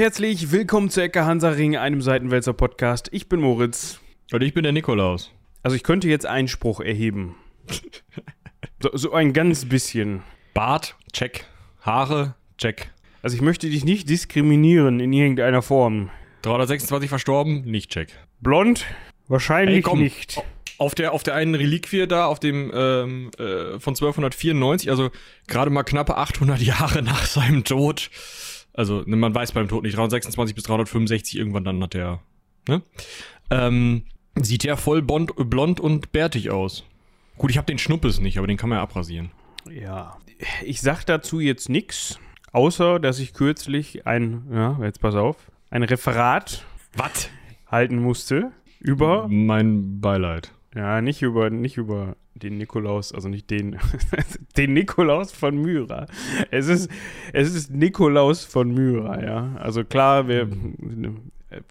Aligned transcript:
herzlich 0.00 0.50
willkommen 0.50 0.88
zu 0.88 1.02
Ecke 1.02 1.26
Hansaring, 1.26 1.76
einem 1.76 2.00
Seitenwälzer 2.00 2.54
Podcast. 2.54 3.10
Ich 3.12 3.28
bin 3.28 3.38
Moritz. 3.38 4.00
Und 4.32 4.42
ich 4.42 4.54
bin 4.54 4.62
der 4.62 4.72
Nikolaus. 4.72 5.30
Also 5.62 5.76
ich 5.76 5.82
könnte 5.82 6.08
jetzt 6.08 6.24
Einspruch 6.24 6.80
erheben. 6.80 7.34
so, 8.82 8.88
so 8.94 9.12
ein 9.12 9.34
ganz 9.34 9.66
bisschen. 9.66 10.22
Bart, 10.54 10.96
check. 11.12 11.44
Haare, 11.82 12.34
check. 12.56 12.90
Also 13.20 13.36
ich 13.36 13.42
möchte 13.42 13.68
dich 13.68 13.84
nicht 13.84 14.08
diskriminieren 14.08 15.00
in 15.00 15.12
irgendeiner 15.12 15.60
Form. 15.60 16.08
326 16.42 17.10
verstorben, 17.10 17.60
nicht 17.66 17.90
check. 17.90 18.08
Blond? 18.40 18.86
Wahrscheinlich 19.28 19.76
Ey, 19.76 19.82
komm. 19.82 19.98
nicht. 20.00 20.40
Auf 20.78 20.94
der, 20.94 21.12
auf 21.12 21.24
der 21.24 21.34
einen 21.34 21.54
Reliquie 21.54 22.06
da, 22.06 22.24
auf 22.24 22.40
dem 22.40 22.72
ähm, 22.74 23.30
äh, 23.38 23.78
von 23.78 23.92
1294, 23.92 24.88
also 24.88 25.10
gerade 25.46 25.70
mal 25.70 25.82
knappe 25.82 26.16
800 26.16 26.58
Jahre 26.62 27.02
nach 27.02 27.26
seinem 27.26 27.64
Tod. 27.64 28.08
Also 28.80 29.02
ne, 29.04 29.14
man 29.14 29.34
weiß 29.34 29.52
beim 29.52 29.68
Tod 29.68 29.82
nicht, 29.82 29.94
326 29.94 30.54
bis 30.54 30.64
365 30.64 31.36
irgendwann 31.36 31.64
dann 31.64 31.82
hat 31.82 31.94
er, 31.94 32.22
ne? 32.66 32.80
Ähm, 33.50 34.04
sieht 34.40 34.64
ja 34.64 34.76
voll 34.76 35.02
blond, 35.02 35.32
blond 35.36 35.80
und 35.80 36.12
bärtig 36.12 36.50
aus. 36.50 36.86
Gut, 37.36 37.50
ich 37.50 37.58
habe 37.58 37.66
den 37.66 37.76
Schnuppes 37.76 38.20
nicht, 38.20 38.38
aber 38.38 38.46
den 38.46 38.56
kann 38.56 38.70
man 38.70 38.78
ja 38.78 38.82
abrasieren. 38.82 39.32
Ja. 39.70 40.16
Ich 40.64 40.80
sag 40.80 41.04
dazu 41.04 41.40
jetzt 41.40 41.68
nichts, 41.68 42.18
außer 42.52 42.98
dass 43.00 43.18
ich 43.18 43.34
kürzlich 43.34 44.06
ein, 44.06 44.46
ja, 44.50 44.78
jetzt 44.82 45.02
pass 45.02 45.14
auf, 45.14 45.36
ein 45.68 45.82
Referat 45.82 46.64
Was? 46.96 47.28
halten 47.66 47.96
musste 47.96 48.50
über 48.78 49.28
Mein 49.28 50.00
Beileid. 50.00 50.52
Ja, 50.74 51.00
nicht 51.00 51.22
über, 51.22 51.50
nicht 51.50 51.76
über 51.76 52.16
den 52.34 52.56
Nikolaus, 52.58 53.12
also 53.12 53.28
nicht 53.28 53.50
den, 53.50 53.76
den 54.56 54.72
Nikolaus 54.72 55.32
von 55.32 55.60
Myra. 55.60 56.06
Es 56.50 56.68
ist, 56.68 56.88
es 57.32 57.54
ist 57.54 57.70
Nikolaus 57.70 58.44
von 58.44 58.72
Myra, 58.72 59.22
ja. 59.22 59.56
Also 59.56 59.84
klar, 59.84 60.28
wir, 60.28 60.48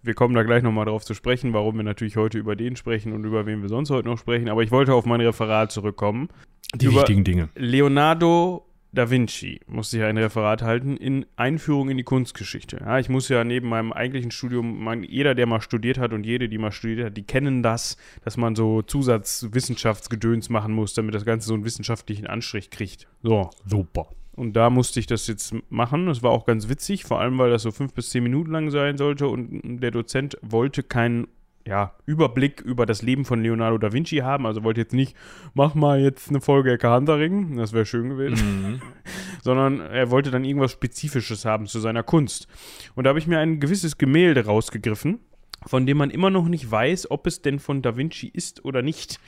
wir 0.03 0.13
kommen 0.13 0.35
da 0.35 0.43
gleich 0.43 0.63
nochmal 0.63 0.85
drauf 0.85 1.05
zu 1.05 1.13
sprechen, 1.13 1.53
warum 1.53 1.77
wir 1.77 1.83
natürlich 1.83 2.17
heute 2.17 2.37
über 2.37 2.57
den 2.57 2.75
sprechen 2.75 3.13
und 3.13 3.23
über 3.23 3.45
wen 3.45 3.61
wir 3.61 3.69
sonst 3.69 3.89
heute 3.89 4.09
noch 4.09 4.17
sprechen. 4.17 4.49
Aber 4.49 4.63
ich 4.63 4.71
wollte 4.71 4.93
auf 4.93 5.05
mein 5.05 5.21
Referat 5.21 5.71
zurückkommen. 5.71 6.27
Die 6.75 6.85
über 6.85 6.97
wichtigen 6.97 7.23
Dinge. 7.23 7.49
Leonardo 7.55 8.68
da 8.91 9.09
Vinci 9.09 9.59
musste 9.67 9.97
ich 9.97 10.03
ein 10.03 10.17
Referat 10.17 10.61
halten 10.61 10.97
in 10.97 11.25
Einführung 11.35 11.89
in 11.89 11.97
die 11.97 12.03
Kunstgeschichte. 12.03 12.77
Ja, 12.79 12.99
ich 12.99 13.09
muss 13.09 13.29
ja 13.29 13.43
neben 13.43 13.69
meinem 13.69 13.93
eigentlichen 13.93 14.31
Studium, 14.31 14.83
mein, 14.83 15.03
jeder, 15.03 15.35
der 15.35 15.45
mal 15.45 15.61
studiert 15.61 15.97
hat 15.97 16.13
und 16.13 16.25
jede, 16.25 16.49
die 16.49 16.57
mal 16.57 16.71
studiert 16.71 17.05
hat, 17.05 17.17
die 17.17 17.23
kennen 17.23 17.61
das, 17.61 17.97
dass 18.23 18.37
man 18.37 18.55
so 18.55 18.81
Zusatzwissenschaftsgedöns 18.81 20.49
machen 20.49 20.73
muss, 20.73 20.93
damit 20.93 21.13
das 21.13 21.25
Ganze 21.25 21.47
so 21.47 21.53
einen 21.53 21.65
wissenschaftlichen 21.65 22.27
Anstrich 22.27 22.69
kriegt. 22.69 23.07
So. 23.21 23.49
Super. 23.65 24.09
Und 24.39 24.53
da 24.53 24.69
musste 24.69 25.01
ich 25.01 25.05
das 25.05 25.27
jetzt 25.27 25.53
machen. 25.69 26.05
Das 26.05 26.23
war 26.23 26.31
auch 26.31 26.45
ganz 26.45 26.69
witzig, 26.69 27.03
vor 27.03 27.19
allem, 27.19 27.37
weil 27.37 27.51
das 27.51 27.63
so 27.63 27.71
fünf 27.71 27.93
bis 27.93 28.09
zehn 28.09 28.23
Minuten 28.23 28.51
lang 28.51 28.71
sein 28.71 28.97
sollte 28.97 29.27
und 29.27 29.79
der 29.81 29.91
Dozent 29.91 30.37
wollte 30.41 30.81
keinen 30.81 31.27
ja, 31.69 31.93
Überblick 32.07 32.61
über 32.61 32.87
das 32.87 33.03
Leben 33.03 33.25
von 33.25 33.43
Leonardo 33.43 33.77
da 33.77 33.93
Vinci 33.93 34.17
haben. 34.17 34.47
Also 34.47 34.63
wollte 34.63 34.81
jetzt 34.81 34.93
nicht, 34.93 35.15
mach 35.53 35.75
mal 35.75 36.01
jetzt 36.01 36.29
eine 36.29 36.41
Folge 36.41 36.71
Ecke 36.73 36.89
Hansaring, 36.89 37.57
das 37.57 37.73
wäre 37.73 37.85
schön 37.85 38.09
gewesen, 38.09 38.39
Mhm. 38.39 38.81
sondern 39.43 39.79
er 39.79 40.09
wollte 40.09 40.31
dann 40.31 40.43
irgendwas 40.43 40.71
Spezifisches 40.71 41.45
haben 41.45 41.67
zu 41.67 41.79
seiner 41.79 42.01
Kunst. 42.01 42.47
Und 42.95 43.03
da 43.03 43.09
habe 43.09 43.19
ich 43.19 43.27
mir 43.27 43.37
ein 43.37 43.59
gewisses 43.59 43.99
Gemälde 43.99 44.45
rausgegriffen, 44.45 45.19
von 45.67 45.85
dem 45.85 45.97
man 45.97 46.09
immer 46.09 46.31
noch 46.31 46.47
nicht 46.47 46.69
weiß, 46.69 47.11
ob 47.11 47.27
es 47.27 47.43
denn 47.43 47.59
von 47.59 47.83
da 47.83 47.95
Vinci 47.95 48.27
ist 48.27 48.65
oder 48.65 48.81
nicht. 48.81 49.19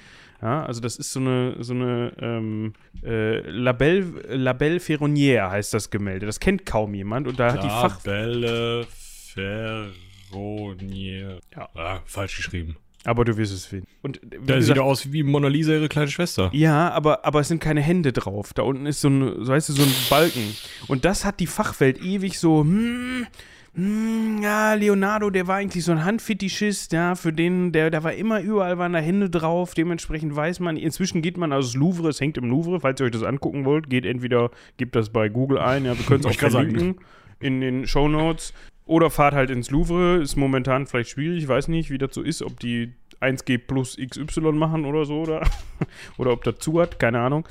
Ja, 0.41 0.65
also 0.65 0.81
das 0.81 0.95
ist 0.95 1.11
so 1.11 1.19
eine, 1.19 1.57
so 1.59 1.75
eine 1.75 2.13
ähm, 2.19 2.73
äh, 3.03 3.41
Labelle, 3.51 3.99
Labelle 4.35 4.79
Ferronnière 4.79 5.51
heißt 5.51 5.71
das 5.75 5.91
Gemälde. 5.91 6.25
Das 6.25 6.39
kennt 6.39 6.65
kaum 6.65 6.95
jemand 6.95 7.27
und 7.27 7.39
da 7.39 7.53
hat 7.53 7.63
die 7.63 7.67
Fach... 7.67 8.01
Tabelle 8.01 8.87
Ferronier. 10.31 11.39
Ja. 11.55 11.69
Ah, 11.75 11.99
falsch 12.05 12.37
geschrieben. 12.37 12.77
Aber 13.03 13.25
du 13.25 13.35
wirst 13.35 13.51
es 13.51 13.65
finden. 13.65 13.87
Und 14.03 14.21
Da 14.21 14.55
gesagt, 14.55 14.63
sieht 14.63 14.77
er 14.77 14.83
aus 14.83 15.11
wie 15.11 15.23
Mona 15.23 15.47
Lisa, 15.47 15.73
ihre 15.73 15.89
kleine 15.89 16.09
Schwester. 16.09 16.51
Ja, 16.53 16.91
aber, 16.91 17.25
aber 17.25 17.39
es 17.39 17.47
sind 17.47 17.59
keine 17.59 17.81
Hände 17.81 18.13
drauf. 18.13 18.53
Da 18.53 18.61
unten 18.61 18.85
ist 18.85 19.01
so 19.01 19.09
ein, 19.09 19.43
so 19.43 19.51
heißt 19.51 19.69
es, 19.69 19.75
so 19.75 19.81
ein 19.81 19.93
Balken. 20.09 20.55
Und 20.87 21.03
das 21.03 21.25
hat 21.25 21.39
die 21.39 21.47
Fachwelt 21.47 21.99
ewig 21.99 22.37
so, 22.37 22.61
hm, 22.61 23.25
hm, 23.73 24.41
ja, 24.43 24.73
Leonardo, 24.73 25.29
der 25.29 25.47
war 25.47 25.55
eigentlich 25.55 25.85
so 25.85 25.93
ein 25.93 26.03
Handfetischist, 26.03 26.91
ja, 26.91 27.15
für 27.15 27.31
den, 27.31 27.71
der, 27.71 27.89
der 27.89 28.03
war 28.03 28.13
immer 28.13 28.41
überall 28.41 28.77
waren 28.77 28.91
da 28.91 28.99
Hände 28.99 29.29
drauf, 29.29 29.73
dementsprechend 29.73 30.35
weiß 30.35 30.59
man, 30.59 30.75
inzwischen 30.75 31.21
geht 31.21 31.37
man 31.37 31.51
das 31.51 31.73
Louvre, 31.73 32.09
es 32.09 32.19
hängt 32.19 32.37
im 32.37 32.49
Louvre, 32.49 32.81
falls 32.81 32.99
ihr 32.99 33.05
euch 33.05 33.13
das 33.13 33.23
angucken 33.23 33.63
wollt, 33.63 33.89
geht 33.89 34.05
entweder, 34.05 34.51
gebt 34.75 34.93
das 34.93 35.09
bei 35.09 35.29
Google 35.29 35.57
ein, 35.57 35.85
ja, 35.85 35.97
wir 35.97 36.05
können 36.05 36.19
es 36.19 36.25
auch 36.25 36.33
verlinken 36.33 36.97
in 37.39 37.61
den 37.61 37.87
Shownotes, 37.87 38.53
oder 38.91 39.09
fahrt 39.09 39.33
halt 39.33 39.49
ins 39.49 39.71
Louvre, 39.71 40.17
ist 40.17 40.35
momentan 40.35 40.85
vielleicht 40.85 41.11
schwierig, 41.11 41.43
ich 41.43 41.47
weiß 41.47 41.69
nicht, 41.69 41.89
wie 41.91 41.97
das 41.97 42.13
so 42.13 42.21
ist, 42.21 42.41
ob 42.41 42.59
die 42.59 42.91
1G 43.21 43.57
plus 43.57 43.95
XY 43.95 44.51
machen 44.51 44.83
oder 44.83 45.05
so, 45.05 45.21
oder, 45.21 45.47
oder 46.17 46.33
ob 46.33 46.43
das 46.43 46.57
zu 46.59 46.81
hat, 46.81 46.99
keine 46.99 47.21
Ahnung. 47.21 47.47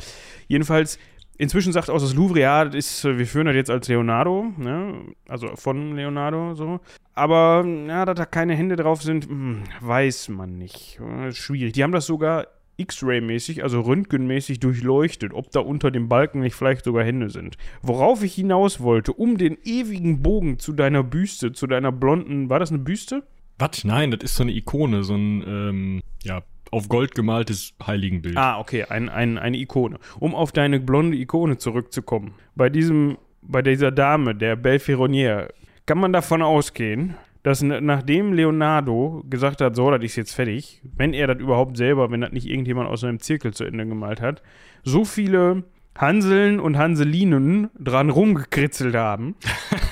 Jedenfalls, 0.49 0.99
inzwischen 1.39 1.73
sagt 1.73 1.89
auch 1.89 1.99
das 1.99 2.13
Louvre, 2.13 2.41
ja, 2.41 2.67
das 2.67 2.75
ist, 2.75 3.05
wir 3.05 3.27
führen 3.27 3.47
das 3.47 3.57
jetzt 3.57 3.71
als 3.71 3.89
Leonardo, 3.89 4.53
ne? 4.59 5.01
also 5.29 5.57
von 5.57 5.97
Leonardo 5.97 6.55
so. 6.55 6.81
Aber, 7.15 7.65
ja, 7.67 8.05
dass 8.05 8.17
da 8.17 8.27
keine 8.27 8.55
Hände 8.55 8.77
drauf 8.77 9.03
sind, 9.03 9.27
hm, 9.27 9.63
weiß 9.81 10.29
man 10.29 10.59
nicht. 10.59 11.01
Äh, 11.01 11.33
Schwierig. 11.33 11.73
Die 11.73 11.83
haben 11.83 11.93
das 11.93 12.05
sogar 12.05 12.49
X-Ray-mäßig, 12.81 13.63
also 13.63 13.81
röntgenmäßig 13.81 14.61
durchleuchtet, 14.61 15.33
ob 15.33 15.51
da 15.51 15.61
unter 15.61 15.91
dem 15.91 16.09
Balken 16.09 16.41
nicht 16.41 16.55
vielleicht 16.55 16.85
sogar 16.85 17.05
Hände 17.05 17.31
sind. 17.31 17.57
Worauf 17.83 18.23
ich 18.23 18.35
hinaus 18.35 18.81
wollte, 18.81 19.13
um 19.13 19.37
den 19.37 19.59
ewigen 19.65 20.23
Bogen 20.23 20.59
zu 20.59 20.73
deiner 20.73 21.03
Büste, 21.03 21.53
zu 21.53 21.67
deiner 21.67 21.93
blonden, 21.93 22.49
war 22.49 22.59
das 22.59 22.71
eine 22.71 22.79
Büste? 22.79 23.23
Was? 23.59 23.85
Nein, 23.85 24.11
das 24.11 24.23
ist 24.23 24.37
so 24.37 24.43
eine 24.43 24.53
Ikone, 24.53 25.05
so 25.05 25.15
ein, 25.15 25.45
ähm, 25.47 26.03
ja, 26.23 26.43
auf 26.71 26.89
Gold 26.89 27.15
gemaltes 27.15 27.75
Heiligenbild. 27.85 28.37
Ah, 28.37 28.59
okay, 28.59 28.85
ein, 28.85 29.09
ein, 29.09 29.39
eine 29.39 29.59
Ikone. 29.59 29.99
Um 30.19 30.35
auf 30.35 30.53
deine 30.53 30.81
blonde 30.81 31.17
Ikone 31.17 31.59
zurückzukommen. 31.59 32.35
Bei 32.55 32.69
diesem, 32.69 33.19
bei 33.43 33.61
dieser 33.63 33.91
Dame, 33.91 34.35
der 34.35 34.57
Belferonier, 34.57 35.49
kann 35.87 35.99
man 35.99 36.13
davon 36.13 36.43
ausgehen, 36.43 37.17
dass 37.43 37.63
nachdem 37.63 38.33
Leonardo 38.33 39.25
gesagt 39.29 39.61
hat, 39.61 39.75
so, 39.75 39.91
das 39.91 40.03
ist 40.03 40.17
jetzt 40.17 40.35
fertig, 40.35 40.83
wenn 40.97 41.15
er 41.15 41.27
das 41.27 41.39
überhaupt 41.39 41.77
selber, 41.77 42.11
wenn 42.11 42.21
das 42.21 42.33
nicht 42.33 42.47
irgendjemand 42.47 42.89
aus 42.89 43.01
seinem 43.01 43.21
Zirkel 43.21 43.55
zu 43.55 43.65
Ende 43.65 43.87
gemalt 43.87 44.21
hat, 44.21 44.43
so 44.83 45.05
viele 45.05 45.65
Hanseln 45.97 46.61
und 46.61 46.77
Hanselinen 46.77 47.71
dran 47.79 48.11
rumgekritzelt 48.11 48.95
haben, 48.95 49.37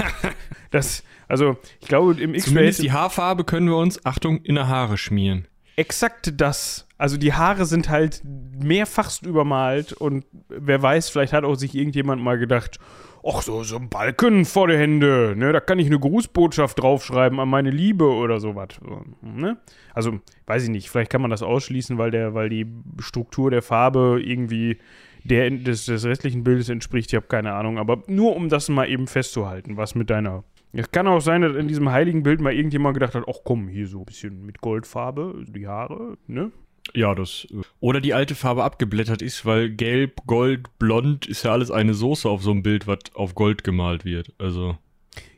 dass, 0.71 1.05
also, 1.27 1.57
ich 1.81 1.89
glaube, 1.89 2.13
im 2.21 2.35
X-Ray 2.35 2.53
Zumindest 2.53 2.83
die 2.83 2.93
Haarfarbe 2.93 3.45
können 3.45 3.69
wir 3.69 3.77
uns, 3.77 4.05
Achtung, 4.05 4.43
in 4.43 4.55
der 4.55 4.69
Haare 4.69 4.99
schmieren. 4.99 5.47
exakt 5.77 6.33
das. 6.41 6.87
Also 6.99 7.17
die 7.17 7.33
Haare 7.33 7.65
sind 7.65 7.89
halt 7.89 8.23
mehrfachst 8.25 9.25
übermalt 9.25 9.93
und 9.93 10.25
wer 10.49 10.83
weiß, 10.83 11.09
vielleicht 11.11 11.33
hat 11.33 11.45
auch 11.45 11.55
sich 11.55 11.77
irgendjemand 11.77 12.21
mal 12.21 12.39
gedacht, 12.39 12.79
ach 13.29 13.43
so, 13.43 13.63
so 13.63 13.77
ein 13.77 13.89
Balken 13.89 14.45
vor 14.45 14.69
der 14.69 14.79
Hände, 14.79 15.35
ne, 15.37 15.53
da 15.53 15.61
kann 15.61 15.79
ich 15.79 15.87
eine 15.87 15.99
Grußbotschaft 15.99 16.81
draufschreiben 16.81 17.39
an 17.41 17.49
meine 17.49 17.71
Liebe 17.71 18.05
oder 18.05 18.41
sowas. 18.41 18.69
So, 18.81 19.03
ne? 19.21 19.59
Also, 19.93 20.21
weiß 20.47 20.65
ich 20.65 20.71
nicht, 20.71 20.91
vielleicht 20.91 21.11
kann 21.11 21.21
man 21.21 21.31
das 21.31 21.43
ausschließen, 21.43 21.99
weil 21.99 22.11
der, 22.11 22.35
weil 22.35 22.49
die 22.49 22.67
Struktur 22.99 23.51
der 23.51 23.63
Farbe 23.63 24.21
irgendwie 24.23 24.79
der 25.25 25.51
des, 25.51 25.87
des 25.87 26.05
restlichen 26.05 26.45
Bildes 26.45 26.69
entspricht, 26.69 27.11
ich 27.13 27.17
habe 27.17 27.27
keine 27.27 27.53
Ahnung, 27.53 27.79
aber 27.79 28.03
nur 28.07 28.35
um 28.37 28.49
das 28.49 28.69
mal 28.69 28.89
eben 28.89 29.07
festzuhalten, 29.07 29.77
was 29.77 29.95
mit 29.95 30.11
deiner 30.11 30.45
es 30.73 30.91
kann 30.91 31.07
auch 31.07 31.21
sein, 31.21 31.41
dass 31.41 31.57
in 31.57 31.67
diesem 31.67 31.91
heiligen 31.91 32.23
Bild 32.23 32.43
mal 32.43 32.53
irgendjemand 32.53 32.95
gedacht 32.95 33.15
hat, 33.15 33.25
ach 33.27 33.41
komm, 33.43 33.69
hier 33.69 33.87
so 33.87 34.01
ein 34.01 34.05
bisschen 34.05 34.45
mit 34.45 34.61
Goldfarbe, 34.61 35.45
die 35.49 35.67
Haare, 35.67 36.19
ne? 36.27 36.53
Ja, 36.95 37.15
das. 37.15 37.47
äh, 37.51 37.63
Oder 37.81 38.01
die 38.01 38.15
alte 38.15 38.35
Farbe 38.35 38.65
abgeblättert 38.65 39.23
ist, 39.23 39.45
weil 39.45 39.71
gelb, 39.71 40.27
gold, 40.27 40.79
blond 40.79 41.27
ist 41.27 41.45
ja 41.45 41.53
alles 41.53 41.71
eine 41.71 41.95
Soße 41.95 42.29
auf 42.29 42.43
so 42.43 42.51
einem 42.51 42.63
Bild, 42.63 42.87
was 42.87 42.99
auf 43.15 43.35
Gold 43.35 43.65
gemalt 43.65 44.05
wird. 44.05 44.33
Also. 44.39 44.77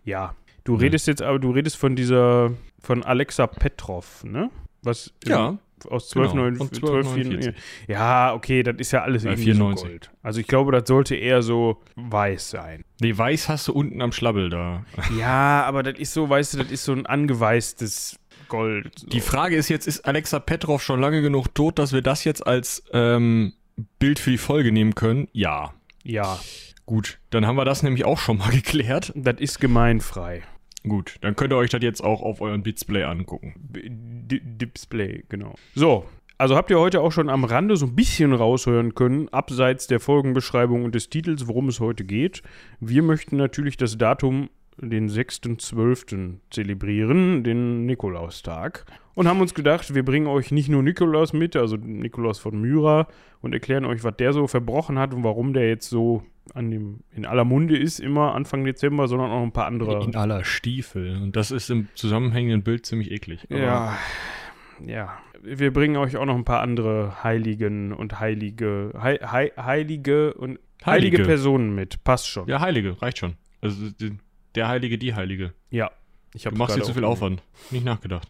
Ja. 0.05 0.35
Du 0.65 0.75
redest 0.75 1.07
jetzt 1.07 1.23
aber, 1.23 1.39
du 1.39 1.51
redest 1.51 1.77
von 1.77 1.97
dieser, 1.97 2.53
von 2.81 3.03
Alexa 3.03 3.47
Petrov, 3.47 4.23
ne? 4.25 4.51
Was 4.83 5.13
Ja, 5.25 5.59
aus 5.89 6.11
genau, 6.11 6.29
12, 6.51 6.59
von 6.59 6.73
12, 6.73 7.55
Ja, 7.89 8.35
okay, 8.35 8.63
das 8.63 8.77
ist 8.79 8.93
ja 8.93 9.03
alles 9.03 9.25
Ja, 9.25 9.31
irgendwie 9.31 9.53
94. 9.53 9.81
so 9.81 9.87
Gold. 9.89 10.11
Also 10.23 10.41
ich 10.41 10.47
glaube, 10.47 10.73
das 10.73 10.87
sollte 10.87 11.17
eher 11.17 11.43
so 11.43 11.81
weiß 11.97 12.51
sein. 12.51 12.85
Nee, 13.01 13.17
weiß 13.17 13.49
hast 13.49 13.69
du 13.69 13.73
unten 13.73 14.03
am 14.03 14.13
Schlabbel 14.13 14.51
da. 14.51 14.85
Ja, 15.19 15.65
aber 15.65 15.83
das 15.83 15.99
ist 15.99 16.13
so, 16.13 16.29
weißt 16.29 16.55
du, 16.55 16.59
das 16.59 16.71
ist 16.71 16.85
so 16.85 16.93
ein 16.93 17.07
angeweißtes 17.07 18.20
Gold. 18.51 18.99
So. 18.99 19.07
Die 19.07 19.21
Frage 19.21 19.57
ist 19.57 19.71
jetzt, 19.71 19.87
ist 19.87 20.05
Alexa 20.07 20.39
Petrov 20.39 20.83
schon 20.83 21.01
lange 21.01 21.23
genug 21.23 21.55
tot, 21.55 21.79
dass 21.79 21.95
wir 21.95 22.03
das 22.03 22.25
jetzt 22.25 22.47
als 22.47 22.85
ähm, 22.93 23.55
Bild 23.99 24.19
für 24.19 24.31
die 24.31 24.39
Folge 24.39 24.71
nehmen 24.73 24.95
können? 24.95 25.29
Ja. 25.33 25.73
ja, 26.05 26.39
Gut, 26.91 27.21
dann 27.31 27.47
haben 27.47 27.55
wir 27.55 27.65
das 27.65 27.85
nämlich 27.85 28.05
auch 28.05 28.19
schon 28.19 28.39
mal 28.39 28.51
geklärt. 28.53 29.13
das 29.15 29.37
ist 29.39 29.61
gemeinfrei. 29.61 30.43
Gut, 30.83 31.19
dann 31.21 31.37
könnt 31.37 31.53
ihr 31.53 31.57
euch 31.57 31.71
das 31.71 31.83
jetzt 31.83 32.03
auch 32.03 32.21
auf 32.21 32.41
euren 32.41 32.65
Display 32.65 33.05
angucken. 33.05 33.55
D 33.57 34.41
Display, 34.43 35.23
genau. 35.29 35.55
So, 35.77 36.05
also 36.37 36.57
habt 36.57 36.69
ihr 36.71 36.81
heute 36.81 37.01
auch 37.01 37.13
schon 37.13 37.29
am 37.29 37.45
Rande 37.45 37.77
so 37.77 37.87
ein 37.87 37.95
bisschen 37.95 38.33
raushören 38.33 38.97
können, 38.97 39.29
abseits 39.29 39.87
der 39.87 40.01
Folgenbeschreibung 40.01 40.85
und 40.85 40.97
des 40.97 41.11
Titels, 41.11 41.47
worum 41.47 41.69
es 41.69 41.79
heute 41.79 42.03
geht. 42.03 42.43
Wir 42.81 43.05
möchten 43.05 43.37
natürlich 43.37 43.77
das 43.77 43.97
Datum 43.97 44.51
den 44.77 45.09
6.12. 45.09 46.37
zelebrieren, 46.51 47.45
den 47.45 47.87
Nikolaustag. 47.87 48.87
Und 49.15 49.29
haben 49.29 49.41
uns 49.41 49.55
gedacht, 49.55 49.95
wir 49.95 50.05
bringen 50.05 50.27
euch 50.27 50.51
nicht 50.51 50.69
nur 50.69 50.83
Nikolaus 50.83 51.33
mit, 51.33 51.57
also 51.57 51.77
Nikolaus 51.77 52.39
von 52.39 52.59
Myra, 52.61 53.07
und 53.41 53.53
erklären 53.53 53.85
euch, 53.85 54.05
was 54.05 54.17
der 54.17 54.33
so 54.33 54.47
verbrochen 54.47 54.99
hat 54.99 55.13
und 55.13 55.25
warum 55.25 55.53
der 55.53 55.69
jetzt 55.69 55.91
so 55.91 56.23
an 56.55 56.71
dem, 56.71 57.01
in 57.13 57.27
aller 57.27 57.45
Munde 57.45 57.77
ist, 57.77 58.01
immer 58.01 58.35
Anfang 58.35 58.65
Dezember, 58.65 59.09
sondern 59.09 59.31
auch 59.31 59.43
ein 59.43 59.53
paar 59.53 59.67
andere. 59.67 60.03
In 60.05 60.17
aller 60.17 60.45
Stiefel. 60.45 61.17
Und 61.23 61.37
das 61.37 61.51
ist 61.51 61.71
im 61.71 61.89
zusammenhängenden 61.95 62.63
Bild 62.63 62.87
ziemlich 62.87 63.11
eklig. 63.11 63.47
Ja, 63.51 63.97
ja. 64.85 65.19
Wir 65.43 65.73
bringen 65.73 65.97
euch 65.97 66.17
auch 66.17 66.27
noch 66.27 66.35
ein 66.35 66.45
paar 66.45 66.61
andere 66.61 67.23
Heiligen 67.25 67.93
und 67.93 68.21
Heilige, 68.21 68.93
Hei, 69.01 69.17
Hei, 69.17 69.53
Heilige 69.57 70.35
und 70.35 70.59
heilige. 70.85 71.19
Heilige. 71.19 71.25
Personen 71.25 71.75
mit. 71.75 72.05
Passt 72.05 72.29
schon. 72.29 72.47
Ja, 72.47 72.61
Heilige, 72.61 73.01
reicht 73.01 73.19
schon. 73.19 73.35
Also 73.63 73.91
der 74.55 74.69
Heilige, 74.69 74.99
die 74.99 75.15
Heilige. 75.15 75.55
Ja. 75.71 75.91
Ich 76.35 76.45
Du 76.45 76.51
machst 76.53 76.77
dir 76.77 76.83
zu 76.83 76.95
viel 76.95 77.05
Aufwand. 77.05 77.43
Nicht 77.71 77.85
nachgedacht. 77.85 78.29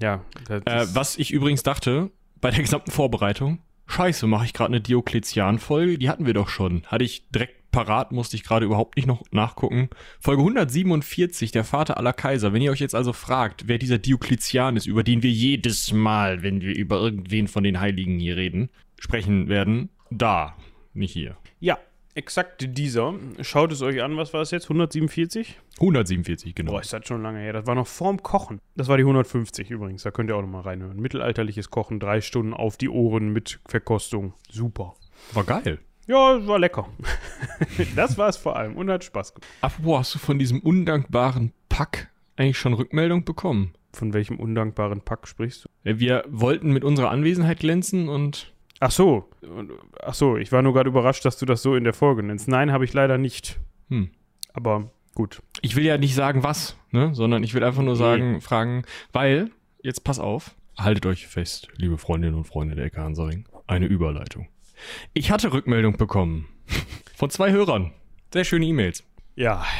Ja. 0.00 0.24
Das 0.46 0.62
Äh, 0.64 0.94
was 0.94 1.18
ich 1.18 1.30
übrigens 1.30 1.62
dachte, 1.62 2.10
bei 2.40 2.50
der 2.50 2.60
gesamten 2.60 2.90
Vorbereitung, 2.90 3.60
scheiße, 3.86 4.26
mache 4.26 4.46
ich 4.46 4.52
gerade 4.52 4.68
eine 4.68 4.80
Diokletian-Folge, 4.80 5.98
die 5.98 6.08
hatten 6.08 6.26
wir 6.26 6.34
doch 6.34 6.48
schon. 6.48 6.82
Hatte 6.86 7.04
ich 7.04 7.28
direkt 7.30 7.70
parat, 7.72 8.12
musste 8.12 8.36
ich 8.36 8.44
gerade 8.44 8.66
überhaupt 8.66 8.96
nicht 8.96 9.06
noch 9.06 9.22
nachgucken. 9.30 9.88
Folge 10.20 10.42
147, 10.42 11.52
der 11.52 11.64
Vater 11.64 11.96
aller 11.96 12.12
Kaiser. 12.12 12.52
Wenn 12.52 12.62
ihr 12.62 12.70
euch 12.70 12.80
jetzt 12.80 12.94
also 12.94 13.12
fragt, 13.12 13.66
wer 13.66 13.78
dieser 13.78 13.98
Diokletian 13.98 14.76
ist, 14.76 14.86
über 14.86 15.02
den 15.02 15.22
wir 15.22 15.30
jedes 15.30 15.92
Mal, 15.92 16.42
wenn 16.42 16.60
wir 16.60 16.74
über 16.76 17.00
irgendwen 17.00 17.48
von 17.48 17.64
den 17.64 17.80
Heiligen 17.80 18.18
hier 18.18 18.36
reden, 18.36 18.70
sprechen 18.98 19.48
werden, 19.48 19.88
da, 20.10 20.56
nicht 20.92 21.12
hier. 21.12 21.36
Ja, 21.60 21.78
exakt 22.14 22.64
dieser. 22.76 23.14
Schaut 23.40 23.72
es 23.72 23.82
euch 23.82 24.02
an, 24.02 24.16
was 24.16 24.32
war 24.32 24.42
es 24.42 24.50
jetzt? 24.50 24.64
147? 24.64 25.58
147, 25.80 26.54
genau. 26.54 26.72
Boah, 26.72 26.80
ist 26.80 26.92
das 26.92 27.06
schon 27.06 27.22
lange 27.22 27.40
her. 27.40 27.52
Das 27.52 27.66
war 27.66 27.74
noch 27.74 27.86
vorm 27.86 28.22
Kochen. 28.22 28.60
Das 28.76 28.88
war 28.88 28.96
die 28.96 29.02
150 29.02 29.70
übrigens. 29.70 30.02
Da 30.02 30.10
könnt 30.10 30.30
ihr 30.30 30.36
auch 30.36 30.42
nochmal 30.42 30.62
reinhören. 30.62 30.98
Mittelalterliches 31.00 31.70
Kochen, 31.70 32.00
drei 32.00 32.20
Stunden 32.20 32.54
auf 32.54 32.76
die 32.76 32.88
Ohren 32.88 33.32
mit 33.32 33.60
Verkostung. 33.66 34.34
Super. 34.50 34.94
War 35.32 35.44
geil. 35.44 35.78
Ja, 36.06 36.36
es 36.36 36.46
war 36.46 36.58
lecker. 36.58 36.88
das 37.96 38.18
war 38.18 38.28
es 38.28 38.36
vor 38.36 38.56
allem 38.56 38.76
und 38.76 38.90
hat 38.90 39.04
Spaß 39.04 39.34
gemacht. 39.34 39.48
Apropos, 39.60 39.98
hast 39.98 40.14
du 40.14 40.18
von 40.18 40.38
diesem 40.38 40.60
undankbaren 40.60 41.52
Pack 41.68 42.10
eigentlich 42.36 42.58
schon 42.58 42.74
Rückmeldung 42.74 43.24
bekommen? 43.24 43.74
Von 43.92 44.12
welchem 44.14 44.40
undankbaren 44.40 45.02
Pack 45.02 45.28
sprichst 45.28 45.64
du? 45.64 45.68
Äh, 45.88 45.98
Wir 45.98 46.24
wollten 46.28 46.72
mit 46.72 46.82
unserer 46.82 47.10
Anwesenheit 47.10 47.60
glänzen 47.60 48.08
und 48.08 48.51
Ach 48.82 48.90
so. 48.90 49.30
Ach 50.02 50.12
so, 50.12 50.36
ich 50.36 50.50
war 50.50 50.60
nur 50.60 50.72
gerade 50.74 50.88
überrascht, 50.88 51.24
dass 51.24 51.38
du 51.38 51.46
das 51.46 51.62
so 51.62 51.76
in 51.76 51.84
der 51.84 51.92
Folge 51.92 52.24
nennst. 52.24 52.48
Nein, 52.48 52.72
habe 52.72 52.84
ich 52.84 52.92
leider 52.92 53.16
nicht. 53.16 53.60
hm. 53.88 54.10
Aber 54.54 54.90
gut. 55.14 55.40
ich 55.60 55.76
will 55.76 55.84
ja 55.84 55.98
nicht 55.98 56.16
sagen, 56.16 56.42
was, 56.42 56.76
ne? 56.90 57.14
sondern 57.14 57.44
ich 57.44 57.54
will 57.54 57.62
einfach 57.62 57.84
nur 57.84 57.94
sagen, 57.94 58.40
fragen, 58.40 58.82
weil, 59.12 59.52
jetzt 59.84 60.02
pass 60.02 60.18
auf, 60.18 60.56
haltet 60.76 61.06
euch 61.06 61.28
fest, 61.28 61.68
liebe 61.76 61.96
Freundinnen 61.96 62.34
und 62.34 62.44
Freunde 62.44 62.74
der 62.74 62.86
Ecke 62.86 63.00
Hansaring, 63.00 63.44
eine 63.68 63.86
Überleitung. 63.86 64.48
Ich 65.14 65.30
hatte 65.30 65.52
Rückmeldung 65.52 65.96
bekommen 65.96 66.48
von 67.14 67.30
zwei 67.30 67.52
Hörern. 67.52 67.92
Sehr 68.32 68.44
schöne 68.44 68.66
E-Mails. 68.66 69.04
Ja. 69.36 69.64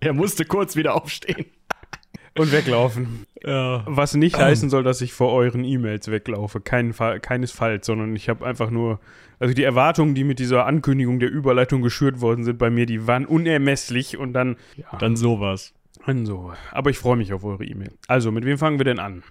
Er 0.00 0.12
musste 0.12 0.44
kurz 0.44 0.76
wieder 0.76 0.94
aufstehen. 0.94 1.46
Und 2.36 2.52
weglaufen. 2.52 3.26
Ja. 3.44 3.82
Was 3.86 4.14
nicht 4.14 4.36
heißen 4.36 4.68
soll, 4.70 4.82
dass 4.82 5.00
ich 5.00 5.12
vor 5.12 5.32
euren 5.32 5.64
E-Mails 5.64 6.10
weglaufe. 6.10 6.60
Kein 6.60 6.92
Fall, 6.92 7.20
keinesfalls, 7.20 7.86
sondern 7.86 8.14
ich 8.16 8.28
habe 8.28 8.44
einfach 8.46 8.70
nur. 8.70 9.00
Also 9.40 9.54
die 9.54 9.62
Erwartungen, 9.62 10.14
die 10.16 10.24
mit 10.24 10.40
dieser 10.40 10.66
Ankündigung 10.66 11.20
der 11.20 11.30
Überleitung 11.30 11.80
geschürt 11.82 12.20
worden 12.20 12.42
sind 12.44 12.58
bei 12.58 12.70
mir, 12.70 12.86
die 12.86 13.06
waren 13.06 13.24
unermesslich 13.26 14.16
und 14.16 14.32
dann. 14.32 14.56
Ja, 14.76 14.96
Dann 14.98 15.16
sowas. 15.16 15.74
dann 16.06 16.26
so. 16.26 16.52
Aber 16.72 16.90
ich 16.90 16.98
freue 16.98 17.16
mich 17.16 17.32
auf 17.32 17.44
eure 17.44 17.64
E-Mail. 17.64 17.92
Also, 18.08 18.32
mit 18.32 18.44
wem 18.44 18.58
fangen 18.58 18.78
wir 18.78 18.84
denn 18.84 18.98
an? 18.98 19.22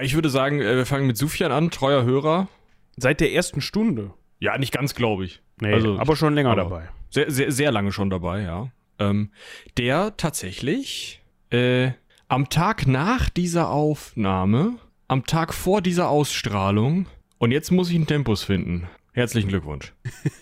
Ich 0.00 0.14
würde 0.14 0.30
sagen, 0.30 0.60
äh, 0.60 0.76
wir 0.76 0.86
fangen 0.86 1.06
mit 1.06 1.16
Sufjan 1.18 1.52
an, 1.52 1.70
treuer 1.70 2.04
Hörer. 2.04 2.48
Seit 2.96 3.20
der 3.20 3.32
ersten 3.32 3.60
Stunde. 3.60 4.12
Ja, 4.38 4.56
nicht 4.58 4.72
ganz, 4.72 4.94
glaube 4.94 5.24
ich. 5.24 5.42
Nee, 5.60 5.72
Also, 5.74 5.98
aber 5.98 6.16
schon 6.16 6.34
länger 6.34 6.50
aber- 6.50 6.62
dabei. 6.62 6.88
Sehr, 7.10 7.30
sehr, 7.30 7.52
sehr 7.52 7.70
lange 7.72 7.92
schon 7.92 8.08
dabei, 8.08 8.40
ja. 8.42 8.70
Ähm, 8.98 9.30
der 9.76 10.16
tatsächlich 10.16 11.22
äh, 11.50 11.90
am 12.32 12.48
Tag 12.48 12.86
nach 12.86 13.28
dieser 13.28 13.68
Aufnahme, 13.68 14.78
am 15.06 15.26
Tag 15.26 15.52
vor 15.52 15.82
dieser 15.82 16.08
Ausstrahlung, 16.08 17.04
und 17.36 17.50
jetzt 17.50 17.70
muss 17.70 17.90
ich 17.90 17.96
einen 17.96 18.06
Tempus 18.06 18.42
finden. 18.42 18.88
Herzlichen 19.12 19.48
Glückwunsch. 19.48 19.92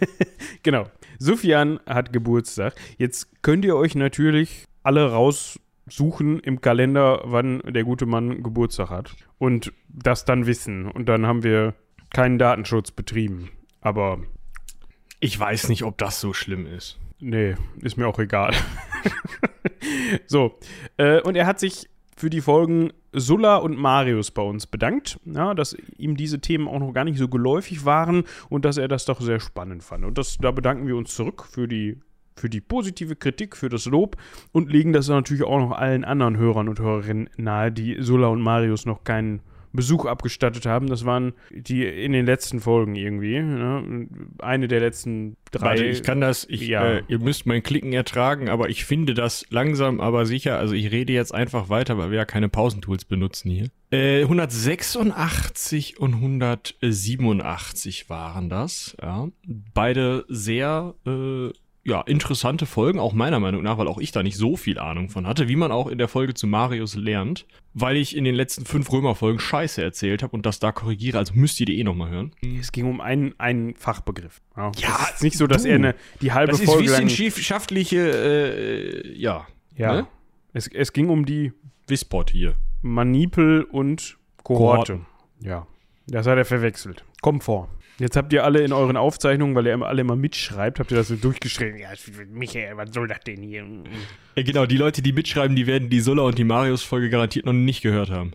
Genau. 0.62 0.84
Sufjan 1.19 1.81
hat 1.87 2.12
Geburtstag. 2.12 2.76
Jetzt 2.96 3.42
könnt 3.42 3.64
ihr 3.64 3.75
euch 3.75 3.96
natürlich 3.96 4.66
alle 4.84 5.10
raussuchen 5.10 6.38
im 6.38 6.60
Kalender, 6.60 7.22
wann 7.25 7.60
der 7.60 7.82
gute 7.82 8.06
Mann 8.06 8.44
Geburtstag 8.44 8.90
hat. 8.90 9.16
Und 9.38 9.72
das 9.88 10.25
dann 10.25 10.46
wissen. 10.46 10.87
Und 10.87 11.08
dann 11.08 11.26
haben 11.26 11.42
wir 11.42 11.75
keinen 12.10 12.38
Datenschutz 12.38 12.92
betrieben. 12.92 13.50
Aber 13.81 14.20
Ich 15.19 15.38
weiß 15.40 15.69
nicht, 15.70 15.82
ob 15.82 15.98
das 15.98 16.20
so 16.20 16.34
schlimm 16.34 16.66
ist. 16.66 17.00
Nee, 17.20 17.55
ist 17.81 17.96
mir 17.96 18.06
auch 18.06 18.19
egal. 18.19 18.55
so. 20.26 20.58
Äh, 20.96 21.20
und 21.22 21.37
er 21.37 21.46
hat 21.46 21.61
sich 21.61 21.88
für 22.17 22.31
die 22.31 22.40
Folgen 22.40 22.93
Sulla 23.12 23.56
und 23.56 23.78
Marius 23.78 24.31
bei 24.31 24.43
uns 24.43 24.67
bedankt, 24.67 25.19
ja, 25.25 25.55
dass 25.55 25.76
ihm 25.96 26.17
diese 26.17 26.40
Themen 26.40 26.69
auch 26.69 26.78
noch 26.78 26.93
gar 26.93 27.05
nicht 27.05 27.19
so 27.19 27.28
geläufig 27.28 27.84
waren 27.84 28.25
und 28.49 28.64
dass 28.64 28.76
er 28.76 28.88
das 28.88 29.05
doch 29.05 29.20
sehr 29.20 29.40
spannend 29.40 29.82
fand. 29.82 30.05
Und 30.05 30.19
das, 30.19 30.37
da 30.38 30.50
bedanken 30.50 30.87
wir 30.87 30.96
uns 30.96 31.14
zurück 31.14 31.46
für 31.50 31.67
die, 31.67 31.99
für 32.37 32.50
die 32.50 32.61
positive 32.61 33.17
Kritik, 33.17 33.56
für 33.56 33.69
das 33.69 33.87
Lob 33.87 34.16
und 34.52 34.70
legen 34.70 34.93
das 34.93 35.08
natürlich 35.08 35.44
auch 35.44 35.58
noch 35.58 35.73
allen 35.73 36.05
anderen 36.05 36.37
Hörern 36.37 36.69
und 36.69 36.78
Hörerinnen 36.78 37.31
nahe, 37.37 37.73
die 37.73 37.96
Sulla 38.00 38.28
und 38.28 38.43
Marius 38.43 38.87
noch 38.87 39.02
keinen 39.02 39.40
Besuch 39.72 40.05
abgestattet 40.06 40.67
haben. 40.67 40.88
Das 40.88 41.05
waren 41.05 41.32
die 41.50 41.84
in 41.84 42.12
den 42.12 42.26
letzten 42.26 42.61
Folgen 42.61 42.96
irgendwie. 42.96 43.38
Ne? 43.40 44.08
Eine 44.38 44.69
der 44.69 44.81
letzten 44.81 45.37
drei. 45.50 45.70
Warte, 45.70 45.84
ich 45.84 46.02
kann 46.02 46.20
das, 46.20 46.46
ich, 46.49 46.62
Ja. 46.67 46.84
äh, 46.84 47.02
ihr 47.08 47.19
müsst 47.19 47.46
mein 47.46 47.62
Klicken 47.62 47.93
ertragen, 47.93 48.49
aber 48.49 48.69
ich 48.69 48.84
finde 48.84 49.14
das 49.14 49.44
langsam, 49.50 50.00
aber 50.00 50.26
sicher. 50.26 50.58
Also 50.58 50.75
ich 50.75 50.90
rede 50.90 51.12
jetzt 51.12 51.34
einfach 51.34 51.69
weiter, 51.69 51.99
weil 51.99 52.11
wir 52.11 52.19
ja 52.19 52.25
keine 52.25 52.49
Pausentools 52.49 53.05
benutzen 53.05 53.50
hier. 53.50 53.69
Äh, 53.93 54.22
186 54.22 55.99
und 55.99 56.14
187 56.14 58.09
waren 58.11 58.49
das, 58.49 58.97
ja. 59.02 59.28
Beide 59.75 60.25
sehr, 60.28 60.94
äh, 61.06 61.50
ja, 61.82 62.02
interessante 62.02 62.66
Folgen, 62.66 62.99
auch 62.99 63.12
meiner 63.14 63.40
Meinung 63.40 63.62
nach, 63.62 63.78
weil 63.78 63.88
auch 63.88 63.99
ich 63.99 64.12
da 64.12 64.22
nicht 64.22 64.37
so 64.37 64.56
viel 64.56 64.78
Ahnung 64.78 65.08
von 65.08 65.26
hatte, 65.26 65.49
wie 65.49 65.56
man 65.56 65.72
auch 65.72 65.87
in 65.87 65.96
der 65.99 66.08
Folge 66.08 66.34
zu 66.34 66.46
Marius 66.46 66.94
lernt, 66.94 67.46
weil 67.72 67.96
ich 67.96 68.14
in 68.14 68.25
den 68.25 68.34
letzten 68.34 68.66
fünf 68.66 68.92
Römerfolgen 68.92 69.38
Scheiße 69.40 69.82
erzählt 69.82 70.22
habe 70.22 70.34
und 70.37 70.44
das 70.44 70.58
da 70.58 70.72
korrigiere, 70.72 71.16
also 71.18 71.32
müsst 71.34 71.58
ihr 71.58 71.66
die 71.66 71.78
eh 71.78 71.84
nochmal 71.84 72.10
hören. 72.10 72.32
Es 72.60 72.72
ging 72.72 72.84
um 72.87 73.00
einen, 73.00 73.34
einen 73.40 73.75
Fachbegriff. 73.76 74.42
Ja, 74.56 74.70
Ja, 74.76 74.99
es 75.08 75.14
ist 75.16 75.22
nicht 75.22 75.38
so, 75.38 75.46
dass 75.46 75.62
du. 75.62 75.70
er 75.70 75.75
eine, 75.76 75.94
die 76.20 76.32
halbe 76.32 76.52
Das 76.52 76.60
ist 76.60 76.66
Folge 76.66 76.90
lang. 76.90 77.04
wissenschaftliche, 77.08 77.99
äh, 77.99 79.18
ja, 79.18 79.46
Ja. 79.76 79.92
ne? 79.94 80.06
Es, 80.52 80.66
es 80.66 80.92
ging 80.92 81.08
um 81.08 81.25
die 81.25 81.52
Wisport 81.87 82.30
hier. 82.30 82.54
Manipel 82.82 83.62
und 83.62 84.18
Kohorte. 84.42 85.00
Ja. 85.40 85.66
Das 86.06 86.26
hat 86.26 86.37
er 86.38 86.44
verwechselt. 86.44 87.04
Kommt 87.22 87.44
vor. 87.44 87.68
Jetzt 88.00 88.16
habt 88.16 88.33
ihr 88.33 88.45
alle 88.45 88.62
in 88.62 88.73
euren 88.73 88.97
Aufzeichnungen, 88.97 89.54
weil 89.54 89.66
ihr 89.66 89.78
alle 89.83 90.00
immer 90.00 90.16
mitschreibt, 90.16 90.80
habt 90.80 90.90
ihr 90.90 90.97
das 90.97 91.09
so 91.09 91.16
durchgeschrieben. 91.16 91.78
Ja, 91.78 91.90
Michael, 92.30 92.78
was 92.78 92.95
soll 92.95 93.07
das 93.09 93.21
denn 93.21 93.42
hier? 93.42 93.66
Ja, 94.37 94.42
genau, 94.42 94.64
die 94.64 94.78
Leute, 94.78 95.02
die 95.02 95.12
mitschreiben, 95.12 95.54
die 95.54 95.66
werden 95.66 95.90
die 95.90 96.00
Sulla 96.00 96.23
und 96.23 96.38
die 96.38 96.45
Marius-Folge 96.45 97.11
garantiert 97.11 97.45
noch 97.45 97.52
nicht 97.52 97.83
gehört 97.83 98.09
haben. 98.09 98.33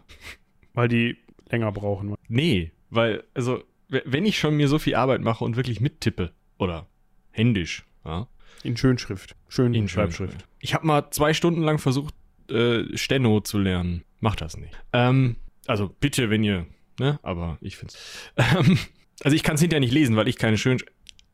Weil 0.75 0.87
die 0.87 1.17
länger 1.49 1.71
brauchen. 1.71 2.13
Nee, 2.27 2.73
weil, 2.91 3.23
also, 3.33 3.63
wenn 3.87 4.25
ich 4.27 4.37
schon 4.37 4.55
mir 4.55 4.67
so 4.67 4.77
viel 4.77 4.93
Arbeit 4.93 5.21
mache 5.21 5.43
und 5.43 5.55
wirklich 5.55 5.81
mittippe, 5.81 6.31
oder 6.59 6.85
händisch, 7.31 7.85
ja, 8.05 8.27
In 8.61 8.77
Schönschrift. 8.77 9.35
Schön 9.47 9.73
in 9.73 9.87
Schreibschrift. 9.87 10.45
Ich 10.59 10.75
habe 10.75 10.85
mal 10.85 11.09
zwei 11.09 11.33
Stunden 11.33 11.63
lang 11.63 11.79
versucht, 11.79 12.13
äh, 12.51 12.83
Steno 12.95 13.39
zu 13.39 13.57
lernen. 13.57 14.03
Macht 14.19 14.41
das 14.41 14.57
nicht. 14.57 14.77
Ähm, 14.93 15.37
also 15.65 15.89
bitte, 15.99 16.29
wenn 16.29 16.43
ihr, 16.43 16.67
ne, 16.99 17.19
aber 17.23 17.57
ich 17.61 17.77
find's. 17.77 17.97
Ähm, 18.37 18.77
also 19.23 19.35
ich 19.35 19.43
kann 19.43 19.55
es 19.55 19.61
hinterher 19.61 19.79
nicht 19.79 19.93
lesen, 19.93 20.15
weil 20.15 20.27
ich 20.27 20.37
keine 20.37 20.57
schön. 20.57 20.77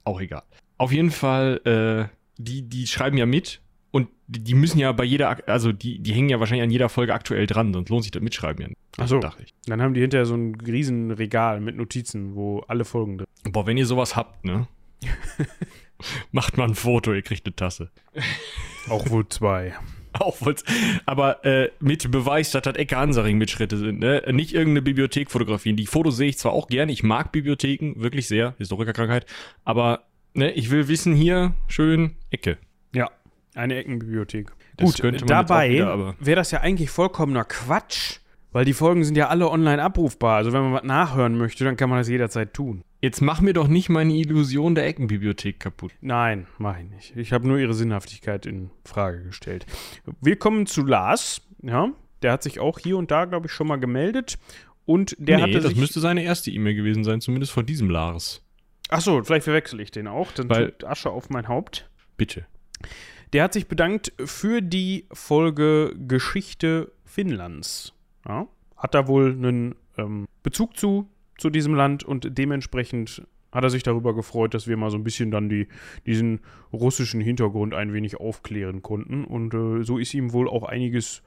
Auch 0.03 0.19
egal. 0.19 0.43
Auf 0.77 0.91
jeden 0.91 1.11
Fall, 1.11 1.61
äh, 1.65 2.15
die, 2.37 2.63
die 2.63 2.87
schreiben 2.87 3.17
ja 3.17 3.25
mit 3.25 3.61
und 3.91 4.09
die, 4.27 4.43
die 4.43 4.53
müssen 4.53 4.79
ja 4.79 4.91
bei 4.91 5.03
jeder, 5.03 5.47
also 5.47 5.71
die, 5.71 5.99
die 5.99 6.13
hängen 6.13 6.29
ja 6.29 6.39
wahrscheinlich 6.39 6.63
an 6.63 6.71
jeder 6.71 6.89
Folge 6.89 7.13
aktuell 7.13 7.45
dran, 7.45 7.73
sonst 7.73 7.89
lohnt 7.89 8.03
sich 8.03 8.11
das 8.11 8.21
Mitschreiben 8.21 8.61
ja 8.61 8.67
nicht. 8.69 8.79
Ach 8.97 9.07
so. 9.07 9.19
Dachte 9.19 9.43
ich. 9.43 9.53
Dann 9.65 9.81
haben 9.81 9.93
die 9.93 10.01
hinterher 10.01 10.25
so 10.25 10.35
ein 10.35 10.55
riesen 10.55 11.11
Regal 11.11 11.59
mit 11.59 11.75
Notizen, 11.75 12.35
wo 12.35 12.59
alle 12.61 12.85
Folgen 12.85 13.19
drin 13.19 13.27
Boah, 13.43 13.65
wenn 13.65 13.77
ihr 13.77 13.85
sowas 13.85 14.15
habt, 14.15 14.45
ne? 14.45 14.67
Macht 16.31 16.57
mal 16.57 16.67
ein 16.67 16.75
Foto, 16.75 17.13
ihr 17.13 17.21
kriegt 17.21 17.45
eine 17.45 17.55
Tasse. 17.55 17.91
Auch 18.89 19.09
wohl 19.09 19.27
zwei. 19.29 19.73
Auch 20.21 20.39
wohl's- 20.41 20.63
aber 21.05 21.43
äh, 21.45 21.69
mit 21.79 22.09
Beweis, 22.11 22.51
dass 22.51 22.61
das 22.63 22.75
Ecke 22.75 22.95
Hansaring 22.95 23.37
Mitschritte 23.37 23.77
sind, 23.77 23.99
ne? 23.99 24.23
Nicht 24.31 24.53
irgendeine 24.53 24.81
Bibliothek 24.81 25.31
fotografieren. 25.31 25.75
Die 25.77 25.87
Fotos 25.87 26.17
sehe 26.17 26.29
ich 26.29 26.37
zwar 26.37 26.53
auch 26.53 26.67
gerne, 26.67 26.91
ich 26.91 27.03
mag 27.03 27.31
Bibliotheken, 27.31 27.93
wirklich 28.01 28.27
sehr, 28.27 28.55
Historikerkrankheit, 28.57 29.25
aber 29.65 30.03
ne, 30.33 30.51
ich 30.51 30.69
will 30.71 30.87
wissen 30.87 31.13
hier, 31.13 31.53
schön, 31.67 32.15
Ecke. 32.29 32.57
Ja. 32.93 33.09
Eine 33.53 33.75
Eckenbibliothek. 33.75 34.51
Das 34.77 34.97
Gut, 35.01 35.29
dabei 35.29 35.77
wäre 36.19 36.35
das 36.37 36.51
ja 36.51 36.61
eigentlich 36.61 36.89
vollkommener 36.89 37.43
Quatsch, 37.43 38.19
weil 38.51 38.65
die 38.65 38.73
Folgen 38.73 39.03
sind 39.03 39.15
ja 39.15 39.29
alle 39.29 39.49
online 39.49 39.81
abrufbar. 39.81 40.37
Also 40.37 40.53
wenn 40.53 40.61
man 40.61 40.73
was 40.73 40.83
nachhören 40.83 41.37
möchte, 41.37 41.63
dann 41.63 41.77
kann 41.77 41.89
man 41.89 41.99
das 41.99 42.09
jederzeit 42.09 42.53
tun. 42.53 42.83
Jetzt 43.01 43.21
mach 43.21 43.41
mir 43.41 43.53
doch 43.53 43.67
nicht 43.67 43.89
meine 43.89 44.13
Illusion 44.13 44.75
der 44.75 44.85
Eckenbibliothek 44.85 45.59
kaputt. 45.59 45.91
Nein, 46.01 46.47
mache 46.59 46.81
ich 46.83 46.89
nicht. 46.89 47.17
Ich 47.17 47.33
habe 47.33 47.47
nur 47.47 47.57
ihre 47.57 47.73
Sinnhaftigkeit 47.73 48.45
in 48.45 48.69
Frage 48.85 49.23
gestellt. 49.23 49.65
Wir 50.21 50.35
kommen 50.35 50.67
zu 50.67 50.85
Lars. 50.85 51.41
Ja, 51.63 51.91
der 52.21 52.31
hat 52.31 52.43
sich 52.43 52.59
auch 52.59 52.77
hier 52.79 52.97
und 52.97 53.09
da, 53.09 53.25
glaube 53.25 53.47
ich, 53.47 53.51
schon 53.51 53.67
mal 53.67 53.79
gemeldet. 53.79 54.37
Und 54.85 55.15
der 55.19 55.37
nee, 55.37 55.43
hatte 55.43 55.61
das 55.61 55.75
müsste 55.75 55.99
seine 55.99 56.23
erste 56.23 56.51
E-Mail 56.51 56.75
gewesen 56.75 57.03
sein, 57.03 57.21
zumindest 57.21 57.51
von 57.53 57.65
diesem 57.65 57.89
Lars. 57.89 58.43
Achso, 58.89 59.23
vielleicht 59.23 59.45
verwechsel 59.45 59.79
ich 59.79 59.91
den 59.91 60.07
auch. 60.07 60.31
Dann 60.33 60.49
Weil- 60.49 60.71
tut 60.71 60.83
Asche 60.83 61.09
auf 61.09 61.29
mein 61.29 61.47
Haupt. 61.47 61.89
Bitte. 62.17 62.45
Der 63.33 63.43
hat 63.43 63.53
sich 63.53 63.67
bedankt 63.67 64.11
für 64.23 64.61
die 64.61 65.07
Folge 65.13 65.95
Geschichte 66.07 66.91
Finnlands. 67.05 67.93
Ja, 68.27 68.47
hat 68.77 68.93
da 68.93 69.07
wohl 69.07 69.31
einen 69.31 69.75
ähm, 69.97 70.27
Bezug 70.43 70.77
zu, 70.77 71.07
zu 71.37 71.49
diesem 71.49 71.73
Land 71.73 72.03
und 72.03 72.37
dementsprechend 72.37 73.23
hat 73.51 73.63
er 73.63 73.69
sich 73.69 73.83
darüber 73.83 74.15
gefreut, 74.15 74.53
dass 74.53 74.67
wir 74.67 74.77
mal 74.77 74.91
so 74.91 74.97
ein 74.97 75.03
bisschen 75.03 75.29
dann 75.31 75.49
die, 75.49 75.67
diesen 76.05 76.39
russischen 76.71 77.19
Hintergrund 77.19 77.73
ein 77.73 77.93
wenig 77.93 78.19
aufklären 78.19 78.81
konnten. 78.81 79.25
Und 79.25 79.53
äh, 79.53 79.83
so 79.83 79.97
ist 79.97 80.13
ihm 80.13 80.31
wohl 80.31 80.47
auch 80.47 80.63
einiges 80.63 81.21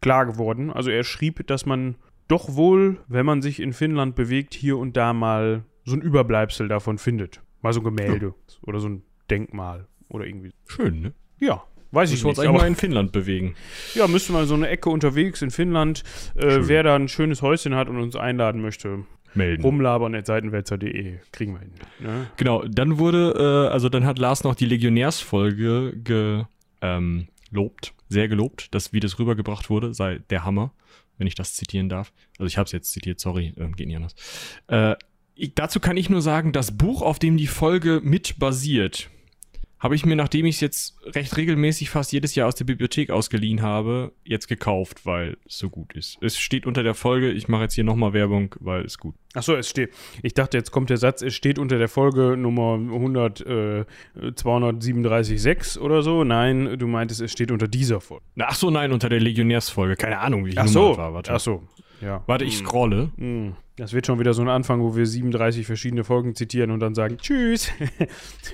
klar 0.00 0.26
geworden. 0.26 0.70
Also 0.70 0.90
er 0.90 1.04
schrieb, 1.04 1.46
dass 1.46 1.66
man 1.66 1.96
doch 2.28 2.54
wohl, 2.54 2.98
wenn 3.08 3.26
man 3.26 3.42
sich 3.42 3.60
in 3.60 3.72
Finnland 3.72 4.14
bewegt, 4.14 4.54
hier 4.54 4.78
und 4.78 4.96
da 4.96 5.12
mal 5.12 5.64
so 5.84 5.96
ein 5.96 6.02
Überbleibsel 6.02 6.68
davon 6.68 6.98
findet. 6.98 7.42
Mal 7.62 7.72
so 7.72 7.80
ein 7.80 7.84
Gemälde 7.84 8.34
oder 8.62 8.78
so 8.78 8.88
ein 8.88 9.02
Denkmal 9.30 9.88
oder 10.08 10.26
irgendwie. 10.26 10.52
Schön, 10.66 11.00
ne? 11.00 11.14
Ja, 11.38 11.64
weiß 11.92 12.12
ich 12.12 12.22
wir 12.22 12.28
uns 12.28 12.38
nicht. 12.38 12.48
eigentlich 12.48 12.60
mal 12.60 12.66
in 12.66 12.76
Finnland 12.76 13.12
bewegen. 13.12 13.54
ja, 13.94 14.06
müsste 14.06 14.32
mal 14.32 14.46
so 14.46 14.54
eine 14.54 14.68
Ecke 14.68 14.90
unterwegs 14.90 15.42
in 15.42 15.50
Finnland. 15.50 16.02
Äh, 16.34 16.58
wer 16.62 16.82
da 16.82 16.94
ein 16.94 17.08
schönes 17.08 17.42
Häuschen 17.42 17.74
hat 17.74 17.88
und 17.88 17.98
uns 17.98 18.16
einladen 18.16 18.60
möchte, 18.60 19.04
Melden. 19.34 19.62
rumlabern 19.62 20.14
at 20.14 20.26
seitenwälzer.de. 20.26 21.18
Kriegen 21.32 21.52
wir 21.52 21.60
hin. 21.60 21.72
Ne? 22.00 22.26
Genau, 22.36 22.64
dann 22.64 22.98
wurde, 22.98 23.68
äh, 23.68 23.72
also 23.72 23.88
dann 23.88 24.04
hat 24.04 24.18
Lars 24.18 24.44
noch 24.44 24.54
die 24.54 24.66
Legionärsfolge 24.66 25.94
ge, 25.96 26.44
ähm, 26.80 27.28
sehr 28.08 28.28
gelobt, 28.28 28.74
dass 28.74 28.92
wie 28.92 29.00
das 29.00 29.18
rübergebracht 29.18 29.70
wurde, 29.70 29.94
sei 29.94 30.20
der 30.30 30.44
Hammer, 30.44 30.72
wenn 31.18 31.26
ich 31.26 31.34
das 31.34 31.54
zitieren 31.54 31.88
darf. 31.88 32.12
Also 32.38 32.46
ich 32.46 32.58
habe 32.58 32.66
es 32.66 32.72
jetzt 32.72 32.92
zitiert, 32.92 33.20
sorry, 33.20 33.54
ähm, 33.56 33.74
geht 33.74 33.86
nicht 33.86 33.96
anders. 33.96 34.14
Äh, 34.68 34.96
ich, 35.34 35.54
dazu 35.54 35.80
kann 35.80 35.96
ich 35.96 36.10
nur 36.10 36.22
sagen, 36.22 36.52
das 36.52 36.76
Buch, 36.76 37.02
auf 37.02 37.18
dem 37.18 37.36
die 37.36 37.46
Folge 37.46 38.00
mit 38.02 38.38
basiert, 38.38 39.10
habe 39.80 39.94
ich 39.94 40.04
mir, 40.04 40.14
nachdem 40.14 40.44
ich 40.44 40.56
es 40.56 40.60
jetzt 40.60 40.96
recht 41.06 41.36
regelmäßig 41.36 41.88
fast 41.88 42.12
jedes 42.12 42.34
Jahr 42.34 42.48
aus 42.48 42.54
der 42.54 42.66
Bibliothek 42.66 43.10
ausgeliehen 43.10 43.62
habe, 43.62 44.12
jetzt 44.24 44.46
gekauft, 44.46 45.06
weil 45.06 45.38
es 45.46 45.58
so 45.58 45.70
gut 45.70 45.94
ist. 45.94 46.18
Es 46.20 46.38
steht 46.38 46.66
unter 46.66 46.82
der 46.82 46.94
Folge, 46.94 47.30
ich 47.30 47.48
mache 47.48 47.62
jetzt 47.62 47.74
hier 47.74 47.84
nochmal 47.84 48.12
Werbung, 48.12 48.54
weil 48.60 48.84
es 48.84 48.98
gut. 48.98 49.14
Achso, 49.32 49.54
es 49.54 49.70
steht. 49.70 49.90
Ich 50.22 50.34
dachte, 50.34 50.58
jetzt 50.58 50.70
kommt 50.70 50.90
der 50.90 50.98
Satz, 50.98 51.22
es 51.22 51.34
steht 51.34 51.58
unter 51.58 51.78
der 51.78 51.88
Folge 51.88 52.36
Nummer 52.36 52.74
100, 52.74 53.40
äh, 53.40 53.84
237,6 54.16 55.78
oder 55.78 56.02
so. 56.02 56.24
Nein, 56.24 56.78
du 56.78 56.86
meintest, 56.86 57.22
es 57.22 57.32
steht 57.32 57.50
unter 57.50 57.68
dieser 57.68 58.00
Folge. 58.00 58.24
Na, 58.34 58.46
Ach 58.48 58.54
so, 58.54 58.70
nein, 58.70 58.92
unter 58.92 59.08
der 59.08 59.20
Legionärsfolge. 59.20 59.96
Keine 59.96 60.18
Ahnung, 60.18 60.44
wie 60.44 60.50
die 60.50 60.58
Ach 60.58 60.68
so. 60.68 60.96
war. 60.96 61.14
Warte. 61.14 61.32
Ach 61.32 61.40
so. 61.40 61.62
Ja. 62.00 62.22
Warte, 62.26 62.44
ich 62.44 62.56
scrolle. 62.56 63.10
Hm. 63.16 63.54
Das 63.76 63.92
wird 63.92 64.06
schon 64.06 64.18
wieder 64.18 64.34
so 64.34 64.42
ein 64.42 64.48
Anfang, 64.48 64.82
wo 64.82 64.94
wir 64.94 65.06
37 65.06 65.66
verschiedene 65.66 66.04
Folgen 66.04 66.34
zitieren 66.34 66.70
und 66.70 66.80
dann 66.80 66.94
sagen 66.94 67.16
Tschüss. 67.18 67.70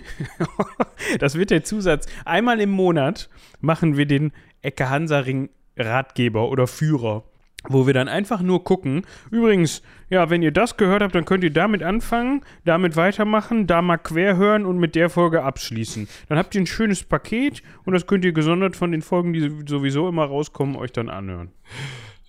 das 1.19 1.37
wird 1.37 1.50
der 1.50 1.65
Zusatz. 1.65 2.07
Einmal 2.25 2.61
im 2.61 2.71
Monat 2.71 3.29
machen 3.61 3.97
wir 3.97 4.07
den 4.07 4.33
Ecke 4.62 4.88
Hansaring 4.88 5.50
Ratgeber 5.76 6.49
oder 6.49 6.67
Führer, 6.67 7.25
wo 7.69 7.87
wir 7.87 7.95
dann 7.95 8.09
einfach 8.09 8.41
nur 8.41 8.65
gucken. 8.65 9.03
Übrigens, 9.31 9.83
ja, 10.11 10.31
wenn 10.31 10.43
ihr 10.43 10.53
das 10.53 10.76
gehört 10.76 11.03
habt, 11.03 11.15
dann 11.15 11.25
könnt 11.25 11.45
ihr 11.45 11.53
damit 11.53 11.83
anfangen, 11.83 12.43
damit 12.65 12.97
weitermachen, 12.97 13.67
da 13.67 13.83
mal 13.83 13.99
quer 13.99 14.37
hören 14.37 14.65
und 14.65 14.79
mit 14.79 14.95
der 14.95 15.11
Folge 15.11 15.43
abschließen. 15.43 16.09
Dann 16.29 16.38
habt 16.38 16.55
ihr 16.55 16.61
ein 16.61 16.67
schönes 16.67 17.03
Paket 17.03 17.62
und 17.85 17.95
das 17.95 18.07
könnt 18.07 18.25
ihr 18.25 18.33
gesondert 18.33 18.76
von 18.76 18.93
den 18.93 19.03
Folgen, 19.03 19.33
die 19.33 19.53
sowieso 19.67 20.09
immer 20.09 20.25
rauskommen, 20.25 20.76
euch 20.76 20.93
dann 20.93 21.09
anhören. 21.09 21.50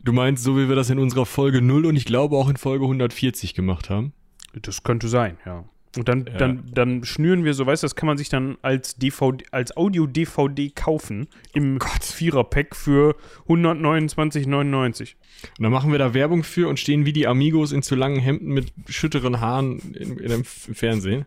Du 0.08 0.14
meinst, 0.14 0.42
so 0.42 0.56
wie 0.56 0.70
wir 0.70 0.78
das 0.78 0.90
in 0.90 1.00
unserer 1.00 1.26
Folge 1.26 1.62
0 1.62 1.86
und 1.86 1.98
ich 1.98 2.06
glaube 2.06 2.38
auch 2.38 2.48
in 2.48 2.56
Folge 2.56 2.86
140 2.86 3.54
gemacht 3.54 3.90
haben? 3.90 4.14
Das 4.54 4.84
könnte 4.84 5.10
sein, 5.10 5.36
ja. 5.46 5.66
Und 5.98 6.08
dann, 6.08 6.28
Ja. 6.28 6.38
dann, 6.38 6.64
dann 6.74 7.04
schnüren 7.04 7.44
wir 7.44 7.54
so, 7.54 7.66
weißt 7.66 7.84
du, 7.84 7.88
das 7.88 7.98
kann 7.98 8.08
man 8.08 8.18
sich 8.18 8.30
dann 8.30 8.58
als 8.62 8.96
DVD, 8.96 9.44
als 9.52 9.76
Audio-DVD 9.76 10.70
kaufen 10.70 11.28
im 11.54 11.78
Vierer-Pack 11.82 12.74
für 12.74 13.18
129,99. 13.50 15.16
Und 15.58 15.64
dann 15.64 15.74
machen 15.74 15.92
wir 15.92 16.00
da 16.00 16.14
Werbung 16.14 16.46
für 16.46 16.70
und 16.70 16.80
stehen 16.80 17.06
wie 17.06 17.12
die 17.12 17.28
Amigos 17.28 17.74
in 17.74 17.82
zu 17.84 17.96
langen 17.96 18.22
Hemden 18.22 18.54
mit 18.54 18.72
schütteren 18.88 19.42
Haaren 19.42 19.80
in, 19.94 20.20
in 20.20 20.30
dem 20.30 20.46
Fernsehen? 20.46 21.26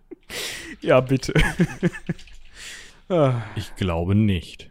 Ja, 0.80 1.02
bitte. 1.02 1.34
Ich 3.56 3.76
glaube 3.76 4.14
nicht. 4.14 4.69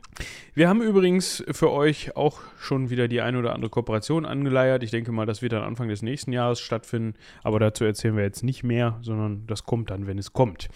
Wir 0.53 0.69
haben 0.69 0.81
übrigens 0.81 1.43
für 1.51 1.71
euch 1.71 2.15
auch 2.15 2.39
schon 2.59 2.89
wieder 2.89 3.07
die 3.07 3.21
eine 3.21 3.39
oder 3.39 3.53
andere 3.53 3.69
Kooperation 3.69 4.25
angeleiert. 4.25 4.83
Ich 4.83 4.91
denke 4.91 5.11
mal, 5.11 5.25
das 5.25 5.41
wird 5.41 5.53
dann 5.53 5.63
Anfang 5.63 5.88
des 5.88 6.01
nächsten 6.01 6.33
Jahres 6.33 6.59
stattfinden. 6.59 7.15
Aber 7.43 7.59
dazu 7.59 7.85
erzählen 7.85 8.15
wir 8.15 8.23
jetzt 8.23 8.43
nicht 8.43 8.63
mehr, 8.63 8.99
sondern 9.01 9.45
das 9.47 9.63
kommt 9.63 9.89
dann, 9.89 10.07
wenn 10.07 10.17
es 10.17 10.33
kommt. 10.33 10.67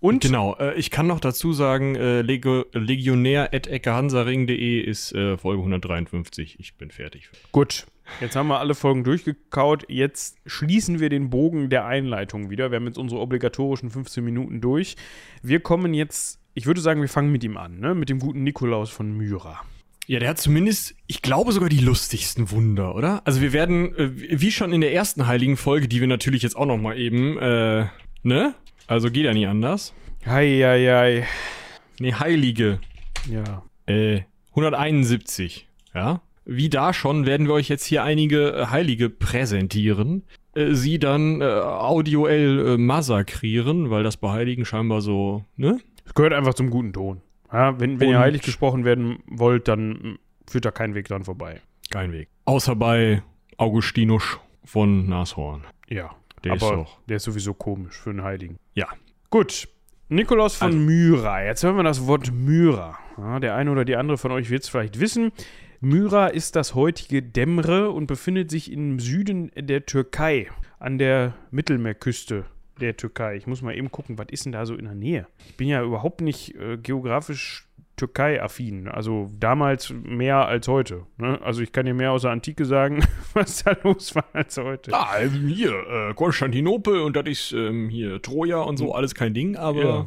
Und 0.00 0.22
Genau, 0.22 0.56
äh, 0.56 0.74
ich 0.74 0.90
kann 0.90 1.06
noch 1.06 1.20
dazu 1.20 1.52
sagen, 1.52 1.96
äh, 1.96 2.22
Lego, 2.22 2.64
legionär.eckehansaring.de 2.72 4.80
ist 4.80 5.12
äh, 5.12 5.36
Folge 5.36 5.60
153. 5.60 6.58
Ich 6.60 6.76
bin 6.76 6.90
fertig. 6.90 7.30
Gut, 7.50 7.86
jetzt 8.20 8.36
haben 8.36 8.48
wir 8.48 8.60
alle 8.60 8.74
Folgen 8.74 9.04
durchgekaut. 9.04 9.84
Jetzt 9.88 10.38
schließen 10.46 11.00
wir 11.00 11.08
den 11.08 11.30
Bogen 11.30 11.70
der 11.70 11.86
Einleitung 11.86 12.50
wieder. 12.50 12.70
Wir 12.70 12.76
haben 12.76 12.86
jetzt 12.86 12.98
unsere 12.98 13.20
obligatorischen 13.20 13.90
15 13.90 14.24
Minuten 14.24 14.60
durch. 14.60 14.96
Wir 15.42 15.60
kommen 15.60 15.94
jetzt, 15.94 16.40
ich 16.54 16.66
würde 16.66 16.80
sagen, 16.80 17.00
wir 17.00 17.08
fangen 17.08 17.32
mit 17.32 17.44
ihm 17.44 17.56
an, 17.56 17.78
ne? 17.78 17.94
mit 17.94 18.08
dem 18.08 18.18
guten 18.18 18.42
Nikolaus 18.42 18.90
von 18.90 19.16
Myra. 19.16 19.60
Ja, 20.06 20.18
der 20.18 20.30
hat 20.30 20.38
zumindest, 20.38 20.94
ich 21.06 21.22
glaube 21.22 21.52
sogar 21.52 21.68
die 21.68 21.78
lustigsten 21.78 22.50
Wunder, 22.50 22.94
oder? 22.94 23.22
Also 23.24 23.40
wir 23.40 23.52
werden, 23.52 23.94
äh, 23.96 24.40
wie 24.40 24.50
schon 24.50 24.72
in 24.72 24.80
der 24.80 24.92
ersten 24.92 25.26
heiligen 25.26 25.56
Folge, 25.56 25.88
die 25.88 26.00
wir 26.00 26.08
natürlich 26.08 26.42
jetzt 26.42 26.56
auch 26.56 26.66
noch 26.66 26.76
mal 26.76 26.98
eben, 26.98 27.38
äh, 27.38 27.86
ne? 28.22 28.54
Also 28.88 29.10
geht 29.10 29.24
ja 29.24 29.32
nie 29.32 29.46
anders. 29.46 29.94
Hei, 30.26 30.60
hei, 30.62 30.86
hei. 30.86 31.26
Ne, 32.00 32.18
heilige. 32.18 32.80
Ja. 33.30 33.62
Äh, 33.86 34.22
171, 34.50 35.68
ja? 35.94 36.20
Wie 36.44 36.68
da 36.68 36.92
schon 36.92 37.24
werden 37.24 37.46
wir 37.46 37.54
euch 37.54 37.68
jetzt 37.68 37.84
hier 37.84 38.02
einige 38.02 38.52
äh, 38.52 38.66
Heilige 38.66 39.08
präsentieren. 39.08 40.24
Äh, 40.54 40.74
sie 40.74 40.98
dann 40.98 41.40
äh, 41.40 41.44
audioell 41.44 42.74
äh, 42.74 42.76
massakrieren, 42.76 43.90
weil 43.90 44.02
das 44.02 44.16
bei 44.16 44.30
Heiligen 44.30 44.64
scheinbar 44.64 45.00
so, 45.00 45.44
ne? 45.56 45.78
Gehört 46.14 46.32
einfach 46.32 46.54
zum 46.54 46.70
guten 46.70 46.92
Ton. 46.92 47.20
Ja, 47.52 47.78
wenn, 47.80 48.00
wenn 48.00 48.08
ihr 48.08 48.18
heilig 48.18 48.42
gesprochen 48.42 48.84
werden 48.84 49.18
wollt, 49.26 49.68
dann 49.68 50.18
führt 50.48 50.64
da 50.64 50.70
kein 50.70 50.94
Weg 50.94 51.08
dran 51.08 51.24
vorbei. 51.24 51.60
Kein 51.90 52.12
Weg. 52.12 52.28
Außer 52.46 52.74
bei 52.76 53.22
Augustinus 53.58 54.38
von 54.64 55.08
Nashorn. 55.08 55.64
Ja. 55.88 56.14
Der 56.44 56.54
ist 56.54 56.62
doch. 56.62 56.98
der 57.08 57.16
ist 57.18 57.22
sowieso 57.24 57.54
komisch 57.54 58.00
für 58.00 58.10
einen 58.10 58.22
Heiligen. 58.22 58.56
Ja. 58.74 58.88
Gut. 59.30 59.68
Nikolaus 60.08 60.56
von 60.56 60.66
Also- 60.68 60.78
Myra. 60.78 61.44
Jetzt 61.44 61.62
hören 61.62 61.76
wir 61.76 61.84
das 61.84 62.06
Wort 62.06 62.32
Myra. 62.32 62.98
Ja, 63.16 63.38
der 63.38 63.54
eine 63.54 63.70
oder 63.70 63.84
die 63.84 63.96
andere 63.96 64.18
von 64.18 64.32
euch 64.32 64.50
wird 64.50 64.62
es 64.62 64.68
vielleicht 64.68 64.98
wissen. 64.98 65.30
Myra 65.80 66.28
ist 66.28 66.56
das 66.56 66.74
heutige 66.74 67.22
Demre 67.22 67.90
und 67.90 68.06
befindet 68.06 68.50
sich 68.50 68.70
im 68.72 68.98
Süden 68.98 69.50
der 69.56 69.84
Türkei, 69.86 70.48
an 70.78 70.98
der 70.98 71.34
Mittelmeerküste 71.50 72.44
der 72.80 72.96
Türkei. 72.96 73.36
Ich 73.36 73.46
muss 73.46 73.62
mal 73.62 73.76
eben 73.76 73.90
gucken, 73.90 74.18
was 74.18 74.26
ist 74.30 74.44
denn 74.44 74.52
da 74.52 74.66
so 74.66 74.74
in 74.74 74.84
der 74.86 74.94
Nähe? 74.94 75.26
Ich 75.48 75.56
bin 75.56 75.68
ja 75.68 75.82
überhaupt 75.82 76.20
nicht 76.20 76.54
äh, 76.56 76.76
geografisch 76.78 77.66
Türkei-affin. 77.96 78.88
Also 78.88 79.30
damals 79.38 79.90
mehr 80.02 80.46
als 80.48 80.66
heute. 80.66 81.02
Ne? 81.18 81.38
Also 81.42 81.60
ich 81.62 81.72
kann 81.72 81.86
dir 81.86 81.94
mehr 81.94 82.10
aus 82.12 82.22
der 82.22 82.30
Antike 82.30 82.64
sagen, 82.64 83.04
was 83.34 83.62
da 83.62 83.76
los 83.84 84.14
war 84.16 84.24
als 84.32 84.56
heute. 84.56 84.92
Ah, 84.94 85.18
hier, 85.20 85.72
äh, 86.10 86.14
Konstantinopel 86.14 87.00
und 87.00 87.14
das 87.16 87.26
ist 87.26 87.52
ähm, 87.52 87.88
hier 87.90 88.20
Troja 88.22 88.60
und 88.62 88.78
so, 88.78 88.94
alles 88.94 89.14
kein 89.14 89.34
Ding, 89.34 89.56
aber. 89.56 89.82
Ja, 89.84 90.06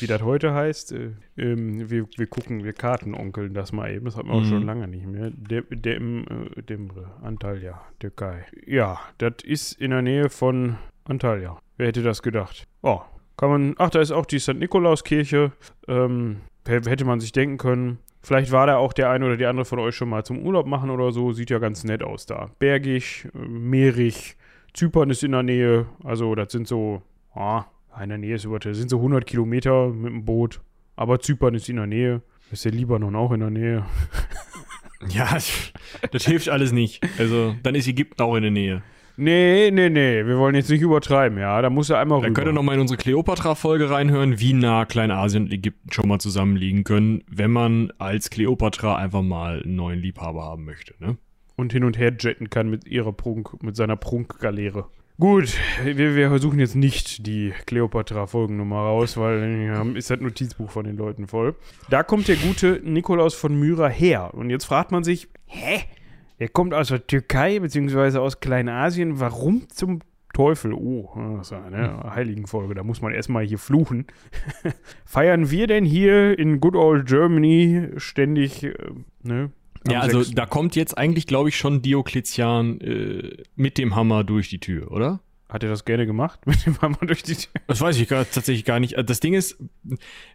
wie 0.00 0.06
das 0.06 0.22
heute 0.22 0.54
heißt, 0.54 0.92
äh, 0.92 1.10
ähm, 1.36 1.90
wir, 1.90 2.06
wir 2.16 2.26
gucken, 2.26 2.64
wir 2.64 2.72
kartenonkeln 2.72 3.52
das 3.54 3.72
mal 3.72 3.92
eben. 3.92 4.04
Das 4.06 4.16
hat 4.16 4.24
man 4.24 4.36
auch 4.36 4.40
Mhm. 4.42 4.48
schon 4.48 4.62
lange 4.62 4.86
nicht 4.88 5.06
mehr. 5.06 5.30
Dem, 5.30 5.64
dem, 5.70 6.24
äh, 6.56 6.62
Demre, 6.62 7.10
Antalya, 7.22 7.82
Türkei. 7.98 8.46
Ja, 8.66 9.00
das 9.18 9.34
ist 9.44 9.72
in 9.72 9.90
der 9.90 10.02
Nähe 10.02 10.30
von 10.30 10.76
Antalya. 11.04 11.58
Wer 11.76 11.88
hätte 11.88 12.02
das 12.02 12.22
gedacht? 12.22 12.66
Oh, 12.82 13.00
kann 13.36 13.50
man. 13.50 13.74
Ach, 13.78 13.90
da 13.90 14.00
ist 14.00 14.12
auch 14.12 14.26
die 14.26 14.38
St. 14.38 14.54
Nikolauskirche. 14.54 15.52
Ähm, 15.88 16.40
hätte 16.66 17.04
man 17.04 17.20
sich 17.20 17.32
denken 17.32 17.58
können. 17.58 17.98
Vielleicht 18.22 18.50
war 18.50 18.66
da 18.66 18.78
auch 18.78 18.92
der 18.92 19.10
eine 19.10 19.26
oder 19.26 19.36
die 19.36 19.46
andere 19.46 19.64
von 19.64 19.78
euch 19.78 19.94
schon 19.94 20.08
mal 20.08 20.24
zum 20.24 20.44
Urlaub 20.44 20.66
machen 20.66 20.90
oder 20.90 21.12
so. 21.12 21.32
Sieht 21.32 21.50
ja 21.50 21.58
ganz 21.58 21.84
nett 21.84 22.02
aus 22.02 22.26
da. 22.26 22.50
Bergig, 22.58 23.28
äh, 23.34 23.38
meerig. 23.38 24.36
Zypern 24.74 25.10
ist 25.10 25.22
in 25.22 25.32
der 25.32 25.42
Nähe. 25.42 25.86
Also, 26.02 26.34
das 26.34 26.52
sind 26.52 26.66
so. 26.66 27.02
Ah, 27.34 27.66
in 28.02 28.08
der 28.08 28.18
Nähe 28.18 28.34
ist 28.34 28.44
über, 28.44 28.58
das 28.58 28.76
sind 28.76 28.90
so 28.90 28.96
100 28.96 29.26
Kilometer 29.26 29.88
mit 29.88 30.10
dem 30.10 30.24
Boot. 30.24 30.60
Aber 30.96 31.20
Zypern 31.20 31.54
ist 31.54 31.68
in 31.68 31.76
der 31.76 31.86
Nähe. 31.86 32.22
Ist 32.50 32.64
der 32.64 32.72
Libanon 32.72 33.14
auch 33.16 33.32
in 33.32 33.40
der 33.40 33.50
Nähe? 33.50 33.86
Ja, 35.10 35.36
das 36.10 36.24
hilft 36.24 36.48
alles 36.48 36.72
nicht. 36.72 37.06
Also, 37.18 37.54
dann 37.62 37.74
ist 37.74 37.86
Ägypten 37.86 38.22
auch 38.22 38.34
in 38.34 38.42
der 38.42 38.50
Nähe. 38.50 38.82
Nee, 39.16 39.70
nee, 39.72 39.88
nee, 39.88 40.26
wir 40.26 40.38
wollen 40.38 40.54
jetzt 40.54 40.70
nicht 40.70 40.82
übertreiben, 40.82 41.38
ja. 41.38 41.60
Da 41.62 41.70
muss 41.70 41.90
er 41.90 41.98
einmal 41.98 42.20
Dann 42.20 42.28
rüber. 42.30 42.34
könnt 42.34 42.48
ihr 42.48 42.52
nochmal 42.52 42.74
in 42.74 42.82
unsere 42.82 42.98
Kleopatra-Folge 42.98 43.90
reinhören, 43.90 44.38
wie 44.40 44.52
nah 44.52 44.84
Kleinasien 44.84 45.44
und 45.44 45.52
Ägypten 45.52 45.90
schon 45.92 46.08
mal 46.08 46.18
zusammenliegen 46.18 46.84
können, 46.84 47.22
wenn 47.30 47.50
man 47.50 47.92
als 47.98 48.30
Kleopatra 48.30 48.96
einfach 48.96 49.22
mal 49.22 49.62
einen 49.62 49.76
neuen 49.76 50.00
Liebhaber 50.00 50.42
haben 50.42 50.64
möchte, 50.64 50.94
ne? 50.98 51.16
und 51.56 51.72
hin 51.72 51.84
und 51.84 51.98
her 51.98 52.12
jetten 52.18 52.50
kann 52.50 52.68
mit 52.68 52.86
ihrer 52.86 53.12
Prunk, 53.12 53.62
mit 53.62 53.76
seiner 53.76 53.96
Prunkgaleere. 53.96 54.86
Gut, 55.18 55.54
wir, 55.82 56.14
wir 56.14 56.38
suchen 56.38 56.58
jetzt 56.58 56.76
nicht 56.76 57.26
die 57.26 57.54
Cleopatra-Folgennummer 57.64 58.76
raus, 58.76 59.16
weil 59.16 59.42
ähm, 59.42 59.96
ist 59.96 60.10
das 60.10 60.20
Notizbuch 60.20 60.70
von 60.70 60.84
den 60.84 60.98
Leuten 60.98 61.26
voll. 61.26 61.54
Da 61.88 62.02
kommt 62.02 62.28
der 62.28 62.36
gute 62.36 62.82
Nikolaus 62.84 63.32
von 63.32 63.58
Myra 63.58 63.88
her. 63.88 64.34
Und 64.34 64.50
jetzt 64.50 64.66
fragt 64.66 64.92
man 64.92 65.04
sich, 65.04 65.28
hä? 65.46 65.80
Er 66.38 66.48
kommt 66.48 66.74
aus 66.74 66.88
der 66.88 67.06
Türkei 67.06 67.58
beziehungsweise 67.60 68.20
aus 68.20 68.40
Kleinasien. 68.40 69.20
Warum 69.20 69.68
zum 69.70 70.00
Teufel? 70.34 70.74
Oh, 70.74 71.08
das 71.38 71.46
ist 71.50 71.52
eine 71.54 72.14
Heiligenfolge, 72.14 72.74
da 72.74 72.82
muss 72.82 73.00
man 73.00 73.12
erstmal 73.14 73.44
hier 73.46 73.58
fluchen. 73.58 74.06
Feiern 75.06 75.50
wir 75.50 75.66
denn 75.66 75.84
hier 75.86 76.38
in 76.38 76.60
Good 76.60 76.76
Old 76.76 77.06
Germany 77.06 77.88
ständig, 77.96 78.62
äh, 78.64 78.74
ne? 79.22 79.50
am 79.86 79.92
Ja, 79.92 80.00
also 80.00 80.20
sechs- 80.22 80.34
da 80.34 80.44
kommt 80.44 80.76
jetzt 80.76 80.98
eigentlich, 80.98 81.26
glaube 81.26 81.48
ich, 81.48 81.56
schon 81.56 81.80
Diokletian 81.80 82.80
äh, 82.82 83.42
mit 83.54 83.78
dem 83.78 83.96
Hammer 83.96 84.24
durch 84.24 84.50
die 84.50 84.58
Tür, 84.60 84.90
oder? 84.92 85.20
Hat 85.48 85.62
er 85.62 85.68
das 85.68 85.84
gerne 85.84 86.06
gemacht? 86.06 86.40
Mit 86.46 86.66
dem 86.66 86.80
Hammer 86.80 86.98
durch 87.02 87.22
die 87.22 87.34
Tür? 87.34 87.50
Das 87.66 87.80
weiß 87.80 87.98
ich 87.98 88.08
gar, 88.08 88.28
tatsächlich 88.28 88.64
gar 88.64 88.80
nicht. 88.80 88.96
Das 89.06 89.20
Ding 89.20 89.34
ist, 89.34 89.58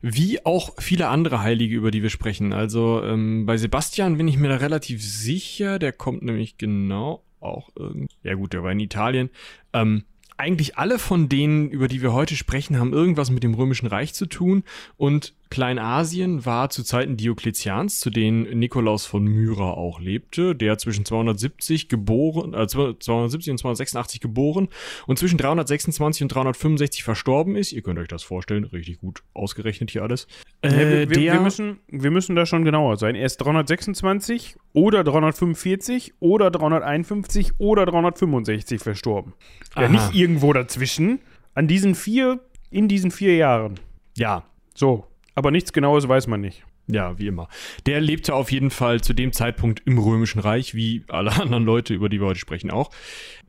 wie 0.02 0.46
auch 0.46 0.74
viele 0.80 1.10
andere 1.10 1.42
Heilige, 1.42 1.76
über 1.76 1.92
die 1.92 2.02
wir 2.02 2.10
sprechen. 2.10 2.54
Also 2.54 3.04
ähm, 3.04 3.46
bei 3.46 3.58
Sebastian 3.58 4.18
bin 4.18 4.28
ich 4.28 4.38
mir 4.38 4.50
da 4.50 4.58
relativ 4.58 5.04
sicher. 5.04 5.80
Der 5.80 5.92
kommt 5.92 6.24
nämlich 6.24 6.58
genau 6.58 7.24
auch 7.40 7.70
irgendwie. 7.76 8.14
Ja 8.24 8.36
gut, 8.36 8.54
der 8.54 8.64
war 8.64 8.72
in 8.72 8.80
Italien. 8.80 9.30
Ähm, 9.74 10.04
eigentlich 10.38 10.78
alle 10.78 10.98
von 10.98 11.30
denen, 11.30 11.70
über 11.70 11.88
die 11.88 12.02
wir 12.02 12.14
heute 12.14 12.36
sprechen, 12.36 12.80
haben 12.80 12.94
irgendwas 12.94 13.30
mit 13.30 13.44
dem 13.44 13.54
Römischen 13.54 13.88
Reich 13.88 14.14
zu 14.14 14.26
tun. 14.26 14.64
Und 14.98 15.34
Kleinasien 15.52 16.46
war 16.46 16.70
zu 16.70 16.82
Zeiten 16.82 17.18
Diokletians, 17.18 18.00
zu 18.00 18.10
denen 18.10 18.58
Nikolaus 18.58 19.06
von 19.06 19.26
Myra 19.26 19.72
auch 19.72 20.00
lebte, 20.00 20.56
der 20.56 20.78
zwischen 20.78 21.06
270 21.06 21.90
geboren, 21.90 22.54
äh, 22.54 22.66
270 22.68 23.52
und 23.52 23.58
286 23.60 24.22
geboren 24.22 24.70
und 25.08 25.20
zwischen 25.20 25.38
326 25.38 26.24
und 26.24 26.30
365 26.34 27.04
verstorben 27.04 27.56
ist. 27.58 27.74
Ihr 27.74 27.82
könnt 27.82 28.00
euch 28.00 28.08
das 28.08 28.24
vorstellen, 28.24 28.64
richtig 28.64 29.00
gut 29.00 29.24
ausgerechnet 29.34 29.92
hier 29.92 30.04
alles. 30.04 30.26
Äh, 30.62 30.70
Ja, 30.70 30.78
wir, 30.78 30.90
wir, 30.90 31.08
der, 31.08 31.34
wir, 31.34 31.42
müssen, 31.42 31.80
wir 31.90 32.12
müssen 32.12 32.36
da 32.36 32.46
schon 32.46 32.64
genauer 32.64 32.96
sein. 32.96 33.16
Er 33.16 33.26
ist 33.26 33.38
326 33.38 34.56
oder 34.74 35.04
345 35.04 36.14
oder 36.22 36.50
351 36.50 37.52
oder 37.60 37.86
365 37.86 38.82
verstorben. 38.82 39.34
Ja, 39.76 39.84
Aha. 39.84 39.90
nicht 39.90 40.16
irgendwo 40.16 40.54
dazwischen. 40.54 41.20
An 41.54 41.68
diesen 41.68 41.94
vier, 41.94 42.40
in 42.70 42.88
diesen 42.88 43.12
vier 43.12 43.36
Jahren. 43.36 43.80
ja, 44.16 44.46
So. 44.74 45.11
Aber 45.36 45.52
nichts 45.52 45.74
Genaues 45.74 46.08
weiß 46.08 46.28
man 46.28 46.42
nicht. 46.42 46.64
Ja, 46.88 47.18
wie 47.18 47.28
immer. 47.28 47.48
Der 47.86 48.02
lebte 48.02 48.34
auf 48.34 48.52
jeden 48.52 48.72
Fall 48.72 49.02
zu 49.02 49.14
dem 49.14 49.32
Zeitpunkt 49.32 49.82
im 49.86 49.98
Römischen 49.98 50.40
Reich, 50.40 50.76
wie 50.76 51.04
alle 51.08 51.32
anderen 51.42 51.64
Leute, 51.64 51.94
über 51.94 52.10
die 52.10 52.20
wir 52.20 52.28
heute 52.28 52.40
sprechen, 52.40 52.72
auch. 52.72 52.92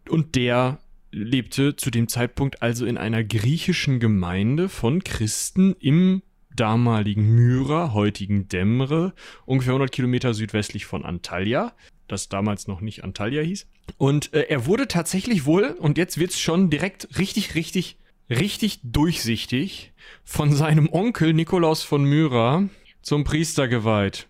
Und 0.08 0.36
der 0.36 0.78
lebte 1.10 1.76
zu 1.76 1.90
dem 1.90 2.08
Zeitpunkt 2.08 2.62
also 2.62 2.86
in 2.86 2.97
einer 2.97 3.23
griechischen 3.23 4.00
Gemeinde 4.00 4.68
von 4.68 5.04
Christen 5.04 5.75
im 5.78 6.23
damaligen 6.54 7.34
Myra, 7.34 7.92
heutigen 7.92 8.49
Demre, 8.49 9.14
ungefähr 9.47 9.73
100 9.73 9.90
Kilometer 9.90 10.34
südwestlich 10.34 10.86
von 10.86 11.04
Antalya, 11.04 11.73
das 12.08 12.28
damals 12.28 12.66
noch 12.66 12.80
nicht 12.80 13.04
Antalya 13.04 13.42
hieß. 13.42 13.66
Und 13.99 14.32
äh, 14.34 14.47
er 14.49 14.66
wurde 14.66 14.88
tatsächlich 14.88 15.47
wohl, 15.47 15.76
und 15.78 15.99
jetzt 15.99 16.18
wird's 16.18 16.38
schon 16.38 16.71
direkt 16.71 17.18
richtig, 17.18 17.54
richtig, 17.54 17.97
richtig 18.30 18.80
durchsichtig, 18.82 19.93
von 20.25 20.52
seinem 20.52 20.89
Onkel 20.93 21.32
Nikolaus 21.32 21.82
von 21.82 22.04
Myra 22.04 22.65
zum 23.02 23.25
Priester 23.25 23.69
geweiht. 23.69 24.28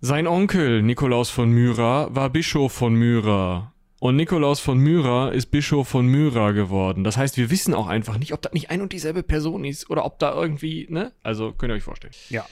Sein 0.00 0.26
Onkel 0.26 0.82
Nikolaus 0.82 1.30
von 1.30 1.50
Myra 1.50 2.08
war 2.14 2.30
Bischof 2.30 2.72
von 2.72 2.94
Myra. 2.94 3.72
Und 4.00 4.16
Nikolaus 4.16 4.60
von 4.60 4.76
Myra 4.76 5.30
ist 5.30 5.46
Bischof 5.46 5.88
von 5.88 6.06
Myra 6.06 6.50
geworden. 6.50 7.04
Das 7.04 7.16
heißt, 7.16 7.38
wir 7.38 7.50
wissen 7.50 7.72
auch 7.72 7.86
einfach 7.86 8.18
nicht, 8.18 8.34
ob 8.34 8.42
das 8.42 8.52
nicht 8.52 8.68
ein 8.68 8.82
und 8.82 8.92
dieselbe 8.92 9.22
Person 9.22 9.64
ist 9.64 9.88
oder 9.88 10.04
ob 10.04 10.18
da 10.18 10.34
irgendwie, 10.34 10.86
ne? 10.90 11.12
Also 11.22 11.52
könnt 11.52 11.70
ihr 11.72 11.76
euch 11.76 11.84
vorstellen. 11.84 12.12
Ja. 12.28 12.44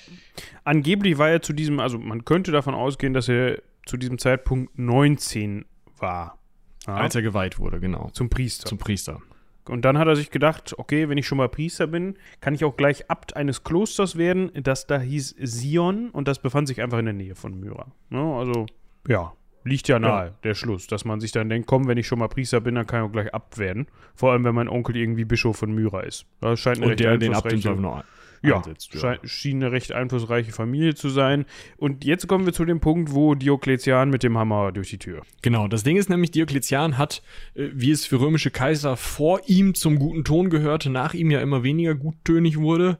Angeblich 0.65 1.19
war 1.19 1.29
er 1.29 1.43
zu 1.43 1.53
diesem, 1.53 1.79
also 1.79 1.99
man 1.99 2.25
könnte 2.25 2.53
davon 2.53 2.75
ausgehen, 2.75 3.13
dass 3.13 3.29
er 3.29 3.61
zu 3.85 3.99
diesem 3.99 4.19
Zeitpunkt 4.19 4.79
19 4.79 5.67
war. 5.99 6.39
Ja, 6.87 6.95
Als 6.95 7.15
er 7.15 7.23
geweiht 7.23 7.59
wurde, 7.59 7.81
genau. 7.81 8.09
zum 8.15 8.31
Priester. 8.31 8.67
Zum 8.67 8.79
Priester. 8.79 9.21
Und 9.68 9.85
dann 9.85 9.98
hat 9.98 10.09
er 10.09 10.16
sich 10.16 10.31
gedacht, 10.31 10.75
okay, 10.77 11.09
wenn 11.09 11.18
ich 11.18 11.27
schon 11.27 11.38
mal 11.38 11.48
Priester 11.48 11.87
bin, 11.87 12.16
kann 12.40 12.55
ich 12.55 12.64
auch 12.64 12.77
gleich 12.77 13.11
Abt 13.11 13.37
eines 13.37 13.62
Klosters 13.62 14.16
werden, 14.16 14.51
das 14.55 14.87
da 14.87 15.01
hieß 15.01 15.37
Sion 15.40 16.11
und 16.11 16.27
das 16.29 16.40
befand 16.40 16.68
sich 16.68 16.83
einfach 16.83 16.98
in 16.98 17.05
der 17.05 17.14
Nähe 17.14 17.35
von 17.35 17.59
Myra. 17.59 17.87
Ne? 18.11 18.20
Also, 18.20 18.66
ja, 19.07 19.33
liegt 19.64 19.88
ja 19.88 19.98
nahe, 19.98 20.35
der 20.42 20.55
Schluss, 20.55 20.87
dass 20.87 21.05
man 21.05 21.20
sich 21.20 21.33
dann 21.33 21.48
denkt, 21.48 21.68
komm, 21.68 21.87
wenn 21.87 21.98
ich 21.98 22.07
schon 22.07 22.18
mal 22.18 22.29
Priester 22.29 22.61
bin, 22.61 22.75
dann 22.75 22.87
kann 22.87 23.03
ich 23.03 23.09
auch 23.09 23.12
gleich 23.12 23.33
Abt 23.33 23.59
werden. 23.59 23.87
Vor 24.14 24.33
allem, 24.33 24.44
wenn 24.44 24.55
mein 24.55 24.68
Onkel 24.68 24.96
irgendwie 24.96 25.25
Bischof 25.25 25.57
von 25.57 25.72
Myra 25.72 26.01
ist. 26.01 26.27
Das 26.40 26.59
scheint 26.59 26.79
Und 26.79 26.88
recht 26.88 27.01
der 27.01 27.18
den 27.18 27.35
Abt 27.35 27.64
noch 27.64 28.05
ja, 28.43 28.57
einsetzt. 28.59 28.93
schei- 28.95 29.19
schien 29.25 29.63
eine 29.63 29.73
recht 29.73 29.93
einflussreiche 29.93 30.53
Familie 30.53 30.95
zu 30.95 31.09
sein. 31.09 31.45
Und 31.77 32.05
jetzt 32.05 32.27
kommen 32.29 32.47
wir 32.47 32.53
zu 32.53 32.65
dem 32.65 32.81
Punkt, 32.81 33.13
wo 33.15 33.35
Diokletian 33.35 34.11
mit 34.11 34.23
dem 34.23 34.37
Hammer 34.39 34.73
durch 34.73 34.91
die 34.91 34.99
Tür. 34.99 35.23
Genau, 35.43 35.69
das 35.69 35.83
Ding 35.85 35.97
ist 35.97 36.11
nämlich, 36.11 36.31
Diokletian 36.33 36.99
hat, 36.99 37.23
äh, 37.55 37.69
wie 37.73 37.91
es 37.91 38.07
für 38.07 38.21
römische 38.21 38.51
Kaiser 38.51 38.97
vor 38.97 39.41
ihm 39.47 39.75
zum 39.75 39.99
guten 39.99 40.25
Ton 40.25 40.51
gehörte, 40.51 40.91
nach 40.91 41.15
ihm 41.15 41.31
ja 41.31 41.41
immer 41.41 41.63
weniger 41.63 41.95
guttönig 41.95 42.59
wurde, 42.59 42.99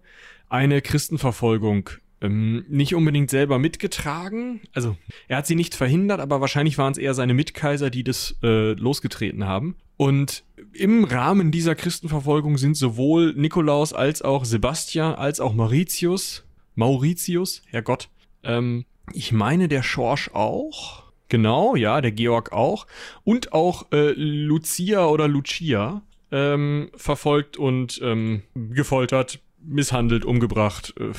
eine 0.49 0.83
Christenverfolgung 0.83 1.91
ähm, 2.23 2.65
nicht 2.69 2.95
unbedingt 2.95 3.29
selber 3.29 3.59
mitgetragen. 3.59 4.61
Also 4.73 4.97
er 5.29 5.39
hat 5.39 5.47
sie 5.47 5.57
nicht 5.57 5.75
verhindert, 5.75 6.21
aber 6.21 6.41
wahrscheinlich 6.41 6.79
waren 6.79 6.93
es 6.93 6.99
eher 6.99 7.15
seine 7.15 7.35
Mitkaiser, 7.35 7.91
die 7.91 8.05
das 8.05 8.37
äh, 8.43 8.73
losgetreten 8.73 9.47
haben. 9.47 9.77
Und 9.97 10.45
im 10.73 11.05
Rahmen 11.05 11.51
dieser 11.51 11.75
Christenverfolgung 11.75 12.57
sind 12.57 12.77
sowohl 12.77 13.35
Nikolaus 13.35 13.93
als 13.93 14.23
auch 14.23 14.45
Sebastian 14.45 15.15
als 15.15 15.41
auch 15.41 15.53
Mauritius, 15.53 16.45
Mauritius, 16.75 17.63
Herrgott, 17.67 18.09
ähm, 18.45 18.87
ich 19.13 19.33
meine 19.33 19.69
der 19.69 19.83
Schorsch 19.83 20.31
auch. 20.33 21.03
Genau, 21.29 21.77
ja, 21.77 22.01
der 22.01 22.13
Georg 22.13 22.53
auch. 22.53 22.87
Und 23.25 23.53
auch 23.53 23.91
äh, 23.91 24.13
Lucia 24.17 25.07
oder 25.07 25.29
Lucia 25.29 26.03
ähm, 26.31 26.91
verfolgt 26.95 27.57
und 27.57 28.01
ähm, 28.03 28.43
gefoltert, 28.55 29.41
misshandelt, 29.65 30.25
umgebracht, 30.25 30.95
äh, 30.99 31.13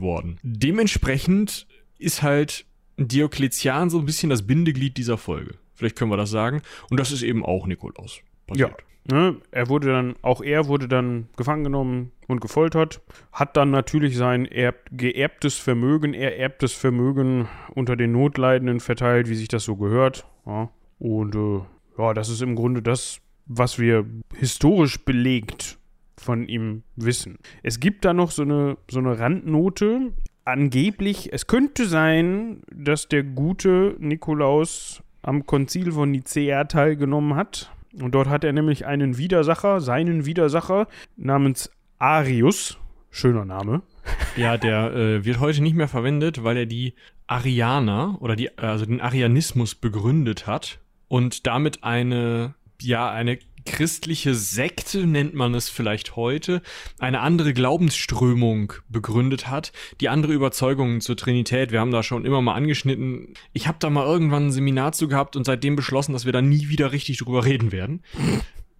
worden. 0.00 0.38
Dementsprechend 0.42 1.66
ist 1.98 2.22
halt 2.22 2.66
Diokletian 2.96 3.90
so 3.90 3.98
ein 3.98 4.06
bisschen 4.06 4.30
das 4.30 4.46
Bindeglied 4.46 4.96
dieser 4.96 5.18
Folge. 5.18 5.56
Vielleicht 5.74 5.96
können 5.96 6.10
wir 6.10 6.16
das 6.16 6.30
sagen. 6.30 6.62
Und 6.90 7.00
das 7.00 7.12
ist 7.12 7.22
eben 7.22 7.44
auch 7.44 7.66
Nikolaus. 7.66 8.20
passiert. 8.46 8.72
Ne, 9.06 9.36
er 9.50 9.68
wurde 9.68 9.88
dann, 9.88 10.14
auch 10.22 10.40
er 10.40 10.66
wurde 10.66 10.88
dann 10.88 11.28
gefangen 11.36 11.64
genommen 11.64 12.12
und 12.26 12.40
gefoltert, 12.40 13.02
hat 13.32 13.54
dann 13.54 13.70
natürlich 13.70 14.16
sein 14.16 14.46
erb, 14.46 14.88
geerbtes 14.92 15.56
Vermögen, 15.56 16.14
ererbtes 16.14 16.72
Vermögen 16.72 17.46
unter 17.74 17.96
den 17.96 18.12
Notleidenden 18.12 18.80
verteilt, 18.80 19.28
wie 19.28 19.34
sich 19.34 19.48
das 19.48 19.64
so 19.64 19.76
gehört. 19.76 20.26
Ja. 20.46 20.70
Und 20.98 21.34
äh, 21.34 21.60
ja, 21.98 22.14
das 22.14 22.30
ist 22.30 22.40
im 22.40 22.56
Grunde 22.56 22.80
das, 22.80 23.20
was 23.44 23.78
wir 23.78 24.06
historisch 24.36 25.04
belegt 25.04 25.78
von 26.24 26.48
ihm 26.48 26.82
wissen. 26.96 27.38
Es 27.62 27.78
gibt 27.78 28.04
da 28.04 28.12
noch 28.12 28.30
so 28.30 28.42
eine, 28.42 28.76
so 28.90 28.98
eine 28.98 29.18
Randnote. 29.18 30.12
Angeblich, 30.44 31.32
es 31.32 31.46
könnte 31.46 31.86
sein, 31.86 32.62
dass 32.74 33.08
der 33.08 33.22
gute 33.22 33.96
Nikolaus 33.98 35.02
am 35.22 35.46
Konzil 35.46 35.92
von 35.92 36.10
Nicäa 36.10 36.64
teilgenommen 36.64 37.34
hat. 37.34 37.70
Und 38.00 38.14
dort 38.14 38.28
hat 38.28 38.44
er 38.44 38.52
nämlich 38.52 38.86
einen 38.86 39.16
Widersacher, 39.16 39.80
seinen 39.80 40.26
Widersacher, 40.26 40.88
namens 41.16 41.70
Arius. 41.98 42.78
Schöner 43.10 43.44
Name. 43.44 43.82
Ja, 44.36 44.58
der 44.58 44.92
äh, 44.92 45.24
wird 45.24 45.38
heute 45.38 45.62
nicht 45.62 45.76
mehr 45.76 45.86
verwendet, 45.86 46.42
weil 46.42 46.56
er 46.56 46.66
die 46.66 46.94
Arianer 47.28 48.18
oder 48.20 48.34
die, 48.34 48.58
also 48.58 48.84
den 48.84 49.00
Arianismus 49.00 49.76
begründet 49.76 50.48
hat 50.48 50.80
und 51.06 51.46
damit 51.46 51.84
eine, 51.84 52.54
ja, 52.82 53.10
eine 53.10 53.38
christliche 53.64 54.34
Sekte, 54.34 55.06
nennt 55.06 55.34
man 55.34 55.54
es 55.54 55.68
vielleicht 55.68 56.16
heute, 56.16 56.62
eine 56.98 57.20
andere 57.20 57.52
Glaubensströmung 57.54 58.74
begründet 58.88 59.48
hat, 59.48 59.72
die 60.00 60.08
andere 60.08 60.32
Überzeugungen 60.32 61.00
zur 61.00 61.16
Trinität. 61.16 61.72
Wir 61.72 61.80
haben 61.80 61.90
da 61.90 62.02
schon 62.02 62.24
immer 62.24 62.42
mal 62.42 62.54
angeschnitten. 62.54 63.34
Ich 63.52 63.66
habe 63.66 63.78
da 63.80 63.90
mal 63.90 64.06
irgendwann 64.06 64.46
ein 64.46 64.52
Seminar 64.52 64.92
zu 64.92 65.08
gehabt 65.08 65.36
und 65.36 65.44
seitdem 65.44 65.76
beschlossen, 65.76 66.12
dass 66.12 66.26
wir 66.26 66.32
da 66.32 66.42
nie 66.42 66.68
wieder 66.68 66.92
richtig 66.92 67.18
drüber 67.18 67.44
reden 67.44 67.72
werden. 67.72 68.02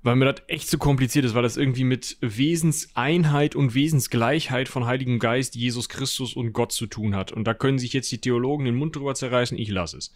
weil 0.04 0.16
mir 0.16 0.26
das 0.26 0.42
echt 0.48 0.68
zu 0.68 0.76
kompliziert 0.76 1.24
ist, 1.24 1.34
weil 1.34 1.42
das 1.42 1.56
irgendwie 1.56 1.82
mit 1.82 2.18
Wesenseinheit 2.20 3.56
und 3.56 3.74
Wesensgleichheit 3.74 4.68
von 4.68 4.84
Heiligem 4.84 5.18
Geist, 5.18 5.56
Jesus 5.56 5.88
Christus 5.88 6.36
und 6.36 6.52
Gott 6.52 6.72
zu 6.72 6.86
tun 6.86 7.16
hat. 7.16 7.32
Und 7.32 7.44
da 7.44 7.54
können 7.54 7.78
sich 7.78 7.94
jetzt 7.94 8.12
die 8.12 8.20
Theologen 8.20 8.66
den 8.66 8.76
Mund 8.76 8.94
drüber 8.94 9.14
zerreißen, 9.14 9.58
ich 9.58 9.70
lasse 9.70 9.96
es. 9.96 10.12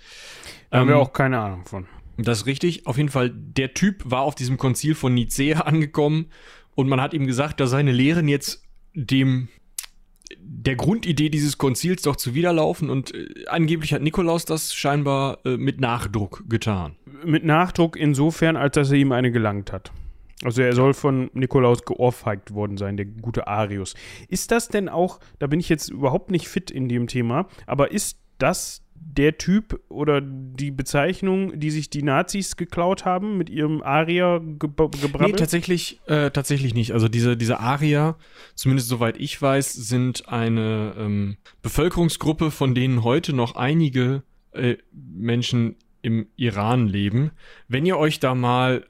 Da 0.71 0.81
haben 0.81 0.89
wir 0.89 0.99
auch 0.99 1.15
keine 1.15 1.41
Ahnung 1.41 1.65
von. 1.65 1.89
Das 2.19 2.39
ist 2.39 2.47
richtig. 2.47 2.87
Auf 2.87 2.97
jeden 2.97 3.09
Fall, 3.09 3.31
der 3.31 3.75
Typ 3.75 4.03
war 4.05 4.23
auf 4.23 4.35
diesem 4.35 4.59
Konzil 4.59 4.95
von 4.95 5.15
Nicea 5.15 5.61
angekommen 5.65 6.27
und 6.75 6.89
man 6.89 7.01
hat 7.01 7.15
ihm 7.15 7.27
gesagt, 7.27 7.61
dass 7.61 7.71
seine 7.71 7.93
Lehren 7.93 8.29
jetzt 8.29 8.63
dem 8.95 9.49
der 10.41 10.77
Grundidee 10.77 11.31
dieses 11.31 11.57
Konzils 11.57 12.03
doch 12.03 12.17
zuwiderlaufen 12.17 12.91
und 12.91 13.15
äh, 13.15 13.47
angeblich 13.47 13.95
hat 13.95 14.03
Nikolaus 14.03 14.45
das 14.45 14.75
scheinbar 14.75 15.39
äh, 15.47 15.57
mit 15.57 15.81
Nachdruck 15.81 16.45
getan. 16.49 16.97
Mit 17.25 17.45
Nachdruck 17.45 17.97
insofern, 17.97 18.57
als 18.57 18.75
dass 18.75 18.91
er 18.91 18.99
ihm 18.99 19.13
eine 19.13 19.33
gelangt 19.33 19.73
hat. 19.73 19.91
Also 20.45 20.63
er 20.63 20.75
soll 20.75 20.95
von 20.95 21.31
Nikolaus 21.33 21.83
geohrfeigt 21.85 22.53
worden 22.53 22.77
sein, 22.77 22.97
der 22.97 23.07
gute 23.07 23.49
Arius. 23.49 23.95
Ist 24.29 24.51
das 24.51 24.69
denn 24.69 24.89
auch, 24.89 25.19
da 25.39 25.47
bin 25.47 25.61
ich 25.61 25.69
jetzt 25.69 25.89
überhaupt 25.89 26.31
nicht 26.31 26.47
fit 26.47 26.71
in 26.71 26.89
dem 26.89 27.09
Thema, 27.09 27.49
aber 27.67 27.91
ist 27.91 28.19
das 28.39 28.85
der 29.01 29.39
Typ 29.39 29.81
oder 29.89 30.21
die 30.21 30.71
Bezeichnung, 30.71 31.59
die 31.59 31.71
sich 31.71 31.91
die 31.91 32.03
Nazis 32.03 32.57
geklaut 32.57 33.05
haben 33.05 33.37
mit 33.37 33.51
ihrem 33.51 33.83
Arier 33.83 34.41
ge 34.41 34.57
gebrabbelt? 34.69 35.21
Nee, 35.21 35.33
tatsächlich, 35.33 36.01
äh, 36.07 36.31
tatsächlich 36.31 36.75
nicht. 36.75 36.93
Also 36.93 37.09
diese, 37.09 37.37
diese 37.37 37.61
Arier, 37.61 38.17
zumindest 38.55 38.89
soweit 38.89 39.19
ich 39.19 39.41
weiß, 39.41 39.73
sind 39.73 40.29
eine 40.29 40.95
ähm, 40.97 41.37
Bevölkerungsgruppe, 41.63 42.51
von 42.51 42.75
denen 42.75 43.03
heute 43.03 43.33
noch 43.33 43.57
einige 43.57 44.23
äh, 44.53 44.77
Menschen 44.93 45.77
im 46.03 46.29
Iran 46.37 46.87
leben. 46.87 47.33
Wenn 47.67 47.87
ihr 47.87 47.99
euch 47.99 48.21
da 48.21 48.35
mal 48.35 48.87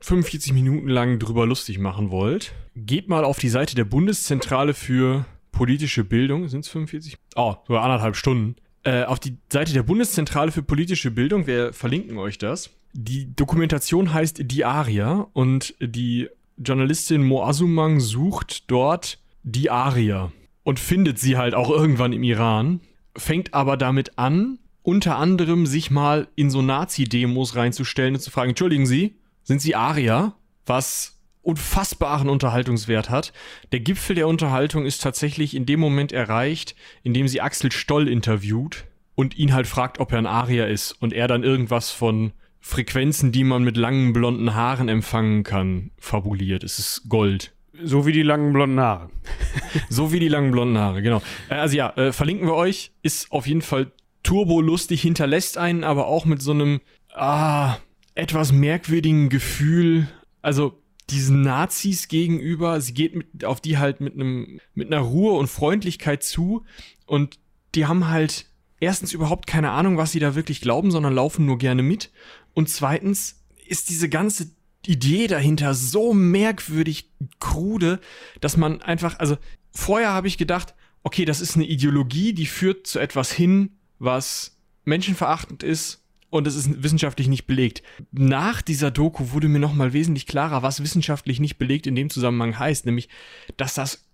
45 0.00 0.52
Minuten 0.52 0.88
lang 0.88 1.18
drüber 1.18 1.46
lustig 1.46 1.78
machen 1.78 2.10
wollt, 2.10 2.52
geht 2.76 3.08
mal 3.08 3.24
auf 3.24 3.38
die 3.38 3.48
Seite 3.48 3.74
der 3.74 3.84
Bundeszentrale 3.84 4.74
für 4.74 5.26
politische 5.50 6.04
Bildung. 6.04 6.48
Sind 6.48 6.60
es 6.60 6.68
45? 6.68 7.16
Oh, 7.34 7.56
so 7.66 7.76
anderthalb 7.76 8.14
Stunden 8.14 8.54
äh, 8.86 9.02
auf 9.02 9.18
die 9.18 9.36
Seite 9.52 9.72
der 9.72 9.82
Bundeszentrale 9.82 10.52
für 10.52 10.62
politische 10.62 11.10
Bildung, 11.10 11.48
wir 11.48 11.72
verlinken 11.72 12.18
euch 12.18 12.38
das. 12.38 12.70
Die 12.92 13.34
Dokumentation 13.34 14.14
heißt 14.14 14.42
Die 14.44 14.64
Aria 14.64 15.26
und 15.32 15.74
die 15.80 16.28
Journalistin 16.56 17.24
Moazumang 17.24 17.98
sucht 17.98 18.70
dort 18.70 19.18
die 19.42 19.70
Aria 19.70 20.30
und 20.62 20.78
findet 20.78 21.18
sie 21.18 21.36
halt 21.36 21.54
auch 21.54 21.68
irgendwann 21.68 22.12
im 22.12 22.22
Iran, 22.22 22.80
fängt 23.16 23.54
aber 23.54 23.76
damit 23.76 24.18
an, 24.18 24.60
unter 24.82 25.16
anderem 25.16 25.66
sich 25.66 25.90
mal 25.90 26.28
in 26.36 26.48
so 26.48 26.62
Nazi-Demos 26.62 27.56
reinzustellen 27.56 28.14
und 28.14 28.20
zu 28.20 28.30
fragen, 28.30 28.50
entschuldigen 28.50 28.86
Sie, 28.86 29.16
sind 29.42 29.60
Sie 29.60 29.74
Aria? 29.74 30.36
Was 30.64 31.15
unfassbaren 31.46 32.28
Unterhaltungswert 32.28 33.08
hat. 33.08 33.32
Der 33.70 33.80
Gipfel 33.80 34.16
der 34.16 34.26
Unterhaltung 34.26 34.84
ist 34.84 35.02
tatsächlich 35.02 35.54
in 35.54 35.64
dem 35.64 35.78
Moment 35.78 36.12
erreicht, 36.12 36.74
in 37.04 37.14
dem 37.14 37.28
sie 37.28 37.40
Axel 37.40 37.70
Stoll 37.70 38.08
interviewt 38.08 38.84
und 39.14 39.38
ihn 39.38 39.54
halt 39.54 39.66
fragt, 39.66 40.00
ob 40.00 40.12
er 40.12 40.18
ein 40.18 40.26
Arier 40.26 40.66
ist 40.66 40.92
und 40.92 41.12
er 41.12 41.28
dann 41.28 41.44
irgendwas 41.44 41.90
von 41.90 42.32
Frequenzen, 42.60 43.30
die 43.30 43.44
man 43.44 43.62
mit 43.62 43.76
langen 43.76 44.12
blonden 44.12 44.54
Haaren 44.54 44.88
empfangen 44.88 45.44
kann, 45.44 45.92
fabuliert. 45.98 46.64
Es 46.64 46.80
ist 46.80 47.08
Gold. 47.08 47.52
So 47.80 48.06
wie 48.06 48.12
die 48.12 48.22
langen 48.22 48.52
blonden 48.52 48.80
Haare. 48.80 49.10
so 49.88 50.12
wie 50.12 50.18
die 50.18 50.28
langen 50.28 50.50
blonden 50.50 50.78
Haare, 50.78 51.00
genau. 51.00 51.22
Äh, 51.48 51.54
also 51.54 51.76
ja, 51.76 51.90
äh, 51.96 52.12
verlinken 52.12 52.48
wir 52.48 52.54
euch. 52.54 52.90
Ist 53.02 53.30
auf 53.30 53.46
jeden 53.46 53.62
Fall 53.62 53.92
turbolustig, 54.24 55.02
hinterlässt 55.02 55.58
einen 55.58 55.84
aber 55.84 56.08
auch 56.08 56.24
mit 56.24 56.42
so 56.42 56.50
einem 56.50 56.80
ah, 57.14 57.76
etwas 58.16 58.50
merkwürdigen 58.50 59.28
Gefühl. 59.28 60.08
Also 60.42 60.82
diesen 61.10 61.42
Nazis 61.42 62.08
gegenüber. 62.08 62.80
Sie 62.80 62.94
geht 62.94 63.14
mit, 63.14 63.44
auf 63.44 63.60
die 63.60 63.78
halt 63.78 64.00
mit 64.00 64.14
einem, 64.14 64.60
mit 64.74 64.92
einer 64.92 65.02
Ruhe 65.02 65.32
und 65.32 65.48
Freundlichkeit 65.48 66.22
zu 66.22 66.64
und 67.06 67.38
die 67.74 67.86
haben 67.86 68.08
halt 68.08 68.46
erstens 68.80 69.12
überhaupt 69.12 69.46
keine 69.46 69.70
Ahnung, 69.70 69.96
was 69.96 70.12
sie 70.12 70.18
da 70.18 70.34
wirklich 70.34 70.60
glauben, 70.60 70.90
sondern 70.90 71.14
laufen 71.14 71.46
nur 71.46 71.58
gerne 71.58 71.82
mit. 71.82 72.10
Und 72.54 72.68
zweitens 72.68 73.44
ist 73.66 73.88
diese 73.88 74.08
ganze 74.08 74.50
Idee 74.84 75.26
dahinter 75.26 75.74
so 75.74 76.14
merkwürdig 76.14 77.10
krude, 77.40 78.00
dass 78.40 78.56
man 78.56 78.82
einfach, 78.82 79.18
also 79.18 79.36
vorher 79.72 80.12
habe 80.12 80.28
ich 80.28 80.38
gedacht, 80.38 80.74
okay, 81.02 81.24
das 81.24 81.40
ist 81.40 81.56
eine 81.56 81.66
Ideologie, 81.66 82.32
die 82.32 82.46
führt 82.46 82.86
zu 82.86 82.98
etwas 82.98 83.30
hin, 83.32 83.78
was 83.98 84.58
menschenverachtend 84.84 85.62
ist 85.62 86.05
und 86.36 86.46
es 86.46 86.56
ist 86.56 86.82
wissenschaftlich 86.82 87.28
nicht 87.28 87.46
belegt. 87.46 87.82
Nach 88.12 88.62
dieser 88.62 88.90
Doku 88.90 89.32
wurde 89.32 89.48
mir 89.48 89.58
nochmal 89.58 89.92
wesentlich 89.92 90.26
klarer, 90.26 90.62
was 90.62 90.82
wissenschaftlich 90.82 91.40
nicht 91.40 91.58
belegt 91.58 91.86
in 91.86 91.94
dem 91.94 92.10
Zusammenhang 92.10 92.58
heißt, 92.58 92.86
nämlich, 92.86 93.08
dass 93.56 93.74
das 93.74 94.06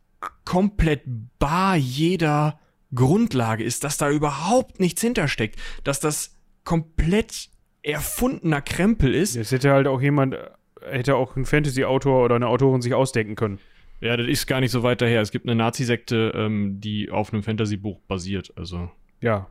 komplett 0.44 1.02
bar 1.38 1.76
jeder 1.76 2.60
Grundlage 2.94 3.64
ist, 3.64 3.84
dass 3.84 3.96
da 3.96 4.10
überhaupt 4.10 4.80
nichts 4.80 5.00
hintersteckt, 5.00 5.58
dass 5.84 6.00
das 6.00 6.36
komplett 6.64 7.48
erfundener 7.82 8.60
Krempel 8.60 9.14
ist. 9.14 9.36
Das 9.36 9.50
hätte 9.50 9.72
halt 9.72 9.86
auch 9.86 10.00
jemand, 10.00 10.36
hätte 10.82 11.16
auch 11.16 11.36
ein 11.36 11.44
Fantasy-Autor 11.44 12.24
oder 12.24 12.36
eine 12.36 12.48
Autorin 12.48 12.82
sich 12.82 12.94
ausdenken 12.94 13.34
können. 13.34 13.58
Ja, 14.00 14.16
das 14.16 14.26
ist 14.26 14.46
gar 14.46 14.60
nicht 14.60 14.72
so 14.72 14.82
weit 14.82 15.00
daher. 15.00 15.20
Es 15.20 15.30
gibt 15.30 15.46
eine 15.46 15.54
Nazi-Sekte, 15.54 16.32
ähm, 16.34 16.80
die 16.80 17.10
auf 17.10 17.32
einem 17.32 17.42
Fantasy-Buch 17.42 18.00
basiert, 18.08 18.52
also. 18.56 18.90
Ja, 19.20 19.48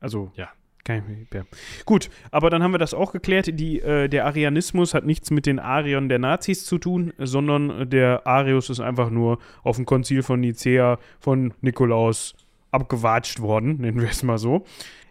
also. 0.00 0.30
Ja. 0.36 0.50
Kein, 0.84 1.28
ja. 1.32 1.42
Gut, 1.84 2.10
aber 2.32 2.50
dann 2.50 2.62
haben 2.62 2.72
wir 2.72 2.78
das 2.78 2.92
auch 2.92 3.12
geklärt. 3.12 3.58
Die, 3.58 3.80
äh, 3.80 4.08
der 4.08 4.26
Arianismus 4.26 4.94
hat 4.94 5.06
nichts 5.06 5.30
mit 5.30 5.46
den 5.46 5.60
Ariern 5.60 6.08
der 6.08 6.18
Nazis 6.18 6.64
zu 6.64 6.78
tun, 6.78 7.12
sondern 7.18 7.88
der 7.88 8.26
Arius 8.26 8.68
ist 8.68 8.80
einfach 8.80 9.10
nur 9.10 9.38
auf 9.62 9.76
dem 9.76 9.86
Konzil 9.86 10.24
von 10.24 10.40
Nicea 10.40 10.98
von 11.20 11.54
Nikolaus 11.60 12.34
abgewatscht 12.72 13.40
worden, 13.40 13.76
nennen 13.80 14.00
wir 14.00 14.08
es 14.08 14.24
mal 14.24 14.38
so. 14.38 14.64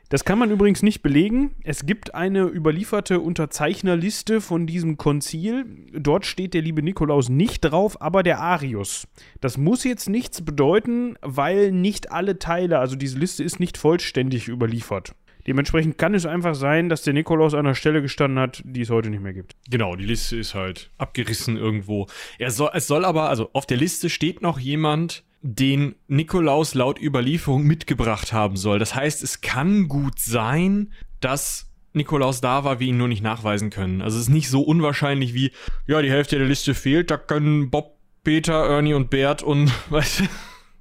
Das 0.09 0.25
kann 0.25 0.37
man 0.37 0.51
übrigens 0.51 0.83
nicht 0.83 1.03
belegen. 1.03 1.55
Es 1.63 1.85
gibt 1.85 2.15
eine 2.15 2.41
überlieferte 2.41 3.21
Unterzeichnerliste 3.21 4.41
von 4.41 4.67
diesem 4.67 4.97
Konzil. 4.97 5.65
Dort 5.93 6.25
steht 6.25 6.53
der 6.53 6.61
liebe 6.61 6.83
Nikolaus 6.83 7.29
nicht 7.29 7.61
drauf, 7.61 8.01
aber 8.01 8.21
der 8.21 8.41
Arius. 8.41 9.07
Das 9.39 9.57
muss 9.57 9.85
jetzt 9.85 10.09
nichts 10.09 10.41
bedeuten, 10.43 11.15
weil 11.21 11.71
nicht 11.71 12.11
alle 12.11 12.39
Teile, 12.39 12.79
also 12.79 12.97
diese 12.97 13.17
Liste 13.17 13.41
ist 13.41 13.61
nicht 13.61 13.77
vollständig 13.77 14.49
überliefert. 14.49 15.15
Dementsprechend 15.51 15.97
kann 15.97 16.13
es 16.13 16.25
einfach 16.25 16.55
sein, 16.55 16.87
dass 16.87 17.01
der 17.01 17.11
Nikolaus 17.11 17.53
an 17.53 17.65
einer 17.65 17.75
Stelle 17.75 18.01
gestanden 18.01 18.39
hat, 18.39 18.61
die 18.63 18.79
es 18.79 18.89
heute 18.89 19.09
nicht 19.09 19.21
mehr 19.21 19.33
gibt. 19.33 19.57
Genau, 19.69 19.97
die 19.97 20.05
Liste 20.05 20.37
ist 20.37 20.55
halt 20.55 20.91
abgerissen 20.97 21.57
irgendwo. 21.57 22.07
Er 22.39 22.51
soll, 22.51 22.69
es 22.73 22.87
soll 22.87 23.03
aber, 23.03 23.27
also 23.27 23.49
auf 23.51 23.65
der 23.65 23.75
Liste 23.75 24.09
steht 24.09 24.41
noch 24.41 24.59
jemand, 24.59 25.25
den 25.41 25.95
Nikolaus 26.07 26.73
laut 26.73 27.01
Überlieferung 27.01 27.63
mitgebracht 27.63 28.31
haben 28.31 28.55
soll. 28.55 28.79
Das 28.79 28.95
heißt, 28.95 29.21
es 29.23 29.41
kann 29.41 29.89
gut 29.89 30.19
sein, 30.19 30.93
dass 31.19 31.69
Nikolaus 31.91 32.39
da 32.39 32.63
war, 32.63 32.79
wir 32.79 32.87
ihn 32.87 32.97
nur 32.97 33.09
nicht 33.09 33.21
nachweisen 33.21 33.71
können. 33.71 34.01
Also 34.01 34.19
es 34.19 34.27
ist 34.27 34.33
nicht 34.33 34.47
so 34.47 34.61
unwahrscheinlich 34.61 35.33
wie, 35.33 35.51
ja, 35.85 36.01
die 36.01 36.11
Hälfte 36.11 36.37
der 36.37 36.47
Liste 36.47 36.73
fehlt, 36.73 37.11
da 37.11 37.17
können 37.17 37.69
Bob, 37.69 37.97
Peter, 38.23 38.53
Ernie 38.53 38.93
und 38.93 39.09
Bert 39.09 39.43
und, 39.43 39.69
weißt 39.89 40.21
du, 40.21 40.23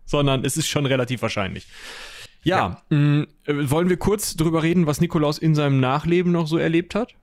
sondern 0.05 0.45
es 0.45 0.57
ist 0.57 0.69
schon 0.69 0.87
relativ 0.87 1.23
wahrscheinlich. 1.23 1.67
Ja, 2.43 2.83
ja. 2.91 2.97
Mh, 2.97 3.27
äh, 3.45 3.71
wollen 3.71 3.89
wir 3.89 3.97
kurz 3.97 4.37
drüber 4.37 4.63
reden, 4.63 4.87
was 4.87 5.01
Nikolaus 5.01 5.39
in 5.39 5.55
seinem 5.55 5.81
Nachleben 5.81 6.33
noch 6.33 6.47
so 6.47 6.57
erlebt 6.57 6.95
hat? 6.95 7.15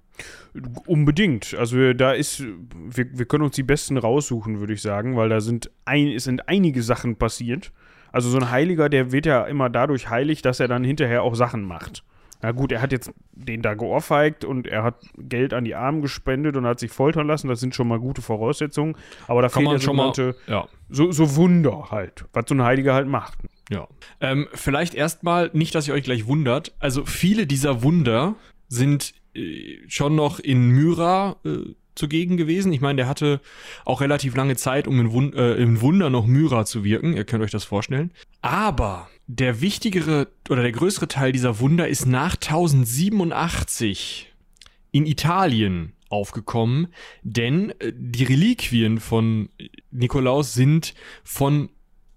Unbedingt. 0.86 1.54
Also 1.54 1.94
da 1.94 2.12
ist, 2.12 2.44
wir, 2.44 3.08
wir 3.18 3.26
können 3.26 3.44
uns 3.44 3.56
die 3.56 3.64
besten 3.64 3.98
raussuchen, 3.98 4.60
würde 4.60 4.74
ich 4.74 4.82
sagen, 4.82 5.16
weil 5.16 5.30
da 5.30 5.42
sind, 5.42 5.70
ein, 5.86 6.08
es 6.08 6.24
sind 6.24 6.48
einige 6.50 6.82
Sachen 6.82 7.18
passiert. 7.18 7.72
Also 8.12 8.30
so 8.30 8.38
ein 8.38 8.50
Heiliger, 8.50 8.90
der 8.90 9.12
wird 9.12 9.26
ja 9.26 9.44
immer 9.46 9.70
dadurch 9.70 10.10
heilig, 10.10 10.42
dass 10.42 10.60
er 10.60 10.68
dann 10.68 10.84
hinterher 10.84 11.24
auch 11.24 11.36
Sachen 11.36 11.64
macht. 11.64 12.04
Na 12.42 12.52
gut, 12.52 12.72
er 12.72 12.82
hat 12.82 12.92
jetzt 12.92 13.12
den 13.32 13.62
da 13.62 13.74
geohrfeigt 13.74 14.46
und 14.46 14.68
er 14.68 14.84
hat 14.84 15.02
Geld 15.18 15.54
an 15.54 15.66
die 15.66 15.76
Armen 15.76 16.02
gespendet 16.02 16.56
und 16.56 16.68
hat 16.68 16.80
sich 16.80 16.92
foltern 16.92 17.28
lassen. 17.28 17.48
Das 17.48 17.60
sind 17.60 17.74
schon 17.74 17.88
mal 17.88 18.00
gute 18.00 18.22
Voraussetzungen. 18.22 18.96
Aber 19.28 19.42
da 19.42 19.50
Kann 19.50 19.64
fehlt 19.64 19.74
ja 19.74 19.80
schon 19.80 19.96
mal, 19.96 20.14
ja. 20.48 20.68
so, 20.90 21.12
so 21.12 21.36
Wunder 21.36 21.88
halt, 21.90 22.26
was 22.34 22.46
so 22.48 22.56
ein 22.56 22.64
Heiliger 22.64 22.94
halt 22.94 23.08
macht. 23.08 23.40
Ja. 23.70 23.88
Ähm, 24.22 24.48
vielleicht 24.54 24.94
erstmal, 24.94 25.50
nicht, 25.54 25.76
dass 25.76 25.88
ihr 25.88 25.94
euch 25.94 26.04
gleich 26.04 26.26
wundert. 26.26 26.74
Also 26.80 27.06
viele 27.06 27.48
dieser 27.48 27.84
Wunder 27.84 28.36
sind 28.68 29.14
äh, 29.34 29.78
schon 29.88 30.16
noch 30.16 30.40
in 30.40 30.70
Myra 30.70 31.36
äh, 31.46 31.76
zugegen 31.96 32.38
gewesen. 32.38 32.72
Ich 32.72 32.82
meine, 32.82 32.98
der 32.98 33.08
hatte 33.08 33.42
auch 33.84 34.02
relativ 34.02 34.36
lange 34.36 34.56
Zeit, 34.56 34.88
um 34.88 35.00
in, 35.00 35.12
Wund 35.12 35.36
äh, 35.36 35.56
im 35.56 35.82
Wunder 35.82 36.10
noch 36.10 36.26
Myra 36.26 36.66
zu 36.66 36.84
wirken. 36.84 37.14
Ihr 37.14 37.26
könnt 37.26 37.44
euch 37.44 37.52
das 37.52 37.64
vorstellen. 37.64 38.12
Aber 38.42 39.10
der 39.28 39.62
wichtigere 39.62 40.28
oder 40.50 40.62
der 40.62 40.72
größere 40.72 41.08
Teil 41.08 41.32
dieser 41.32 41.60
Wunder 41.60 41.88
ist 41.88 42.06
nach 42.06 42.36
1087 42.36 44.34
in 44.92 45.06
Italien 45.06 45.94
aufgekommen, 46.10 46.88
denn 47.24 47.72
äh, 47.80 47.92
die 47.94 48.24
Reliquien 48.24 49.00
von 49.00 49.50
Nikolaus 49.92 50.54
sind 50.54 50.94
von 51.24 51.70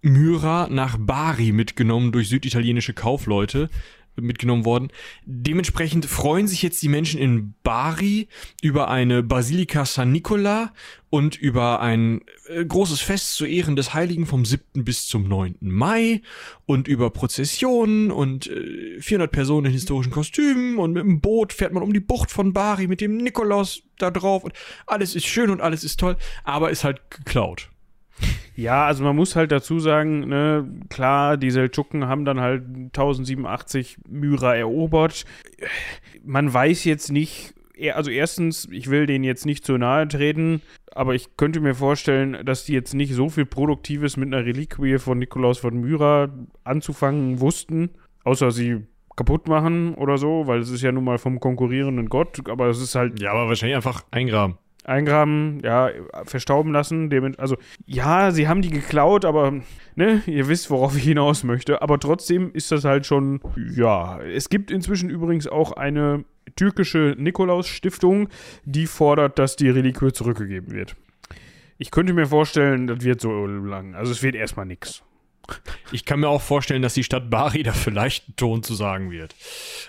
Myra 0.02 0.68
nach 0.70 0.96
Bari 0.98 1.52
mitgenommen 1.52 2.12
durch 2.12 2.28
süditalienische 2.28 2.94
Kaufleute. 2.94 3.68
mitgenommen 4.16 4.64
worden. 4.64 4.88
Dementsprechend 5.24 6.06
freuen 6.06 6.46
sich 6.46 6.62
jetzt 6.62 6.82
die 6.82 6.88
Menschen 6.88 7.20
in 7.20 7.54
Bari 7.62 8.28
über 8.62 8.88
eine 8.88 9.22
Basilika 9.22 9.84
San 9.84 10.12
Nicola 10.12 10.72
und 11.10 11.36
über 11.36 11.80
ein 11.80 12.20
äh, 12.48 12.64
großes 12.64 13.00
Fest 13.00 13.34
zu 13.34 13.46
Ehren 13.46 13.76
des 13.76 13.94
Heiligen 13.94 14.26
vom 14.26 14.44
7. 14.44 14.84
bis 14.84 15.06
zum 15.06 15.28
9. 15.28 15.56
Mai 15.60 16.22
und 16.66 16.86
über 16.88 17.10
Prozessionen 17.10 18.10
und 18.10 18.48
äh, 18.48 19.00
400 19.00 19.30
Personen 19.30 19.66
in 19.66 19.72
historischen 19.72 20.12
Kostümen 20.12 20.78
und 20.78 20.92
mit 20.92 21.02
dem 21.02 21.20
Boot 21.20 21.52
fährt 21.52 21.72
man 21.72 21.82
um 21.82 21.92
die 21.92 22.00
Bucht 22.00 22.30
von 22.30 22.52
Bari 22.52 22.86
mit 22.86 23.00
dem 23.00 23.16
Nikolaus 23.16 23.82
da 23.98 24.10
drauf 24.10 24.44
und 24.44 24.52
alles 24.86 25.14
ist 25.14 25.26
schön 25.26 25.50
und 25.50 25.60
alles 25.60 25.84
ist 25.84 25.98
toll, 25.98 26.16
aber 26.44 26.70
ist 26.70 26.84
halt 26.84 27.00
geklaut. 27.10 27.70
Ja, 28.56 28.84
also 28.84 29.04
man 29.04 29.16
muss 29.16 29.36
halt 29.36 29.52
dazu 29.52 29.78
sagen, 29.78 30.28
ne, 30.28 30.68
klar, 30.90 31.36
die 31.36 31.50
Seldschuken 31.50 32.06
haben 32.08 32.24
dann 32.24 32.40
halt 32.40 32.62
1087 32.66 33.98
Myra 34.08 34.54
erobert. 34.54 35.24
Man 36.24 36.52
weiß 36.52 36.84
jetzt 36.84 37.10
nicht, 37.10 37.54
also 37.94 38.10
erstens, 38.10 38.68
ich 38.70 38.90
will 38.90 39.06
denen 39.06 39.24
jetzt 39.24 39.46
nicht 39.46 39.64
zu 39.64 39.78
nahe 39.78 40.06
treten, 40.08 40.60
aber 40.92 41.14
ich 41.14 41.36
könnte 41.36 41.60
mir 41.60 41.74
vorstellen, 41.74 42.44
dass 42.44 42.64
die 42.64 42.74
jetzt 42.74 42.92
nicht 42.92 43.14
so 43.14 43.30
viel 43.30 43.46
Produktives 43.46 44.16
mit 44.16 44.26
einer 44.26 44.44
Reliquie 44.44 44.98
von 44.98 45.18
Nikolaus 45.18 45.58
von 45.58 45.80
Myra 45.80 46.28
anzufangen 46.64 47.40
wussten, 47.40 47.90
außer 48.24 48.50
sie 48.50 48.82
kaputt 49.16 49.48
machen 49.48 49.94
oder 49.94 50.18
so, 50.18 50.46
weil 50.46 50.60
es 50.60 50.70
ist 50.70 50.82
ja 50.82 50.92
nun 50.92 51.04
mal 51.04 51.18
vom 51.18 51.40
konkurrierenden 51.40 52.08
Gott, 52.08 52.48
aber 52.48 52.66
es 52.66 52.80
ist 52.80 52.94
halt. 52.94 53.20
Ja, 53.20 53.30
aber 53.32 53.48
wahrscheinlich 53.48 53.76
einfach 53.76 54.04
eingraben 54.10 54.58
eingraben, 54.84 55.60
ja, 55.62 55.90
verstauben 56.24 56.72
lassen. 56.72 57.10
Also, 57.38 57.56
ja, 57.86 58.30
sie 58.30 58.48
haben 58.48 58.62
die 58.62 58.70
geklaut, 58.70 59.24
aber, 59.24 59.60
ne, 59.94 60.22
ihr 60.26 60.48
wisst, 60.48 60.70
worauf 60.70 60.96
ich 60.96 61.04
hinaus 61.04 61.44
möchte. 61.44 61.82
Aber 61.82 61.98
trotzdem 61.98 62.52
ist 62.52 62.72
das 62.72 62.84
halt 62.84 63.06
schon, 63.06 63.40
ja. 63.74 64.20
Es 64.20 64.48
gibt 64.48 64.70
inzwischen 64.70 65.10
übrigens 65.10 65.46
auch 65.46 65.72
eine 65.72 66.24
türkische 66.56 67.14
Nikolaus-Stiftung, 67.18 68.28
die 68.64 68.86
fordert, 68.86 69.38
dass 69.38 69.56
die 69.56 69.70
Reliquie 69.70 70.12
zurückgegeben 70.12 70.72
wird. 70.72 70.96
Ich 71.78 71.90
könnte 71.90 72.12
mir 72.12 72.26
vorstellen, 72.26 72.86
das 72.86 73.04
wird 73.04 73.20
so 73.20 73.46
lang. 73.46 73.94
Also, 73.94 74.12
es 74.12 74.22
wird 74.22 74.34
erstmal 74.34 74.66
nichts. 74.66 75.02
Ich 75.90 76.04
kann 76.04 76.20
mir 76.20 76.28
auch 76.28 76.42
vorstellen, 76.42 76.82
dass 76.82 76.94
die 76.94 77.04
Stadt 77.04 77.28
Bari 77.28 77.62
da 77.62 77.72
vielleicht 77.72 78.28
einen 78.28 78.36
Ton 78.36 78.62
zu 78.62 78.74
sagen 78.74 79.10
wird. 79.10 79.34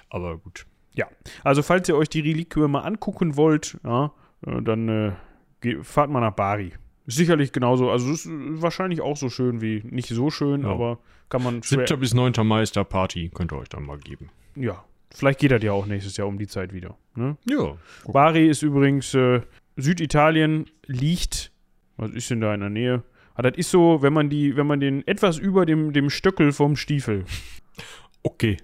Aber 0.10 0.38
gut. 0.38 0.65
Ja, 0.93 1.08
also 1.43 1.62
falls 1.62 1.88
ihr 1.88 1.95
euch 1.95 2.10
die 2.10 2.19
Reliquie 2.19 2.67
mal 2.67 2.82
angucken 2.82 3.38
wollt, 3.38 3.77
ja, 3.84 4.12
dann 4.41 5.15
äh, 5.63 5.84
fahrt 5.84 6.10
mal 6.10 6.21
nach 6.21 6.34
Bari. 6.34 6.73
Sicherlich 7.08 7.51
genauso, 7.51 7.89
also 7.89 8.12
ist 8.12 8.27
wahrscheinlich 8.30 9.01
auch 9.01 9.17
so 9.17 9.30
schön 9.30 9.62
wie, 9.62 9.84
nicht 9.86 10.10
so 10.10 10.30
schön, 10.30 10.62
ja. 10.62 10.69
aber 10.69 10.99
kann 11.30 11.43
man. 11.43 11.62
7. 11.62 11.99
bis 11.99 12.13
9. 12.13 12.34
Mai 12.43 12.62
ist 12.62 12.75
da 12.75 12.84
Party, 12.84 13.32
könnt 13.34 13.51
ihr 13.51 13.58
euch 13.58 13.69
dann 13.69 13.84
mal 13.84 13.97
geben. 13.97 14.30
Ja, 14.56 14.84
vielleicht 15.13 15.39
geht 15.39 15.51
das 15.51 15.63
ja 15.63 15.71
auch 15.71 15.86
nächstes 15.86 16.17
Jahr 16.17 16.27
um 16.27 16.38
die 16.38 16.47
Zeit 16.47 16.73
wieder. 16.73 16.97
Ne? 17.15 17.38
Ja. 17.49 17.75
Bari 18.06 18.47
ist 18.47 18.62
übrigens, 18.62 19.13
äh, 19.13 19.41
Süditalien 19.75 20.65
liegt, 20.86 21.51
was 21.97 22.12
ist 22.12 22.30
denn 22.30 22.41
da 22.41 22.54
in 22.54 22.60
der 22.62 22.69
Nähe? 22.69 23.04
Ah, 23.34 23.41
das 23.41 23.58
ist 23.58 23.71
so, 23.71 24.01
wenn 24.01 24.13
man 24.13 24.30
die, 24.30 24.56
wenn 24.56 24.67
man 24.67 24.80
den 24.80 25.08
etwas 25.08 25.38
über 25.38 25.65
dem, 25.65 25.93
dem 25.93 26.10
Stöckel 26.10 26.51
vom 26.51 26.75
Stiefel. 26.75 27.25
Okay. 28.23 28.58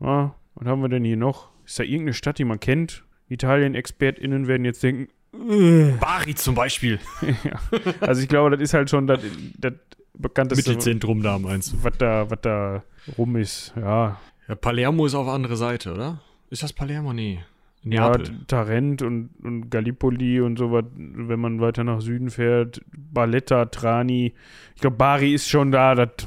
Ja, 0.00 0.34
was 0.54 0.66
haben 0.66 0.82
wir 0.82 0.88
denn 0.88 1.04
hier 1.04 1.16
noch? 1.16 1.50
Ist 1.64 1.78
da 1.78 1.84
irgendeine 1.84 2.14
Stadt, 2.14 2.38
die 2.38 2.44
man 2.44 2.58
kennt? 2.58 3.04
Italien-ExpertInnen 3.28 4.48
werden 4.48 4.64
jetzt 4.64 4.82
denken, 4.82 5.08
Bari 6.00 6.34
zum 6.34 6.54
Beispiel. 6.54 6.98
ja. 7.22 7.60
Also 8.00 8.22
ich 8.22 8.28
glaube, 8.28 8.50
das 8.50 8.60
ist 8.60 8.74
halt 8.74 8.90
schon 8.90 9.06
das, 9.06 9.20
das 9.58 9.72
bekannteste 10.14 10.70
Mittelzentrum 10.70 11.22
da, 11.22 11.38
meinst 11.38 11.72
du? 11.72 11.84
Was 11.84 11.98
da, 11.98 12.30
was 12.30 12.40
da 12.42 12.82
rum 13.18 13.36
ist, 13.36 13.72
ja. 13.76 14.20
ja. 14.48 14.54
Palermo 14.54 15.06
ist 15.06 15.14
auf 15.14 15.26
der 15.26 15.34
anderen 15.34 15.56
Seite, 15.56 15.92
oder? 15.92 16.20
Ist 16.50 16.62
das 16.62 16.72
Palermo? 16.72 17.12
Nee. 17.12 17.40
Neapel. 17.84 18.26
Ja, 18.26 18.32
Tarent 18.46 19.02
und, 19.02 19.30
und 19.42 19.70
Gallipoli 19.70 20.40
und 20.40 20.58
so 20.58 20.72
was, 20.72 20.84
wenn 20.96 21.38
man 21.38 21.60
weiter 21.60 21.84
nach 21.84 22.00
Süden 22.00 22.30
fährt. 22.30 22.80
Barletta, 22.92 23.66
Trani. 23.66 24.32
Ich 24.74 24.80
glaube, 24.80 24.96
Bari 24.96 25.34
ist 25.34 25.48
schon 25.48 25.70
da. 25.70 25.94
Dat, 25.94 26.26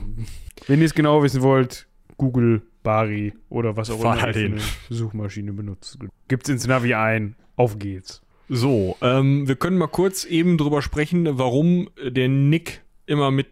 wenn 0.67 0.79
ihr 0.79 0.85
es 0.85 0.93
genau 0.93 1.23
wissen 1.23 1.41
wollt, 1.41 1.87
Google 2.17 2.61
Bari 2.83 3.33
oder 3.49 3.75
was 3.75 3.89
auch 3.89 3.99
immer 3.99 4.35
ihr 4.35 4.45
eine 4.45 4.61
Suchmaschine 4.89 5.51
benutzt. 5.51 5.97
Gibt's 6.27 6.49
ins 6.49 6.67
Navi 6.67 6.93
ein. 6.93 7.35
Auf 7.55 7.79
geht's. 7.79 8.21
So, 8.49 8.97
ähm, 9.01 9.47
wir 9.47 9.55
können 9.55 9.77
mal 9.77 9.87
kurz 9.87 10.23
eben 10.23 10.57
drüber 10.57 10.81
sprechen, 10.81 11.37
warum 11.37 11.89
der 12.01 12.29
Nick 12.29 12.81
immer 13.05 13.29
mit, 13.29 13.47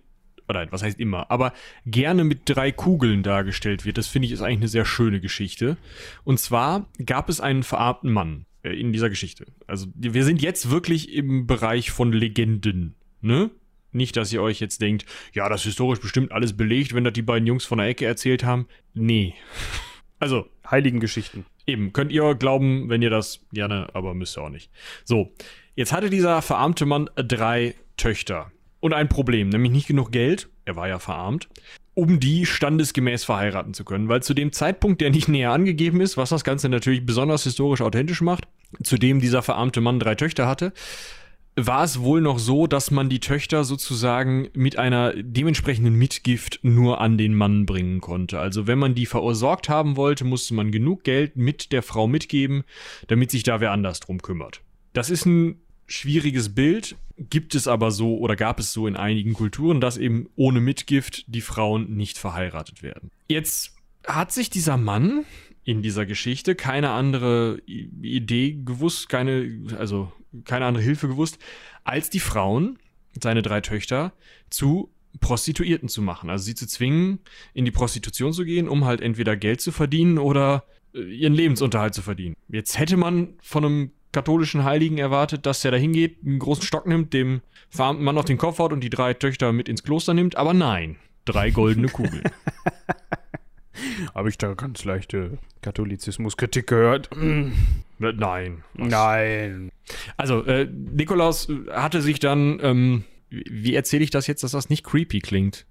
oder 0.48 0.72
was 0.72 0.84
heißt 0.84 1.00
immer, 1.00 1.30
aber 1.30 1.54
gerne 1.86 2.24
mit 2.24 2.42
drei 2.46 2.72
Kugeln 2.72 3.24
dargestellt 3.24 3.86
wird. 3.86 3.98
Das 3.98 4.08
finde 4.08 4.28
ich 4.28 4.32
ist 4.32 4.42
eigentlich 4.42 4.60
eine 4.60 4.68
sehr 4.70 4.86
schöne 4.86 5.20
Geschichte. 5.20 5.78
Und 6.24 6.40
zwar 6.40 6.88
gab 7.06 7.30
es 7.30 7.42
einen 7.42 7.64
verarmten 7.64 8.12
Mann 8.12 8.46
äh, 8.64 8.70
in 8.70 8.94
dieser 8.94 9.10
Geschichte. 9.10 9.46
Also 9.68 9.88
wir 9.96 10.24
sind 10.24 10.42
jetzt 10.42 10.70
wirklich 10.70 11.14
im 11.14 11.46
Bereich 11.46 11.92
von 11.92 12.14
Legenden, 12.14 12.96
ne? 13.22 13.52
Nicht, 13.92 14.18
dass 14.18 14.34
ihr 14.34 14.42
euch 14.42 14.60
jetzt 14.60 14.82
denkt, 14.82 15.06
ja, 15.32 15.48
das 15.48 15.62
ist 15.62 15.68
historisch 15.68 16.02
bestimmt 16.02 16.34
alles 16.34 16.58
belegt, 16.58 16.94
wenn 16.94 17.06
das 17.06 17.14
die 17.14 17.22
beiden 17.22 17.48
Jungs 17.48 17.64
von 17.64 17.78
der 17.78 17.88
Ecke 17.88 18.06
erzählt 18.06 18.44
haben. 18.44 18.68
Nee. 18.94 19.34
Also. 20.20 20.48
Heiligengeschichten. 20.70 21.46
Eben, 21.68 21.94
könnt 21.94 22.12
ihr 22.12 22.36
glauben, 22.36 22.90
wenn 22.90 23.02
ihr 23.02 23.10
das 23.10 23.40
gerne, 23.52 23.88
aber 23.94 24.14
müsst 24.14 24.38
ihr 24.38 24.44
auch 24.44 24.50
nicht. 24.50 24.70
So, 25.04 25.34
jetzt 25.76 25.94
hatte 25.94 26.10
dieser 26.10 26.42
verarmte 26.42 26.86
Mann 26.86 27.10
drei 27.16 27.76
Töchter. 27.98 28.52
Und 28.80 28.94
ein 28.94 29.10
Problem, 29.10 29.50
nämlich 29.50 29.72
nicht 29.72 29.88
genug 29.88 30.12
Geld, 30.12 30.50
er 30.66 30.76
war 30.76 30.88
ja 30.88 31.00
verarmt, 31.00 31.50
um 31.96 32.20
die 32.20 32.46
standesgemäß 32.46 33.24
verheiraten 33.24 33.74
zu 33.74 33.84
können. 33.84 34.10
Weil 34.10 34.22
zu 34.22 34.34
dem 34.34 34.52
Zeitpunkt, 34.52 35.02
der 35.02 35.10
nicht 35.10 35.28
näher 35.28 35.52
angegeben 35.52 36.02
ist, 36.02 36.18
was 36.18 36.30
das 36.30 36.44
Ganze 36.44 36.70
natürlich 36.70 37.06
besonders 37.06 37.44
historisch 37.44 37.82
authentisch 37.82 38.22
macht, 38.22 38.48
zu 38.84 38.98
dem 38.98 39.20
dieser 39.22 39.42
verarmte 39.42 39.82
Mann 39.82 40.00
drei 40.00 40.16
Töchter 40.16 40.48
hatte, 40.48 40.74
war 41.56 41.84
es 41.84 42.00
wohl 42.02 42.22
noch 42.22 42.38
so, 42.38 42.68
dass 42.68 42.92
man 42.92 43.08
die 43.08 43.22
Töchter 43.22 43.64
sozusagen 43.64 44.50
mit 44.54 44.78
einer 44.78 45.14
dementsprechenden 45.16 45.96
Mitgift 45.96 46.60
nur 46.64 47.00
an 47.00 47.18
den 47.18 47.34
Mann 47.34 47.66
bringen 47.66 48.02
konnte. 48.02 48.40
Also 48.40 48.68
wenn 48.68 48.78
man 48.78 48.94
die 48.94 49.06
versorgt 49.06 49.70
haben 49.70 49.96
wollte, 49.96 50.26
musste 50.26 50.54
man 50.54 50.72
genug 50.72 51.04
Geld 51.04 51.38
mit 51.38 51.72
der 51.72 51.82
Frau 51.82 52.08
mitgeben, 52.08 52.64
damit 53.08 53.32
sich 53.32 53.44
da 53.44 53.62
wer 53.62 53.72
anders 53.72 54.02
drum 54.02 54.22
kümmert. 54.22 54.62
Das 54.92 55.10
ist 55.10 55.26
ein 55.26 55.62
schwieriges 55.88 56.54
Bild, 56.54 56.98
gibt 57.18 57.56
es 57.56 57.68
aber 57.68 57.92
so 57.92 58.18
oder 58.18 58.36
gab 58.36 58.60
es 58.60 58.74
so 58.74 58.88
in 58.88 58.98
einigen 58.98 59.34
Kulturen, 59.34 59.80
dass 59.80 59.98
eben 59.98 60.28
ohne 60.36 60.60
Mitgift 60.60 61.24
die 61.28 61.42
Frauen 61.42 61.96
nicht 61.96 62.18
verheiratet 62.18 62.84
werden. 62.84 63.12
Jetzt 63.28 63.76
hat 64.06 64.34
sich 64.34 64.50
dieser 64.50 64.78
Mann 64.78 65.24
in 65.64 65.82
dieser 65.82 66.06
Geschichte 66.06 66.54
keine 66.54 66.92
andere 66.92 67.60
Idee 67.66 68.60
gewusst, 68.64 69.10
keine, 69.10 69.66
also 69.80 70.12
keine 70.44 70.66
andere 70.66 70.84
Hilfe 70.84 71.08
gewusst, 71.08 71.40
als 71.84 72.10
die 72.10 72.20
Frauen, 72.20 72.80
seine 73.22 73.42
drei 73.42 73.62
Töchter, 73.62 74.14
zu 74.50 74.92
Prostituierten 75.20 75.90
zu 75.90 76.02
machen. 76.02 76.30
Also 76.30 76.46
sie 76.46 76.56
zu 76.56 76.68
zwingen, 76.68 77.20
in 77.54 77.66
die 77.66 77.72
Prostitution 77.72 78.34
zu 78.34 78.46
gehen, 78.46 78.68
um 78.68 78.86
halt 78.86 79.02
entweder 79.02 79.38
Geld 79.38 79.62
zu 79.62 79.72
verdienen 79.72 80.18
oder 80.18 80.66
äh, 80.94 81.00
ihren 81.00 81.34
Lebensunterhalt 81.34 81.94
zu 81.94 82.02
verdienen. 82.02 82.36
Jetzt 82.50 82.78
hätte 82.78 82.98
man 82.98 83.36
von 83.42 83.66
einem 83.66 83.92
katholischen 84.12 84.64
Heiligen 84.64 84.98
erwartet, 84.98 85.46
dass 85.46 85.64
er 85.66 85.72
da 85.72 85.78
hingeht, 85.78 86.20
einen 86.26 86.40
großen 86.40 86.64
Stock 86.64 86.88
nimmt, 86.88 87.14
dem 87.14 87.42
verarmten 87.70 88.06
Mann 88.06 88.18
auf 88.18 88.26
den 88.26 88.38
Kopf 88.38 88.60
haut 88.60 88.72
und 88.72 88.82
die 88.82 88.90
drei 88.90 89.14
Töchter 89.14 89.52
mit 89.52 89.68
ins 89.68 89.84
Kloster 89.84 90.14
nimmt, 90.14 90.38
aber 90.38 90.54
nein, 90.54 90.96
drei 91.26 91.52
goldene 91.52 91.88
Kugeln. 91.90 92.24
Habe 94.14 94.30
ich 94.30 94.38
da 94.38 94.54
ganz 94.54 94.86
leichte 94.86 95.38
Katholizismuskritik 95.62 96.68
gehört? 96.68 97.10
Nein. 97.98 98.64
Was? 98.74 98.88
Nein. 98.90 99.72
Also, 100.18 100.44
äh, 100.46 100.66
Nikolaus 100.66 101.48
hatte 101.72 102.02
sich 102.02 102.20
dann, 102.20 102.60
ähm, 102.62 103.04
wie 103.30 103.76
erzähle 103.76 104.04
ich 104.04 104.12
das 104.12 104.28
jetzt, 104.28 104.44
dass 104.44 104.52
das 104.52 104.70
nicht 104.70 104.84
creepy 104.84 105.20
klingt? 105.20 105.66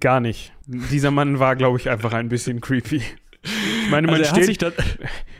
Gar 0.00 0.20
nicht. 0.20 0.52
Dieser 0.66 1.10
Mann 1.10 1.38
war, 1.38 1.56
glaube 1.56 1.78
ich, 1.78 1.88
einfach 1.88 2.12
ein 2.12 2.28
bisschen 2.28 2.60
creepy. 2.60 3.02
Ich 3.44 3.90
meine, 3.90 4.06
man 4.06 4.22
also 4.22 4.42
stellt, 4.42 4.74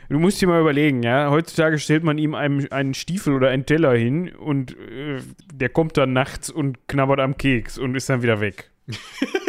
du 0.09 0.19
musst 0.19 0.39
dir 0.39 0.47
mal 0.47 0.61
überlegen, 0.61 1.01
ja, 1.01 1.29
heutzutage 1.31 1.79
stellt 1.79 2.03
man 2.03 2.17
ihm 2.17 2.35
einen, 2.35 2.71
einen 2.71 2.93
Stiefel 2.93 3.33
oder 3.33 3.49
einen 3.49 3.65
Teller 3.65 3.93
hin 3.93 4.29
und 4.29 4.77
äh, 4.77 5.21
der 5.53 5.69
kommt 5.69 5.97
dann 5.97 6.13
nachts 6.13 6.49
und 6.49 6.87
knabbert 6.87 7.19
am 7.19 7.37
Keks 7.37 7.77
und 7.77 7.95
ist 7.95 8.09
dann 8.09 8.21
wieder 8.21 8.39
weg. 8.39 8.69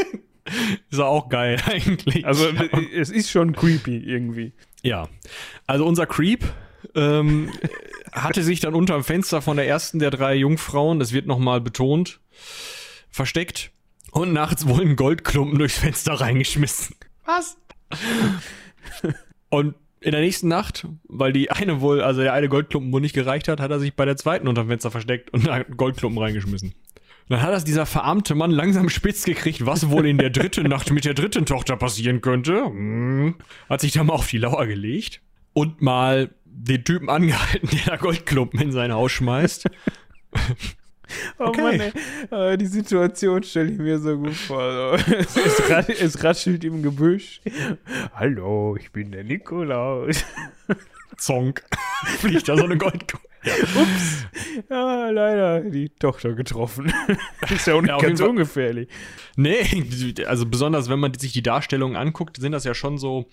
ist 0.91 1.01
auch 1.01 1.29
geil 1.29 1.61
eigentlich. 1.67 2.27
Also 2.27 2.49
es 2.95 3.11
ist 3.11 3.31
schon 3.31 3.53
creepy 3.53 3.97
irgendwie. 3.99 4.53
Ja. 4.83 5.09
Also 5.67 5.87
unser 5.87 6.07
Creep 6.07 6.45
ähm, 6.95 7.51
hatte 8.13 8.43
sich 8.43 8.61
dann 8.61 8.75
unterm 8.75 9.05
Fenster 9.05 9.43
von 9.43 9.57
der 9.57 9.67
ersten 9.67 9.99
der 9.99 10.11
drei 10.11 10.35
Jungfrauen, 10.35 10.99
das 10.99 11.13
wird 11.13 11.27
nochmal 11.27 11.61
betont, 11.61 12.21
versteckt 13.11 13.71
und 14.13 14.33
nachts 14.33 14.67
einen 14.67 14.97
Goldklumpen 14.97 15.59
durchs 15.59 15.79
Fenster 15.79 16.15
reingeschmissen. 16.15 16.97
Was? 17.25 17.57
Und 19.49 19.75
in 20.01 20.13
der 20.13 20.21
nächsten 20.21 20.49
Nacht, 20.49 20.87
weil 21.09 21.33
die 21.33 21.51
eine 21.51 21.81
wohl, 21.81 22.01
also 22.01 22.21
der 22.21 22.33
eine 22.33 22.49
Goldklumpen 22.49 22.93
wohl 22.93 23.01
nicht 23.01 23.15
gereicht 23.15 23.49
hat, 23.49 23.61
hat 23.61 23.71
er 23.71 23.81
sich 23.81 23.95
bei 23.95 24.05
der 24.05 24.17
zweiten 24.17 24.47
unterm 24.47 24.69
Fenster 24.69 24.91
versteckt 24.91 25.33
und 25.33 25.49
Goldklumpen 25.77 26.23
reingeschmissen. 26.23 26.75
Dann 27.29 27.43
hat 27.43 27.53
das 27.53 27.65
dieser 27.65 27.87
verarmte 27.87 28.35
Mann 28.35 28.51
langsam 28.51 28.89
spitz 28.89 29.25
gekriegt, 29.25 29.67
was 29.67 29.91
wohl 29.91 30.07
in 30.07 30.19
der 30.19 30.31
dritten 30.31 30.63
Nacht 30.69 30.91
mit 30.93 31.05
der 31.05 31.15
dritten 31.15 31.45
Tochter 31.45 31.77
passieren 31.77 32.21
könnte. 32.21 32.65
Hm. 32.67 33.35
Hat 33.69 33.81
sich 33.81 33.93
da 33.93 34.05
mal 34.05 34.15
auf 34.15 34.29
die 34.29 34.39
Lauer 34.39 34.67
gelegt 34.67 35.21
und 35.53 35.83
mal 35.83 36.31
den 36.45 36.85
Typen 36.85 37.09
angehalten, 37.11 37.69
der 37.73 37.85
da 37.87 37.97
Goldklumpen 37.97 38.61
in 38.61 38.73
sein 38.73 38.93
Haus 38.93 39.13
schmeißt. 39.13 39.67
Oh 41.39 41.45
Okay. 41.51 41.61
Mann, 41.61 41.81
ey. 41.81 42.55
Äh, 42.55 42.57
die 42.59 42.67
Situation 42.67 43.41
stelle 43.45 43.71
ich 43.71 43.79
mir 43.79 44.01
so 44.01 44.19
gut 44.19 44.35
vor. 44.35 44.99
Es, 45.07 45.37
es, 45.37 45.89
es 45.89 46.25
raschelt 46.25 46.65
im 46.65 46.83
Gebüsch. 46.83 47.41
Hallo, 48.13 48.77
ich 48.77 48.91
bin 48.91 49.13
der 49.13 49.23
Nikolaus. 49.23 50.25
Zonk. 51.17 51.63
Fliegt 52.19 52.49
da 52.49 52.57
so 52.57 52.65
eine 52.65 52.77
Goldklumpe. 52.77 53.29
Ja. 53.47 53.53
Ja, 54.71 55.11
leider 55.11 55.61
die 55.61 55.89
Tochter 55.91 56.35
getroffen. 56.35 56.93
Ist 57.51 57.67
ja 57.67 57.75
auch 57.75 57.83
nicht 57.83 57.91
Ja, 57.91 57.99
ganz 57.99 58.21
ungefährlich. 58.21 58.89
Nee, 59.37 59.65
also 60.27 60.47
besonders 60.47 60.89
wenn 60.89 60.99
man 60.99 61.15
sich 61.15 61.33
die 61.33 61.43
Darstellungen 61.43 61.97
anguckt, 61.97 62.39
sind 62.39 62.53
das 62.53 62.65
ja 62.65 62.75
schon 62.75 62.99
so, 62.99 63.27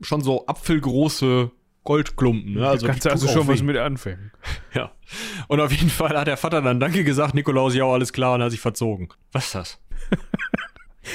schon 0.00 0.22
so 0.22 0.46
apfelgroße 0.46 1.50
Goldklumpen. 1.84 2.54
Ne? 2.54 2.60
Also 2.60 2.72
Also 2.72 2.86
kannst 2.86 3.06
also 3.06 3.28
schon 3.28 3.46
was 3.48 3.62
mit 3.62 3.76
anfangen. 3.76 4.32
Ja. 4.74 4.92
Und 5.48 5.60
auf 5.60 5.72
jeden 5.72 5.90
Fall 5.90 6.18
hat 6.18 6.26
der 6.26 6.36
Vater 6.36 6.60
dann 6.60 6.80
Danke 6.80 7.04
gesagt, 7.04 7.34
Nikolaus, 7.34 7.74
ja, 7.74 7.84
alles 7.84 8.12
klar, 8.12 8.34
und 8.34 8.42
hat 8.42 8.50
sich 8.50 8.60
verzogen. 8.60 9.08
Was 9.32 9.46
ist 9.46 9.54
das? 9.54 9.80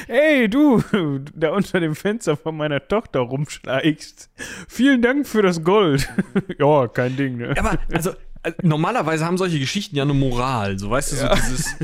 Hey, 0.08 0.50
du, 0.50 0.84
da 1.34 1.52
unter 1.52 1.80
dem 1.80 1.96
Fenster 1.96 2.38
von 2.38 2.58
meiner 2.58 2.88
Tochter 2.88 3.20
rumschleichst. 3.20 4.30
Vielen 4.68 5.02
Dank 5.02 5.28
für 5.28 5.42
das 5.42 5.64
Gold. 5.64 6.10
ja, 6.60 6.88
kein 6.88 7.16
Ding, 7.16 7.38
ne? 7.38 7.54
Aber, 7.58 7.78
also, 7.92 8.12
äh, 8.44 8.54
normalerweise 8.62 9.26
haben 9.26 9.38
solche 9.38 9.60
Geschichten 9.60 9.96
ja 9.96 10.04
eine 10.04 10.14
Moral. 10.14 10.80
So, 10.80 10.90
weißt 10.90 11.12
du, 11.12 11.16
so 11.18 11.28
dieses, 11.36 11.76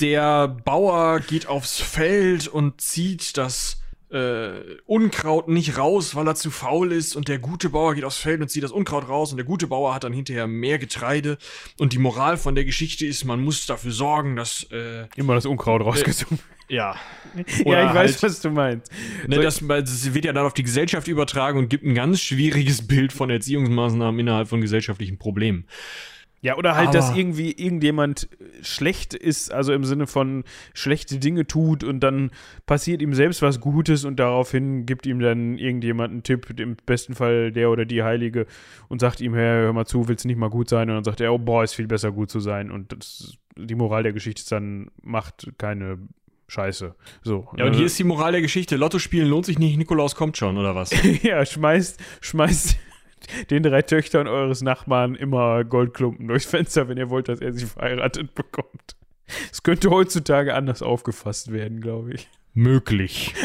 der 0.00 0.48
Bauer 0.48 1.20
geht 1.20 1.46
aufs 1.46 1.80
Feld 1.80 2.48
und 2.48 2.80
zieht 2.80 3.36
das 3.36 3.80
äh, 4.10 4.78
Unkraut 4.86 5.48
nicht 5.48 5.78
raus, 5.78 6.14
weil 6.14 6.26
er 6.26 6.34
zu 6.34 6.50
faul 6.50 6.92
ist 6.92 7.14
und 7.14 7.28
der 7.28 7.38
gute 7.38 7.70
Bauer 7.70 7.94
geht 7.94 8.04
aufs 8.04 8.18
Feld 8.18 8.40
und 8.40 8.48
zieht 8.48 8.64
das 8.64 8.72
Unkraut 8.72 9.08
raus 9.08 9.30
und 9.30 9.36
der 9.36 9.46
gute 9.46 9.66
Bauer 9.66 9.94
hat 9.94 10.04
dann 10.04 10.12
hinterher 10.12 10.46
mehr 10.46 10.78
Getreide 10.78 11.38
und 11.78 11.92
die 11.92 11.98
Moral 11.98 12.36
von 12.36 12.54
der 12.54 12.64
Geschichte 12.64 13.06
ist, 13.06 13.24
man 13.24 13.42
muss 13.42 13.66
dafür 13.66 13.92
sorgen, 13.92 14.36
dass 14.36 14.64
äh, 14.72 15.06
Immer 15.16 15.34
das 15.34 15.46
Unkraut 15.46 15.82
rausgezogen. 15.82 16.38
Ja, 16.70 16.94
ja, 17.36 17.42
ich 17.46 17.66
oder 17.66 17.94
weiß, 17.94 17.94
halt- 17.94 18.22
was 18.22 18.40
du 18.40 18.50
meinst. 18.50 18.90
Ne, 19.26 19.36
So- 19.36 19.42
das, 19.42 19.58
das 19.66 20.14
wird 20.14 20.24
ja 20.24 20.32
dann 20.32 20.46
auf 20.46 20.54
die 20.54 20.62
Gesellschaft 20.62 21.08
übertragen 21.08 21.58
und 21.58 21.68
gibt 21.68 21.84
ein 21.84 21.94
ganz 21.94 22.20
schwieriges 22.20 22.86
Bild 22.86 23.12
von 23.12 23.28
Erziehungsmaßnahmen 23.30 24.18
innerhalb 24.20 24.48
von 24.48 24.60
gesellschaftlichen 24.60 25.18
Problemen. 25.18 25.66
Ja, 26.42 26.56
oder 26.56 26.74
halt, 26.74 26.94
dass 26.94 27.10
Aber- 27.10 27.18
irgendwie 27.18 27.52
irgendjemand 27.52 28.30
schlecht 28.62 29.12
ist, 29.12 29.52
also 29.52 29.74
im 29.74 29.84
Sinne 29.84 30.06
von 30.06 30.44
schlechte 30.72 31.18
Dinge 31.18 31.46
tut 31.46 31.84
und 31.84 32.00
dann 32.00 32.30
passiert 32.64 33.02
ihm 33.02 33.12
selbst 33.12 33.42
was 33.42 33.60
Gutes 33.60 34.06
und 34.06 34.18
daraufhin 34.18 34.86
gibt 34.86 35.04
ihm 35.04 35.20
dann 35.20 35.58
irgendjemand 35.58 36.12
einen 36.12 36.22
Tipp, 36.22 36.58
im 36.58 36.76
besten 36.86 37.14
Fall 37.14 37.52
der 37.52 37.68
oder 37.68 37.84
die 37.84 38.02
Heilige, 38.02 38.46
und 38.88 39.02
sagt 39.02 39.20
ihm, 39.20 39.34
hey, 39.34 39.64
hör 39.64 39.72
mal 39.74 39.84
zu, 39.84 40.08
willst 40.08 40.24
du 40.24 40.28
nicht 40.28 40.38
mal 40.38 40.48
gut 40.48 40.70
sein? 40.70 40.88
Und 40.88 40.94
dann 40.94 41.04
sagt 41.04 41.20
er, 41.20 41.30
oh, 41.34 41.38
boah, 41.38 41.62
ist 41.62 41.74
viel 41.74 41.86
besser 41.88 42.10
gut 42.10 42.30
zu 42.30 42.40
sein. 42.40 42.70
Und 42.70 42.92
das, 42.92 43.34
die 43.58 43.74
Moral 43.74 44.02
der 44.02 44.14
Geschichte 44.14 44.40
ist 44.40 44.50
dann, 44.50 44.90
macht 45.02 45.46
keine 45.58 45.98
Scheiße. 46.50 46.96
So. 47.22 47.48
Ja, 47.56 47.66
und 47.66 47.74
äh, 47.74 47.76
hier 47.76 47.86
ist 47.86 47.96
die 47.96 48.02
Moral 48.02 48.32
der 48.32 48.40
Geschichte. 48.42 48.74
Lotto 48.74 48.98
spielen 48.98 49.28
lohnt 49.28 49.46
sich 49.46 49.60
nicht, 49.60 49.78
Nikolaus 49.78 50.16
kommt 50.16 50.36
schon, 50.36 50.58
oder 50.58 50.74
was? 50.74 50.90
ja, 51.22 51.46
schmeißt, 51.46 52.00
schmeißt 52.20 52.76
den 53.50 53.62
drei 53.62 53.82
Töchtern 53.82 54.26
eures 54.26 54.60
Nachbarn 54.60 55.14
immer 55.14 55.62
Goldklumpen 55.62 56.26
durchs 56.26 56.46
Fenster, 56.46 56.88
wenn 56.88 56.98
ihr 56.98 57.08
wollt, 57.08 57.28
dass 57.28 57.40
er 57.40 57.52
sie 57.52 57.66
verheiratet 57.66 58.34
bekommt. 58.34 58.96
Es 59.52 59.62
könnte 59.62 59.90
heutzutage 59.90 60.54
anders 60.54 60.82
aufgefasst 60.82 61.52
werden, 61.52 61.80
glaube 61.80 62.14
ich. 62.14 62.28
Möglich. 62.52 63.32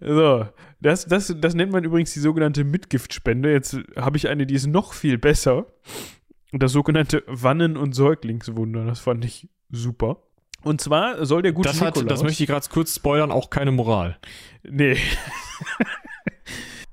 So, 0.00 0.46
das, 0.80 1.06
das, 1.06 1.32
das 1.38 1.54
nennt 1.54 1.70
man 1.70 1.84
übrigens 1.84 2.12
die 2.12 2.20
sogenannte 2.20 2.64
Mitgiftspende. 2.64 3.52
Jetzt 3.52 3.78
habe 3.94 4.16
ich 4.16 4.28
eine, 4.28 4.44
die 4.44 4.54
ist 4.54 4.66
noch 4.66 4.92
viel 4.92 5.16
besser. 5.16 5.66
Das 6.50 6.72
sogenannte 6.72 7.22
Wannen- 7.28 7.76
und 7.76 7.94
Säuglingswunder. 7.94 8.84
Das 8.84 8.98
fand 8.98 9.24
ich 9.24 9.48
super. 9.70 10.25
Und 10.66 10.80
zwar 10.80 11.24
soll 11.24 11.42
der 11.42 11.52
gute 11.52 11.68
Das, 11.68 11.80
hat, 11.80 11.94
Nikolaus... 11.94 12.08
das 12.08 12.22
möchte 12.24 12.42
ich 12.42 12.48
gerade 12.48 12.66
kurz 12.68 12.94
spoilern, 12.96 13.30
auch 13.30 13.50
keine 13.50 13.70
Moral. 13.72 14.18
Nee. 14.68 14.96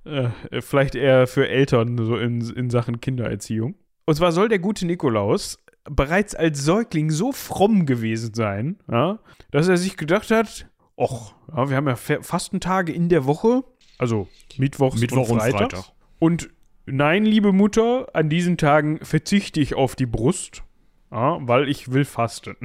Äh, 0.06 0.30
Vielleicht 0.60 0.96
eher 0.96 1.28
für 1.28 1.48
Eltern, 1.48 1.98
so 1.98 2.18
in, 2.18 2.42
in 2.42 2.70
Sachen 2.70 3.00
Kindererziehung. 3.00 3.76
Und 4.06 4.16
zwar 4.16 4.34
soll 4.34 4.50
der 4.50 4.60
gute 4.60 4.86
Nikolaus 4.86 5.58
bereits 5.90 6.36
als 6.36 6.62
Säugling 6.64 7.10
so 7.10 7.32
fromm 7.32 7.86
gewesen 7.86 8.34
sein, 8.34 8.80
ja, 8.92 9.20
dass 9.52 9.70
er 9.70 9.78
sich 9.78 9.96
gedacht 9.96 10.30
hat, 10.30 10.68
och, 10.98 11.34
ja, 11.56 11.70
wir 11.70 11.78
haben 11.78 11.88
ja 11.88 11.96
Fa- 11.96 12.22
Fastentage 12.22 12.92
in 12.92 13.08
der 13.08 13.26
Woche, 13.26 13.64
also 13.98 14.28
Mittwochs 14.58 15.00
Mittwoch 15.00 15.30
und 15.30 15.36
und 15.36 15.40
Freitags. 15.40 15.74
Freitag. 15.74 15.92
Und 16.20 16.50
nein, 16.86 17.24
liebe 17.24 17.54
Mutter, 17.54 18.08
an 18.14 18.28
diesen 18.30 18.58
Tagen 18.58 19.00
verzichte 19.06 19.62
ich 19.62 19.74
auf 19.74 19.96
die 19.96 20.06
Brust, 20.06 20.64
ja, 21.12 21.38
weil 21.48 21.70
ich 21.70 21.94
will 21.94 22.04
fasten. 22.04 22.58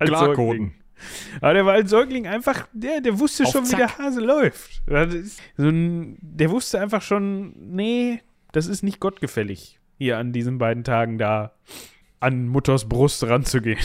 Als. 0.00 0.10
Säugling. 0.10 0.74
Aber 1.40 1.54
der 1.54 1.64
war 1.64 1.72
als 1.74 1.88
Säugling 1.90 2.26
einfach, 2.26 2.66
der, 2.72 3.00
der 3.00 3.18
wusste 3.18 3.44
Auf 3.44 3.52
schon, 3.52 3.64
wie 3.64 3.68
Zack. 3.70 3.78
der 3.78 3.98
Hase 3.98 4.20
läuft. 4.20 4.82
So 5.56 5.68
ein, 5.68 6.18
der 6.20 6.50
wusste 6.50 6.78
einfach 6.80 7.00
schon, 7.00 7.54
nee, 7.74 8.20
das 8.52 8.66
ist 8.66 8.82
nicht 8.82 9.00
gottgefällig, 9.00 9.78
hier 9.96 10.18
an 10.18 10.32
diesen 10.32 10.58
beiden 10.58 10.84
Tagen 10.84 11.16
da 11.16 11.52
an 12.20 12.48
Mutters 12.48 12.86
Brust 12.88 13.24
ranzugehen. 13.26 13.78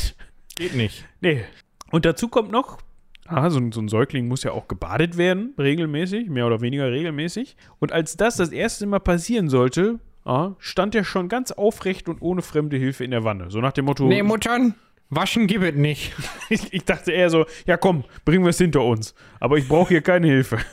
Geht 0.58 0.76
nicht. 0.76 1.06
Nee. 1.22 1.46
Und 1.92 2.04
dazu 2.06 2.28
kommt 2.28 2.52
noch, 2.52 2.80
ah, 3.28 3.50
so, 3.50 3.60
ein- 3.60 3.72
so 3.72 3.80
ein 3.80 3.88
Säugling 3.88 4.28
muss 4.28 4.44
ja 4.44 4.52
auch 4.52 4.68
gebadet 4.68 5.16
werden, 5.18 5.54
regelmäßig, 5.58 6.30
mehr 6.30 6.46
oder 6.48 6.60
weniger 6.60 6.92
regelmäßig. 6.92 7.56
Und 7.80 7.94
als 7.94 8.18
das 8.18 8.36
das 8.36 8.50
erste 8.50 8.88
Mal 8.88 9.00
passieren 9.00 9.48
sollte, 9.48 10.00
ah, 10.26 10.52
stand 10.60 10.96
er 10.96 11.06
schon 11.06 11.30
ganz 11.30 11.52
aufrecht 11.54 12.10
und 12.10 12.22
ohne 12.22 12.42
fremde 12.42 12.76
Hilfe 12.76 13.06
in 13.06 13.12
der 13.12 13.24
Wanne. 13.24 13.50
So 13.52 13.62
nach 13.62 13.72
dem 13.72 13.86
Motto, 13.86 14.06
Muttern, 14.24 14.76
waschen 15.10 15.48
gibt 15.48 15.64
es 15.64 15.76
nicht. 15.76 16.14
ich, 16.50 16.74
ich 16.74 16.86
dachte 16.86 17.12
eher 17.12 17.30
so, 17.30 17.46
ja 17.66 17.78
komm, 17.78 18.04
bringen 18.24 18.44
wir 18.44 18.50
es 18.50 18.58
hinter 18.58 18.84
uns. 18.84 19.16
Aber 19.40 19.58
ich 19.58 19.68
brauche 19.68 19.90
hier 19.90 20.02
keine 20.02 20.28
Hilfe. 20.28 20.60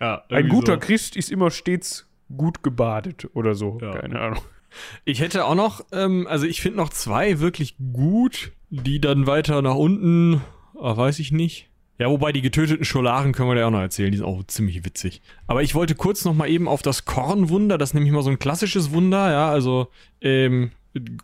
Ja, 0.00 0.22
Ein 0.28 0.48
guter 0.48 0.74
so. 0.74 0.78
Christ 0.78 1.16
ist 1.16 1.28
immer 1.28 1.50
stets 1.50 2.08
gut 2.36 2.62
gebadet 2.62 3.28
oder 3.34 3.56
so. 3.56 3.78
Ja. 3.82 3.98
Keine 3.98 4.20
Ahnung. 4.20 4.42
Ich 5.04 5.20
hätte 5.20 5.44
auch 5.44 5.54
noch, 5.54 5.84
ähm, 5.92 6.26
also 6.28 6.46
ich 6.46 6.60
finde 6.60 6.78
noch 6.78 6.90
zwei 6.90 7.40
wirklich 7.40 7.76
gut, 7.92 8.52
die 8.70 9.00
dann 9.00 9.26
weiter 9.26 9.60
nach 9.62 9.74
unten, 9.74 10.40
ah, 10.80 10.96
weiß 10.96 11.18
ich 11.18 11.32
nicht. 11.32 11.68
Ja, 11.98 12.08
wobei 12.10 12.30
die 12.30 12.42
getöteten 12.42 12.84
Scholaren 12.84 13.32
können 13.32 13.48
wir 13.48 13.58
ja 13.58 13.66
auch 13.66 13.72
noch 13.72 13.80
erzählen, 13.80 14.12
die 14.12 14.18
sind 14.18 14.26
auch 14.26 14.44
ziemlich 14.44 14.84
witzig. 14.84 15.20
Aber 15.48 15.62
ich 15.64 15.74
wollte 15.74 15.96
kurz 15.96 16.24
noch 16.24 16.34
mal 16.34 16.48
eben 16.48 16.68
auf 16.68 16.80
das 16.80 17.04
Kornwunder, 17.04 17.76
das 17.76 17.90
ist 17.90 17.94
nämlich 17.94 18.12
mal 18.12 18.22
so 18.22 18.30
ein 18.30 18.38
klassisches 18.38 18.92
Wunder, 18.92 19.32
ja, 19.32 19.50
also 19.50 19.88
ähm, 20.20 20.70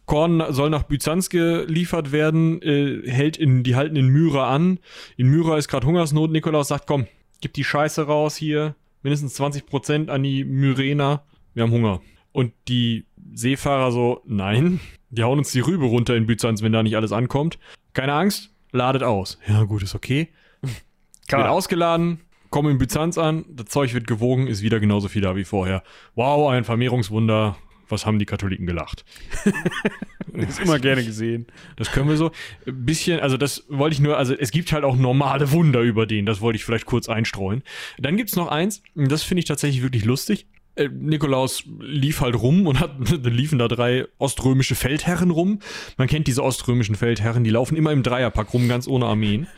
Korn 0.07 0.43
soll 0.51 0.71
nach 0.71 0.85
Byzanz 0.85 1.31
geliefert 1.31 2.13
werden, 2.13 2.61
äh, 2.63 3.03
hält 3.11 3.37
in, 3.37 3.63
die 3.63 3.77
halten 3.77 3.97
in 3.97 4.09
Myra 4.09 4.55
an. 4.55 4.79
In 5.17 5.29
Myra 5.29 5.57
ist 5.59 5.69
gerade 5.69 5.87
Hungersnot. 5.87 6.31
Nikolaus 6.31 6.69
sagt, 6.69 6.87
komm, 6.87 7.07
gib 7.41 7.55
die 7.55 7.65
Scheiße 7.65 8.07
raus 8.07 8.37
hier, 8.37 8.75
mindestens 9.03 9.39
20% 9.41 10.09
an 10.09 10.23
die 10.23 10.45
Myrener, 10.45 11.25
wir 11.55 11.63
haben 11.63 11.73
Hunger. 11.73 12.01
Und 12.33 12.53
die 12.69 13.05
Seefahrer 13.35 13.93
so, 13.93 14.23
nein, 14.27 14.81
die 15.11 15.23
hauen 15.23 15.39
uns 15.39 15.53
die 15.53 15.61
Rübe 15.61 15.87
runter 15.87 16.17
in 16.17 16.27
Byzanz, 16.27 16.63
wenn 16.63 16.73
da 16.73 16.83
nicht 16.83 16.97
alles 16.97 17.13
ankommt. 17.13 17.59
Keine 17.93 18.15
Angst, 18.15 18.51
ladet 18.73 19.03
aus. 19.03 19.39
Ja, 19.47 19.63
gut, 19.65 19.83
ist 19.83 19.95
okay. 19.95 20.29
Wird 21.29 21.47
ausgeladen, 21.47 22.21
kommen 22.51 22.71
in 22.71 22.79
Byzanz 22.79 23.19
an, 23.19 23.45
das 23.49 23.67
Zeug 23.67 23.95
wird 23.95 24.07
gewogen, 24.07 24.47
ist 24.47 24.63
wieder 24.63 24.79
genauso 24.79 25.09
viel 25.09 25.23
da 25.23 25.35
wie 25.37 25.45
vorher. 25.45 25.83
Wow, 26.15 26.51
ein 26.51 26.65
Vermehrungswunder. 26.65 27.57
Was 27.95 28.07
haben 28.07 28.19
die 28.19 28.27
Katholiken 28.27 28.67
gelacht? 28.67 29.05
Ist 30.33 30.61
immer 30.61 30.79
gerne 30.79 31.05
gesehen. 31.05 31.47
Das 31.77 31.93
können 31.93 32.09
wir 32.09 32.17
so 32.17 32.33
ein 32.67 32.85
bisschen, 32.85 33.21
also 33.21 33.37
das 33.37 33.65
wollte 33.69 33.95
ich 33.95 34.01
nur, 34.01 34.19
also 34.19 34.35
es 34.35 34.51
gibt 34.51 34.73
halt 34.73 34.85
auch 34.85 34.97
normale 34.97 35.53
Wunder 35.53 35.81
über 35.81 36.07
den, 36.07 36.27
das 36.27 36.41
wollte 36.41 36.57
ich 36.57 36.65
vielleicht 36.65 36.87
kurz 36.87 37.09
einstreuen. 37.09 37.63
Dann 37.99 38.17
gibt's 38.17 38.35
noch 38.35 38.49
eins, 38.49 38.83
das 38.97 39.23
finde 39.23 39.39
ich 39.39 39.45
tatsächlich 39.45 39.83
wirklich 39.83 40.05
lustig. 40.05 40.47
Äh, 40.77 40.89
Nikolaus 40.89 41.63
lief 41.79 42.21
halt 42.21 42.35
rum 42.35 42.67
und 42.67 42.81
hat, 42.81 42.97
liefen 43.25 43.59
da 43.59 43.69
drei 43.69 44.07
oströmische 44.19 44.75
Feldherren 44.75 45.31
rum. 45.31 45.61
Man 45.97 46.09
kennt 46.09 46.27
diese 46.27 46.43
oströmischen 46.43 46.97
Feldherren, 46.97 47.45
die 47.45 47.51
laufen 47.51 47.77
immer 47.77 47.93
im 47.93 48.03
Dreierpack 48.03 48.53
rum, 48.53 48.69
ganz 48.69 48.89
ohne 48.89 49.07
Armeen. 49.07 49.47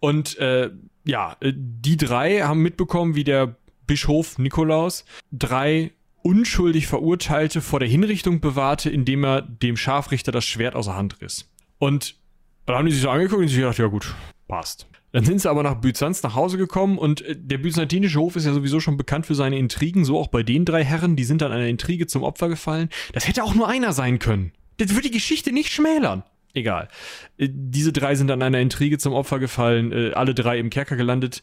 Und 0.00 0.36
äh, 0.38 0.70
ja, 1.04 1.36
äh, 1.40 1.52
die 1.54 1.96
drei 1.96 2.40
haben 2.40 2.60
mitbekommen, 2.60 3.14
wie 3.14 3.24
der 3.24 3.54
Bischof 3.86 4.38
Nikolaus 4.38 5.04
drei 5.30 5.92
unschuldig 6.22 6.86
Verurteilte 6.86 7.60
vor 7.60 7.80
der 7.80 7.88
Hinrichtung 7.88 8.40
bewahrte, 8.40 8.90
indem 8.90 9.24
er 9.24 9.42
dem 9.42 9.76
Scharfrichter 9.76 10.32
das 10.32 10.44
Schwert 10.44 10.74
aus 10.74 10.86
der 10.86 10.96
Hand 10.96 11.20
riss. 11.20 11.48
Und 11.78 12.16
dann 12.66 12.76
haben 12.76 12.86
die 12.86 12.92
sich 12.92 13.02
so 13.02 13.10
angeguckt 13.10 13.42
und 13.42 13.48
sich 13.48 13.58
gedacht, 13.58 13.78
ja 13.78 13.86
gut, 13.86 14.14
passt. 14.48 14.86
Dann 15.12 15.24
sind 15.24 15.40
sie 15.40 15.50
aber 15.50 15.62
nach 15.62 15.74
Byzanz 15.74 16.22
nach 16.22 16.34
Hause 16.34 16.56
gekommen 16.56 16.96
und 16.96 17.20
äh, 17.22 17.36
der 17.36 17.58
byzantinische 17.58 18.18
Hof 18.18 18.36
ist 18.36 18.46
ja 18.46 18.52
sowieso 18.54 18.80
schon 18.80 18.96
bekannt 18.96 19.26
für 19.26 19.34
seine 19.34 19.58
Intrigen, 19.58 20.04
so 20.04 20.18
auch 20.18 20.28
bei 20.28 20.42
den 20.42 20.64
drei 20.64 20.84
Herren, 20.84 21.16
die 21.16 21.24
sind 21.24 21.42
dann 21.42 21.52
einer 21.52 21.66
Intrige 21.66 22.06
zum 22.06 22.22
Opfer 22.22 22.48
gefallen. 22.48 22.88
Das 23.12 23.28
hätte 23.28 23.44
auch 23.44 23.54
nur 23.54 23.68
einer 23.68 23.92
sein 23.92 24.18
können. 24.18 24.52
Das 24.78 24.94
wird 24.94 25.04
die 25.04 25.10
Geschichte 25.10 25.52
nicht 25.52 25.70
schmälern. 25.70 26.24
Egal. 26.54 26.88
Äh, 27.36 27.48
Diese 27.50 27.92
drei 27.92 28.14
sind 28.14 28.30
an 28.30 28.42
einer 28.42 28.60
Intrige 28.60 28.96
zum 28.98 29.12
Opfer 29.12 29.38
gefallen, 29.38 29.92
äh, 29.92 30.12
alle 30.12 30.34
drei 30.34 30.58
im 30.58 30.70
Kerker 30.70 30.96
gelandet 30.96 31.42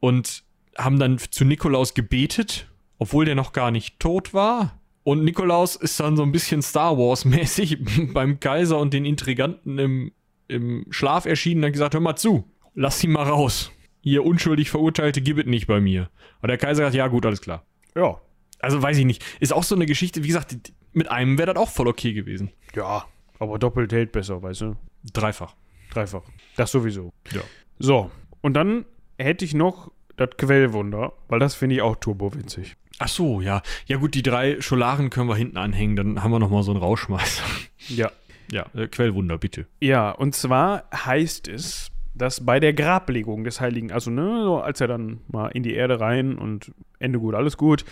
und 0.00 0.44
haben 0.78 0.98
dann 0.98 1.18
zu 1.18 1.44
Nikolaus 1.44 1.92
gebetet, 1.92 2.69
obwohl 3.00 3.24
der 3.24 3.34
noch 3.34 3.52
gar 3.52 3.72
nicht 3.72 3.98
tot 3.98 4.32
war. 4.32 4.78
Und 5.02 5.24
Nikolaus 5.24 5.74
ist 5.74 5.98
dann 5.98 6.16
so 6.16 6.22
ein 6.22 6.30
bisschen 6.30 6.62
Star 6.62 6.96
Wars-mäßig 6.96 8.12
beim 8.12 8.38
Kaiser 8.38 8.78
und 8.78 8.94
den 8.94 9.04
Intriganten 9.04 9.78
im, 9.78 10.12
im 10.46 10.86
Schlaf 10.90 11.24
erschienen 11.24 11.62
und 11.62 11.66
hat 11.66 11.72
gesagt: 11.72 11.94
Hör 11.94 12.00
mal 12.00 12.16
zu, 12.16 12.44
lass 12.74 13.02
ihn 13.02 13.10
mal 13.10 13.24
raus. 13.26 13.72
Ihr 14.02 14.24
unschuldig 14.24 14.70
Verurteilte 14.70 15.20
gibet 15.22 15.46
nicht 15.46 15.66
bei 15.66 15.80
mir. 15.80 16.10
Und 16.42 16.48
der 16.48 16.58
Kaiser 16.58 16.84
sagt: 16.84 16.94
Ja, 16.94 17.08
gut, 17.08 17.26
alles 17.26 17.40
klar. 17.40 17.64
Ja. 17.96 18.20
Also 18.60 18.80
weiß 18.80 18.98
ich 18.98 19.06
nicht. 19.06 19.24
Ist 19.40 19.54
auch 19.54 19.64
so 19.64 19.74
eine 19.74 19.86
Geschichte, 19.86 20.22
wie 20.22 20.28
gesagt, 20.28 20.54
mit 20.92 21.10
einem 21.10 21.38
wäre 21.38 21.54
das 21.54 21.62
auch 21.62 21.70
voll 21.70 21.88
okay 21.88 22.12
gewesen. 22.12 22.50
Ja. 22.76 23.06
Aber 23.38 23.58
doppelt 23.58 23.90
hält 23.92 24.12
besser, 24.12 24.42
weißt 24.42 24.60
du? 24.60 24.76
Dreifach. 25.14 25.56
Dreifach. 25.90 26.22
Das 26.56 26.70
sowieso. 26.70 27.14
Ja. 27.32 27.40
So. 27.78 28.10
Und 28.42 28.52
dann 28.52 28.84
hätte 29.18 29.46
ich 29.46 29.54
noch 29.54 29.90
das 30.16 30.36
Quellwunder, 30.36 31.14
weil 31.28 31.38
das 31.38 31.54
finde 31.54 31.76
ich 31.76 31.82
auch 31.82 31.96
turbowinzig. 31.96 32.76
Ach 33.02 33.08
so, 33.08 33.40
ja. 33.40 33.62
Ja 33.86 33.96
gut, 33.96 34.14
die 34.14 34.22
drei 34.22 34.60
Scholaren 34.60 35.08
können 35.08 35.26
wir 35.28 35.34
hinten 35.34 35.56
anhängen, 35.56 35.96
dann 35.96 36.22
haben 36.22 36.30
wir 36.32 36.38
noch 36.38 36.50
mal 36.50 36.62
so 36.62 36.70
einen 36.70 36.80
Rauschmeißer. 36.80 37.42
Ja. 37.88 38.12
Ja, 38.52 38.66
äh, 38.74 38.88
Quellwunder, 38.88 39.38
bitte. 39.38 39.66
Ja, 39.80 40.10
und 40.10 40.34
zwar 40.34 40.84
heißt 40.92 41.48
es, 41.48 41.90
dass 42.14 42.44
bei 42.44 42.60
der 42.60 42.74
Grablegung 42.74 43.42
des 43.42 43.60
Heiligen, 43.60 43.90
also 43.90 44.10
ne, 44.10 44.42
so 44.44 44.58
als 44.58 44.82
er 44.82 44.86
dann 44.88 45.20
mal 45.28 45.48
in 45.48 45.62
die 45.62 45.72
Erde 45.72 45.98
rein 45.98 46.36
und 46.36 46.72
Ende 46.98 47.18
gut, 47.18 47.34
alles 47.34 47.56
gut. 47.56 47.86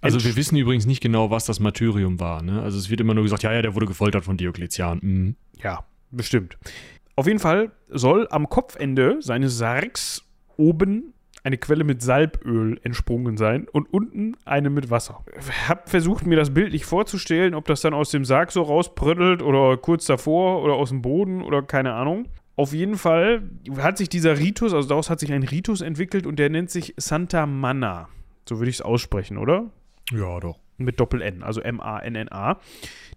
Also 0.00 0.22
wir 0.22 0.36
wissen 0.36 0.56
übrigens 0.56 0.86
nicht 0.86 1.00
genau, 1.00 1.30
was 1.30 1.46
das 1.46 1.58
Martyrium 1.58 2.20
war, 2.20 2.42
ne? 2.42 2.62
Also 2.62 2.78
es 2.78 2.90
wird 2.90 3.00
immer 3.00 3.14
nur 3.14 3.24
gesagt, 3.24 3.42
ja, 3.42 3.52
ja, 3.52 3.60
der 3.60 3.74
wurde 3.74 3.86
gefoltert 3.86 4.24
von 4.24 4.36
Diokletian. 4.36 5.00
Mhm. 5.02 5.36
Ja, 5.60 5.84
bestimmt. 6.12 6.56
Auf 7.16 7.26
jeden 7.26 7.40
Fall 7.40 7.72
soll 7.88 8.28
am 8.30 8.48
Kopfende 8.48 9.16
seines 9.20 9.58
Sargs 9.58 10.22
oben 10.56 11.12
eine 11.44 11.56
Quelle 11.56 11.84
mit 11.84 12.02
Salböl 12.02 12.80
entsprungen 12.82 13.36
sein 13.36 13.68
und 13.68 13.92
unten 13.92 14.36
eine 14.44 14.70
mit 14.70 14.90
Wasser. 14.90 15.24
Hab 15.68 15.88
versucht, 15.88 16.26
mir 16.26 16.36
das 16.36 16.52
bildlich 16.52 16.84
vorzustellen, 16.84 17.54
ob 17.54 17.66
das 17.66 17.80
dann 17.80 17.94
aus 17.94 18.10
dem 18.10 18.24
Sarg 18.24 18.50
so 18.52 18.62
rausprödelt 18.62 19.42
oder 19.42 19.76
kurz 19.76 20.06
davor 20.06 20.62
oder 20.62 20.74
aus 20.74 20.88
dem 20.90 21.02
Boden 21.02 21.42
oder 21.42 21.62
keine 21.62 21.94
Ahnung. 21.94 22.26
Auf 22.56 22.72
jeden 22.72 22.96
Fall 22.96 23.48
hat 23.78 23.98
sich 23.98 24.08
dieser 24.08 24.38
Ritus, 24.38 24.74
also 24.74 24.88
daraus 24.88 25.10
hat 25.10 25.20
sich 25.20 25.32
ein 25.32 25.44
Ritus 25.44 25.80
entwickelt 25.80 26.26
und 26.26 26.40
der 26.40 26.50
nennt 26.50 26.70
sich 26.70 26.92
Santa 26.96 27.46
Manna. 27.46 28.08
So 28.48 28.58
würde 28.58 28.70
ich 28.70 28.76
es 28.76 28.82
aussprechen, 28.82 29.38
oder? 29.38 29.70
Ja, 30.10 30.40
doch. 30.40 30.58
mit 30.78 30.98
Doppel-N, 31.00 31.42
also 31.42 31.60
M-A-N-N-A. 31.60 32.58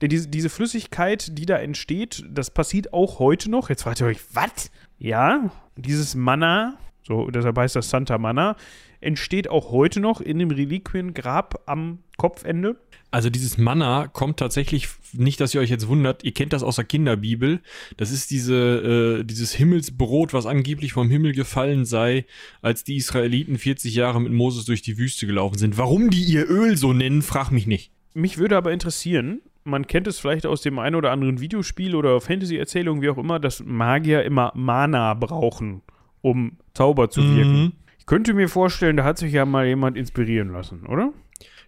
Denn 0.01 0.09
diese, 0.09 0.27
diese 0.27 0.49
Flüssigkeit, 0.49 1.37
die 1.37 1.45
da 1.45 1.57
entsteht, 1.57 2.25
das 2.29 2.51
passiert 2.51 2.93
auch 2.93 3.19
heute 3.19 3.49
noch. 3.49 3.69
Jetzt 3.69 3.83
fragt 3.83 4.01
ihr 4.01 4.07
euch, 4.07 4.19
was? 4.33 4.71
Ja, 4.97 5.51
dieses 5.75 6.15
Manna, 6.15 6.77
so 7.03 7.29
deshalb 7.29 7.57
heißt 7.57 7.75
das 7.75 7.89
Santa 7.89 8.17
Manna, 8.17 8.55
entsteht 8.99 9.49
auch 9.49 9.71
heute 9.71 9.99
noch 9.99 10.21
in 10.21 10.39
dem 10.39 10.51
Reliquiengrab 10.51 11.63
am 11.65 11.99
Kopfende. 12.17 12.77
Also 13.09 13.29
dieses 13.29 13.57
Manna 13.57 14.07
kommt 14.07 14.37
tatsächlich, 14.37 14.87
nicht, 15.11 15.41
dass 15.41 15.53
ihr 15.53 15.59
euch 15.59 15.69
jetzt 15.69 15.87
wundert, 15.87 16.23
ihr 16.23 16.33
kennt 16.33 16.53
das 16.53 16.63
aus 16.63 16.77
der 16.77 16.85
Kinderbibel. 16.85 17.59
Das 17.97 18.11
ist 18.11 18.31
diese, 18.31 19.19
äh, 19.19 19.23
dieses 19.25 19.51
Himmelsbrot, 19.51 20.33
was 20.33 20.45
angeblich 20.45 20.93
vom 20.93 21.09
Himmel 21.09 21.33
gefallen 21.33 21.83
sei, 21.83 22.25
als 22.61 22.85
die 22.85 22.95
Israeliten 22.95 23.57
40 23.57 23.95
Jahre 23.95 24.21
mit 24.21 24.31
Moses 24.31 24.63
durch 24.63 24.81
die 24.81 24.97
Wüste 24.97 25.27
gelaufen 25.27 25.57
sind. 25.57 25.77
Warum 25.77 26.09
die 26.09 26.23
ihr 26.23 26.49
Öl 26.49 26.77
so 26.77 26.93
nennen, 26.93 27.21
frag 27.21 27.51
mich 27.51 27.67
nicht. 27.67 27.91
Mich 28.13 28.37
würde 28.37 28.55
aber 28.55 28.71
interessieren, 28.71 29.41
man 29.63 29.87
kennt 29.87 30.07
es 30.07 30.19
vielleicht 30.19 30.45
aus 30.45 30.61
dem 30.61 30.79
einen 30.79 30.95
oder 30.95 31.11
anderen 31.11 31.39
Videospiel 31.39 31.95
oder 31.95 32.19
Fantasy-Erzählung, 32.21 33.01
wie 33.01 33.09
auch 33.09 33.17
immer, 33.17 33.39
dass 33.39 33.63
Magier 33.63 34.23
immer 34.23 34.51
Mana 34.55 35.13
brauchen, 35.13 35.81
um 36.21 36.57
Zauber 36.73 37.09
zu 37.09 37.21
wirken. 37.35 37.61
Mhm. 37.63 37.71
Ich 37.99 38.05
könnte 38.05 38.33
mir 38.33 38.49
vorstellen, 38.49 38.97
da 38.97 39.03
hat 39.03 39.17
sich 39.17 39.33
ja 39.33 39.45
mal 39.45 39.65
jemand 39.67 39.97
inspirieren 39.97 40.51
lassen, 40.51 40.85
oder? 40.85 41.13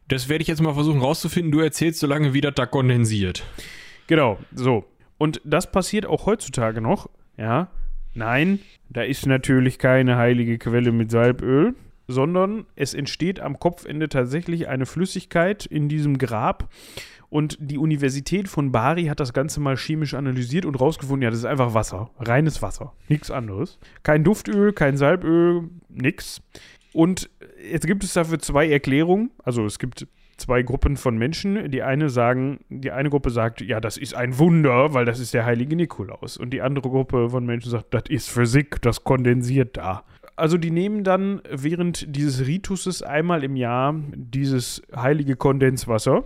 Das 0.08 0.30
werde 0.30 0.42
ich 0.42 0.48
jetzt 0.48 0.62
mal 0.62 0.74
versuchen 0.74 1.02
rauszufinden. 1.02 1.52
Du 1.52 1.60
erzählst 1.60 2.00
so 2.00 2.08
lange, 2.08 2.34
wie 2.34 2.42
das 2.42 2.56
da 2.56 2.66
kondensiert. 2.66 3.44
Genau, 4.08 4.38
so. 4.54 4.86
Und 5.18 5.42
das 5.44 5.72
passiert 5.72 6.06
auch 6.06 6.26
heutzutage 6.26 6.82
noch, 6.82 7.10
ja. 7.38 7.70
Nein, 8.14 8.60
da 8.90 9.02
ist 9.02 9.26
natürlich 9.26 9.80
keine 9.80 10.18
heilige 10.18 10.58
Quelle 10.58 10.92
mit 10.92 11.10
Salböl, 11.10 11.74
sondern 12.08 12.66
es 12.76 12.94
entsteht 12.94 13.40
am 13.40 13.60
Kopfende 13.60 14.10
tatsächlich 14.10 14.68
eine 14.68 14.86
Flüssigkeit 14.86 15.66
in 15.66 15.90
diesem 15.90 16.18
Grab. 16.18 16.70
Und 17.34 17.58
die 17.60 17.80
Universität 17.80 18.48
von 18.48 18.72
Bari 18.72 19.06
hat 19.06 19.20
das 19.20 19.34
Ganze 19.34 19.60
mal 19.60 19.76
chemisch 19.76 20.14
analysiert 20.14 20.66
und 20.66 20.80
rausgefunden, 20.80 21.24
ja, 21.24 21.32
das 21.32 21.40
ist 21.40 21.46
einfach 21.46 21.74
Wasser. 21.74 22.12
Reines 22.20 22.62
Wasser. 22.62 22.94
Nichts 23.10 23.32
anderes. 23.32 23.80
Kein 24.04 24.24
Duftöl, 24.24 24.72
kein 24.72 24.98
Salböl, 24.98 25.64
nix. 25.90 26.44
Und 26.94 27.32
jetzt 27.68 27.88
gibt 27.88 28.04
es 28.04 28.14
dafür 28.14 28.38
zwei 28.38 28.70
Erklärungen. 28.70 29.32
Also 29.44 29.66
es 29.66 29.80
gibt 29.80 30.06
zwei 30.38 30.62
Gruppen 30.62 30.96
von 30.96 31.18
Menschen. 31.18 31.72
Die 31.72 31.82
eine 31.82 32.10
sagen, 32.10 32.60
die 32.70 32.92
eine 32.92 33.10
Gruppe 33.10 33.32
sagt, 33.32 33.62
ja, 33.62 33.80
das 33.80 33.98
ist 33.98 34.14
ein 34.14 34.38
Wunder, 34.38 34.94
weil 34.94 35.06
das 35.06 35.20
ist 35.20 35.34
der 35.34 35.44
heilige 35.44 35.76
Nikolaus. 35.76 36.38
Und 36.38 36.52
die 36.52 36.62
andere 36.62 36.88
Gruppe 36.88 37.32
von 37.32 37.48
Menschen 37.48 37.72
sagt, 37.72 37.96
das 37.96 38.04
ist 38.10 38.30
Physik, 38.30 38.80
das 38.84 39.04
kondensiert 39.04 39.78
da. 39.78 40.04
Also 40.36 40.60
die 40.60 40.70
nehmen 40.70 41.04
dann 41.04 41.42
während 41.50 42.16
dieses 42.16 42.46
Rituses 42.46 43.02
einmal 43.02 43.44
im 43.44 43.56
Jahr 43.56 43.96
dieses 44.14 44.84
heilige 44.96 45.36
Kondenswasser, 45.36 46.24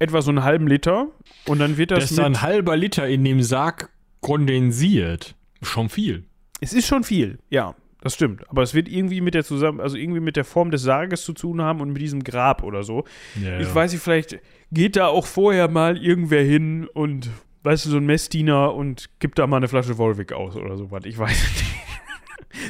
etwa 0.00 0.20
so 0.22 0.30
einen 0.30 0.42
halben 0.42 0.66
Liter, 0.66 1.06
und 1.46 1.60
dann 1.60 1.76
wird 1.76 1.92
das, 1.92 2.00
Das 2.00 2.10
ist 2.10 2.18
ein 2.18 2.42
halber 2.42 2.76
Liter 2.76 3.06
in 3.06 3.22
dem 3.22 3.42
Sarg 3.42 3.90
kondensiert. 4.20 5.36
Schon 5.62 5.88
viel. 5.88 6.24
Es 6.60 6.72
ist 6.72 6.86
schon 6.86 7.04
viel, 7.04 7.38
ja, 7.48 7.74
das 8.00 8.14
stimmt. 8.14 8.48
Aber 8.50 8.62
es 8.62 8.74
wird 8.74 8.88
irgendwie 8.88 9.20
mit 9.20 9.34
der 9.34 9.44
zusammen, 9.44 9.80
also 9.80 9.96
irgendwie 9.96 10.20
mit 10.20 10.36
der 10.36 10.44
Form 10.44 10.70
des 10.70 10.82
Sarges 10.82 11.22
zu 11.22 11.32
tun 11.32 11.62
haben 11.62 11.80
und 11.80 11.92
mit 11.92 12.02
diesem 12.02 12.24
Grab 12.24 12.62
oder 12.62 12.82
so. 12.82 13.04
Ich 13.36 13.74
weiß 13.74 13.92
nicht, 13.92 14.02
vielleicht 14.02 14.40
geht 14.72 14.96
da 14.96 15.06
auch 15.06 15.26
vorher 15.26 15.68
mal 15.68 15.96
irgendwer 15.96 16.42
hin 16.42 16.86
und, 16.86 17.30
weißt 17.62 17.84
du, 17.86 17.90
so 17.90 17.96
ein 17.98 18.06
Messdiener 18.06 18.74
und 18.74 19.10
gibt 19.20 19.38
da 19.38 19.46
mal 19.46 19.58
eine 19.58 19.68
Flasche 19.68 19.98
Volvic 19.98 20.32
aus 20.32 20.56
oder 20.56 20.76
sowas. 20.76 21.04
Ich 21.04 21.18
weiß 21.18 21.30
nicht. 21.30 21.64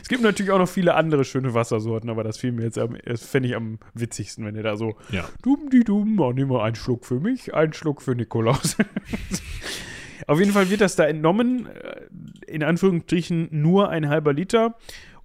Es 0.03 0.09
gibt 0.09 0.23
natürlich 0.23 0.51
auch 0.53 0.59
noch 0.59 0.69
viele 0.69 0.95
andere 0.95 1.25
schöne 1.25 1.55
Wassersorten, 1.55 2.11
aber 2.11 2.25
das 2.25 2.37
fiel 2.39 2.53
mir 2.53 2.63
jetzt 2.65 2.79
fände 3.27 3.49
ich 3.49 3.57
am 3.57 3.79
witzigsten, 3.95 4.45
wenn 4.45 4.55
ihr 4.57 4.63
da 4.63 4.77
so 4.77 4.97
Ja. 5.11 5.29
dumm 5.43 5.71
die 5.71 5.81
dumm, 5.85 6.19
oh, 6.21 6.33
nehmen 6.33 6.51
wir 6.51 6.63
einen 6.63 6.77
Schluck 6.77 7.05
für 7.07 7.21
mich, 7.21 7.55
einen 7.55 7.73
Schluck 7.73 8.03
für 8.03 8.15
Nikolaus. 8.15 8.77
Auf 10.27 10.39
jeden 10.39 10.53
Fall 10.53 10.71
wird 10.71 10.81
das 10.81 10.97
da 10.97 11.05
entnommen, 11.07 11.67
äh, 11.67 12.03
in 12.47 12.63
Anführungsstrichen 12.63 13.49
nur 13.51 13.89
ein 13.89 14.09
halber 14.09 14.33
Liter. 14.33 14.77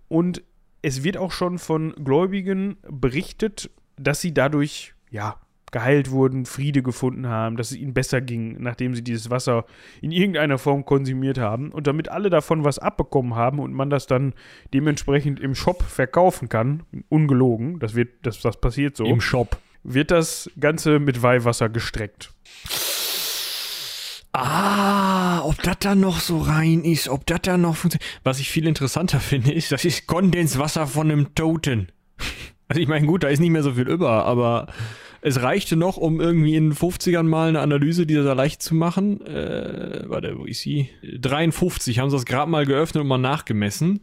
Und 0.07 0.41
es 0.81 1.03
wird 1.03 1.17
auch 1.17 1.31
schon 1.31 1.57
von 1.59 1.93
Gläubigen 2.03 2.77
berichtet, 2.89 3.69
dass 3.97 4.21
sie 4.21 4.33
dadurch, 4.33 4.93
ja, 5.09 5.35
geheilt 5.75 6.09
wurden, 6.09 6.45
Friede 6.45 6.81
gefunden 6.81 7.27
haben, 7.27 7.57
dass 7.57 7.71
es 7.71 7.75
ihnen 7.75 7.93
besser 7.93 8.21
ging, 8.21 8.55
nachdem 8.61 8.95
sie 8.95 9.03
dieses 9.03 9.29
Wasser 9.29 9.65
in 10.01 10.11
irgendeiner 10.11 10.57
Form 10.57 10.85
konsumiert 10.85 11.37
haben. 11.37 11.69
Und 11.69 11.85
damit 11.85 12.07
alle 12.07 12.29
davon 12.29 12.63
was 12.63 12.79
abbekommen 12.79 13.35
haben 13.35 13.59
und 13.59 13.73
man 13.73 13.89
das 13.89 14.07
dann 14.07 14.31
dementsprechend 14.73 15.41
im 15.41 15.53
Shop 15.53 15.83
verkaufen 15.83 16.47
kann, 16.47 16.83
ungelogen, 17.09 17.79
das 17.79 17.93
wird, 17.93 18.07
das, 18.21 18.39
das 18.39 18.61
passiert 18.61 18.95
so 18.95 19.03
Im 19.03 19.19
Shop. 19.19 19.57
wird 19.83 20.11
das 20.11 20.49
Ganze 20.57 20.99
mit 20.99 21.21
Weihwasser 21.21 21.67
gestreckt. 21.67 22.33
Ah, 24.31 25.41
ob 25.43 25.61
das 25.61 25.79
da 25.79 25.93
noch 25.93 26.21
so 26.21 26.37
rein 26.37 26.85
ist, 26.85 27.09
ob 27.09 27.25
das 27.25 27.41
da 27.41 27.57
noch 27.57 27.75
funktioniert. 27.75 28.21
Was 28.23 28.39
ich 28.39 28.49
viel 28.49 28.65
interessanter 28.65 29.19
finde, 29.19 29.51
ist, 29.51 29.73
das 29.73 29.83
ist 29.83 30.07
Kondenswasser 30.07 30.87
von 30.87 31.11
einem 31.11 31.35
Toten. 31.35 31.91
Also 32.67 32.81
ich 32.81 32.87
meine, 32.87 33.05
gut, 33.05 33.21
da 33.21 33.27
ist 33.27 33.39
nicht 33.39 33.51
mehr 33.51 33.61
so 33.61 33.73
viel 33.73 33.87
über, 33.87 34.25
aber 34.25 34.65
es 35.25 35.41
reichte 35.41 35.75
noch, 35.75 35.97
um 35.97 36.21
irgendwie 36.21 36.55
in 36.55 36.69
den 36.69 36.77
50ern 36.77 37.23
mal 37.23 37.49
eine 37.49 37.59
Analyse 37.59 38.05
dieser 38.05 38.35
Leiche 38.35 38.59
zu 38.59 38.75
machen. 38.75 39.25
Äh, 39.25 40.03
warte, 40.05 40.37
wo 40.37 40.45
ist 40.45 40.59
sie? 40.59 40.91
53 41.01 41.97
haben 41.97 42.11
sie 42.11 42.15
das 42.15 42.27
Grab 42.27 42.47
mal 42.47 42.67
geöffnet 42.67 43.01
und 43.01 43.07
mal 43.07 43.17
nachgemessen. 43.17 44.01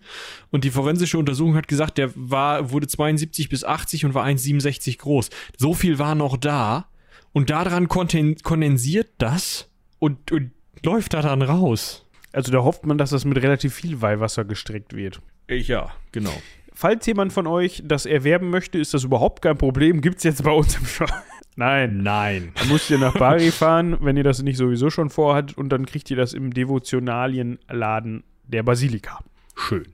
Und 0.51 0.65
die 0.65 0.73
forensische 0.73 1.19
Untersuchung 1.19 1.55
hat 1.55 1.69
gesagt, 1.69 1.97
der 1.99 2.11
war, 2.17 2.73
wurde 2.73 2.89
72 2.89 3.49
bis 3.49 3.63
80 3.63 4.05
und 4.05 4.15
war 4.15 4.27
1,67 4.27 4.99
groß. 4.99 5.31
So 5.57 5.75
viel 5.75 6.01
war 6.01 6.17
noch 6.17 6.37
da. 6.37 6.89
Und 7.33 7.51
daran 7.51 7.87
kondensiert 7.87 9.11
das 9.19 9.71
und, 10.01 10.33
und 10.33 10.51
läuft 10.83 11.15
da 11.15 11.23
dann 11.23 11.43
raus. 11.43 12.05
Also 12.33 12.51
da 12.51 12.65
hofft 12.65 12.85
man, 12.85 12.99
dass 12.99 13.11
das 13.11 13.25
mit 13.25 13.41
relativ 13.41 13.73
viel 13.73 14.03
Weihwasser 14.03 14.45
gestreckt 14.45 14.93
wird. 14.93 15.21
Ja, 15.49 15.93
genau. 16.11 16.35
Falls 16.75 17.05
jemand 17.07 17.33
von 17.33 17.47
euch 17.47 17.83
das 17.85 18.07
erwerben 18.07 18.51
möchte, 18.51 18.79
ist 18.79 18.95
das 18.95 19.05
überhaupt 19.05 19.43
kein 19.43 19.57
Problem. 19.59 20.01
Gibt 20.01 20.19
es 20.19 20.25
jetzt 20.25 20.43
bei 20.43 20.51
uns 20.53 20.77
im 20.77 20.87
Shop. 20.87 21.11
Nein. 21.57 21.99
Nein. 22.03 22.53
Dann 22.55 22.69
müsst 22.69 22.89
ihr 22.91 22.99
nach 22.99 23.13
Bari 23.15 23.51
fahren, 23.51 23.97
wenn 24.01 24.17
ihr 24.17 24.25
das 24.25 24.43
nicht 24.43 24.57
sowieso 24.57 24.89
schon 24.91 25.11
vorhat. 25.11 25.57
Und 25.57 25.69
dann 25.69 25.85
kriegt 25.87 26.11
ihr 26.11 26.17
das 26.17 26.33
im 26.33 26.53
Devotionalienladen 26.55 28.25
der 28.45 28.63
Basilika. 28.63 29.21
Schön. 29.57 29.85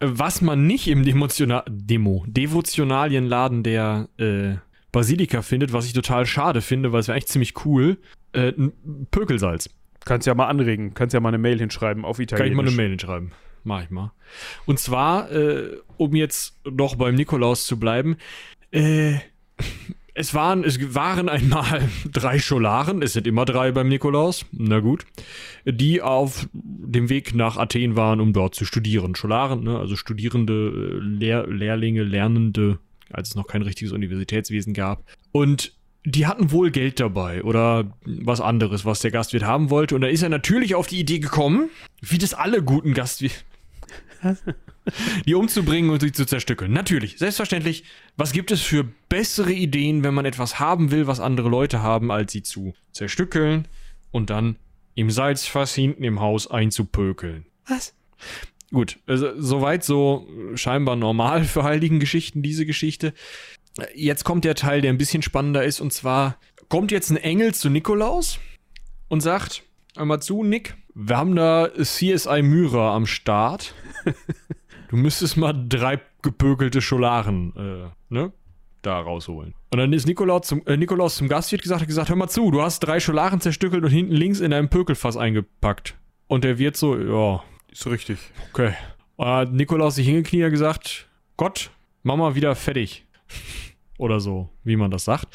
Was 0.00 0.42
man 0.42 0.66
nicht 0.66 0.88
im 0.88 1.04
Demotiona 1.04 1.64
Demo, 1.68 2.24
Devotionalienladen 2.26 3.62
der 3.62 4.08
äh, 4.18 4.56
Basilika 4.92 5.42
findet, 5.42 5.72
was 5.72 5.86
ich 5.86 5.92
total 5.92 6.26
schade 6.26 6.60
finde, 6.60 6.92
weil 6.92 7.00
es 7.00 7.08
wäre 7.08 7.16
eigentlich 7.16 7.28
ziemlich 7.28 7.64
cool, 7.64 7.98
Äh, 8.32 8.52
Pökelsalz. 9.12 9.70
Kannst 10.04 10.26
ja 10.26 10.34
mal 10.34 10.48
anregen, 10.48 10.92
kannst 10.92 11.14
ja 11.14 11.20
mal 11.20 11.28
eine 11.28 11.38
Mail 11.38 11.58
hinschreiben 11.60 12.04
auf 12.04 12.16
Kann 12.16 12.24
Italienisch. 12.24 12.50
ich 12.50 12.56
mal 12.56 12.66
eine 12.66 12.76
Mail 12.76 12.90
hinschreiben. 12.90 13.30
Mach 13.64 13.82
ich 13.82 13.90
mal. 13.90 14.12
Und 14.66 14.78
zwar, 14.78 15.30
äh, 15.32 15.78
um 15.96 16.14
jetzt 16.14 16.60
noch 16.70 16.96
beim 16.96 17.14
Nikolaus 17.14 17.66
zu 17.66 17.78
bleiben, 17.78 18.16
äh, 18.70 19.14
es 20.14 20.32
waren, 20.32 20.62
es 20.62 20.94
waren 20.94 21.28
einmal 21.28 21.88
drei 22.12 22.38
Scholaren, 22.38 23.02
es 23.02 23.14
sind 23.14 23.26
immer 23.26 23.44
drei 23.44 23.72
beim 23.72 23.88
Nikolaus, 23.88 24.46
na 24.52 24.80
gut, 24.80 25.06
die 25.64 26.02
auf 26.02 26.48
dem 26.52 27.08
Weg 27.08 27.34
nach 27.34 27.56
Athen 27.56 27.96
waren, 27.96 28.20
um 28.20 28.32
dort 28.32 28.54
zu 28.54 28.64
studieren. 28.64 29.16
Scholaren, 29.16 29.64
ne, 29.64 29.78
also 29.78 29.96
Studierende, 29.96 30.52
äh, 30.52 30.98
Lehr 31.00 31.46
Lehrlinge, 31.48 32.04
Lernende, 32.04 32.78
als 33.10 33.30
es 33.30 33.34
noch 33.34 33.46
kein 33.46 33.62
richtiges 33.62 33.92
Universitätswesen 33.92 34.72
gab. 34.72 35.04
Und 35.32 35.72
die 36.04 36.26
hatten 36.26 36.52
wohl 36.52 36.70
Geld 36.70 37.00
dabei 37.00 37.42
oder 37.42 37.96
was 38.04 38.40
anderes, 38.40 38.84
was 38.84 39.00
der 39.00 39.10
Gastwirt 39.10 39.44
haben 39.44 39.70
wollte. 39.70 39.94
Und 39.94 40.02
da 40.02 40.08
ist 40.08 40.22
er 40.22 40.28
natürlich 40.28 40.74
auf 40.74 40.86
die 40.86 41.00
Idee 41.00 41.18
gekommen, 41.18 41.70
wie 42.02 42.18
das 42.18 42.34
alle 42.34 42.62
guten 42.62 42.92
Gastwirte, 42.92 43.34
die 45.26 45.34
umzubringen 45.34 45.90
und 45.90 46.00
sie 46.00 46.12
zu 46.12 46.26
zerstückeln. 46.26 46.72
Natürlich, 46.72 47.18
selbstverständlich. 47.18 47.84
Was 48.16 48.32
gibt 48.32 48.50
es 48.50 48.60
für 48.60 48.84
bessere 49.08 49.52
Ideen, 49.52 50.04
wenn 50.04 50.14
man 50.14 50.24
etwas 50.24 50.58
haben 50.58 50.90
will, 50.90 51.06
was 51.06 51.20
andere 51.20 51.48
Leute 51.48 51.82
haben, 51.82 52.10
als 52.10 52.32
sie 52.32 52.42
zu 52.42 52.74
zerstückeln 52.92 53.68
und 54.10 54.30
dann 54.30 54.56
im 54.94 55.10
Salzfass 55.10 55.74
hinten 55.74 56.04
im 56.04 56.20
Haus 56.20 56.50
einzupökeln? 56.50 57.46
Was? 57.66 57.94
Gut, 58.70 58.98
also 59.06 59.40
soweit 59.40 59.84
so 59.84 60.28
scheinbar 60.54 60.96
normal 60.96 61.44
für 61.44 61.62
Heiligengeschichten, 61.62 62.42
diese 62.42 62.66
Geschichte. 62.66 63.14
Jetzt 63.94 64.24
kommt 64.24 64.44
der 64.44 64.54
Teil, 64.54 64.80
der 64.80 64.92
ein 64.92 64.98
bisschen 64.98 65.22
spannender 65.22 65.64
ist, 65.64 65.80
und 65.80 65.92
zwar 65.92 66.38
kommt 66.68 66.90
jetzt 66.90 67.10
ein 67.10 67.16
Engel 67.16 67.54
zu 67.54 67.70
Nikolaus 67.70 68.38
und 69.08 69.20
sagt, 69.20 69.62
einmal 69.96 70.20
zu, 70.22 70.42
Nick, 70.42 70.76
wir 70.94 71.16
haben 71.16 71.34
da 71.36 71.68
CSI 71.80 72.42
Myra 72.42 72.94
am 72.94 73.06
Start. 73.06 73.74
Du 74.88 75.00
müsstest 75.00 75.36
mal 75.36 75.52
drei 75.52 76.00
gepökelte 76.22 76.80
Scholaren, 76.80 77.52
äh, 77.56 78.14
ne? 78.14 78.32
Da 78.82 79.00
rausholen. 79.00 79.52
Und 79.72 79.78
dann 79.80 79.92
ist 79.92 80.06
Nikolaus 80.06 80.46
zum, 80.46 80.64
äh, 80.66 80.76
Nikolaus 80.76 81.16
zum 81.16 81.26
Gastwirt 81.26 81.62
gesagt, 81.62 81.80
hat 81.80 81.88
gesagt, 81.88 82.10
hör 82.10 82.16
mal 82.16 82.28
zu, 82.28 82.52
du 82.52 82.62
hast 82.62 82.78
drei 82.78 83.00
Scholaren 83.00 83.40
zerstückelt 83.40 83.82
und 83.82 83.90
hinten 83.90 84.12
links 84.12 84.38
in 84.38 84.52
deinem 84.52 84.68
Pökelfass 84.68 85.16
eingepackt. 85.16 85.96
Und 86.28 86.44
der 86.44 86.58
Wirt 86.58 86.76
so, 86.76 86.96
ja, 86.96 87.42
Ist 87.72 87.88
richtig. 87.88 88.18
okay. 88.52 88.74
Hat 89.18 89.52
Nikolaus 89.52 89.96
sich 89.96 90.06
hingekniet 90.06 90.44
und 90.44 90.50
gesagt, 90.52 91.08
Gott, 91.36 91.70
mach 92.04 92.16
mal 92.16 92.36
wieder 92.36 92.54
fertig. 92.54 93.04
Oder 93.98 94.20
so, 94.20 94.48
wie 94.62 94.76
man 94.76 94.92
das 94.92 95.06
sagt. 95.06 95.26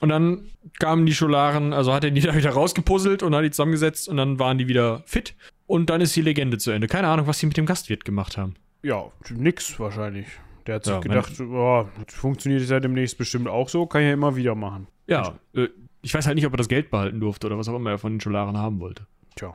Und 0.00 0.08
dann 0.08 0.46
kamen 0.78 1.06
die 1.06 1.14
Scholaren, 1.14 1.72
also 1.72 1.92
hat 1.92 2.04
er 2.04 2.10
die 2.10 2.20
da 2.22 2.34
wieder 2.34 2.50
rausgepuzzelt 2.50 3.22
und 3.22 3.34
hat 3.34 3.44
die 3.44 3.50
zusammengesetzt 3.50 4.08
und 4.08 4.16
dann 4.16 4.38
waren 4.38 4.58
die 4.58 4.68
wieder 4.68 5.02
fit. 5.06 5.34
Und 5.66 5.88
dann 5.90 6.00
ist 6.00 6.16
die 6.16 6.22
Legende 6.22 6.58
zu 6.58 6.70
Ende. 6.72 6.88
Keine 6.88 7.08
Ahnung, 7.08 7.26
was 7.26 7.38
sie 7.38 7.46
mit 7.46 7.56
dem 7.56 7.66
Gastwirt 7.66 8.04
gemacht 8.04 8.36
haben. 8.36 8.54
Ja, 8.82 9.04
nix 9.30 9.78
wahrscheinlich. 9.78 10.26
Der 10.66 10.76
hat 10.76 10.84
sich 10.84 10.94
Ja, 10.94 11.00
gedacht, 11.00 11.40
oh, 11.40 11.86
das 12.04 12.14
funktioniert 12.14 12.68
ja 12.68 12.80
demnächst 12.80 13.18
bestimmt 13.18 13.48
auch 13.48 13.68
so, 13.68 13.86
kann 13.86 14.02
ich 14.02 14.08
ja 14.08 14.14
immer 14.14 14.36
wieder 14.36 14.54
machen. 14.54 14.88
Ja, 15.06 15.38
äh, 15.54 15.68
ich 16.02 16.14
weiß 16.14 16.26
halt 16.26 16.36
nicht, 16.36 16.46
ob 16.46 16.54
er 16.54 16.58
das 16.58 16.68
Geld 16.68 16.90
behalten 16.90 17.20
durfte 17.20 17.46
oder 17.46 17.58
was 17.58 17.68
auch 17.68 17.76
immer 17.76 17.90
er 17.90 17.98
von 17.98 18.14
den 18.14 18.20
Scholaren 18.20 18.56
haben 18.56 18.80
wollte. 18.80 19.06
Tja. 19.36 19.54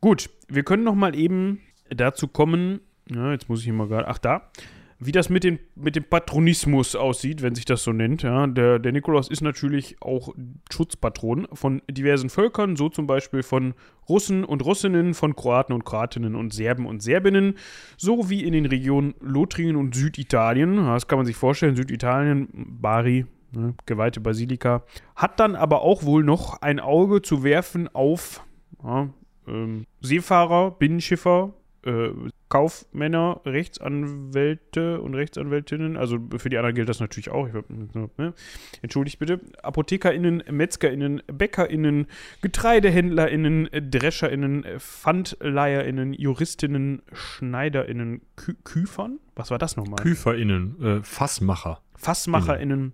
Gut, 0.00 0.28
wir 0.48 0.62
können 0.62 0.84
noch 0.84 0.94
mal 0.94 1.14
eben 1.16 1.60
dazu 1.88 2.28
kommen, 2.28 2.80
ja, 3.08 3.32
jetzt 3.32 3.48
muss 3.48 3.60
ich 3.60 3.64
hier 3.64 3.74
mal 3.74 3.88
gerade, 3.88 4.08
ach 4.08 4.18
da, 4.18 4.50
wie 4.98 5.12
das 5.12 5.28
mit, 5.28 5.44
den, 5.44 5.58
mit 5.74 5.96
dem 5.96 6.04
Patronismus 6.04 6.96
aussieht, 6.96 7.42
wenn 7.42 7.54
sich 7.54 7.64
das 7.64 7.82
so 7.82 7.92
nennt. 7.92 8.22
Ja, 8.22 8.46
der, 8.46 8.78
der 8.78 8.92
Nikolaus 8.92 9.28
ist 9.28 9.40
natürlich 9.40 9.96
auch 10.00 10.34
Schutzpatron 10.72 11.48
von 11.52 11.82
diversen 11.90 12.30
Völkern, 12.30 12.76
so 12.76 12.88
zum 12.88 13.06
Beispiel 13.06 13.42
von 13.42 13.74
Russen 14.08 14.44
und 14.44 14.64
Russinnen, 14.64 15.14
von 15.14 15.34
Kroaten 15.34 15.74
und 15.74 15.84
Kroatinnen 15.84 16.34
und 16.34 16.52
Serben 16.52 16.86
und 16.86 17.02
Serbinnen, 17.02 17.54
so 17.96 18.30
wie 18.30 18.44
in 18.44 18.52
den 18.52 18.66
Regionen 18.66 19.14
Lothringen 19.20 19.76
und 19.76 19.94
Süditalien. 19.94 20.76
Das 20.76 21.08
kann 21.08 21.18
man 21.18 21.26
sich 21.26 21.36
vorstellen, 21.36 21.76
Süditalien, 21.76 22.48
Bari, 22.80 23.26
ne, 23.52 23.74
geweihte 23.86 24.20
Basilika, 24.20 24.84
hat 25.16 25.40
dann 25.40 25.56
aber 25.56 25.82
auch 25.82 26.04
wohl 26.04 26.24
noch 26.24 26.60
ein 26.62 26.80
Auge 26.80 27.22
zu 27.22 27.42
werfen 27.42 27.88
auf 27.94 28.44
ja, 28.82 29.08
ähm, 29.48 29.86
Seefahrer, 30.00 30.72
Binnenschiffer, 30.72 31.52
äh, 31.84 32.10
Kaufmänner, 32.48 33.40
Rechtsanwälte 33.44 35.00
und 35.00 35.14
Rechtsanwältinnen. 35.14 35.96
Also 35.96 36.18
für 36.36 36.48
die 36.48 36.56
anderen 36.56 36.74
gilt 36.74 36.88
das 36.88 37.00
natürlich 37.00 37.30
auch. 37.30 37.48
Ich, 37.48 37.54
ne? 37.54 38.34
Entschuldigt 38.82 39.18
bitte. 39.18 39.40
ApothekerInnen, 39.62 40.44
MEtzgerInnen, 40.50 41.22
BäckerInnen, 41.26 42.06
GetreidehändlerInnen, 42.42 43.68
DrescherInnen, 43.72 44.64
PfandleiherInnen, 44.78 46.12
JuristInnen, 46.12 47.02
SchneiderInnen, 47.12 48.22
Kü 48.36 48.54
Küfern? 48.62 49.18
Was 49.34 49.50
war 49.50 49.58
das 49.58 49.76
nochmal? 49.76 49.96
KüferInnen, 49.96 50.82
äh, 50.82 51.02
Fassmacher. 51.02 51.80
FassmacherInnen, 51.96 52.92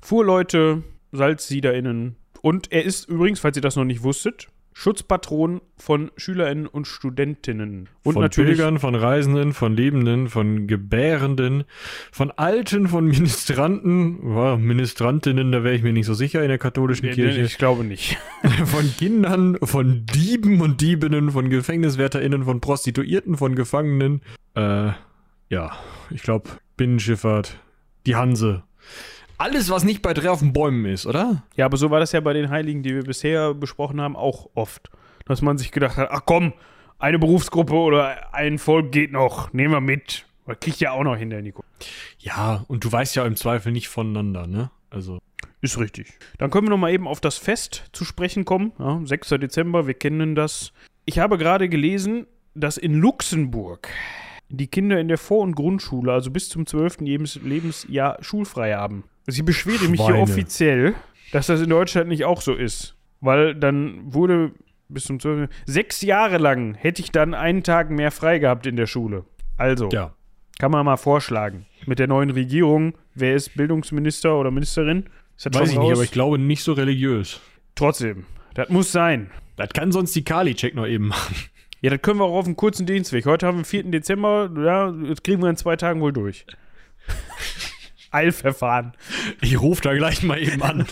Fuhrleute, 0.00 0.82
SalzsiederInnen. 1.12 2.16
Und 2.40 2.72
er 2.72 2.84
ist 2.84 3.08
übrigens, 3.08 3.40
falls 3.40 3.56
ihr 3.56 3.62
das 3.62 3.76
noch 3.76 3.84
nicht 3.84 4.02
wusstet, 4.02 4.48
Schutzpatron 4.72 5.60
von 5.76 6.10
SchülerInnen 6.16 6.66
und 6.66 6.86
Studentinnen. 6.86 7.88
Und 8.02 8.14
von 8.14 8.22
natürlich 8.22 8.56
Pilgern, 8.56 8.78
von 8.78 8.94
Reisenden, 8.94 9.52
von 9.52 9.76
Lebenden, 9.76 10.28
von 10.28 10.66
Gebärenden, 10.66 11.64
von 12.10 12.30
Alten, 12.30 12.88
von 12.88 13.04
Ministranten, 13.06 14.34
ja, 14.34 14.56
Ministrantinnen, 14.56 15.52
da 15.52 15.62
wäre 15.64 15.74
ich 15.74 15.82
mir 15.82 15.92
nicht 15.92 16.06
so 16.06 16.14
sicher 16.14 16.42
in 16.42 16.48
der 16.48 16.58
katholischen 16.58 17.06
Nee, 17.06 17.14
Kirche. 17.14 17.38
nee, 17.40 17.44
ich 17.44 17.58
glaube 17.58 17.84
nicht. 17.84 18.16
von 18.64 18.84
Kindern, 18.96 19.58
von 19.62 20.06
Dieben 20.06 20.60
und 20.60 20.80
Diebinnen, 20.80 21.30
von 21.30 21.50
GefängniswärterInnen, 21.50 22.44
von 22.44 22.60
Prostituierten, 22.60 23.36
von 23.36 23.54
Gefangenen. 23.54 24.22
Äh, 24.54 24.92
ja, 25.50 25.72
ich 26.10 26.22
glaube, 26.22 26.48
Binnenschifffahrt, 26.76 27.58
die 28.06 28.16
Hanse. 28.16 28.62
Alles, 29.42 29.70
was 29.70 29.82
nicht 29.82 30.02
bei 30.02 30.14
drei 30.14 30.30
auf 30.30 30.38
den 30.38 30.52
Bäumen 30.52 30.84
ist, 30.84 31.04
oder? 31.04 31.42
Ja, 31.56 31.64
aber 31.64 31.76
so 31.76 31.90
war 31.90 31.98
das 31.98 32.12
ja 32.12 32.20
bei 32.20 32.32
den 32.32 32.48
Heiligen, 32.48 32.84
die 32.84 32.94
wir 32.94 33.02
bisher 33.02 33.54
besprochen 33.54 34.00
haben, 34.00 34.14
auch 34.14 34.48
oft. 34.54 34.88
Dass 35.26 35.42
man 35.42 35.58
sich 35.58 35.72
gedacht 35.72 35.96
hat, 35.96 36.10
ach 36.12 36.20
komm, 36.24 36.52
eine 37.00 37.18
Berufsgruppe 37.18 37.74
oder 37.74 38.32
ein 38.32 38.60
Volk 38.60 38.92
geht 38.92 39.10
noch, 39.10 39.52
nehmen 39.52 39.74
wir 39.74 39.80
mit. 39.80 40.26
Das 40.46 40.60
kriegt 40.60 40.78
ja 40.78 40.92
auch 40.92 41.02
noch 41.02 41.16
hin, 41.16 41.30
der 41.30 41.42
Nico. 41.42 41.64
Ja, 42.20 42.64
und 42.68 42.84
du 42.84 42.92
weißt 42.92 43.16
ja 43.16 43.26
im 43.26 43.34
Zweifel 43.34 43.72
nicht 43.72 43.88
voneinander, 43.88 44.46
ne? 44.46 44.70
Also. 44.90 45.18
Ist 45.60 45.76
richtig. 45.76 46.12
Dann 46.38 46.52
können 46.52 46.68
wir 46.68 46.70
noch 46.70 46.78
mal 46.78 46.92
eben 46.92 47.08
auf 47.08 47.20
das 47.20 47.36
Fest 47.36 47.86
zu 47.92 48.04
sprechen 48.04 48.44
kommen. 48.44 48.70
Ja, 48.78 49.00
6. 49.02 49.30
Dezember, 49.40 49.88
wir 49.88 49.94
kennen 49.94 50.36
das. 50.36 50.72
Ich 51.04 51.18
habe 51.18 51.36
gerade 51.36 51.68
gelesen, 51.68 52.28
dass 52.54 52.76
in 52.76 52.94
Luxemburg 52.94 53.88
die 54.52 54.66
Kinder 54.66 55.00
in 55.00 55.08
der 55.08 55.18
Vor- 55.18 55.42
und 55.42 55.54
Grundschule, 55.54 56.12
also 56.12 56.30
bis 56.30 56.48
zum 56.48 56.66
12. 56.66 57.00
Lebens 57.00 57.40
Lebensjahr, 57.42 58.18
schulfrei 58.20 58.74
haben. 58.74 59.04
Sie 59.26 59.42
beschwere 59.42 59.88
mich 59.88 60.04
hier 60.04 60.16
offiziell, 60.18 60.94
dass 61.32 61.46
das 61.46 61.60
in 61.62 61.70
Deutschland 61.70 62.08
nicht 62.08 62.24
auch 62.24 62.40
so 62.42 62.54
ist. 62.54 62.96
Weil 63.20 63.54
dann 63.54 64.12
wurde 64.12 64.52
bis 64.88 65.04
zum 65.04 65.20
12. 65.20 65.48
Sechs 65.64 66.02
Jahre 66.02 66.38
lang 66.38 66.74
hätte 66.74 67.00
ich 67.02 67.10
dann 67.12 67.34
einen 67.34 67.62
Tag 67.62 67.90
mehr 67.90 68.10
frei 68.10 68.38
gehabt 68.38 68.66
in 68.66 68.76
der 68.76 68.86
Schule. 68.86 69.24
Also, 69.56 69.88
Ja. 69.90 70.12
kann 70.58 70.70
man 70.70 70.84
mal 70.84 70.96
vorschlagen. 70.96 71.66
Mit 71.86 71.98
der 71.98 72.08
neuen 72.08 72.30
Regierung, 72.30 72.94
wer 73.14 73.34
ist 73.34 73.54
Bildungsminister 73.56 74.38
oder 74.38 74.50
Ministerin? 74.50 75.04
Weiß 75.44 75.70
ich 75.70 75.76
nicht, 75.76 75.78
raus? 75.78 75.92
aber 75.92 76.02
ich 76.04 76.10
glaube 76.12 76.38
nicht 76.38 76.62
so 76.62 76.72
religiös. 76.72 77.40
Trotzdem, 77.74 78.26
das 78.54 78.68
muss 78.68 78.92
sein. 78.92 79.30
Das 79.56 79.70
kann 79.70 79.92
sonst 79.92 80.14
die 80.14 80.24
Kali-Check 80.24 80.74
noch 80.74 80.86
eben 80.86 81.08
machen. 81.08 81.34
Ja, 81.82 81.90
das 81.90 82.00
können 82.00 82.20
wir 82.20 82.24
auch 82.24 82.38
auf 82.38 82.46
einen 82.46 82.56
kurzen 82.56 82.86
Dienstweg. 82.86 83.26
Heute 83.26 83.46
haben 83.46 83.56
wir 83.58 83.62
den 83.62 83.68
4. 83.68 83.82
Dezember, 83.90 84.50
ja, 84.64 84.90
das 84.90 85.22
kriegen 85.22 85.42
wir 85.42 85.50
in 85.50 85.56
zwei 85.56 85.76
Tagen 85.76 86.00
wohl 86.00 86.12
durch. 86.12 86.46
Eilverfahren. 88.12 88.92
Ich 89.40 89.60
rufe 89.60 89.80
da 89.82 89.94
gleich 89.94 90.22
mal 90.22 90.38
eben 90.38 90.62
an. 90.62 90.86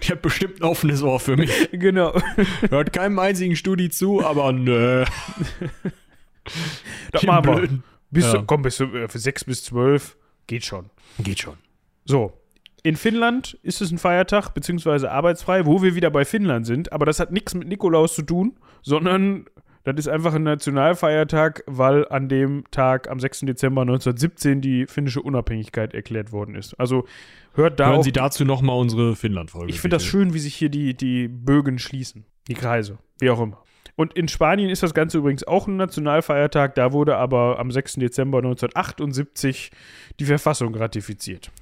Ich 0.00 0.10
habe 0.10 0.20
bestimmt 0.20 0.60
ein 0.60 0.64
offenes 0.64 1.02
Ohr 1.02 1.18
für 1.20 1.36
mich. 1.36 1.50
Genau. 1.72 2.14
Hört 2.68 2.92
keinem 2.92 3.18
einzigen 3.18 3.56
Studi 3.56 3.88
zu, 3.90 4.24
aber 4.24 4.52
nö. 4.52 5.04
Das 7.12 7.22
Den 7.22 7.26
machen 7.28 7.46
wir. 7.46 7.68
Bis 8.10 8.24
Ja. 8.26 8.32
zu, 8.38 8.42
komm, 8.44 8.62
bis 8.62 8.76
zu, 8.76 8.84
äh, 8.94 9.08
für 9.08 9.18
6 9.18 9.44
bis 9.46 9.64
12 9.64 10.16
geht 10.46 10.64
schon. 10.64 10.90
Geht 11.18 11.40
schon. 11.40 11.56
So. 12.04 12.32
In 12.84 12.94
Finnland 12.94 13.58
ist 13.62 13.80
es 13.80 13.90
ein 13.90 13.98
Feiertag, 13.98 14.50
beziehungsweise 14.50 15.10
arbeitsfrei, 15.10 15.66
wo 15.66 15.82
wir 15.82 15.96
wieder 15.96 16.10
bei 16.10 16.24
Finnland 16.24 16.66
sind. 16.66 16.92
Aber 16.92 17.04
das 17.04 17.18
hat 17.18 17.32
nichts 17.32 17.54
mit 17.54 17.66
Nikolaus 17.66 18.14
zu 18.14 18.22
tun, 18.22 18.56
sondern 18.82 19.46
das 19.92 20.06
ist 20.06 20.08
einfach 20.08 20.34
ein 20.34 20.42
Nationalfeiertag, 20.42 21.62
weil 21.66 22.08
an 22.08 22.28
dem 22.28 22.64
Tag, 22.72 23.08
am 23.08 23.20
6. 23.20 23.40
Dezember 23.40 23.82
1917, 23.82 24.60
die 24.60 24.86
finnische 24.86 25.22
Unabhängigkeit 25.22 25.94
erklärt 25.94 26.32
worden 26.32 26.56
ist. 26.56 26.74
Also 26.74 27.06
hört 27.54 27.78
da 27.78 27.90
Hören. 27.90 28.02
Sie 28.02 28.10
dazu 28.10 28.44
nochmal 28.44 28.76
unsere 28.78 29.14
Finnland-Folge. 29.14 29.70
Ich 29.70 29.80
finde 29.80 29.96
das 29.96 30.04
schön, 30.04 30.34
wie 30.34 30.40
sich 30.40 30.56
hier 30.56 30.70
die, 30.70 30.94
die 30.94 31.28
Bögen 31.28 31.78
schließen. 31.78 32.24
Die 32.48 32.54
Kreise. 32.54 32.98
Wie 33.20 33.30
auch 33.30 33.40
immer. 33.40 33.62
Und 33.94 34.12
in 34.14 34.26
Spanien 34.26 34.70
ist 34.70 34.82
das 34.82 34.92
Ganze 34.92 35.18
übrigens 35.18 35.44
auch 35.44 35.68
ein 35.68 35.76
Nationalfeiertag. 35.76 36.74
Da 36.74 36.92
wurde 36.92 37.16
aber 37.16 37.60
am 37.60 37.70
6. 37.70 37.94
Dezember 37.94 38.38
1978 38.38 39.70
die 40.18 40.24
Verfassung 40.24 40.74
ratifiziert. 40.74 41.52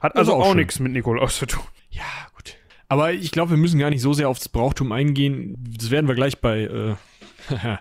Hat 0.00 0.12
ist 0.12 0.18
also 0.18 0.34
auch 0.34 0.50
auch 0.50 0.54
nichts 0.54 0.78
mit 0.78 0.92
Nikolaus 0.92 1.38
zu 1.38 1.46
tun. 1.46 1.64
Ja, 1.90 2.02
gut. 2.36 2.56
Aber 2.88 3.12
ich 3.12 3.32
glaube, 3.32 3.50
wir 3.50 3.56
müssen 3.56 3.80
gar 3.80 3.90
nicht 3.90 4.02
so 4.02 4.12
sehr 4.12 4.28
aufs 4.28 4.48
Brauchtum 4.48 4.92
eingehen. 4.92 5.56
Das 5.76 5.90
werden 5.90 6.06
wir 6.06 6.14
gleich 6.14 6.40
bei. 6.40 6.60
Äh, 6.60 6.94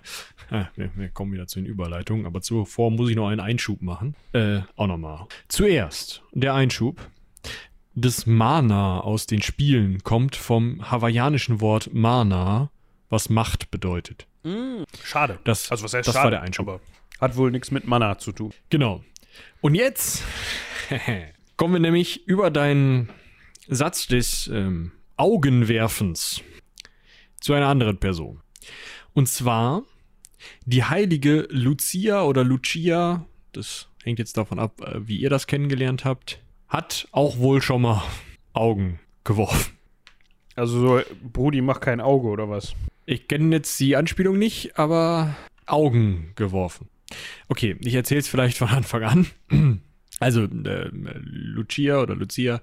wir, 0.76 0.92
wir, 0.96 1.10
kommen 1.10 1.32
wieder 1.32 1.48
zu 1.48 1.60
den 1.60 1.66
Überleitungen, 1.66 2.26
aber 2.26 2.42
zuvor 2.42 2.92
muss 2.92 3.10
ich 3.10 3.16
noch 3.16 3.28
einen 3.28 3.40
Einschub 3.40 3.82
machen. 3.82 4.16
Äh, 4.34 4.62
auch 4.76 4.88
nochmal. 4.88 5.28
Zuerst 5.48 6.24
der 6.34 6.54
Einschub. 6.54 7.10
Das 7.96 8.26
Mana 8.26 9.02
aus 9.02 9.28
den 9.28 9.44
Spielen 9.44 10.02
kommt 10.04 10.36
vom 10.36 10.90
hawaiianischen 10.90 11.62
Wort 11.62 11.94
Mana, 11.94 12.72
was 13.10 13.30
Macht 13.30 13.70
bedeutet. 13.70 14.26
Mm, 14.42 14.84
schade. 15.04 15.38
Das, 15.44 15.70
also 15.70 15.84
was 15.84 15.94
heißt 15.94 16.08
das 16.08 16.16
schade, 16.16 16.24
war 16.24 16.32
der 16.32 16.42
Einschub. 16.42 16.68
aber 16.68 16.80
hat 17.22 17.38
wohl 17.38 17.52
nichts 17.52 17.70
mit 17.70 17.86
Mana 17.86 18.18
zu 18.18 18.32
tun. 18.32 18.52
Genau. 18.70 19.04
Und 19.62 19.76
jetzt 19.76 20.24
kommen 21.58 21.74
wir 21.74 21.80
nämlich 21.80 22.28
über 22.28 22.50
deinen 22.50 23.10
Satz 23.68 24.08
des 24.08 24.48
ähm, 24.48 24.92
Augenwerfens 25.16 26.42
zu 27.40 27.54
einer 27.54 27.68
anderen 27.68 27.98
Person. 27.98 28.42
Und 29.14 29.28
zwar 29.28 29.84
die 30.66 30.84
heilige 30.84 31.48
Lucia 31.50 32.24
oder 32.24 32.44
Lucia, 32.44 33.26
das 33.52 33.88
hängt 34.04 34.20
jetzt 34.20 34.38
davon 34.38 34.60
ab, 34.60 34.82
äh, 34.82 35.08
wie 35.08 35.18
ihr 35.18 35.30
das 35.30 35.48
kennengelernt 35.48 36.06
habt, 36.06 36.40
hat 36.68 37.08
auch 37.12 37.38
wohl 37.38 37.62
schon 37.62 37.84
mal 37.84 38.04
Augen 38.54 39.00
geworfen. 39.24 39.74
Also 40.56 40.80
so, 40.80 41.02
Brudi 41.32 41.62
macht 41.62 41.82
kein 41.82 42.02
Auge 42.02 42.28
oder 42.28 42.50
was? 42.50 42.74
Ich 43.06 43.28
kenne 43.28 43.56
jetzt 43.56 43.80
die 43.80 43.96
Anspielung 43.96 44.38
nicht, 44.38 44.78
aber 44.78 45.36
Augen 45.66 46.32
geworfen. 46.36 46.88
Okay, 47.48 47.76
ich 47.82 47.94
erzähle 47.94 48.20
es 48.20 48.28
vielleicht 48.28 48.58
von 48.58 48.70
Anfang 48.70 49.04
an. 49.04 49.82
Also, 50.20 50.44
äh, 50.44 50.90
Lucia 50.94 52.00
oder 52.00 52.16
Lucia, 52.16 52.62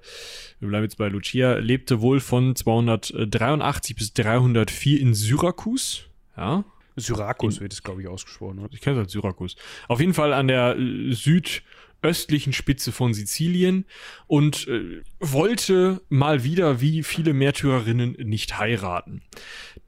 wir 0.59 0.69
bleiben 0.69 0.85
jetzt 0.85 0.97
bei 0.97 1.09
Lucia, 1.09 1.55
lebte 1.55 2.01
wohl 2.01 2.19
von 2.19 2.55
283 2.55 3.95
bis 3.95 4.13
304 4.13 4.99
in 4.99 5.13
Syrakus. 5.13 6.09
Ja. 6.37 6.63
Syrakus 6.95 7.61
wird 7.61 7.73
es, 7.73 7.83
glaube 7.83 8.01
ich, 8.01 8.07
ausgesprochen. 8.07 8.59
Oder? 8.59 8.73
Ich 8.73 8.81
kenne 8.81 8.97
es 8.97 9.05
als 9.05 9.11
Syrakus. 9.13 9.55
Auf 9.87 9.99
jeden 9.99 10.13
Fall 10.13 10.33
an 10.33 10.47
der 10.47 10.77
äh, 10.77 11.13
südöstlichen 11.13 12.53
Spitze 12.53 12.91
von 12.91 13.13
Sizilien 13.13 13.85
und 14.27 14.67
äh, 14.67 15.01
wollte 15.19 16.01
mal 16.09 16.43
wieder 16.43 16.81
wie 16.81 17.03
viele 17.03 17.33
Märtyrerinnen 17.33 18.17
nicht 18.23 18.57
heiraten. 18.59 19.21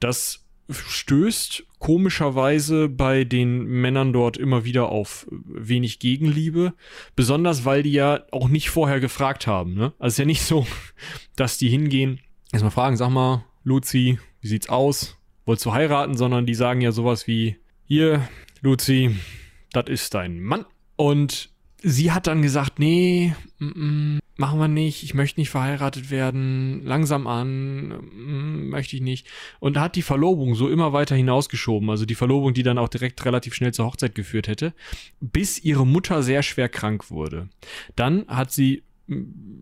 Das 0.00 0.44
stößt 0.70 1.64
komischerweise 1.78 2.88
bei 2.88 3.24
den 3.24 3.64
Männern 3.64 4.12
dort 4.12 4.38
immer 4.38 4.64
wieder 4.64 4.88
auf 4.88 5.26
wenig 5.30 5.98
Gegenliebe. 5.98 6.72
Besonders, 7.16 7.64
weil 7.64 7.82
die 7.82 7.92
ja 7.92 8.24
auch 8.30 8.48
nicht 8.48 8.70
vorher 8.70 9.00
gefragt 9.00 9.46
haben. 9.46 9.74
Ne? 9.74 9.92
Also 9.98 10.06
es 10.06 10.12
ist 10.14 10.18
ja 10.18 10.24
nicht 10.24 10.42
so, 10.42 10.66
dass 11.36 11.58
die 11.58 11.68
hingehen, 11.68 12.20
erstmal 12.52 12.70
fragen, 12.70 12.96
sag 12.96 13.10
mal, 13.10 13.44
Luzi, 13.62 14.18
wie 14.40 14.48
sieht's 14.48 14.68
aus? 14.68 15.18
Wolltest 15.44 15.66
du 15.66 15.72
heiraten? 15.72 16.16
Sondern 16.16 16.46
die 16.46 16.54
sagen 16.54 16.80
ja 16.80 16.92
sowas 16.92 17.26
wie, 17.26 17.56
hier, 17.86 18.28
Luzi, 18.60 19.16
das 19.72 19.88
ist 19.88 20.14
dein 20.14 20.40
Mann. 20.40 20.64
Und 20.96 21.50
sie 21.82 22.12
hat 22.12 22.26
dann 22.26 22.42
gesagt, 22.42 22.78
nee, 22.78 23.34
m 23.60 23.72
-m, 23.76 24.18
machen 24.36 24.58
wir 24.58 24.68
nicht, 24.68 25.02
ich 25.02 25.14
möchte 25.14 25.38
nicht 25.38 25.50
verheiratet 25.50 26.10
werden, 26.10 26.82
langsam 26.84 27.26
an, 27.26 27.90
m 27.90 28.68
möchte 28.70 28.96
ich 28.96 29.02
nicht. 29.02 29.26
Und 29.60 29.78
hat 29.78 29.96
die 29.96 30.02
Verlobung 30.02 30.54
so 30.54 30.68
immer 30.68 30.92
weiter 30.92 31.14
hinausgeschoben, 31.14 31.90
also 31.90 32.06
die 32.06 32.14
Verlobung, 32.14 32.54
die 32.54 32.62
dann 32.62 32.78
auch 32.78 32.88
direkt 32.88 33.24
relativ 33.24 33.54
schnell 33.54 33.74
zur 33.74 33.86
Hochzeit 33.86 34.14
geführt 34.14 34.48
hätte, 34.48 34.72
bis 35.20 35.62
ihre 35.62 35.86
Mutter 35.86 36.22
sehr 36.22 36.42
schwer 36.42 36.68
krank 36.68 37.10
wurde. 37.10 37.48
Dann 37.96 38.26
hat 38.28 38.50
sie 38.50 38.82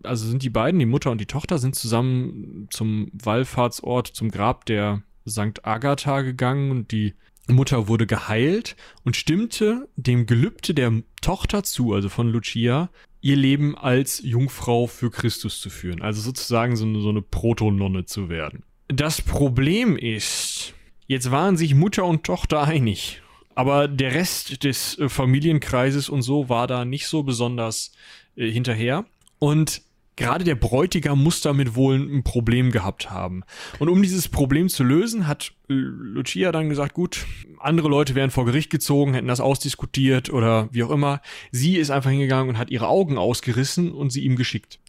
also 0.03 0.25
sind 0.25 0.41
die 0.41 0.49
beiden, 0.49 0.79
die 0.79 0.85
Mutter 0.85 1.11
und 1.11 1.19
die 1.19 1.25
Tochter, 1.25 1.57
sind 1.57 1.75
zusammen 1.75 2.67
zum 2.69 3.09
Wallfahrtsort, 3.11 4.07
zum 4.07 4.31
Grab 4.31 4.65
der 4.65 5.03
St. 5.27 5.63
Agatha 5.65 6.21
gegangen 6.21 6.71
und 6.71 6.91
die 6.91 7.13
Mutter 7.47 7.87
wurde 7.87 8.07
geheilt 8.07 8.75
und 9.03 9.15
stimmte 9.15 9.89
dem 9.95 10.25
Gelübde 10.25 10.73
der 10.73 11.03
Tochter 11.21 11.63
zu, 11.63 11.93
also 11.93 12.09
von 12.09 12.29
Lucia, 12.29 12.89
ihr 13.21 13.35
Leben 13.35 13.77
als 13.77 14.21
Jungfrau 14.23 14.87
für 14.87 15.11
Christus 15.11 15.59
zu 15.59 15.69
führen. 15.69 16.01
Also 16.01 16.21
sozusagen 16.21 16.75
so 16.75 16.85
eine, 16.85 17.01
so 17.01 17.09
eine 17.09 17.21
Protononne 17.21 18.05
zu 18.05 18.29
werden. 18.29 18.63
Das 18.87 19.21
Problem 19.21 19.97
ist, 19.97 20.73
jetzt 21.07 21.31
waren 21.31 21.57
sich 21.57 21.75
Mutter 21.75 22.05
und 22.05 22.23
Tochter 22.23 22.63
einig. 22.63 23.21
Aber 23.55 23.87
der 23.87 24.13
Rest 24.13 24.63
des 24.63 24.97
äh, 24.97 25.09
Familienkreises 25.09 26.09
und 26.09 26.21
so 26.21 26.49
war 26.49 26.67
da 26.67 26.85
nicht 26.85 27.07
so 27.07 27.23
besonders 27.23 27.91
äh, 28.35 28.49
hinterher. 28.49 29.05
Und 29.39 29.81
gerade 30.15 30.43
der 30.43 30.55
Bräutigam 30.55 31.21
muss 31.23 31.41
damit 31.41 31.75
wohl 31.75 31.95
ein 31.95 32.23
Problem 32.23 32.71
gehabt 32.71 33.09
haben. 33.09 33.43
Und 33.79 33.89
um 33.89 34.01
dieses 34.01 34.27
Problem 34.27 34.69
zu 34.69 34.83
lösen, 34.83 35.27
hat 35.27 35.53
Lucia 35.67 36.51
dann 36.51 36.69
gesagt, 36.69 36.93
gut, 36.93 37.25
andere 37.59 37.87
Leute 37.87 38.15
wären 38.15 38.31
vor 38.31 38.45
Gericht 38.45 38.69
gezogen, 38.69 39.13
hätten 39.13 39.27
das 39.27 39.39
ausdiskutiert 39.39 40.31
oder 40.31 40.69
wie 40.71 40.83
auch 40.83 40.91
immer. 40.91 41.21
Sie 41.51 41.77
ist 41.77 41.89
einfach 41.89 42.11
hingegangen 42.11 42.49
und 42.49 42.57
hat 42.57 42.69
ihre 42.69 42.87
Augen 42.87 43.17
ausgerissen 43.17 43.91
und 43.91 44.11
sie 44.11 44.23
ihm 44.23 44.35
geschickt. 44.35 44.79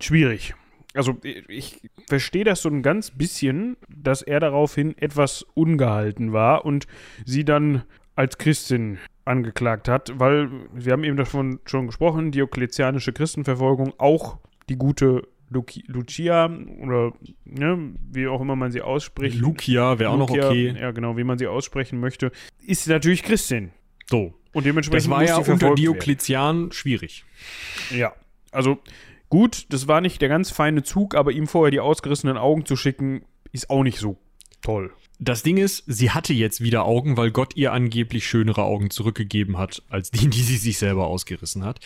Schwierig. 0.00 0.54
Also 0.94 1.16
ich 1.48 1.80
verstehe 2.06 2.44
das 2.44 2.62
so 2.62 2.68
ein 2.68 2.82
ganz 2.82 3.10
bisschen, 3.10 3.76
dass 3.88 4.22
er 4.22 4.38
daraufhin 4.38 4.96
etwas 4.96 5.42
ungehalten 5.54 6.32
war 6.32 6.64
und 6.64 6.86
sie 7.24 7.44
dann 7.44 7.82
als 8.14 8.38
Christin 8.38 8.98
angeklagt 9.24 9.88
hat, 9.88 10.12
weil 10.18 10.50
wir 10.72 10.92
haben 10.92 11.04
eben 11.04 11.16
davon 11.16 11.60
schon 11.64 11.86
gesprochen, 11.86 12.30
diokletianische 12.30 13.12
Christenverfolgung, 13.12 13.94
auch 13.98 14.38
die 14.68 14.76
gute 14.76 15.28
Luki, 15.50 15.84
Lucia 15.86 16.46
oder 16.80 17.12
ne, 17.44 17.94
wie 18.10 18.26
auch 18.26 18.40
immer 18.40 18.56
man 18.56 18.70
sie 18.70 18.82
ausspricht. 18.82 19.38
Lucia 19.38 19.98
wäre 19.98 20.10
auch 20.10 20.18
noch 20.18 20.30
okay. 20.30 20.74
Ja, 20.78 20.90
genau, 20.90 21.16
wie 21.16 21.24
man 21.24 21.38
sie 21.38 21.46
aussprechen 21.46 22.00
möchte, 22.00 22.32
ist 22.66 22.86
natürlich 22.88 23.22
Christin. 23.22 23.70
So. 24.06 24.34
Und 24.52 24.66
dementsprechend 24.66 25.10
Das 25.10 25.10
war 25.10 25.24
ja 25.24 25.36
unter 25.36 25.74
Diokletian 25.74 26.72
schwierig. 26.72 27.24
werden. 27.90 28.00
Ja, 28.00 28.12
also 28.52 28.78
gut, 29.28 29.66
das 29.70 29.88
war 29.88 30.00
nicht 30.00 30.22
der 30.22 30.28
ganz 30.28 30.50
feine 30.50 30.82
Zug, 30.82 31.14
aber 31.14 31.32
ihm 31.32 31.46
vorher 31.46 31.70
die 31.70 31.80
ausgerissenen 31.80 32.36
Augen 32.36 32.64
zu 32.64 32.76
schicken, 32.76 33.24
ist 33.52 33.70
auch 33.70 33.82
nicht 33.82 33.98
so 33.98 34.16
toll. 34.62 34.92
Das 35.18 35.42
Ding 35.42 35.56
ist, 35.56 35.84
sie 35.86 36.10
hatte 36.10 36.32
jetzt 36.32 36.60
wieder 36.60 36.84
Augen, 36.84 37.16
weil 37.16 37.30
Gott 37.30 37.56
ihr 37.56 37.72
angeblich 37.72 38.26
schönere 38.26 38.62
Augen 38.62 38.90
zurückgegeben 38.90 39.58
hat, 39.58 39.82
als 39.88 40.10
die, 40.10 40.28
die 40.28 40.42
sie 40.42 40.56
sich 40.56 40.78
selber 40.78 41.06
ausgerissen 41.06 41.64
hat. 41.64 41.80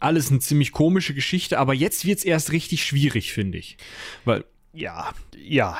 Alles 0.00 0.30
eine 0.30 0.40
ziemlich 0.40 0.72
komische 0.72 1.14
Geschichte, 1.14 1.58
aber 1.58 1.74
jetzt 1.74 2.04
wird's 2.04 2.24
erst 2.24 2.52
richtig 2.52 2.84
schwierig, 2.84 3.32
finde 3.32 3.58
ich. 3.58 3.76
Weil, 4.24 4.44
Ja, 4.72 5.12
ja. 5.36 5.78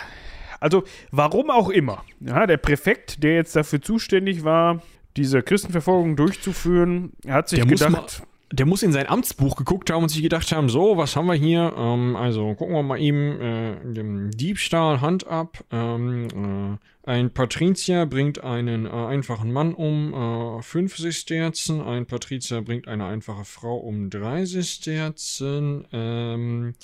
Also, 0.60 0.84
warum 1.12 1.50
auch 1.50 1.68
immer. 1.68 2.04
Ja, 2.20 2.46
der 2.46 2.56
Präfekt, 2.56 3.22
der 3.22 3.34
jetzt 3.36 3.54
dafür 3.54 3.80
zuständig 3.80 4.42
war, 4.42 4.82
diese 5.16 5.42
Christenverfolgung 5.42 6.16
durchzuführen, 6.16 7.12
hat 7.28 7.48
sich 7.48 7.60
Der 7.60 7.68
gedacht, 7.68 8.22
der 8.50 8.66
muss 8.66 8.82
in 8.82 8.92
sein 8.92 9.08
Amtsbuch 9.08 9.56
geguckt 9.56 9.90
haben 9.90 10.02
und 10.02 10.08
sich 10.08 10.22
gedacht 10.22 10.50
haben, 10.52 10.68
so, 10.68 10.96
was 10.96 11.16
haben 11.16 11.26
wir 11.26 11.34
hier? 11.34 11.74
Ähm, 11.76 12.16
also 12.16 12.54
gucken 12.54 12.74
wir 12.74 12.82
mal 12.82 13.00
eben 13.00 13.40
äh, 13.40 13.76
dem 13.84 14.30
Diebstahl 14.30 15.00
Hand 15.00 15.26
ab. 15.26 15.64
Ähm, 15.70 16.78
äh, 16.80 16.97
ein 17.08 17.32
Patrizier 17.32 18.04
bringt 18.04 18.44
einen 18.44 18.84
äh, 18.84 18.90
einfachen 18.90 19.50
Mann 19.50 19.72
um 19.72 20.12
äh, 20.12 20.62
fünf 20.62 20.98
Sesterzen, 20.98 21.80
ein 21.80 22.04
Patrizier 22.04 22.60
bringt 22.60 22.86
eine 22.86 23.06
einfache 23.06 23.46
Frau 23.46 23.78
um 23.78 24.10
drei 24.10 24.44
Sesterzen. 24.44 25.86
Ähm, 25.90 26.74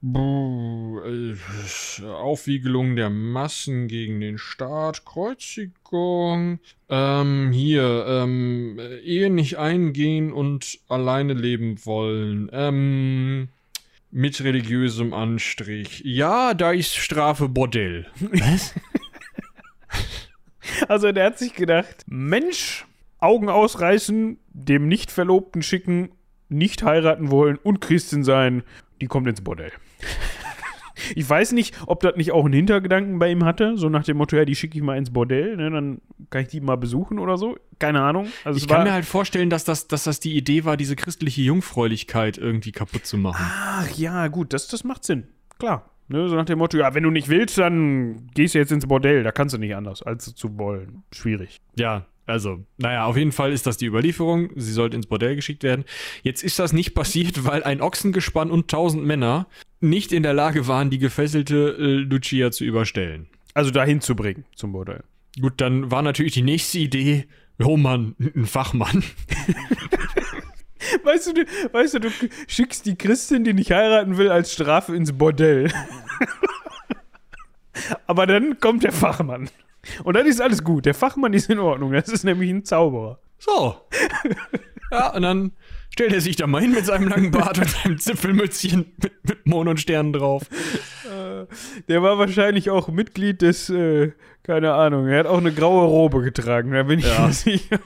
buh, 0.00 0.98
äh, 1.02 1.36
Aufwiegelung 2.04 2.96
der 2.96 3.08
Massen 3.08 3.86
gegen 3.86 4.18
den 4.18 4.36
Staat, 4.36 5.04
Kreuzigung. 5.04 6.58
Ähm, 6.88 7.52
hier, 7.52 8.04
ähm, 8.08 8.80
äh, 8.80 8.98
Ehe 8.98 9.30
nicht 9.30 9.58
eingehen 9.58 10.32
und 10.32 10.80
alleine 10.88 11.34
leben 11.34 11.86
wollen. 11.86 12.50
Ähm, 12.52 13.48
mit 14.10 14.42
religiösem 14.42 15.14
Anstrich. 15.14 16.02
Ja, 16.04 16.54
da 16.54 16.72
ist 16.72 16.96
Strafe 16.96 17.48
Bordell. 17.48 18.08
Was? 18.20 18.74
also 20.88 21.12
der 21.12 21.26
hat 21.26 21.38
sich 21.38 21.54
gedacht, 21.54 22.04
Mensch, 22.06 22.86
Augen 23.18 23.48
ausreißen, 23.48 24.38
dem 24.48 24.88
Nicht-Verlobten 24.88 25.62
schicken, 25.62 26.10
nicht 26.48 26.82
heiraten 26.82 27.30
wollen 27.30 27.56
und 27.56 27.80
Christin 27.80 28.24
sein, 28.24 28.62
die 29.00 29.06
kommt 29.06 29.28
ins 29.28 29.42
Bordell. 29.42 29.72
Ich 31.14 31.28
weiß 31.28 31.52
nicht, 31.52 31.76
ob 31.86 32.00
das 32.00 32.16
nicht 32.16 32.32
auch 32.32 32.44
einen 32.44 32.54
Hintergedanken 32.54 33.18
bei 33.18 33.30
ihm 33.30 33.44
hatte, 33.44 33.76
so 33.76 33.88
nach 33.88 34.04
dem 34.04 34.16
Motto, 34.16 34.36
ja, 34.36 34.44
die 34.44 34.56
schicke 34.56 34.76
ich 34.76 34.82
mal 34.82 34.96
ins 34.98 35.12
Bordell, 35.12 35.56
ne, 35.56 35.70
dann 35.70 36.00
kann 36.30 36.42
ich 36.42 36.48
die 36.48 36.60
mal 36.60 36.76
besuchen 36.76 37.18
oder 37.18 37.38
so. 37.38 37.56
Keine 37.78 38.02
Ahnung. 38.02 38.28
Also 38.44 38.58
Ich 38.58 38.66
kann 38.66 38.84
mir 38.84 38.92
halt 38.92 39.04
vorstellen, 39.04 39.50
dass 39.50 39.64
das, 39.64 39.86
dass 39.88 40.04
das 40.04 40.20
die 40.20 40.36
Idee 40.36 40.64
war, 40.64 40.76
diese 40.76 40.96
christliche 40.96 41.42
Jungfräulichkeit 41.42 42.38
irgendwie 42.38 42.72
kaputt 42.72 43.06
zu 43.06 43.16
machen. 43.16 43.44
Ach 43.48 43.88
ja, 43.96 44.26
gut, 44.28 44.52
das, 44.52 44.68
das 44.68 44.84
macht 44.84 45.04
Sinn. 45.04 45.28
Klar. 45.58 45.88
Ne, 46.08 46.28
so 46.28 46.36
nach 46.36 46.46
dem 46.46 46.58
Motto, 46.58 46.78
ja, 46.78 46.94
wenn 46.94 47.02
du 47.02 47.10
nicht 47.10 47.28
willst, 47.28 47.58
dann 47.58 48.28
gehst 48.34 48.54
du 48.54 48.58
jetzt 48.58 48.72
ins 48.72 48.86
Bordell. 48.86 49.22
Da 49.22 49.30
kannst 49.30 49.54
du 49.54 49.58
nicht 49.58 49.74
anders, 49.74 50.02
als 50.02 50.34
zu 50.34 50.58
wollen. 50.58 51.02
Schwierig. 51.12 51.60
Ja, 51.76 52.06
also, 52.28 52.64
naja, 52.76 53.06
auf 53.06 53.16
jeden 53.16 53.32
Fall 53.32 53.52
ist 53.52 53.66
das 53.66 53.78
die 53.78 53.86
Überlieferung. 53.86 54.50
Sie 54.54 54.72
sollte 54.72 54.96
ins 54.96 55.06
Bordell 55.06 55.34
geschickt 55.34 55.62
werden. 55.62 55.84
Jetzt 56.22 56.42
ist 56.42 56.58
das 56.58 56.72
nicht 56.72 56.94
passiert, 56.94 57.44
weil 57.46 57.62
ein 57.62 57.80
Ochsengespann 57.80 58.50
und 58.50 58.68
tausend 58.68 59.04
Männer 59.04 59.46
nicht 59.80 60.12
in 60.12 60.22
der 60.22 60.34
Lage 60.34 60.66
waren, 60.66 60.90
die 60.90 60.98
gefesselte 60.98 61.76
äh, 61.78 61.84
Lucia 61.96 62.50
zu 62.50 62.64
überstellen. 62.64 63.28
Also 63.54 63.70
dahin 63.70 64.00
zu 64.00 64.14
bringen 64.14 64.44
zum 64.54 64.72
Bordell. 64.72 65.04
Gut, 65.40 65.54
dann 65.56 65.90
war 65.90 66.02
natürlich 66.02 66.34
die 66.34 66.42
nächste 66.42 66.78
Idee, 66.78 67.26
oh 67.62 67.76
Mann, 67.76 68.14
ein 68.18 68.46
Fachmann. 68.46 69.04
Weißt 71.04 71.26
du, 71.28 71.32
du, 71.34 71.44
weißt 71.72 71.94
du, 71.94 72.00
du 72.00 72.08
schickst 72.46 72.86
die 72.86 72.96
Christin, 72.96 73.44
die 73.44 73.54
nicht 73.54 73.70
heiraten 73.70 74.16
will, 74.18 74.30
als 74.30 74.52
Strafe 74.52 74.94
ins 74.94 75.16
Bordell. 75.16 75.70
Aber 78.06 78.26
dann 78.26 78.58
kommt 78.60 78.84
der 78.84 78.92
Fachmann. 78.92 79.48
Und 80.04 80.14
dann 80.14 80.26
ist 80.26 80.40
alles 80.40 80.64
gut. 80.64 80.86
Der 80.86 80.94
Fachmann 80.94 81.32
ist 81.32 81.48
in 81.48 81.58
Ordnung. 81.58 81.92
Das 81.92 82.08
ist 82.08 82.24
nämlich 82.24 82.50
ein 82.50 82.64
Zauberer. 82.64 83.18
So. 83.38 83.76
Ja, 84.90 85.14
und 85.14 85.22
dann 85.22 85.52
stellt 85.90 86.12
er 86.12 86.20
sich 86.20 86.36
da 86.36 86.46
mal 86.46 86.60
hin 86.62 86.72
mit 86.72 86.84
seinem 86.86 87.08
langen 87.08 87.30
Bart 87.30 87.58
und 87.58 87.68
seinem 87.70 87.98
Zipfelmützchen 87.98 88.92
mit, 89.02 89.12
mit 89.24 89.46
Mond 89.46 89.68
und 89.68 89.80
Sternen 89.80 90.12
drauf. 90.12 90.42
Der 91.88 92.02
war 92.02 92.18
wahrscheinlich 92.18 92.70
auch 92.70 92.88
Mitglied 92.88 93.42
des, 93.42 93.70
äh, 93.70 94.12
keine 94.42 94.74
Ahnung, 94.74 95.06
er 95.08 95.20
hat 95.20 95.26
auch 95.26 95.38
eine 95.38 95.52
graue 95.52 95.86
Robe 95.86 96.22
getragen, 96.22 96.72
da 96.72 96.82
bin 96.82 96.98
ich 96.98 97.06
Ja. 97.06 97.26
mir 97.26 97.32
sicher. 97.32 97.78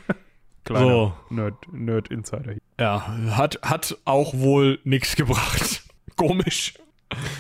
Kleiner 0.65 0.87
So. 0.89 1.13
Nerd, 1.31 1.55
Nerd 1.73 2.09
Insider. 2.09 2.53
hier. 2.53 2.62
Ja, 2.83 3.07
hat, 3.37 3.61
hat 3.63 3.97
auch 4.05 4.35
wohl 4.35 4.81
nichts 4.83 5.15
gebracht. 5.15 5.85
Komisch. 6.17 6.75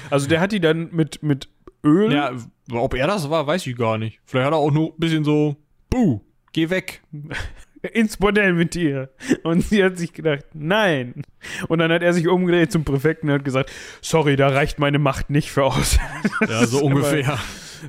Also 0.08 0.28
der 0.28 0.38
hat 0.38 0.52
die 0.52 0.60
dann 0.60 0.90
mit, 0.92 1.24
mit 1.24 1.48
Öl. 1.82 2.12
Ja, 2.12 2.30
ob 2.70 2.94
er 2.94 3.08
das 3.08 3.28
war, 3.28 3.44
weiß 3.44 3.66
ich 3.66 3.76
gar 3.76 3.98
nicht. 3.98 4.20
Vielleicht 4.24 4.46
hat 4.46 4.52
er 4.52 4.58
auch 4.58 4.70
nur 4.70 4.90
ein 4.90 4.98
bisschen 4.98 5.24
so, 5.24 5.56
buh, 5.90 6.20
geh 6.52 6.70
weg. 6.70 7.02
ins 7.92 8.18
Bordell 8.18 8.52
mit 8.52 8.76
dir. 8.76 9.10
Und 9.42 9.62
sie 9.62 9.82
hat 9.82 9.98
sich 9.98 10.12
gedacht, 10.12 10.44
nein. 10.54 11.24
Und 11.66 11.80
dann 11.80 11.90
hat 11.90 12.04
er 12.04 12.12
sich 12.12 12.28
umgedreht 12.28 12.70
zum 12.70 12.84
Präfekten 12.84 13.28
und 13.28 13.34
hat 13.34 13.44
gesagt, 13.44 13.72
sorry, 14.00 14.36
da 14.36 14.46
reicht 14.46 14.78
meine 14.78 15.00
Macht 15.00 15.28
nicht 15.28 15.50
für 15.50 15.64
aus. 15.64 15.98
Ja, 16.48 16.64
so 16.66 16.84
ungefähr. 16.84 17.36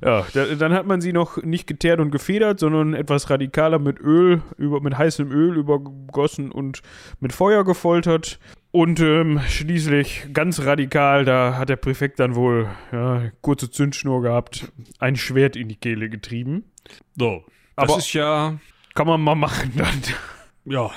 Ja, 0.01 0.25
da, 0.33 0.45
dann 0.55 0.73
hat 0.73 0.85
man 0.87 1.01
sie 1.01 1.13
noch 1.13 1.37
nicht 1.43 1.67
geteert 1.67 1.99
und 1.99 2.11
gefedert, 2.11 2.59
sondern 2.59 2.93
etwas 2.93 3.29
radikaler 3.29 3.79
mit 3.79 3.99
Öl, 3.99 4.41
über, 4.57 4.81
mit 4.81 4.97
heißem 4.97 5.31
Öl 5.31 5.55
übergossen 5.57 6.51
und 6.51 6.81
mit 7.19 7.33
Feuer 7.33 7.63
gefoltert. 7.63 8.39
Und 8.71 8.99
ähm, 9.01 9.39
schließlich 9.47 10.27
ganz 10.33 10.61
radikal, 10.61 11.25
da 11.25 11.57
hat 11.57 11.69
der 11.69 11.75
Präfekt 11.75 12.19
dann 12.19 12.35
wohl 12.35 12.67
ja, 12.91 13.29
kurze 13.41 13.69
Zündschnur 13.69 14.21
gehabt, 14.23 14.71
ein 14.99 15.15
Schwert 15.15 15.55
in 15.55 15.67
die 15.67 15.75
Kehle 15.75 16.09
getrieben. 16.09 16.71
So. 17.15 17.43
Das 17.75 17.89
Aber- 17.89 17.97
ist 17.99 18.13
ja, 18.13 18.57
Kann 18.95 19.07
man 19.07 19.21
mal 19.21 19.35
machen 19.35 19.73
dann. 19.75 20.01
ja, 20.65 20.89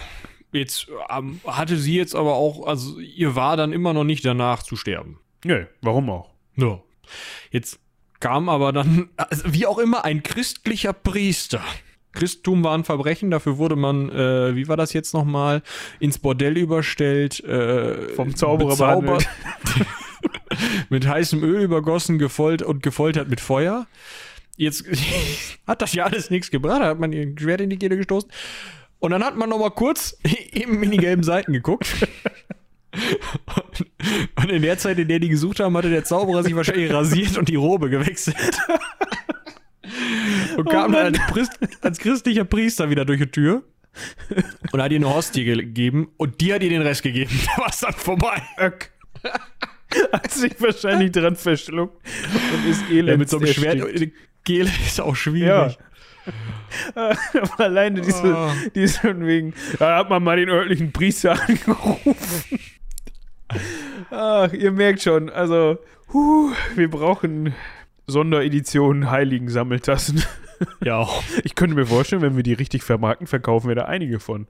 jetzt 0.53 0.89
ähm, 1.11 1.41
hatte 1.47 1.77
sie 1.77 1.97
jetzt 1.97 2.15
aber 2.15 2.35
auch, 2.35 2.67
also 2.67 2.99
ihr 2.99 3.35
war 3.37 3.57
dann 3.59 3.73
immer 3.73 3.93
noch 3.93 4.05
nicht 4.05 4.25
danach 4.25 4.63
zu 4.63 4.77
sterben. 4.77 5.19
Nö, 5.45 5.67
warum 5.83 6.09
auch? 6.09 6.31
Ja. 6.57 6.81
Jetzt 7.51 7.79
kam 8.21 8.49
aber 8.49 8.73
dann, 8.73 9.09
also 9.17 9.43
wie 9.47 9.67
auch 9.67 9.79
immer, 9.79 10.05
ein 10.05 10.23
christlicher 10.23 10.93
Priester. 10.93 11.63
Christentum 12.13 12.65
war 12.65 12.77
ein 12.77 12.85
Verbrechen, 12.85 13.31
dafür 13.31 13.59
wurde 13.59 13.77
man, 13.77 14.11
äh, 14.11 14.57
wie 14.57 14.69
war 14.69 14.77
das 14.77 14.93
jetzt 14.93 15.15
nochmal, 15.15 15.63
ins 16.01 16.19
Bordell 16.19 16.57
überstellt, 16.57 17.45
äh, 17.45 18.09
Vom 18.15 18.35
Zauberer 18.35 18.71
bezaubert, 18.71 19.29
mit 20.89 21.07
heißem 21.07 21.43
Öl 21.45 21.63
übergossen, 21.63 22.19
gefoltert 22.19 22.67
und 22.67 22.83
gefoltert 22.83 23.29
mit 23.29 23.41
Feuer. 23.41 23.87
Jetzt 24.57 24.85
hat 25.67 25.83
das 25.83 25.93
ja 25.93 26.05
alles 26.05 26.31
nichts 26.31 26.51
gebracht, 26.51 26.81
da 26.81 26.87
hat 26.87 26.99
man 26.99 27.13
ihr 27.13 27.33
Schwert 27.39 27.61
in 27.61 27.71
die 27.71 27.79
Kehle 27.79 27.97
gestoßen. 27.97 28.31
Und 28.99 29.11
dann 29.11 29.23
hat 29.23 29.37
man 29.37 29.51
noch 29.51 29.59
mal 29.59 29.71
kurz 29.71 30.19
eben 30.53 30.83
in 30.83 30.91
die 30.91 30.97
gelben 30.97 31.23
Seiten 31.23 31.53
geguckt. 31.53 32.09
Und 34.37 34.51
in 34.51 34.63
der 34.63 34.79
Zeit, 34.79 34.99
in 34.99 35.09
der 35.09 35.19
die 35.19 35.29
gesucht 35.29 35.61
haben, 35.61 35.77
hatte 35.77 35.91
der 35.91 36.05
Zauberer 36.05 36.43
sich 36.43 36.55
wahrscheinlich 36.55 36.93
rasiert 36.93 37.37
und 37.39 37.49
die 37.49 37.57
Robe 37.57 37.91
gewechselt. 37.91 38.37
Und 40.57 40.69
kam 40.69 40.93
dann 40.93 41.17
als, 41.17 41.51
als 41.83 41.99
christlicher 41.99 42.45
Priester 42.45 42.91
wieder 42.91 43.05
durch 43.05 43.21
die 43.21 43.27
Tür 43.31 43.63
und 44.73 44.83
hat 44.83 44.91
ihr 44.91 44.97
eine 44.97 45.13
Hostie 45.15 45.45
gegeben 45.45 46.09
und 46.17 46.41
die 46.41 46.53
hat 46.53 46.63
ihr 46.63 46.71
den 46.71 46.83
Rest 46.83 47.03
gegeben. 47.03 47.31
Da 47.57 47.63
war 47.63 47.69
es 47.71 47.81
dann 47.81 47.93
vorbei. 47.93 48.43
Öck. 48.59 48.91
Hat 50.13 50.31
sich 50.33 50.61
wahrscheinlich 50.61 51.13
dran 51.13 51.37
verschluckt 51.37 51.97
und 52.53 52.71
ist 52.71 52.83
elend. 52.91 53.09
Ja, 53.09 53.17
mit 53.17 53.31
so 53.31 53.39
einem 53.39 53.47
Schwert 53.47 54.11
Kehle 54.45 54.71
ist 54.87 55.01
auch 55.01 55.09
Ja. 55.09 55.15
schwierig. 55.15 55.79
Aber 56.95 57.61
alleine 57.61 58.01
diese, 58.01 58.35
Oh. 58.37 58.51
diese 58.75 58.99
von 59.01 59.25
wegen, 59.27 59.55
da 59.79 59.99
hat 59.99 60.11
man 60.11 60.23
mal 60.25 60.37
den 60.37 60.49
örtlichen 60.49 60.91
Priester 60.93 61.41
angerufen. 61.49 62.17
Ach, 64.11 64.53
ihr 64.53 64.73
merkt 64.73 65.03
schon, 65.03 65.31
also, 65.31 65.79
huh, 66.13 66.51
wir 66.75 66.91
brauchen 66.91 67.55
Sondereditionen 68.07 69.11
Heiligen 69.11 69.49
Sammeltassen. 69.49 70.23
Ja, 70.83 70.97
auch. 70.97 71.23
Ich 71.45 71.55
könnte 71.55 71.77
mir 71.77 71.87
vorstellen, 71.87 72.23
wenn 72.23 72.37
wir 72.37 72.43
die 72.43 72.55
richtig 72.55 72.83
vermarkten, 72.83 73.27
verkaufen 73.27 73.69
wir 73.69 73.75
da 73.75 73.85
einige 73.85 74.21
von. 74.21 74.47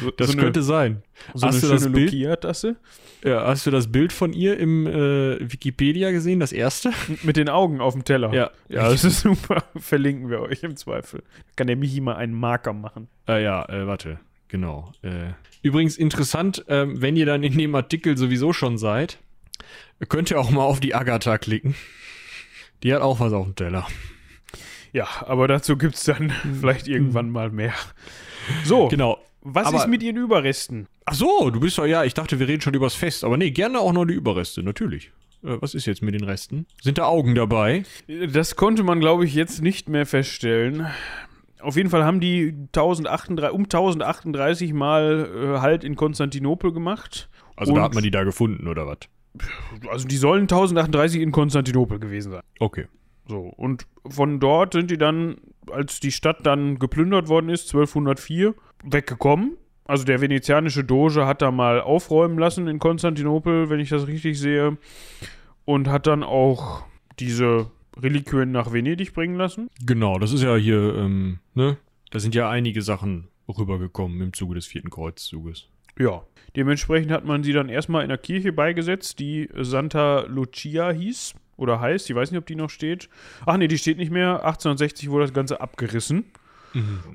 So, 0.00 0.10
das 0.10 0.28
so 0.28 0.38
könnte 0.38 0.60
eine, 0.60 0.64
sein. 0.64 1.02
so 1.34 1.46
hast 1.46 1.56
eine 1.56 1.60
du 1.60 1.68
das 1.68 1.82
schöne 1.82 1.94
Bild? 1.94 2.12
Lucia-Tasse 2.12 2.76
Ja, 3.24 3.46
hast 3.46 3.66
du 3.66 3.70
das 3.70 3.90
Bild 3.90 4.12
von 4.12 4.32
ihr 4.32 4.58
im 4.58 4.86
äh, 4.86 5.38
Wikipedia 5.40 6.10
gesehen, 6.10 6.40
das 6.40 6.52
erste? 6.52 6.92
mit 7.22 7.36
den 7.36 7.48
Augen 7.48 7.80
auf 7.80 7.92
dem 7.92 8.04
Teller. 8.04 8.32
Ja. 8.32 8.50
Ja, 8.68 8.88
das 8.88 9.04
ist 9.04 9.20
super. 9.20 9.62
Verlinken 9.76 10.30
wir 10.30 10.40
euch 10.40 10.62
im 10.62 10.76
Zweifel. 10.76 11.22
Kann 11.56 11.66
der 11.66 11.76
Michi 11.76 12.00
mal 12.00 12.16
einen 12.16 12.32
Marker 12.34 12.72
machen. 12.72 13.08
Äh, 13.28 13.42
ja, 13.44 13.68
äh, 13.68 13.86
warte, 13.86 14.18
genau. 14.52 14.92
Äh, 15.02 15.32
übrigens 15.62 15.96
interessant, 15.96 16.64
ähm, 16.68 17.02
wenn 17.02 17.16
ihr 17.16 17.26
dann 17.26 17.42
in 17.42 17.58
dem 17.58 17.74
Artikel 17.74 18.16
sowieso 18.16 18.52
schon 18.52 18.78
seid, 18.78 19.18
könnt 20.08 20.30
ihr 20.30 20.38
auch 20.38 20.50
mal 20.50 20.62
auf 20.62 20.78
die 20.78 20.94
Agatha 20.94 21.38
klicken. 21.38 21.74
Die 22.84 22.94
hat 22.94 23.02
auch 23.02 23.18
was 23.18 23.32
auf 23.32 23.46
dem 23.46 23.56
Teller. 23.56 23.88
Ja, 24.92 25.08
aber 25.26 25.48
dazu 25.48 25.76
gibt 25.76 25.94
es 25.96 26.04
dann 26.04 26.30
vielleicht 26.60 26.86
irgendwann 26.86 27.30
mal 27.30 27.50
mehr. 27.50 27.74
So, 28.64 28.86
Genau. 28.88 29.18
was 29.40 29.66
aber- 29.66 29.78
ist 29.78 29.88
mit 29.88 30.02
ihren 30.04 30.16
Überresten? 30.18 30.86
Ach 31.04 31.14
so, 31.14 31.50
du 31.50 31.58
bist 31.58 31.78
doch, 31.78 31.86
ja, 31.86 32.04
ich 32.04 32.14
dachte, 32.14 32.38
wir 32.38 32.46
reden 32.46 32.60
schon 32.60 32.74
übers 32.74 32.94
Fest. 32.94 33.24
Aber 33.24 33.36
nee, 33.36 33.50
gerne 33.50 33.80
auch 33.80 33.92
noch 33.92 34.04
die 34.04 34.14
Überreste, 34.14 34.62
natürlich. 34.62 35.10
Äh, 35.42 35.56
was 35.60 35.74
ist 35.74 35.86
jetzt 35.86 36.02
mit 36.02 36.14
den 36.14 36.22
Resten? 36.24 36.66
Sind 36.80 36.98
da 36.98 37.06
Augen 37.06 37.34
dabei? 37.34 37.82
Das 38.32 38.54
konnte 38.56 38.82
man, 38.84 39.00
glaube 39.00 39.24
ich, 39.24 39.34
jetzt 39.34 39.62
nicht 39.62 39.88
mehr 39.88 40.06
feststellen. 40.06 40.86
Auf 41.62 41.76
jeden 41.76 41.90
Fall 41.90 42.04
haben 42.04 42.20
die 42.20 42.48
1038, 42.48 43.54
um 43.54 43.64
1038 43.64 44.72
Mal 44.72 45.28
äh, 45.34 45.60
Halt 45.60 45.84
in 45.84 45.96
Konstantinopel 45.96 46.72
gemacht. 46.72 47.28
Also 47.56 47.74
da 47.74 47.82
hat 47.82 47.94
man 47.94 48.02
die 48.02 48.10
da 48.10 48.24
gefunden, 48.24 48.66
oder 48.66 48.86
was? 48.86 48.98
Also 49.88 50.06
die 50.06 50.16
sollen 50.16 50.42
1038 50.42 51.20
in 51.20 51.32
Konstantinopel 51.32 51.98
gewesen 51.98 52.32
sein. 52.32 52.42
Okay. 52.58 52.86
So, 53.28 53.52
und 53.56 53.86
von 54.08 54.40
dort 54.40 54.72
sind 54.72 54.90
die 54.90 54.98
dann, 54.98 55.36
als 55.70 56.00
die 56.00 56.12
Stadt 56.12 56.44
dann 56.44 56.78
geplündert 56.78 57.28
worden 57.28 57.48
ist, 57.48 57.68
1204, 57.68 58.54
weggekommen. 58.84 59.56
Also 59.84 60.04
der 60.04 60.20
venezianische 60.20 60.84
Doge 60.84 61.26
hat 61.26 61.42
da 61.42 61.50
mal 61.50 61.80
aufräumen 61.80 62.38
lassen 62.38 62.66
in 62.66 62.78
Konstantinopel, 62.78 63.70
wenn 63.70 63.80
ich 63.80 63.90
das 63.90 64.06
richtig 64.06 64.38
sehe. 64.38 64.76
Und 65.64 65.88
hat 65.88 66.06
dann 66.06 66.24
auch 66.24 66.84
diese 67.18 67.70
Reliquien 67.96 68.52
nach 68.52 68.72
Venedig 68.72 69.12
bringen 69.12 69.36
lassen. 69.36 69.68
Genau, 69.84 70.18
das 70.18 70.32
ist 70.32 70.42
ja 70.42 70.56
hier, 70.56 70.94
ähm, 70.96 71.38
ne? 71.54 71.76
Da 72.10 72.18
sind 72.18 72.34
ja 72.34 72.50
einige 72.50 72.82
Sachen 72.82 73.28
rübergekommen 73.48 74.20
im 74.20 74.32
Zuge 74.32 74.54
des 74.54 74.66
vierten 74.66 74.90
Kreuzzuges. 74.90 75.68
Ja. 75.98 76.22
Dementsprechend 76.54 77.10
hat 77.10 77.24
man 77.24 77.42
sie 77.42 77.52
dann 77.52 77.70
erstmal 77.70 78.02
in 78.02 78.10
der 78.10 78.18
Kirche 78.18 78.52
beigesetzt, 78.52 79.18
die 79.18 79.48
Santa 79.56 80.26
Lucia 80.26 80.90
hieß 80.90 81.34
oder 81.56 81.80
heißt. 81.80 82.10
Ich 82.10 82.16
weiß 82.16 82.30
nicht, 82.30 82.38
ob 82.38 82.46
die 82.46 82.56
noch 82.56 82.68
steht. 82.68 83.08
Ach 83.46 83.56
nee, 83.56 83.68
die 83.68 83.78
steht 83.78 83.96
nicht 83.96 84.10
mehr. 84.10 84.44
1860 84.44 85.10
wurde 85.10 85.24
das 85.24 85.32
Ganze 85.32 85.60
abgerissen. 85.60 86.24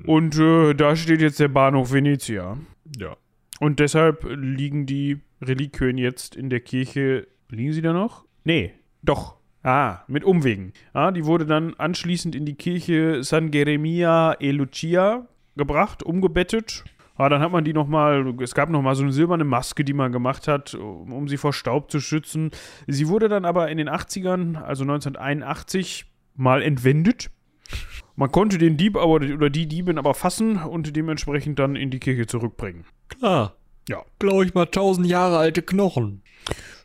Und 0.06 0.38
äh, 0.38 0.74
da 0.74 0.96
steht 0.96 1.22
jetzt 1.22 1.40
der 1.40 1.48
Bahnhof 1.48 1.92
Venezia. 1.92 2.58
Ja. 2.98 3.18
Und 3.60 3.80
deshalb 3.80 4.26
liegen 4.30 4.86
die 4.86 5.20
Reliquien 5.42 5.98
jetzt 5.98 6.36
in 6.36 6.50
der 6.50 6.60
Kirche. 6.60 7.28
Liegen 7.50 7.74
sie 7.74 7.82
da 7.82 7.94
noch? 7.94 8.26
Nee, 8.44 8.74
doch. 9.04 9.37
Ah, 9.68 10.06
mit 10.08 10.24
Umwegen. 10.24 10.72
Ah, 10.94 11.12
die 11.12 11.26
wurde 11.26 11.46
dann 11.46 11.74
anschließend 11.74 12.36
in 12.36 12.46
die 12.46 12.56
Kirche 12.56 13.22
San 13.22 13.52
Geremia 13.52 14.38
e 14.40 14.52
Lucia 14.52 15.28
gebracht, 15.58 16.04
umgebettet. 16.04 16.86
Ah, 17.18 17.28
dann 17.28 17.42
hat 17.42 17.52
man 17.52 17.66
die 17.66 17.74
nochmal, 17.74 18.34
es 18.40 18.56
gab 18.56 18.70
nochmal 18.70 18.96
so 18.96 19.04
eine 19.04 19.12
silberne 19.12 19.44
Maske, 19.44 19.84
die 19.84 19.92
man 19.92 20.14
gemacht 20.14 20.48
hat, 20.48 20.74
um, 20.74 21.12
um 21.12 21.28
sie 21.28 21.36
vor 21.36 21.52
Staub 21.52 21.92
zu 21.92 22.00
schützen. 22.00 22.52
Sie 22.88 23.10
wurde 23.10 23.28
dann 23.28 23.44
aber 23.44 23.68
in 23.70 23.78
den 23.78 23.90
80ern, 23.90 24.56
also 24.56 24.84
1981, 24.84 26.06
mal 26.38 26.62
entwendet. 26.62 27.30
Man 28.16 28.32
konnte 28.32 28.58
den 28.60 28.78
Dieb 28.78 28.96
aber, 28.96 29.16
oder 29.16 29.50
die 29.50 29.68
Diebin 29.68 29.98
aber 29.98 30.14
fassen 30.14 30.64
und 30.64 30.96
dementsprechend 30.96 31.60
dann 31.60 31.76
in 31.76 31.90
die 31.90 32.00
Kirche 32.00 32.26
zurückbringen. 32.26 32.86
Klar. 33.10 33.58
Ja. 33.90 34.06
Glaube 34.20 34.46
ich 34.46 34.54
mal 34.54 34.68
tausend 34.68 35.08
Jahre 35.08 35.38
alte 35.40 35.62
Knochen. 35.62 36.22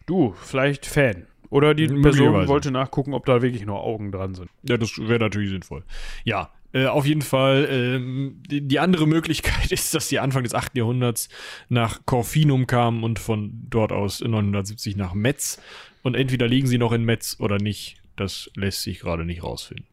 Du, 0.06 0.34
vielleicht 0.42 0.84
Fan. 0.84 1.28
Oder 1.52 1.74
die. 1.74 1.86
Person 1.86 2.48
wollte 2.48 2.70
nachgucken, 2.70 3.12
ob 3.12 3.26
da 3.26 3.42
wirklich 3.42 3.66
nur 3.66 3.82
Augen 3.84 4.10
dran 4.10 4.34
sind. 4.34 4.48
Ja, 4.62 4.78
das 4.78 4.98
wäre 4.98 5.18
natürlich 5.20 5.50
sinnvoll. 5.50 5.84
Ja, 6.24 6.50
Äh, 6.74 6.86
auf 6.86 7.04
jeden 7.04 7.20
Fall, 7.20 7.68
ähm, 7.70 8.40
die, 8.48 8.62
die 8.66 8.78
andere 8.78 9.06
Möglichkeit 9.06 9.70
ist, 9.70 9.94
dass 9.94 10.08
sie 10.08 10.18
Anfang 10.18 10.42
des 10.44 10.54
8. 10.54 10.74
Jahrhunderts 10.74 11.28
nach 11.68 12.00
Corfinum 12.06 12.66
kamen 12.66 13.04
und 13.04 13.18
von 13.18 13.52
dort 13.68 13.92
aus 13.92 14.22
970 14.22 14.96
nach 14.96 15.12
Metz. 15.12 15.60
Und 16.02 16.14
entweder 16.16 16.48
liegen 16.48 16.66
sie 16.66 16.78
noch 16.78 16.92
in 16.92 17.04
Metz 17.04 17.36
oder 17.38 17.58
nicht. 17.58 17.96
Das 18.16 18.50
lässt 18.56 18.80
sich 18.80 19.00
gerade 19.00 19.26
nicht 19.26 19.42
rausfinden. 19.42 19.84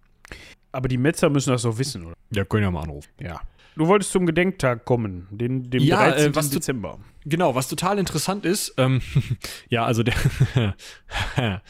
Aber 0.72 0.88
die 0.88 0.98
Metzer 0.98 1.30
müssen 1.30 1.50
das 1.50 1.64
doch 1.64 1.78
wissen, 1.78 2.06
oder? 2.06 2.16
Ja, 2.32 2.46
können 2.46 2.64
ja 2.64 2.72
mal 2.72 2.84
anrufen. 2.84 3.10
Ja. 3.20 3.42
Du 3.76 3.88
wolltest 3.88 4.12
zum 4.12 4.26
Gedenktag 4.26 4.86
kommen, 4.86 5.28
den, 5.32 5.70
dem 5.70 5.82
Ja, 5.82 6.10
13. 6.10 6.32
äh, 6.32 6.36
was 6.36 6.50
du- 6.50 6.56
Dezember. 6.58 7.00
Genau, 7.26 7.56
was 7.56 7.68
total 7.68 8.00
interessant 8.00 8.46
ist, 8.46 8.74
ähm, 8.78 9.02
ja, 9.70 9.86
also 9.86 10.04
der, 10.04 10.14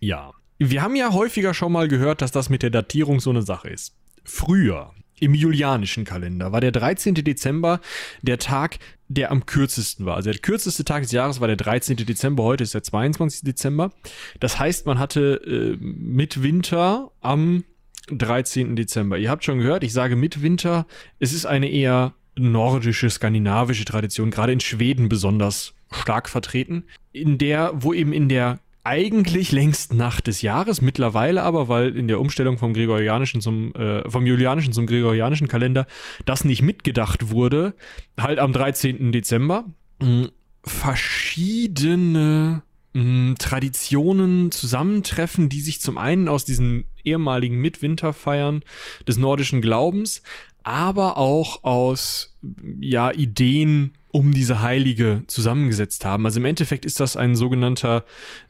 ja. 0.00 0.32
Wir 0.58 0.82
haben 0.82 0.96
ja 0.96 1.12
häufiger 1.12 1.52
schon 1.54 1.72
mal 1.72 1.88
gehört, 1.88 2.22
dass 2.22 2.30
das 2.32 2.48
mit 2.48 2.62
der 2.62 2.70
Datierung 2.70 3.20
so 3.20 3.30
eine 3.30 3.42
Sache 3.42 3.68
ist. 3.68 3.96
Früher, 4.24 4.92
im 5.20 5.34
julianischen 5.34 6.04
Kalender, 6.04 6.52
war 6.52 6.60
der 6.60 6.72
13. 6.72 7.14
Dezember 7.14 7.80
der 8.22 8.38
Tag, 8.38 8.78
der 9.08 9.30
am 9.30 9.46
kürzesten 9.46 10.06
war. 10.06 10.16
Also 10.16 10.30
der 10.30 10.40
kürzeste 10.40 10.84
Tag 10.84 11.02
des 11.02 11.12
Jahres 11.12 11.40
war 11.40 11.48
der 11.48 11.56
13. 11.56 11.96
Dezember, 11.96 12.42
heute 12.44 12.64
ist 12.64 12.74
der 12.74 12.82
22. 12.82 13.42
Dezember. 13.42 13.90
Das 14.40 14.58
heißt, 14.58 14.86
man 14.86 14.98
hatte 14.98 15.40
äh, 15.44 15.76
Mitwinter 15.80 17.10
am 17.20 17.64
13. 18.10 18.76
Dezember. 18.76 19.18
Ihr 19.18 19.30
habt 19.30 19.44
schon 19.44 19.58
gehört, 19.58 19.84
ich 19.84 19.92
sage 19.92 20.16
Mitwinter. 20.16 20.86
Es 21.18 21.32
ist 21.32 21.46
eine 21.46 21.70
eher 21.70 22.14
nordische, 22.36 23.08
skandinavische 23.08 23.84
Tradition, 23.84 24.30
gerade 24.30 24.52
in 24.52 24.60
Schweden 24.60 25.08
besonders 25.08 25.74
stark 25.90 26.28
vertreten, 26.28 26.84
in 27.12 27.38
der, 27.38 27.72
wo 27.74 27.92
eben 27.94 28.12
in 28.12 28.28
der 28.28 28.58
eigentlich 28.82 29.50
längsten 29.50 29.96
Nacht 29.96 30.26
des 30.26 30.42
Jahres, 30.42 30.82
mittlerweile 30.82 31.42
aber, 31.42 31.68
weil 31.68 31.96
in 31.96 32.06
der 32.06 32.20
Umstellung 32.20 32.58
vom 32.58 32.74
gregorianischen 32.74 33.40
zum, 33.40 33.74
äh, 33.74 34.08
vom 34.10 34.26
julianischen 34.26 34.74
zum 34.74 34.86
gregorianischen 34.86 35.48
Kalender 35.48 35.86
das 36.26 36.44
nicht 36.44 36.60
mitgedacht 36.60 37.30
wurde, 37.30 37.74
halt 38.20 38.38
am 38.38 38.52
13. 38.52 39.10
Dezember, 39.10 39.64
mh, 40.02 40.28
verschiedene 40.64 42.62
mh, 42.92 43.36
Traditionen 43.38 44.50
zusammentreffen, 44.50 45.48
die 45.48 45.62
sich 45.62 45.80
zum 45.80 45.96
einen 45.96 46.28
aus 46.28 46.44
diesen 46.44 46.84
ehemaligen 47.04 47.56
Mitwinterfeiern 47.56 48.62
des 49.06 49.16
nordischen 49.16 49.60
Glaubens, 49.60 50.22
aber 50.62 51.18
auch 51.18 51.62
aus 51.64 52.36
ja 52.80 53.12
Ideen 53.12 53.92
um 54.14 54.32
diese 54.32 54.62
Heilige 54.62 55.24
zusammengesetzt 55.26 56.04
haben. 56.04 56.24
Also 56.24 56.38
im 56.38 56.46
Endeffekt 56.46 56.84
ist 56.84 57.00
das 57.00 57.16
ein 57.16 57.34
sogenannter 57.34 58.04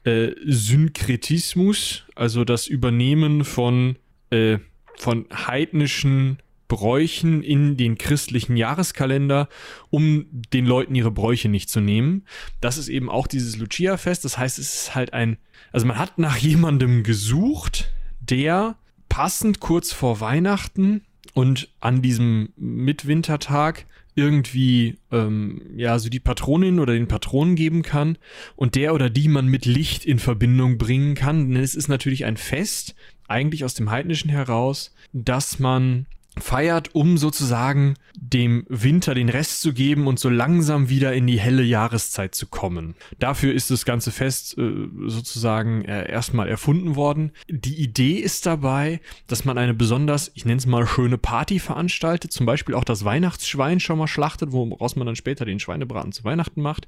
äh, 0.04 0.32
Synkretismus, 0.44 2.04
also 2.14 2.44
das 2.44 2.66
Übernehmen 2.66 3.44
von, 3.44 3.96
äh, 4.28 4.58
von 4.96 5.26
heidnischen 5.32 6.38
Bräuchen 6.68 7.42
in 7.42 7.78
den 7.78 7.96
christlichen 7.96 8.58
Jahreskalender, 8.58 9.48
um 9.88 10.26
den 10.52 10.66
Leuten 10.66 10.94
ihre 10.94 11.10
Bräuche 11.10 11.48
nicht 11.48 11.70
zu 11.70 11.80
nehmen. 11.80 12.26
Das 12.60 12.76
ist 12.76 12.88
eben 12.88 13.08
auch 13.08 13.26
dieses 13.26 13.56
Lucia-Fest. 13.56 14.24
Das 14.24 14.36
heißt, 14.36 14.58
es 14.58 14.74
ist 14.74 14.94
halt 14.94 15.14
ein, 15.14 15.38
also 15.72 15.86
man 15.86 15.98
hat 15.98 16.18
nach 16.18 16.36
jemandem 16.36 17.04
gesucht, 17.04 17.93
der 18.30 18.76
passend 19.08 19.60
kurz 19.60 19.92
vor 19.92 20.20
Weihnachten 20.20 21.02
und 21.34 21.68
an 21.80 22.02
diesem 22.02 22.50
Mitwintertag 22.56 23.86
irgendwie 24.16 24.98
ähm, 25.10 25.62
ja 25.76 25.98
so 25.98 26.08
die 26.08 26.20
Patronin 26.20 26.78
oder 26.78 26.92
den 26.92 27.08
Patronen 27.08 27.56
geben 27.56 27.82
kann 27.82 28.16
und 28.54 28.76
der 28.76 28.94
oder 28.94 29.10
die 29.10 29.28
man 29.28 29.46
mit 29.46 29.66
Licht 29.66 30.04
in 30.04 30.18
Verbindung 30.18 30.78
bringen 30.78 31.14
kann. 31.14 31.52
Denn 31.52 31.62
es 31.62 31.74
ist 31.74 31.88
natürlich 31.88 32.24
ein 32.24 32.36
Fest, 32.36 32.94
eigentlich 33.26 33.64
aus 33.64 33.74
dem 33.74 33.90
Heidnischen 33.90 34.30
heraus, 34.30 34.94
dass 35.12 35.58
man 35.58 36.06
feiert, 36.38 36.94
um 36.94 37.16
sozusagen 37.16 37.94
dem 38.16 38.66
Winter 38.68 39.14
den 39.14 39.28
Rest 39.28 39.60
zu 39.60 39.72
geben 39.72 40.06
und 40.06 40.18
so 40.18 40.28
langsam 40.28 40.88
wieder 40.88 41.12
in 41.12 41.26
die 41.26 41.38
helle 41.38 41.62
Jahreszeit 41.62 42.34
zu 42.34 42.46
kommen. 42.46 42.94
Dafür 43.18 43.52
ist 43.52 43.70
das 43.70 43.84
ganze 43.84 44.10
Fest 44.10 44.58
äh, 44.58 44.72
sozusagen 45.06 45.84
äh, 45.84 46.10
erstmal 46.10 46.48
erfunden 46.48 46.96
worden. 46.96 47.32
Die 47.48 47.76
Idee 47.76 48.14
ist 48.14 48.46
dabei, 48.46 49.00
dass 49.26 49.44
man 49.44 49.58
eine 49.58 49.74
besonders, 49.74 50.32
ich 50.34 50.44
nenne 50.44 50.58
es 50.58 50.66
mal 50.66 50.86
schöne 50.86 51.18
Party 51.18 51.58
veranstaltet, 51.58 52.32
zum 52.32 52.46
Beispiel 52.46 52.74
auch 52.74 52.84
das 52.84 53.04
Weihnachtsschwein 53.04 53.80
schon 53.80 53.98
mal 53.98 54.08
schlachtet, 54.08 54.52
woraus 54.52 54.96
man 54.96 55.06
dann 55.06 55.16
später 55.16 55.44
den 55.44 55.60
Schweinebraten 55.60 56.12
zu 56.12 56.24
Weihnachten 56.24 56.62
macht. 56.62 56.86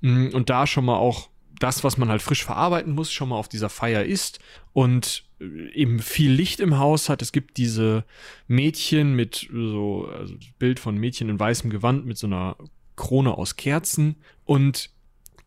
Mm, 0.00 0.28
Und 0.28 0.50
da 0.50 0.66
schon 0.66 0.84
mal 0.84 0.96
auch 0.96 1.28
das, 1.58 1.84
was 1.84 1.98
man 1.98 2.08
halt 2.08 2.22
frisch 2.22 2.44
verarbeiten 2.44 2.94
muss, 2.94 3.12
schon 3.12 3.28
mal 3.28 3.36
auf 3.36 3.48
dieser 3.48 3.68
Feier 3.68 4.04
ist 4.04 4.40
und 4.72 5.23
eben 5.40 5.98
viel 6.00 6.32
Licht 6.32 6.60
im 6.60 6.78
Haus 6.78 7.08
hat. 7.08 7.22
Es 7.22 7.32
gibt 7.32 7.56
diese 7.56 8.04
Mädchen 8.46 9.14
mit 9.14 9.48
so, 9.52 10.08
also 10.12 10.34
Bild 10.58 10.78
von 10.80 10.96
Mädchen 10.96 11.28
in 11.28 11.40
weißem 11.40 11.70
Gewand 11.70 12.06
mit 12.06 12.18
so 12.18 12.26
einer 12.26 12.56
Krone 12.96 13.36
aus 13.36 13.56
Kerzen. 13.56 14.16
Und 14.44 14.90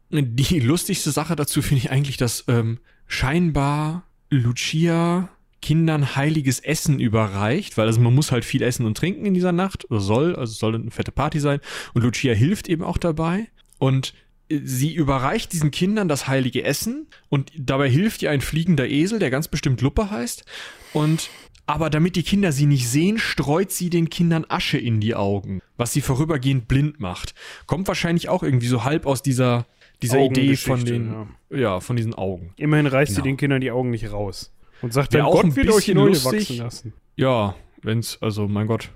die 0.09 0.59
lustigste 0.61 1.11
Sache 1.11 1.35
dazu 1.35 1.61
finde 1.61 1.83
ich 1.83 1.91
eigentlich, 1.91 2.17
dass 2.17 2.43
ähm, 2.47 2.79
scheinbar 3.07 4.03
Lucia 4.29 5.29
Kindern 5.61 6.15
heiliges 6.15 6.59
Essen 6.59 6.99
überreicht, 6.99 7.77
weil 7.77 7.88
also 7.88 7.99
man 7.99 8.13
muss 8.13 8.31
halt 8.31 8.45
viel 8.45 8.61
essen 8.61 8.85
und 8.85 8.95
trinken 8.95 9.25
in 9.25 9.33
dieser 9.33 9.51
Nacht, 9.51 9.89
oder 9.89 9.99
soll, 9.99 10.35
also 10.35 10.53
soll 10.53 10.75
eine 10.75 10.91
fette 10.91 11.11
Party 11.11 11.39
sein. 11.39 11.59
Und 11.93 12.03
Lucia 12.03 12.33
hilft 12.33 12.69
eben 12.69 12.83
auch 12.83 12.97
dabei. 12.97 13.47
Und 13.79 14.13
sie 14.50 14.93
überreicht 14.93 15.54
diesen 15.54 15.72
Kindern 15.72 16.08
das 16.08 16.28
heilige 16.28 16.64
Essen 16.64 17.08
und 17.30 17.52
dabei 17.58 17.89
hilft 17.89 18.22
ihr 18.22 18.32
ein 18.32 18.41
fliegender 18.41 18.88
Esel, 18.88 19.20
der 19.20 19.30
ganz 19.30 19.48
bestimmt 19.48 19.82
Luppe 19.82 20.10
heißt. 20.10 20.45
Und 20.93 21.30
aber 21.66 21.89
damit 21.89 22.16
die 22.16 22.24
Kinder 22.24 22.54
sie 22.54 22.66
nicht 22.66 22.88
sehen, 22.88 23.18
streut 23.18 23.72
sie 23.72 23.89
den 23.89 24.10
Kindern 24.10 24.45
Asche 24.48 24.78
in 24.78 25.02
die 25.02 25.16
Augen, 25.16 25.62
was 25.76 25.91
sie 25.91 26.00
vorübergehend 26.00 26.70
blind 26.70 27.02
macht. 27.02 27.36
Kommt 27.66 27.89
wahrscheinlich 27.89 28.30
auch 28.30 28.41
irgendwie 28.41 28.68
so 28.68 28.86
halb 28.86 29.06
aus 29.06 29.22
dieser, 29.22 29.66
dieser 30.02 30.22
Idee 30.22 30.56
von 30.56 30.86
den, 30.86 31.28
ja. 31.50 31.82
von 31.82 31.98
diesen 31.98 32.14
Augen. 32.14 32.54
Immerhin 32.56 32.88
reißt 32.88 33.12
sie 33.12 33.16
Genau. 33.16 33.26
den 33.26 33.38
Kindern 33.38 33.62
die 33.62 33.72
Augen 33.72 33.89
nicht 33.89 34.10
raus. 34.14 34.54
Und 34.82 34.93
sagt 34.93 35.14
dann, 35.14 35.24
auch 35.24 35.43
ein 35.43 35.50
Gott 35.50 35.58
wird 35.58 35.72
euch 35.72 35.88
neue 35.89 36.10
lustig. 36.10 36.50
wachsen 36.50 36.58
lassen. 36.58 36.93
Ja, 37.18 37.56
wenn's, 37.82 38.18
also 38.22 38.48
mein 38.48 38.68
Gott. 38.68 38.89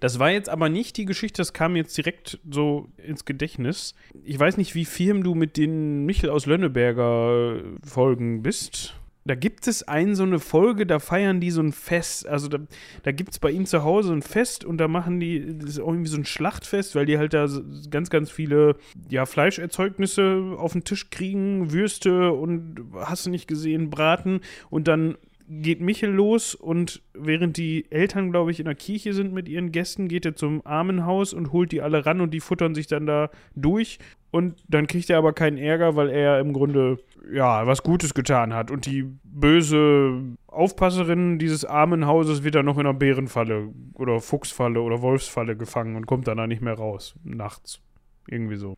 Das 0.00 0.18
war 0.18 0.30
jetzt 0.30 0.48
aber 0.48 0.68
nicht 0.68 0.96
die 0.96 1.04
Geschichte, 1.04 1.40
das 1.40 1.52
kam 1.52 1.76
jetzt 1.76 1.96
direkt 1.96 2.38
so 2.50 2.88
ins 2.96 3.24
Gedächtnis. 3.24 3.94
Ich 4.24 4.38
weiß 4.38 4.56
nicht, 4.56 4.74
wie 4.74 4.84
firm 4.84 5.22
du 5.22 5.34
mit 5.34 5.56
den 5.56 6.04
Michel 6.06 6.30
aus 6.30 6.46
Lönneberger 6.46 7.56
äh, 7.56 7.86
Folgen 7.86 8.42
bist. 8.42 8.94
Da 9.26 9.34
gibt 9.34 9.66
es 9.66 9.86
ein 9.86 10.14
so 10.14 10.22
eine 10.22 10.38
Folge, 10.38 10.86
da 10.86 10.98
feiern 10.98 11.40
die 11.40 11.50
so 11.50 11.60
ein 11.60 11.72
Fest. 11.72 12.26
Also 12.26 12.48
da, 12.48 12.58
da 13.02 13.12
gibt 13.12 13.32
es 13.32 13.38
bei 13.38 13.50
ihm 13.50 13.66
zu 13.66 13.84
Hause 13.84 14.12
ein 14.14 14.22
Fest 14.22 14.64
und 14.64 14.78
da 14.78 14.88
machen 14.88 15.20
die, 15.20 15.58
das 15.58 15.70
ist 15.70 15.80
auch 15.80 15.88
irgendwie 15.88 16.10
so 16.10 16.16
ein 16.16 16.24
Schlachtfest, 16.24 16.94
weil 16.94 17.04
die 17.04 17.18
halt 17.18 17.34
da 17.34 17.46
ganz, 17.90 18.08
ganz 18.08 18.30
viele 18.30 18.76
ja, 19.10 19.26
Fleischerzeugnisse 19.26 20.56
auf 20.56 20.72
den 20.72 20.84
Tisch 20.84 21.10
kriegen, 21.10 21.70
Würste 21.70 22.32
und 22.32 22.80
hast 22.94 23.26
du 23.26 23.30
nicht 23.30 23.46
gesehen, 23.46 23.90
Braten 23.90 24.40
und 24.70 24.88
dann 24.88 25.16
geht 25.52 25.80
Michel 25.80 26.10
los 26.10 26.54
und 26.54 27.02
während 27.12 27.56
die 27.56 27.90
Eltern, 27.90 28.30
glaube 28.30 28.52
ich, 28.52 28.60
in 28.60 28.66
der 28.66 28.76
Kirche 28.76 29.12
sind 29.12 29.32
mit 29.32 29.48
ihren 29.48 29.72
Gästen, 29.72 30.06
geht 30.06 30.24
er 30.24 30.36
zum 30.36 30.64
Armenhaus 30.64 31.34
und 31.34 31.50
holt 31.52 31.72
die 31.72 31.82
alle 31.82 32.06
ran 32.06 32.20
und 32.20 32.32
die 32.32 32.38
futtern 32.40 32.74
sich 32.74 32.86
dann 32.86 33.04
da 33.06 33.30
durch. 33.56 33.98
Und 34.30 34.62
dann 34.68 34.86
kriegt 34.86 35.10
er 35.10 35.18
aber 35.18 35.32
keinen 35.32 35.58
Ärger, 35.58 35.96
weil 35.96 36.08
er 36.08 36.38
im 36.38 36.52
Grunde, 36.52 36.98
ja, 37.32 37.66
was 37.66 37.82
Gutes 37.82 38.14
getan 38.14 38.54
hat. 38.54 38.70
Und 38.70 38.86
die 38.86 39.04
böse 39.24 40.22
Aufpasserin 40.46 41.40
dieses 41.40 41.64
Armenhauses 41.64 42.44
wird 42.44 42.54
dann 42.54 42.66
noch 42.66 42.78
in 42.78 42.86
einer 42.86 42.94
Bärenfalle 42.94 43.70
oder 43.94 44.20
Fuchsfalle 44.20 44.80
oder 44.82 45.02
Wolfsfalle 45.02 45.56
gefangen 45.56 45.96
und 45.96 46.06
kommt 46.06 46.28
dann 46.28 46.36
da 46.36 46.46
nicht 46.46 46.62
mehr 46.62 46.74
raus, 46.74 47.16
nachts. 47.24 47.80
Irgendwie 48.28 48.56
so. 48.56 48.76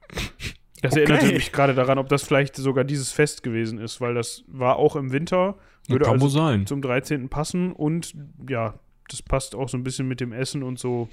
Das 0.81 0.95
Okay. 0.95 1.03
erinnerte 1.03 1.35
mich 1.35 1.53
gerade 1.53 1.75
daran, 1.75 1.99
ob 1.99 2.09
das 2.09 2.23
vielleicht 2.23 2.57
sogar 2.57 2.85
dieses 2.85 3.13
Fest 3.13 3.43
gewesen 3.43 3.79
ist, 3.79 4.01
weil 4.01 4.15
das 4.15 4.45
war 4.49 4.77
auch 4.77 4.97
im 4.97 5.13
Winter, 5.13 5.57
würde 5.89 6.05
Kann 6.05 6.15
also 6.15 6.25
wohl 6.27 6.31
sein. 6.31 6.67
zum 6.67 6.83
13. 6.83 7.29
passen 7.29 7.73
und 7.73 8.15
ja, 8.49 8.75
das 9.09 9.23
passt 9.23 9.55
auch 9.55 9.69
so 9.69 9.77
ein 9.77 9.85
bisschen 9.85 10.09
mit 10.09 10.21
dem 10.21 10.33
Essen 10.33 10.63
und 10.63 10.79
so 10.79 11.09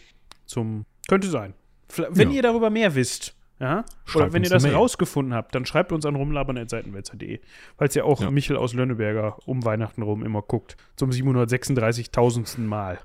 zum. 0.46 0.86
Könnte 1.08 1.28
sein. 1.30 1.54
Wenn 2.10 2.30
Ja. 2.30 2.36
ihr 2.38 2.42
darüber 2.44 2.70
mehr 2.70 2.94
wisst, 2.96 3.36
ja, 3.60 3.84
Schreibt 4.06 4.16
oder 4.26 4.34
wenn 4.34 4.44
ihr 4.44 4.50
das 4.50 4.64
Mail. 4.64 4.76
rausgefunden 4.76 5.34
habt, 5.34 5.54
dann 5.56 5.66
schreibt 5.66 5.92
uns 5.92 6.06
an 6.06 6.16
rumlabern.seitenwälzer.de. 6.16 7.40
Falls 7.78 7.96
ihr 7.96 8.06
auch 8.06 8.22
Ja. 8.22 8.32
Michel 8.32 8.56
aus 8.58 8.74
Lönneberger 8.74 9.38
um 9.48 9.66
Weihnachten 9.66 10.02
rum 10.04 10.24
immer 10.24 10.42
guckt. 10.42 10.78
Zum 10.96 11.10
736.000. 11.12 12.60
Mal. 12.60 13.00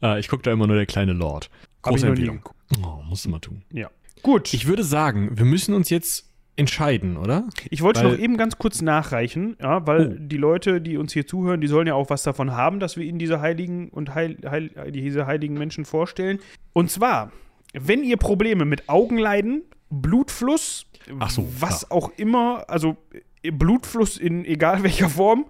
Äh, 0.00 0.18
ich 0.20 0.28
gucke 0.28 0.42
da 0.42 0.52
immer 0.52 0.66
nur 0.66 0.76
der 0.76 0.86
kleine 0.86 1.12
Lord. 1.12 1.50
Große 1.82 2.06
Empfehlung. 2.06 2.48
Oh, 2.84 3.02
musst 3.08 3.24
du 3.24 3.28
mal 3.30 3.40
tun. 3.40 3.62
Ja. 3.72 3.90
Gut. 4.22 4.54
Ich 4.54 4.66
würde 4.66 4.84
sagen, 4.84 5.36
wir 5.36 5.44
müssen 5.44 5.74
uns 5.74 5.90
jetzt 5.90 6.31
entscheiden, 6.56 7.16
oder? 7.16 7.48
Ich 7.70 7.80
wollte 7.82 8.02
noch 8.02 8.16
eben 8.18 8.36
ganz 8.36 8.58
kurz 8.58 8.82
nachreichen, 8.82 9.56
ja, 9.60 9.86
weil 9.86 10.12
Oh. 10.12 10.14
die 10.18 10.36
Leute, 10.36 10.80
die 10.80 10.96
uns 10.98 11.12
hier 11.12 11.26
zuhören, 11.26 11.60
die 11.60 11.66
sollen 11.66 11.86
ja 11.86 11.94
auch 11.94 12.10
was 12.10 12.22
davon 12.22 12.52
haben, 12.52 12.78
dass 12.78 12.96
wir 12.96 13.04
ihnen 13.04 13.18
diese 13.18 13.40
heiligen 13.40 13.88
und 13.88 14.14
heil, 14.14 14.36
heil, 14.48 14.70
diese 14.92 15.26
heiligen 15.26 15.54
Menschen 15.54 15.84
vorstellen. 15.84 16.40
Und 16.74 16.90
zwar, 16.90 17.32
wenn 17.72 18.04
ihr 18.04 18.18
Probleme 18.18 18.64
mit 18.66 18.88
Augenleiden, 18.88 19.62
Blutfluss, 19.90 20.86
so, 21.28 21.48
was 21.58 21.90
auch 21.90 22.12
immer, 22.16 22.64
also 22.68 22.96
äh, 23.42 23.50
Blutfluss 23.50 24.18
in 24.18 24.44
egal 24.44 24.82
welcher 24.82 25.08
Form 25.08 25.46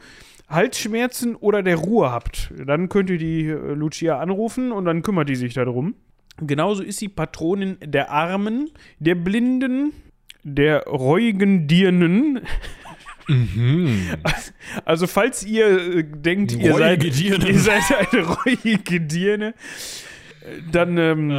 Halsschmerzen 0.48 1.34
oder 1.34 1.62
der 1.62 1.76
Ruhe 1.76 2.10
habt, 2.10 2.52
dann 2.66 2.88
könnt 2.88 3.10
ihr 3.10 3.18
die 3.18 3.46
äh, 3.46 3.74
Lucia 3.74 4.18
anrufen 4.20 4.70
und 4.70 4.84
dann 4.84 5.02
kümmert 5.02 5.28
die 5.28 5.36
sich 5.36 5.54
darum. 5.54 5.94
Genauso 6.40 6.82
ist 6.82 6.98
sie 6.98 7.08
Patronin 7.08 7.76
der 7.84 8.10
Armen, 8.10 8.70
der 8.98 9.14
Blinden, 9.14 9.92
der 10.42 10.84
reuigen 10.84 11.66
Dirnen. 11.66 12.40
Also, 14.84 15.06
falls 15.06 15.44
ihr 15.44 15.98
äh, 15.98 16.04
denkt, 16.04 16.52
ihr 16.52 16.74
seid, 16.74 17.04
ihr 17.04 17.58
seid 17.58 18.12
eine 18.12 18.26
reuige 18.26 19.00
Dirne, 19.00 19.54
äh, 20.44 20.60
dann, 20.70 20.98
ähm, 20.98 21.30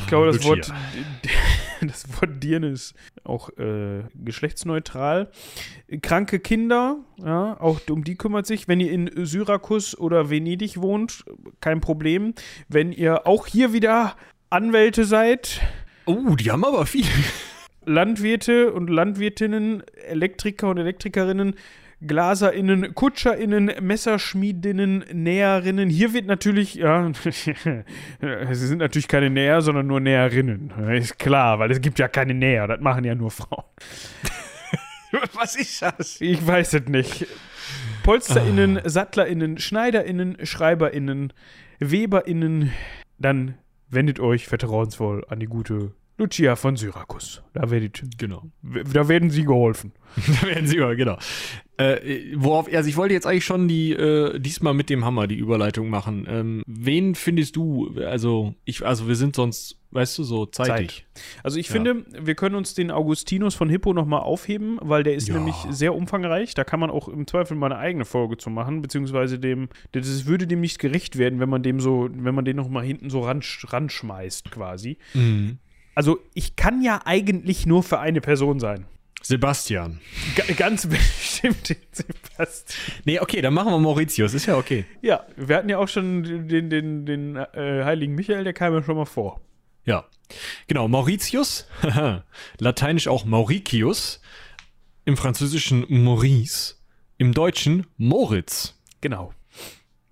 ich 0.00 0.06
glaube, 0.06 0.32
das. 0.32 0.42
Wort, 0.44 0.72
das 1.82 2.06
Wort 2.14 2.42
Dirne 2.42 2.68
ist 2.68 2.94
auch 3.22 3.50
äh, 3.58 4.04
geschlechtsneutral. 4.14 5.30
Kranke 6.00 6.40
Kinder, 6.40 7.00
ja, 7.18 7.60
auch 7.60 7.80
um 7.90 8.02
die 8.02 8.16
kümmert 8.16 8.46
sich. 8.46 8.66
Wenn 8.66 8.80
ihr 8.80 8.90
in 8.90 9.10
Syrakus 9.26 9.96
oder 9.96 10.30
Venedig 10.30 10.80
wohnt, 10.80 11.24
kein 11.60 11.82
Problem. 11.82 12.32
Wenn 12.68 12.92
ihr 12.92 13.26
auch 13.26 13.46
hier 13.46 13.74
wieder 13.74 14.16
Anwälte 14.48 15.04
seid, 15.04 15.60
Oh, 16.06 16.36
die 16.36 16.50
haben 16.52 16.64
aber 16.64 16.86
viel. 16.86 17.04
Landwirte 17.86 18.72
und 18.72 18.90
Landwirtinnen, 18.90 19.82
Elektriker 20.08 20.68
und 20.68 20.78
Elektrikerinnen, 20.78 21.54
GlaserInnen, 22.06 22.94
KutscherInnen, 22.94 23.72
Messerschmiedinnen, 23.80 25.04
Näherinnen. 25.12 25.88
Hier 25.88 26.12
wird 26.12 26.26
natürlich, 26.26 26.74
ja, 26.74 27.10
sie 27.22 27.84
sind 28.66 28.78
natürlich 28.78 29.08
keine 29.08 29.30
Näher, 29.30 29.62
sondern 29.62 29.86
nur 29.86 30.00
Näherinnen. 30.00 30.70
Ist 30.90 31.18
klar, 31.18 31.58
weil 31.58 31.70
es 31.70 31.80
gibt 31.80 31.98
ja 31.98 32.08
keine 32.08 32.34
Näher, 32.34 32.66
das 32.66 32.80
machen 32.80 33.04
ja 33.04 33.14
nur 33.14 33.30
Frauen. 33.30 33.64
Was 35.32 35.56
ist 35.56 35.80
das? 35.80 36.20
Ich 36.20 36.46
weiß 36.46 36.74
es 36.74 36.88
nicht. 36.88 37.26
PolsterInnen, 38.02 38.80
SattlerInnen, 38.84 39.58
SchneiderInnen, 39.58 40.36
SchreiberInnen, 40.44 41.32
WeberInnen, 41.78 42.72
dann 43.18 43.54
wendet 43.88 44.20
euch 44.20 44.46
vertrauensvoll 44.46 45.24
an 45.28 45.40
die 45.40 45.46
gute 45.46 45.92
Lucia 46.18 46.56
von 46.56 46.76
Syrakus. 46.76 47.42
Da, 47.52 47.70
werdet, 47.70 48.02
Genau. 48.16 48.44
da 48.62 49.08
werden 49.08 49.30
sie 49.30 49.44
geholfen. 49.44 49.92
Da 50.40 50.46
werden 50.48 50.66
sie 50.66 50.76
über, 50.76 50.96
genau. 50.96 51.18
Äh, 51.76 52.32
worauf, 52.36 52.72
also 52.72 52.88
ich 52.88 52.96
wollte 52.96 53.12
jetzt 53.12 53.26
eigentlich 53.26 53.44
schon 53.44 53.68
die, 53.68 53.92
äh, 53.92 54.38
diesmal 54.38 54.72
mit 54.72 54.88
dem 54.88 55.04
Hammer 55.04 55.26
die 55.26 55.34
Überleitung 55.36 55.90
machen. 55.90 56.26
Ähm, 56.26 56.62
wen 56.66 57.14
findest 57.14 57.54
du, 57.56 57.94
also 58.00 58.54
ich, 58.64 58.86
also 58.86 59.08
wir 59.08 59.14
sind 59.14 59.36
sonst, 59.36 59.78
weißt 59.90 60.16
du, 60.16 60.22
so 60.24 60.46
zeitig. 60.46 61.04
Also 61.42 61.58
ich 61.58 61.66
Ja. 61.68 61.72
finde, 61.74 62.06
wir 62.18 62.34
können 62.34 62.54
uns 62.54 62.72
den 62.72 62.90
Augustinus 62.90 63.54
von 63.54 63.68
Hippo 63.68 63.92
nochmal 63.92 64.20
aufheben, 64.20 64.78
weil 64.80 65.02
der 65.02 65.14
ist 65.16 65.28
Ja. 65.28 65.34
nämlich 65.34 65.56
sehr 65.68 65.94
umfangreich. 65.94 66.54
Da 66.54 66.64
kann 66.64 66.80
man 66.80 66.88
auch 66.88 67.08
im 67.08 67.26
Zweifel 67.26 67.58
mal 67.58 67.66
eine 67.70 67.78
eigene 67.78 68.06
Folge 68.06 68.38
zu 68.38 68.48
machen, 68.48 68.80
beziehungsweise 68.80 69.38
dem, 69.38 69.68
das 69.92 70.24
würde 70.24 70.46
dem 70.46 70.62
nicht 70.62 70.78
gerecht 70.78 71.18
werden, 71.18 71.40
wenn 71.40 71.50
man 71.50 71.62
dem 71.62 71.78
so, 71.80 72.08
wenn 72.10 72.34
man 72.34 72.46
den 72.46 72.56
nochmal 72.56 72.84
hinten 72.86 73.10
so 73.10 73.20
ran, 73.20 73.42
ranschmeißt 73.64 74.50
quasi. 74.50 74.96
Mhm. 75.12 75.58
Also 75.96 76.20
ich 76.34 76.54
kann 76.54 76.82
ja 76.82 77.00
eigentlich 77.04 77.66
nur 77.66 77.82
für 77.82 77.98
eine 77.98 78.20
Person 78.20 78.60
sein. 78.60 78.86
Sebastian. 79.22 80.00
Ga- 80.36 80.52
ganz 80.54 80.86
bestimmt 80.86 81.68
den 81.68 81.78
Sebastian. 81.90 82.78
Nee, 83.04 83.18
okay, 83.18 83.40
dann 83.40 83.54
machen 83.54 83.72
wir 83.72 83.78
Mauritius, 83.78 84.34
ist 84.34 84.46
ja 84.46 84.56
okay. 84.56 84.84
Ja, 85.02 85.26
wir 85.36 85.56
hatten 85.56 85.68
ja 85.68 85.78
auch 85.78 85.88
schon 85.88 86.46
den, 86.48 86.70
den, 86.70 87.06
den 87.06 87.34
äh, 87.34 87.82
heiligen 87.84 88.14
Michael, 88.14 88.44
der 88.44 88.52
kam 88.52 88.72
ja 88.74 88.82
schon 88.84 88.96
mal 88.96 89.04
vor. 89.06 89.40
Ja. 89.84 90.04
Genau, 90.68 90.86
Mauritius, 90.86 91.66
lateinisch 92.58 93.08
auch 93.08 93.24
Mauricius, 93.24 94.20
im 95.06 95.16
Französischen 95.16 95.86
Maurice, 95.88 96.74
im 97.16 97.32
Deutschen 97.32 97.86
Moritz. 97.96 98.74
Genau. 99.00 99.32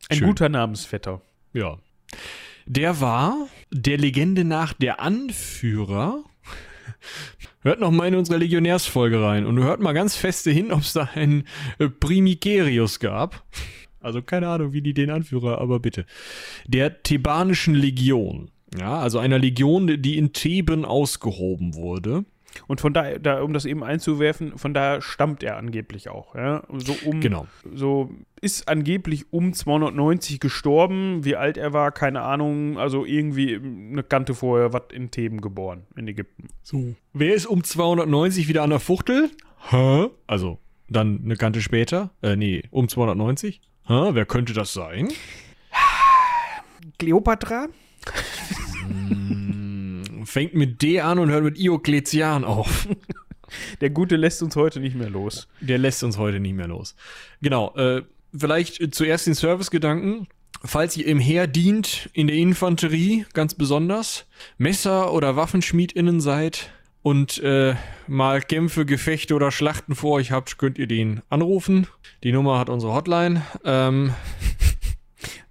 Ein 0.09 0.19
Schön. 0.19 0.29
guter 0.29 0.49
Namensvetter. 0.49 1.21
Ja. 1.53 1.79
Der 2.67 3.01
war 3.01 3.49
der 3.71 3.99
Legende 3.99 4.45
nach 4.45 4.73
der 4.73 5.01
Anführer. 5.01 6.25
Hört 7.61 7.81
noch 7.81 7.91
mal 7.91 8.09
in 8.09 8.15
unsere 8.15 8.39
Legionärsfolge 8.39 9.23
rein 9.23 9.47
und 9.47 9.63
hört 9.63 9.81
mal 9.81 9.93
ganz 9.93 10.17
feste 10.17 10.51
hin, 10.51 10.73
ob 10.73 10.81
es 10.81 10.93
da 10.93 11.09
einen 11.15 11.45
äh, 11.79 11.89
Primigerius 11.89 13.01
gab. 13.01 13.45
Also 14.01 14.21
keine 14.23 14.49
Ahnung, 14.49 14.73
wie 14.73 14.83
die 14.83 14.95
den 14.95 15.11
Anführer, 15.11 15.59
aber 15.61 15.81
bitte. 15.81 16.05
Der 16.67 17.03
thebanischen 17.03 17.75
Legion. 17.75 18.51
Ja, 18.79 18.99
also 18.99 19.19
einer 19.19 19.39
Legion, 19.39 20.03
die 20.03 20.19
in 20.19 20.33
Theben 20.33 20.85
ausgehoben 20.85 21.75
wurde. 21.75 22.25
Und 22.67 22.81
von 22.81 22.93
daher, 22.93 23.19
da, 23.19 23.43
um 23.43 23.53
das 23.53 23.65
eben 23.65 23.83
einzuwerfen, 23.83 24.57
von 24.59 24.75
daher 24.75 25.01
stammt 25.03 25.43
er 25.43 25.57
angeblich 25.57 26.09
auch. 26.09 26.35
Ja? 26.35 26.63
So 26.73 26.95
um, 27.05 27.21
Genau. 27.21 27.47
So 27.73 28.11
ist 28.41 28.69
angeblich 28.69 29.33
um 29.33 29.53
290 29.53 30.41
gestorben. 30.41 31.25
Wie 31.25 31.37
alt 31.37 31.57
er 31.57 31.73
war, 31.73 31.93
keine 31.93 32.23
Ahnung. 32.23 32.79
Also 32.79 33.05
irgendwie 33.05 33.57
eine 33.57 34.03
Kante 34.03 34.35
vorher, 34.35 34.73
was 34.73 34.83
in 34.93 35.11
Theben 35.11 35.41
geboren, 35.41 35.85
in 35.97 36.09
Ägypten. 36.09 36.49
So. 36.63 36.95
Wer 37.13 37.35
ist 37.35 37.47
um 37.47 37.65
290 37.65 38.49
wieder 38.49 38.63
an 38.63 38.71
der 38.71 38.81
Fuchtel? 38.81 39.31
Hä? 39.71 40.09
Also, 40.27 40.59
dann 40.89 41.21
eine 41.25 41.37
Kante 41.37 41.61
später? 41.63 42.11
Äh, 42.23 42.37
nee, 42.37 42.63
um 42.71 42.89
290? 42.89 43.61
Hä? 43.87 44.11
Wer 44.13 44.27
könnte 44.27 44.53
das 44.53 44.73
sein? 44.73 45.09
Kleopatra? 46.99 47.67
Fängt 50.35 50.55
mit 50.55 50.83
D 50.83 51.01
an 51.01 51.21
und 51.21 51.31
hört 51.31 51.45
mit 51.45 51.61
Iokletian 51.61 52.43
auf. 52.43 52.89
Der 53.81 53.91
Gute 53.91 54.17
lässt 54.17 54.43
uns 54.43 54.57
heute 54.57 54.81
nicht 54.81 54.97
mehr 54.97 55.09
los. 55.09 55.47
Der 55.61 55.79
lässt 55.79 56.03
uns 56.03 56.19
heute 56.19 56.41
nicht 56.41 56.57
mehr 56.57 56.67
los. 56.67 56.97
Genau, 57.41 57.73
äh, 57.77 58.03
vielleicht 58.37 58.93
zuerst 58.97 59.29
den 59.29 59.35
Servicegedanken. 59.35 60.27
Falls 60.65 60.97
ihr 60.97 61.07
im 61.07 61.21
Heer 61.21 61.47
dient, 61.47 62.11
in 62.15 62.27
der 62.27 62.35
Infanterie 62.35 63.27
ganz 63.33 63.55
besonders, 63.55 64.27
Messer- 64.59 65.13
oder 65.13 65.37
WaffenschmiedInnen 65.37 66.21
seid 66.21 66.73
und 67.03 67.39
äh, 67.39 67.77
mal 68.09 68.43
Kämpfe, 68.43 68.85
Gefechte 68.85 69.37
oder 69.37 69.53
Schlachten 69.53 69.95
vor 69.95 70.15
euch 70.15 70.33
habt, 70.33 70.59
könnt 70.59 70.79
ihr 70.79 70.89
den 70.89 71.23
anrufen. 71.29 71.87
Die 72.25 72.33
Nummer 72.33 72.59
hat 72.59 72.69
unsere 72.71 72.93
Hotline. 72.93 73.43
Ähm, 73.65 74.13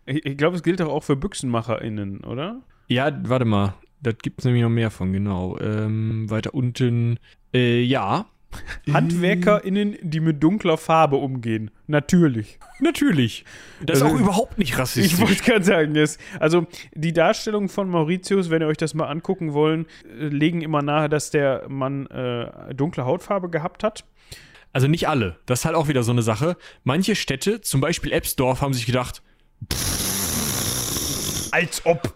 Ich, 0.06 0.26
ich 0.26 0.38
glaube, 0.38 0.58
es 0.58 0.64
gilt 0.64 0.82
doch 0.82 0.90
auch 0.90 1.06
für 1.06 1.16
BüchsenmacherInnen, 1.16 2.26
oder? 2.26 2.62
ja, 2.90 3.10
warte 3.24 3.46
mal. 3.46 3.76
Das 4.04 4.16
gibt 4.22 4.40
es 4.40 4.46
nämlich 4.46 4.62
noch 4.64 4.70
mehr 4.70 4.92
von, 4.92 5.12
genau. 5.14 5.58
Ähm, 5.60 6.30
weiter 6.30 6.54
unten. 6.54 7.18
Äh, 7.54 7.82
ja. 7.82 8.26
HandwerkerInnen, 8.94 9.98
die 10.02 10.20
mit 10.20 10.44
dunkler 10.44 10.78
Farbe 10.78 11.16
umgehen. 11.16 11.72
Natürlich. 11.88 12.60
Natürlich. 12.80 13.46
Das 13.82 13.98
ist 13.98 14.04
Also- 14.04 14.16
auch 14.16 14.20
überhaupt 14.20 14.58
nicht 14.60 14.78
rassistisch. 14.78 15.14
Ich 15.14 15.20
wollte 15.20 15.42
gerade 15.44 15.64
sagen, 15.66 15.94
das, 15.96 16.20
also 16.40 16.68
die 16.94 17.14
Darstellung 17.14 17.68
von 17.70 17.90
Mauritius, 17.90 18.52
wenn 18.52 18.62
ihr 18.62 18.68
euch 18.68 18.78
das 18.78 18.94
mal 18.94 19.08
angucken 19.08 19.54
wollen, 19.54 19.88
äh, 20.20 20.28
legen 20.28 20.62
immer 20.62 20.84
nahe, 20.84 21.10
dass 21.10 21.32
der 21.32 21.66
Mann 21.68 22.06
äh, 22.08 22.76
dunkle 22.76 23.06
Hautfarbe 23.06 23.50
gehabt 23.50 23.84
hat. 23.84 24.04
Also 24.72 24.88
nicht 24.88 25.08
alle. 25.08 25.38
Das 25.46 25.62
ist 25.62 25.66
halt 25.66 25.76
auch 25.76 25.88
wieder 25.88 26.04
so 26.04 26.12
eine 26.12 26.22
Sache. 26.24 26.58
Manche 26.84 27.16
Städte, 27.16 27.62
zum 27.62 27.80
Beispiel 27.82 28.12
Ebsdorf, 28.12 28.62
haben 28.62 28.74
sich 28.74 28.86
gedacht, 28.86 29.24
Als 31.52 31.86
ob. 31.86 32.14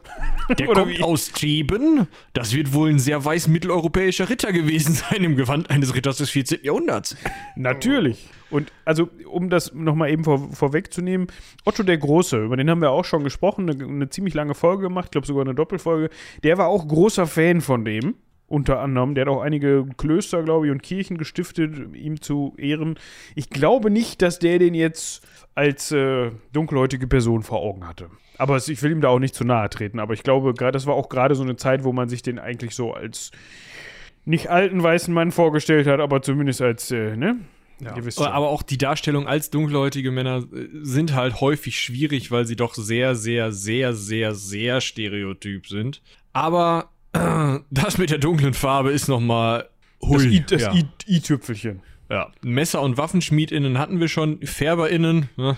der 0.60 0.70
Oder 0.70 0.84
kommt 0.84 0.98
wie? 0.98 1.04
aus 1.04 1.32
Theben. 1.32 2.08
Das 2.34 2.56
wird 2.56 2.74
wohl 2.74 2.90
ein 2.90 3.00
sehr 3.00 3.24
weiß 3.24 3.48
mitteleuropäischer 3.48 4.30
Ritter 4.30 4.52
gewesen 4.54 4.94
sein 5.10 5.24
im 5.24 5.36
Gewand 5.36 5.70
eines 5.70 5.96
Ritters 5.96 6.18
des 6.18 6.30
14. 6.30 6.60
Jahrhunderts. 6.64 7.16
Natürlich. 7.56 8.30
Und 8.50 8.72
also, 8.86 9.10
um 9.30 9.50
das 9.50 9.74
nochmal 9.74 10.10
eben 10.10 10.24
vor, 10.24 10.50
vorwegzunehmen, 10.54 11.28
Otto 11.66 11.84
der 11.84 11.98
Große, 11.98 12.46
über 12.46 12.56
den 12.56 12.70
haben 12.70 12.82
wir 12.82 12.92
auch 12.92 13.06
schon 13.06 13.24
gesprochen, 13.24 13.70
eine, 13.70 13.84
eine 13.84 14.10
ziemlich 14.10 14.34
lange 14.34 14.56
Folge 14.56 14.84
gemacht, 14.84 15.08
ich 15.08 15.12
glaube 15.12 15.28
sogar 15.28 15.44
eine 15.44 15.56
Doppelfolge. 15.56 16.10
Der 16.44 16.58
war 16.58 16.68
auch 16.68 16.88
großer 16.88 17.28
Fan 17.28 17.60
von 17.60 17.84
dem, 17.84 18.16
unter 18.48 18.80
anderem. 18.80 19.16
Der 19.16 19.26
hat 19.26 19.30
auch 19.30 19.42
einige 19.42 19.86
Klöster, 19.98 20.44
glaube 20.44 20.68
ich, 20.68 20.72
und 20.72 20.82
Kirchen 20.82 21.18
gestiftet, 21.18 21.94
ihm 21.94 22.22
zu 22.22 22.54
Ehren. 22.58 22.96
Ich 23.36 23.50
glaube 23.50 23.92
nicht, 23.92 24.22
dass 24.22 24.40
der 24.40 24.60
den 24.60 24.74
jetzt 24.74 25.28
als 25.58 25.92
äh, 25.92 26.32
dunkelhäutige 26.54 27.08
Person 27.08 27.42
vor 27.44 27.60
Augen 27.62 27.88
hatte. 27.88 28.10
Aber 28.38 28.56
es, 28.56 28.70
ich 28.70 28.82
will 28.84 28.92
ihm 28.92 29.02
da 29.02 29.10
auch 29.10 29.20
nicht 29.20 29.34
zu 29.36 29.44
nahe 29.44 29.70
treten. 29.70 30.00
Aber 30.00 30.14
ich 30.14 30.22
glaube, 30.24 30.54
gerade 30.54 30.74
das 30.74 30.86
war 30.86 30.94
auch 30.94 31.10
gerade 31.10 31.34
so 31.36 31.42
eine 31.44 31.56
Zeit, 31.56 31.84
wo 31.84 31.92
man 31.92 32.08
sich 32.10 32.22
den 32.22 32.38
eigentlich 32.40 32.76
so 32.76 32.94
als 32.94 33.32
nicht 34.26 34.50
alten 34.50 34.84
weißen 34.84 35.14
Mann 35.14 35.32
vorgestellt 35.32 35.88
hat, 35.88 36.00
aber 36.00 36.22
zumindest 36.22 36.62
als, 36.62 36.92
äh, 36.92 37.16
ne? 37.16 37.38
Ihr 37.96 38.06
wisst 38.06 38.18
schon. 38.18 38.28
Aber 38.28 38.50
auch 38.50 38.62
die 38.64 38.78
Darstellung 38.78 39.28
als 39.28 39.50
dunkelhäutige 39.50 40.12
Männer 40.12 40.44
äh, 40.54 40.68
sind 40.82 41.14
halt 41.16 41.42
häufig 41.42 41.80
schwierig, 41.80 42.30
weil 42.32 42.46
sie 42.46 42.56
doch 42.56 42.74
sehr, 42.76 43.16
sehr, 43.16 43.52
sehr, 43.52 43.94
sehr, 43.94 44.34
sehr 44.36 44.82
stereotyp 44.82 45.68
sind. 45.68 46.02
Aber 46.34 46.90
äh, 47.14 47.60
das 47.72 47.98
mit 47.98 48.10
der 48.12 48.18
dunklen 48.20 48.54
Farbe 48.54 48.92
ist 48.92 49.08
nochmal 49.08 49.70
Das 50.02 50.10
hui. 50.10 50.28
I- 50.38 50.44
das 50.48 50.62
ja. 50.62 50.74
Ja, 52.10 52.32
Messer- 52.42 52.82
und 52.82 52.98
WaffenschmiedInnen 52.98 53.78
hatten 53.78 54.00
wir 54.00 54.08
schon, 54.08 54.40
FärberInnen, 54.46 55.30
ne? 55.36 55.58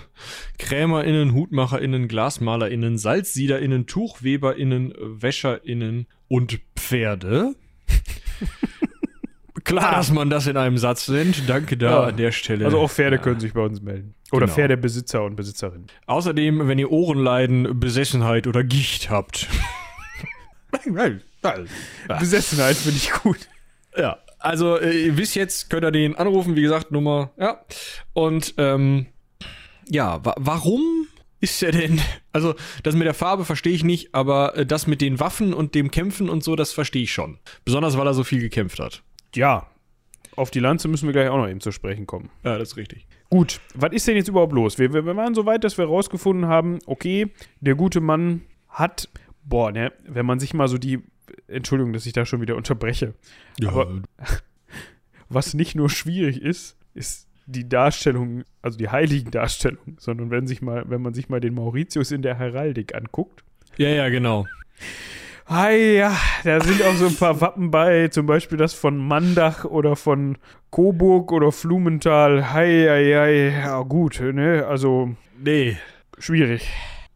KrämerInnen, 0.58 1.34
HutmacherInnen, 1.34 2.08
GlasmalerInnen, 2.08 2.98
SalzsiederInnen, 2.98 3.86
TuchweberInnen, 3.86 4.94
WäscherInnen 5.00 6.08
und 6.28 6.60
Pferde. 6.76 7.54
Klar, 9.64 9.92
dass 9.92 10.12
man 10.12 10.32
das 10.32 10.48
in 10.48 10.58
einem 10.58 10.80
Satz 10.80 11.08
nennt. 11.10 11.48
Danke 11.48 11.78
da 11.78 11.90
Ja. 11.92 12.04
an 12.06 12.18
der 12.18 12.32
Stelle. 12.32 12.66
Also 12.66 12.80
auch 12.80 12.90
Pferde 12.90 13.18
Ja. 13.18 13.22
können 13.22 13.40
sich 13.40 13.54
bei 13.54 13.62
uns 13.62 13.82
melden. 13.82 14.16
Oder 14.32 14.46
Genau. 14.48 14.56
Pferdebesitzer 14.56 15.24
und 15.24 15.36
Besitzerinnen. 15.36 15.86
Außerdem, 16.08 16.68
wenn 16.68 16.80
ihr 16.80 16.92
Ohrenleiden, 16.92 17.80
Besessenheit 17.80 18.48
oder 18.48 18.64
Gicht 18.64 19.10
habt. 19.12 19.48
Besessenheit 22.20 22.76
finde 22.78 22.98
ich 22.98 23.12
gut. 23.12 23.48
Ja, 23.98 24.18
also 24.40 24.78
äh, 24.78 25.08
ihr 25.08 25.18
wisst 25.18 25.36
jetzt, 25.36 25.70
könnt 25.70 25.84
ihr 25.84 25.92
den 25.92 26.16
anrufen, 26.16 26.56
wie 26.56 26.62
gesagt, 26.62 26.92
Nummer, 26.92 27.32
ja. 27.38 27.64
Und 28.14 28.56
ähm, 28.58 29.08
ja, 29.90 30.24
wa 30.24 30.36
warum 30.38 31.08
ist 31.40 31.62
er 31.64 31.72
denn? 31.72 32.02
Also, 32.32 32.54
das 32.84 32.96
mit 32.96 33.08
der 33.08 33.16
Farbe 33.16 33.44
verstehe 33.44 33.74
ich 33.74 33.84
nicht, 33.84 34.14
aber 34.14 34.56
äh, 34.56 34.66
das 34.66 34.86
mit 34.86 35.02
den 35.02 35.20
Waffen 35.20 35.52
und 35.52 35.74
dem 35.74 35.90
Kämpfen 35.90 36.30
und 36.30 36.44
so, 36.44 36.56
das 36.56 36.72
verstehe 36.72 37.02
ich 37.02 37.12
schon. 37.12 37.40
Besonders 37.66 37.98
weil 37.98 38.06
er 38.06 38.14
so 38.14 38.24
viel 38.24 38.40
gekämpft 38.40 38.80
hat. 38.80 39.02
Ja. 39.36 39.66
Auf 40.36 40.52
die 40.52 40.60
Lanze 40.60 40.88
müssen 40.88 41.08
wir 41.08 41.14
gleich 41.14 41.28
auch 41.28 41.38
noch 41.38 41.50
eben 41.50 41.60
zu 41.60 41.72
sprechen 41.72 42.06
kommen. 42.06 42.30
Ja, 42.44 42.60
das 42.60 42.70
ist 42.70 42.78
richtig. 42.78 43.08
Gut, 43.32 43.60
was 43.74 43.92
ist 43.94 44.08
denn 44.08 44.16
jetzt 44.16 44.30
überhaupt 44.30 44.54
los? 44.54 44.78
Wir, 44.78 44.94
wir, 44.94 45.06
wir 45.06 45.16
waren 45.16 45.34
so 45.34 45.48
weit, 45.48 45.64
dass 45.64 45.78
wir 45.78 45.86
rausgefunden 45.86 46.48
haben, 46.48 46.80
okay, 46.86 47.32
der 47.62 47.74
gute 47.74 48.00
Mann 48.00 48.42
hat, 48.70 49.10
boah, 49.44 49.72
ne, 49.72 49.92
wenn 50.08 50.28
man 50.28 50.40
sich 50.40 50.54
mal 50.54 50.68
so 50.68 50.78
die, 50.78 51.00
Entschuldigung, 51.48 51.94
dass 51.94 52.06
ich 52.06 52.14
da 52.14 52.26
schon 52.26 52.42
wieder 52.42 52.56
unterbreche, 52.56 53.14
Ja, 53.60 53.70
Aber- 53.70 54.02
was 55.30 55.54
nicht 55.54 55.76
nur 55.76 55.90
schwierig 55.90 56.42
ist, 56.42 56.76
ist 56.94 57.28
die 57.46 57.68
Darstellung, 57.68 58.44
also 58.62 58.78
die 58.78 58.90
heiligen 58.90 59.32
Darstellung, 59.32 59.98
sondern 59.98 60.30
wenn 60.32 60.48
sich 60.48 60.62
mal, 60.62 60.84
wenn 60.88 61.02
man 61.02 61.14
sich 61.14 61.30
mal 61.30 61.40
den 61.40 61.54
Mauritius 61.56 62.12
in 62.12 62.22
der 62.22 62.38
Heraldik 62.38 62.94
anguckt. 62.96 63.44
ja, 63.78 63.90
ja, 63.90 64.10
genau. 64.10 64.46
Hi, 65.48 65.96
ja, 65.98 66.16
da 66.44 66.62
sind 66.62 66.82
auch 66.84 66.94
so 66.94 67.08
ein 67.08 67.16
paar 67.16 67.42
Wappen 67.42 67.72
bei, 67.72 68.08
zum 68.10 68.28
Beispiel 68.28 68.58
das 68.60 68.76
von 68.76 68.98
Mandach 68.98 69.66
oder 69.66 69.96
von 69.96 70.38
Coburg 70.70 71.32
oder 71.32 71.52
Flumenthal. 71.52 72.54
Hi, 72.54 72.86
hi, 72.88 73.14
hi, 73.16 73.50
ja 73.60 73.82
gut, 73.82 74.20
ne, 74.22 74.66
also 74.68 75.16
Nee. 75.40 75.76
schwierig. 76.20 76.70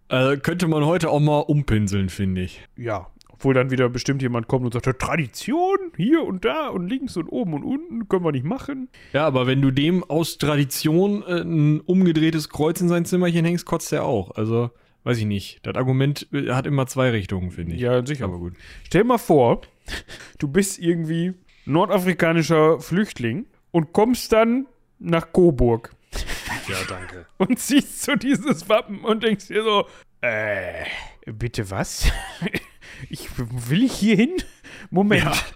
Äh, 0.09 0.37
könnte 0.37 0.67
man 0.67 0.83
heute 0.83 1.09
auch 1.11 1.19
mal 1.19 1.39
umpinseln, 1.41 2.09
finde 2.09 2.41
ich. 2.41 2.61
Ja, 2.75 3.07
obwohl 3.43 3.53
dann 3.53 3.71
wieder 3.71 3.89
bestimmt 3.89 4.21
jemand 4.21 4.47
kommt 4.47 4.63
und 4.63 4.71
sagt, 4.73 4.85
"Ja, 4.85 4.93
Tradition, 4.93 5.77
hier 5.97 6.23
und 6.23 6.45
da 6.45 6.69
und 6.69 6.87
links 6.87 7.17
und 7.17 7.27
oben 7.27 7.53
und 7.53 7.63
unten, 7.65 8.07
können 8.07 8.23
wir 8.23 8.31
nicht 8.31 8.45
machen. 8.45 8.87
Ja, 9.11 9.27
aber 9.27 9.47
wenn 9.47 9.61
du 9.61 9.69
dem 9.69 10.01
aus 10.05 10.37
Tradition 10.37 11.23
äh, 11.23 11.41
ein 11.41 11.81
umgedrehtes 11.81 12.47
Kreuz 12.47 12.79
in 12.79 12.87
sein 12.87 13.03
Zimmerchen 13.03 13.43
hängst, 13.43 13.65
kotzt 13.65 13.91
er 13.91 14.05
auch. 14.05 14.31
Also, 14.31 14.71
weiß 15.03 15.17
ich 15.17 15.25
nicht. 15.25 15.59
Das 15.63 15.75
Argument 15.75 16.25
äh, 16.31 16.53
hat 16.53 16.65
immer 16.65 16.87
zwei 16.87 17.09
Richtungen, 17.09 17.51
finde 17.51 17.75
ich. 17.75 17.81
Ja, 17.81 18.05
sicher. 18.05 18.23
Aber 18.23 18.39
gut. 18.39 18.53
Stell 18.85 19.03
mal 19.03 19.17
vor, 19.17 19.59
du 20.39 20.47
bist 20.47 20.79
irgendwie 20.79 21.33
nordafrikanischer 21.65 22.79
Flüchtling 22.79 23.45
und 23.71 23.91
kommst 23.91 24.31
dann 24.31 24.67
nach 24.99 25.33
Coburg 25.33 25.93
Ja, 26.69 26.77
danke. 26.87 27.25
und 27.39 27.59
siehst 27.59 28.03
so 28.03 28.15
dieses 28.15 28.69
Wappen 28.69 29.03
und 29.03 29.21
denkst 29.21 29.47
dir 29.47 29.63
so, 29.63 29.85
äh, 30.21 30.85
bitte 31.25 31.69
was? 31.69 32.09
Ich 33.09 33.29
will 33.37 33.83
ich 33.83 33.93
hier 33.93 34.15
hin? 34.15 34.31
Moment. 34.89 35.25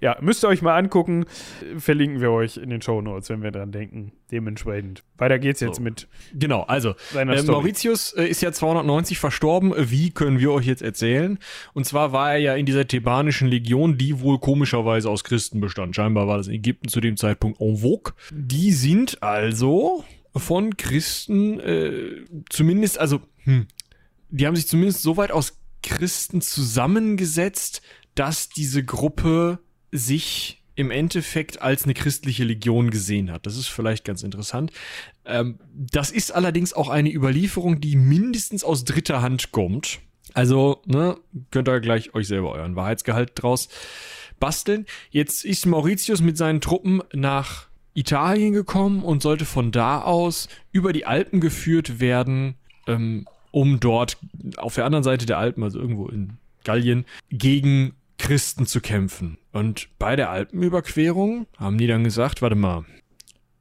Ja. 0.00 0.16
müsst 0.20 0.44
ihr 0.44 0.48
euch 0.48 0.62
mal 0.62 0.76
angucken. 0.76 1.26
Verlinken 1.78 2.20
wir 2.20 2.30
euch 2.30 2.56
in 2.56 2.70
den 2.70 2.80
Shownotes, 2.82 3.28
wenn 3.28 3.42
wir 3.42 3.50
dran 3.50 3.72
denken. 3.72 4.12
Dementsprechend. 4.30 5.04
Weiter 5.18 5.38
geht's 5.38 5.60
jetzt 5.60 5.76
So. 5.76 5.82
mit 5.82 6.08
Genau, 6.34 6.62
also, 6.62 6.94
seiner 7.12 7.34
äh. 7.36 7.42
Mauritius 7.42 8.12
äh, 8.14 8.24
ist 8.26 8.40
ja 8.42 8.52
290 8.52 9.18
verstorben. 9.18 9.74
Wie 9.76 10.10
können 10.10 10.40
wir 10.40 10.52
euch 10.52 10.66
jetzt 10.66 10.82
erzählen? 10.82 11.38
Und 11.74 11.84
zwar 11.84 12.12
war 12.12 12.32
er 12.32 12.38
ja 12.38 12.54
in 12.54 12.66
dieser 12.66 12.86
thebanischen 12.86 13.48
Legion, 13.48 13.98
die 13.98 14.20
wohl 14.20 14.38
komischerweise 14.38 15.10
aus 15.10 15.24
Christen 15.24 15.60
bestand. 15.60 15.94
Scheinbar 15.94 16.26
war 16.26 16.38
das 16.38 16.48
in 16.48 16.54
Ägypten 16.54 16.88
zu 16.88 17.00
dem 17.00 17.16
Zeitpunkt 17.16 17.60
en 17.60 17.76
vogue. 17.76 18.14
Die 18.30 18.72
sind 18.72 19.22
also 19.22 20.04
von 20.34 20.76
Christen 20.76 21.60
äh, 21.60 22.24
zumindest, 22.50 22.98
also, 22.98 23.20
hm, 23.44 23.66
die 24.30 24.46
haben 24.46 24.56
sich 24.56 24.66
zumindest 24.66 25.02
so 25.02 25.16
weit 25.16 25.30
aus 25.30 25.58
Christen 25.86 26.40
zusammengesetzt, 26.40 27.80
dass 28.14 28.48
diese 28.48 28.84
Gruppe 28.84 29.60
sich 29.92 30.62
im 30.74 30.90
Endeffekt 30.90 31.62
als 31.62 31.84
eine 31.84 31.94
christliche 31.94 32.44
Legion 32.44 32.90
gesehen 32.90 33.32
hat. 33.32 33.46
Das 33.46 33.56
ist 33.56 33.68
vielleicht 33.68 34.04
ganz 34.04 34.22
interessant. 34.22 34.72
Ähm, 35.24 35.58
das 35.72 36.10
ist 36.10 36.32
allerdings 36.32 36.74
auch 36.74 36.90
eine 36.90 37.12
Überlieferung, 37.12 37.80
die 37.80 37.96
mindestens 37.96 38.62
aus 38.62 38.84
dritter 38.84 39.22
Hand 39.22 39.52
kommt. 39.52 40.00
Also, 40.34 40.82
ne, 40.84 41.16
könnt 41.50 41.68
ihr 41.68 41.80
gleich 41.80 42.14
euch 42.14 42.28
selber 42.28 42.52
euren 42.52 42.76
Wahrheitsgehalt 42.76 43.32
draus 43.36 43.68
basteln. 44.38 44.84
Jetzt 45.10 45.44
ist 45.46 45.64
Mauritius 45.64 46.20
mit 46.20 46.36
seinen 46.36 46.60
Truppen 46.60 47.00
nach 47.14 47.68
Italien 47.94 48.52
gekommen 48.52 49.02
und 49.02 49.22
sollte 49.22 49.46
von 49.46 49.72
da 49.72 50.02
aus 50.02 50.48
über 50.72 50.92
die 50.92 51.06
Alpen 51.06 51.40
geführt 51.40 52.00
werden, 52.00 52.56
ähm, 52.86 53.26
um 53.50 53.80
dort 53.80 54.18
auf 54.56 54.74
der 54.74 54.84
anderen 54.84 55.04
Seite 55.04 55.26
der 55.26 55.38
Alpen, 55.38 55.62
also 55.62 55.78
irgendwo 55.78 56.08
in 56.08 56.34
Gallien, 56.64 57.04
gegen 57.30 57.94
Christen 58.18 58.66
zu 58.66 58.80
kämpfen. 58.80 59.38
Und 59.52 59.88
bei 59.98 60.16
der 60.16 60.30
Alpenüberquerung 60.30 61.46
haben 61.58 61.78
die 61.78 61.86
dann 61.86 62.04
gesagt, 62.04 62.42
warte 62.42 62.56
mal, 62.56 62.84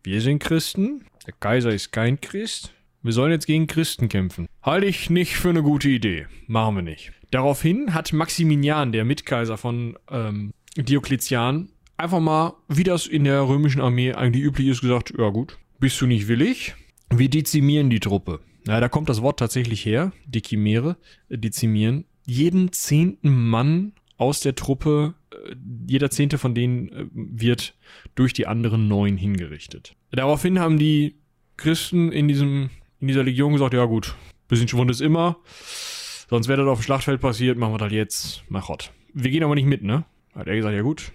wir 0.04 0.22
sind 0.22 0.40
Christen, 0.40 1.06
der 1.26 1.34
Kaiser 1.40 1.72
ist 1.72 1.92
kein 1.92 2.22
Christ, 2.22 2.74
wir 3.02 3.14
sollen 3.14 3.32
jetzt 3.32 3.46
gegen 3.46 3.68
Christen 3.68 4.10
kämpfen. 4.10 4.48
Halte 4.64 4.88
ich 4.88 5.10
nicht 5.10 5.36
für 5.36 5.50
eine 5.50 5.62
gute 5.62 5.90
Idee. 5.90 6.26
Machen 6.48 6.78
wir 6.78 6.82
nicht. 6.82 7.12
Daraufhin 7.32 7.94
hat 7.94 8.14
Maximilian, 8.14 8.92
der 8.92 9.06
Mitkaiser 9.06 9.58
von 9.58 9.98
ähm, 10.10 10.54
Diokletian, 10.76 11.70
einfach 11.98 12.20
mal, 12.20 12.54
wie 12.68 12.84
das 12.84 13.08
in 13.08 13.24
der 13.24 13.48
römischen 13.48 13.82
Armee 13.82 14.14
eigentlich 14.14 14.44
üblich 14.44 14.68
ist, 14.68 14.82
gesagt, 14.82 15.14
ja 15.18 15.30
gut, 15.30 15.58
bist 15.80 16.00
du 16.02 16.08
nicht 16.08 16.28
willig? 16.28 16.76
Wir 17.10 17.30
dezimieren 17.30 17.90
die 17.90 18.00
Truppe. 18.00 18.40
Na, 18.66 18.80
da 18.80 18.90
kommt 18.90 19.10
das 19.10 19.22
Wort 19.22 19.40
tatsächlich 19.40 19.86
her, 19.86 20.12
dezimiere, 20.26 20.98
äh, 21.30 21.38
dezimieren. 21.38 22.06
Jeden 22.26 22.72
zehnten 22.72 23.50
Mann 23.50 23.94
aus 24.18 24.40
der 24.40 24.56
Truppe, 24.56 25.14
äh, 25.32 25.56
jeder 25.88 26.10
zehnte 26.10 26.38
von 26.38 26.56
denen 26.56 26.90
äh, 26.90 27.06
wird 27.14 27.76
durch 28.16 28.34
die 28.34 28.48
anderen 28.48 28.88
neun 28.88 29.18
hingerichtet. 29.18 29.96
Daraufhin 30.12 30.60
haben 30.60 30.80
die 30.80 31.16
Christen 31.58 32.12
in 32.12 32.28
diesem, 32.28 32.70
in 33.00 33.08
dieser 33.08 33.24
Legion 33.24 33.54
gesagt, 33.54 33.74
ja 33.74 33.86
gut, 33.86 34.16
bisschen 34.48 34.68
Schwund 34.68 34.90
ist 34.90 35.02
immer, 35.02 35.38
sonst 36.30 36.48
wäre 36.48 36.62
das 36.62 36.70
auf 36.70 36.80
dem 36.80 36.84
Schlachtfeld 36.84 37.22
passiert, 37.22 37.58
machen 37.58 37.74
wir 37.74 37.78
das 37.78 37.92
jetzt, 37.92 38.44
mach 38.50 38.68
Gott. 38.68 38.92
Wir 39.14 39.30
gehen 39.30 39.44
aber 39.44 39.56
nicht 39.56 39.68
mit, 39.68 39.84
ne? 39.84 40.06
Hat 40.34 40.48
er 40.48 40.56
gesagt, 40.56 40.76
ja 40.76 40.82
gut. 40.82 41.12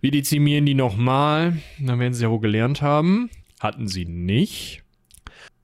Wir 0.00 0.10
dezimieren 0.10 0.66
die 0.66 0.74
nochmal, 0.74 1.56
dann 1.80 1.98
werden 1.98 2.14
sie 2.14 2.22
ja 2.24 2.30
wohl 2.30 2.40
gelernt 2.40 2.82
haben. 2.82 3.30
Hatten 3.60 3.88
sie 3.88 4.04
nicht. 4.04 4.82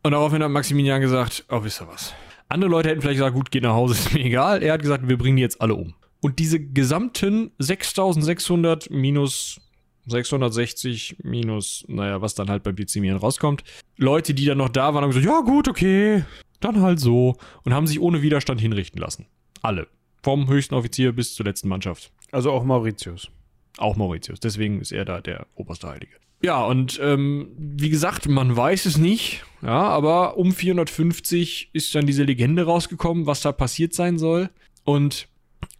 Und 0.09 0.13
daraufhin 0.13 0.43
hat 0.43 0.51
Maximilian 0.51 1.03
gesagt, 1.03 1.45
oh, 1.51 1.63
wisst 1.63 1.83
ihr 1.83 1.87
was? 1.87 2.15
Andere 2.49 2.71
Leute 2.71 2.89
hätten 2.89 3.03
vielleicht 3.03 3.19
gesagt, 3.19 3.35
gut, 3.35 3.51
geht 3.51 3.63
nach 3.63 3.75
Hause, 3.75 3.93
ist 3.93 4.15
mir 4.15 4.25
egal. 4.25 4.63
Er 4.63 4.73
hat 4.73 4.81
gesagt, 4.81 5.07
wir 5.07 5.19
bringen 5.19 5.37
die 5.37 5.43
jetzt 5.43 5.61
alle 5.61 5.75
um. 5.75 5.93
Und 6.23 6.39
diese 6.39 6.59
gesamten 6.59 7.51
6600 7.59 8.91
minus 8.91 9.61
660 10.07 11.19
minus, 11.25 11.85
naja, 11.89 12.23
was 12.23 12.35
dann 12.35 12.49
halt 12.49 12.63
beim 12.63 12.75
Dezimieren 12.75 13.19
rauskommt. 13.19 13.65
Leute, 13.99 14.33
die 14.33 14.47
dann 14.47 14.57
noch 14.57 14.71
da 14.71 14.95
waren, 14.95 15.03
haben 15.03 15.11
gesagt, 15.11 15.27
ja 15.27 15.43
gut, 15.43 15.69
okay, 15.69 16.25
dann 16.61 16.81
halt 16.81 17.01
so. 17.01 17.37
Und 17.65 17.75
haben 17.75 17.87
sich 17.87 18.01
ohne 18.01 18.23
Widerstand 18.23 18.63
hinrichten 18.63 18.99
lassen. 18.99 19.27
Alle. 19.61 19.89
Vom 20.23 20.49
höchsten 20.49 20.75
Offizier 20.75 21.13
bis 21.13 21.35
zur 21.35 21.45
letzten 21.45 21.69
Mannschaft. 21.69 22.13
Also 22.33 22.51
auch 22.51 22.65
Mauritius. 22.65 23.31
Auch 23.77 23.97
Mauritius. 23.97 24.41
Deswegen 24.41 24.81
ist 24.81 24.91
er 24.91 25.05
da 25.05 25.21
der 25.21 25.47
oberste 25.55 25.87
Heilige. 25.87 26.17
Ja, 26.41 26.65
und 26.65 27.01
ähm, 27.03 27.49
wie 27.57 27.91
gesagt, 27.91 28.29
man 28.29 28.57
weiß 28.57 28.87
es 28.87 28.97
nicht. 28.97 29.45
Ja, 29.63 29.89
aber 29.89 30.37
um 30.37 30.53
450 30.53 31.71
ist 31.73 31.95
dann 31.95 32.07
diese 32.07 32.23
Legende 32.23 32.65
rausgekommen, 32.65 33.27
was 33.27 33.41
da 33.41 33.51
passiert 33.51 33.93
sein 33.93 34.19
soll. 34.19 34.51
Und 34.85 35.29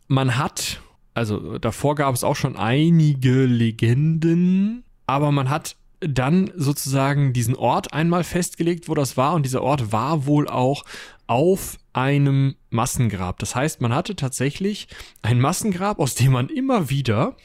man 0.09 0.37
hat, 0.37 0.81
also 1.15 1.59
davor 1.59 1.95
gab 1.95 2.15
es 2.15 2.25
auch 2.25 2.35
schon 2.35 2.57
einige 2.57 3.45
Legenden, 3.45 4.83
aber 5.07 5.31
man 5.31 5.49
hat 5.49 5.77
dann 6.01 6.53
sozusagen 6.57 7.33
diesen 7.33 7.57
Ort 7.57 7.93
einmal 7.93 8.25
festgelegt, 8.25 8.89
wo 8.89 8.95
das 8.95 9.17
war. 9.17 9.35
Und 9.35 9.45
dieser 9.45 9.63
Ort 9.63 9.93
war 9.93 10.27
wohl 10.27 10.49
auch 10.49 10.85
auf 11.27 11.79
einem 11.93 12.57
Massengrab. 12.71 13.39
Das 13.39 13.55
heißt, 13.55 13.81
man 13.81 13.95
hatte 13.95 14.17
tatsächlich 14.17 14.89
ein 15.23 15.41
Massengrab, 15.41 15.99
aus 15.99 16.15
dem 16.15 16.33
man 16.33 16.49
immer 16.49 16.91
wieder 16.91 17.37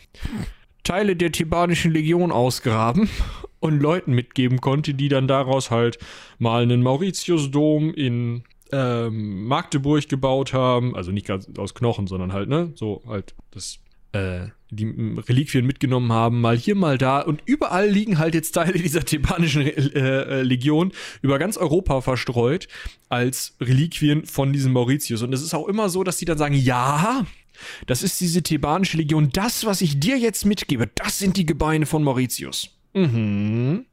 Teile 0.83 1.15
der 1.15 1.31
thebanischen 1.31 1.91
Legion 1.91 2.31
ausgraben 2.31 3.09
und 3.59 3.79
Leuten 3.79 4.13
mitgeben 4.13 4.59
konnte, 4.59 4.93
die 4.93 5.07
dann 5.07 5.27
daraus 5.27 5.71
halt 5.71 5.97
mal 6.37 6.63
einen 6.63 6.83
Mauritiusdom 6.83 7.93
in 7.93 8.43
ähm, 8.73 9.45
Magdeburg 9.45 10.09
gebaut 10.09 10.53
haben. 10.53 10.95
Also 10.95 11.11
nicht 11.11 11.27
ganz 11.27 11.47
aus 11.57 11.73
Knochen, 11.73 12.07
sondern 12.07 12.33
halt, 12.33 12.49
ne? 12.49 12.71
So 12.75 13.01
halt 13.07 13.33
das, 13.51 13.79
äh, 14.11 14.47
die 14.69 14.85
Reliquien 15.27 15.65
mitgenommen 15.65 16.11
haben, 16.11 16.41
mal 16.41 16.57
hier, 16.57 16.75
mal 16.75 16.97
da. 16.97 17.21
Und 17.21 17.41
überall 17.45 17.87
liegen 17.87 18.17
halt 18.17 18.33
jetzt 18.33 18.51
Teile 18.51 18.73
dieser 18.73 19.05
thebanischen 19.05 19.61
äh, 19.61 19.99
äh, 19.99 20.41
Legion 20.41 20.91
über 21.21 21.39
ganz 21.39 21.57
Europa 21.57 22.01
verstreut 22.01 22.67
als 23.07 23.55
Reliquien 23.61 24.25
von 24.25 24.51
diesem 24.51 24.73
Mauritius. 24.73 25.21
Und 25.21 25.31
es 25.31 25.41
ist 25.41 25.53
auch 25.53 25.67
immer 25.67 25.89
so, 25.89 26.03
dass 26.03 26.17
die 26.17 26.25
dann 26.25 26.37
sagen, 26.37 26.55
ja, 26.55 27.25
Das 27.87 28.03
ist 28.03 28.19
diese 28.21 28.43
thebanische 28.43 28.97
Legion. 28.97 29.29
Das, 29.31 29.65
was 29.65 29.81
ich 29.81 29.99
dir 29.99 30.17
jetzt 30.17 30.45
mitgebe, 30.45 30.89
das 30.95 31.19
sind 31.19 31.37
die 31.37 31.45
Gebeine 31.45 31.85
von 31.85 32.03
Mauritius. 32.03 32.69
Mhm. 32.93 33.85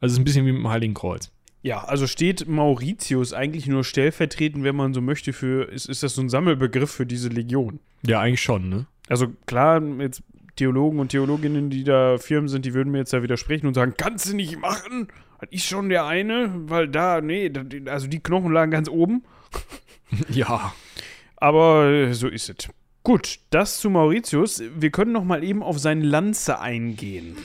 Also 0.00 0.12
es 0.12 0.12
ist 0.14 0.18
ein 0.18 0.24
bisschen 0.24 0.46
wie 0.46 0.52
mit 0.52 0.62
dem 0.62 0.68
Heiligen 0.68 0.94
Kreuz. 0.94 1.30
Ja, 1.62 1.84
also 1.84 2.08
steht 2.08 2.48
Mauritius 2.48 3.32
eigentlich 3.32 3.68
nur 3.68 3.84
stellvertretend, 3.84 4.64
wenn 4.64 4.74
man 4.74 4.94
so 4.94 5.00
möchte, 5.00 5.32
für, 5.32 5.70
ist, 5.70 5.88
ist 5.88 6.02
das 6.02 6.16
so 6.16 6.22
ein 6.22 6.28
Sammelbegriff 6.28 6.90
für 6.90 7.06
diese 7.06 7.28
Legion? 7.28 7.78
Ja, 8.04 8.20
eigentlich 8.20 8.42
schon, 8.42 8.68
ne? 8.68 8.86
Also 9.08 9.28
klar, 9.46 9.80
jetzt 10.00 10.24
Theologen 10.56 10.98
und 10.98 11.10
Theologinnen, 11.10 11.70
die 11.70 11.84
da 11.84 12.18
Firmen 12.18 12.48
sind, 12.48 12.64
die 12.64 12.74
würden 12.74 12.90
mir 12.90 12.98
jetzt 12.98 13.12
da 13.12 13.22
widersprechen 13.22 13.66
und 13.66 13.74
sagen, 13.74 13.94
kannst 13.96 14.28
du 14.28 14.34
nicht 14.36 14.58
machen? 14.58 15.08
Das 15.40 15.50
ist 15.50 15.66
schon 15.66 15.88
der 15.88 16.04
eine, 16.04 16.50
weil 16.68 16.88
da, 16.88 17.20
nee, 17.20 17.50
also 17.86 18.08
die 18.08 18.20
Knochen 18.20 18.52
lagen 18.52 18.72
ganz 18.72 18.88
oben. 18.88 19.24
ja. 20.28 20.72
Aber 21.36 21.86
äh, 21.86 22.14
so 22.14 22.28
ist 22.28 22.50
es. 22.50 22.68
Gut, 23.04 23.40
das 23.50 23.78
zu 23.78 23.90
Mauritius. 23.90 24.62
Wir 24.76 24.90
können 24.90 25.10
noch 25.10 25.24
mal 25.24 25.42
eben 25.42 25.60
auf 25.62 25.80
seine 25.80 26.04
Lanze 26.04 26.60
eingehen. 26.60 27.36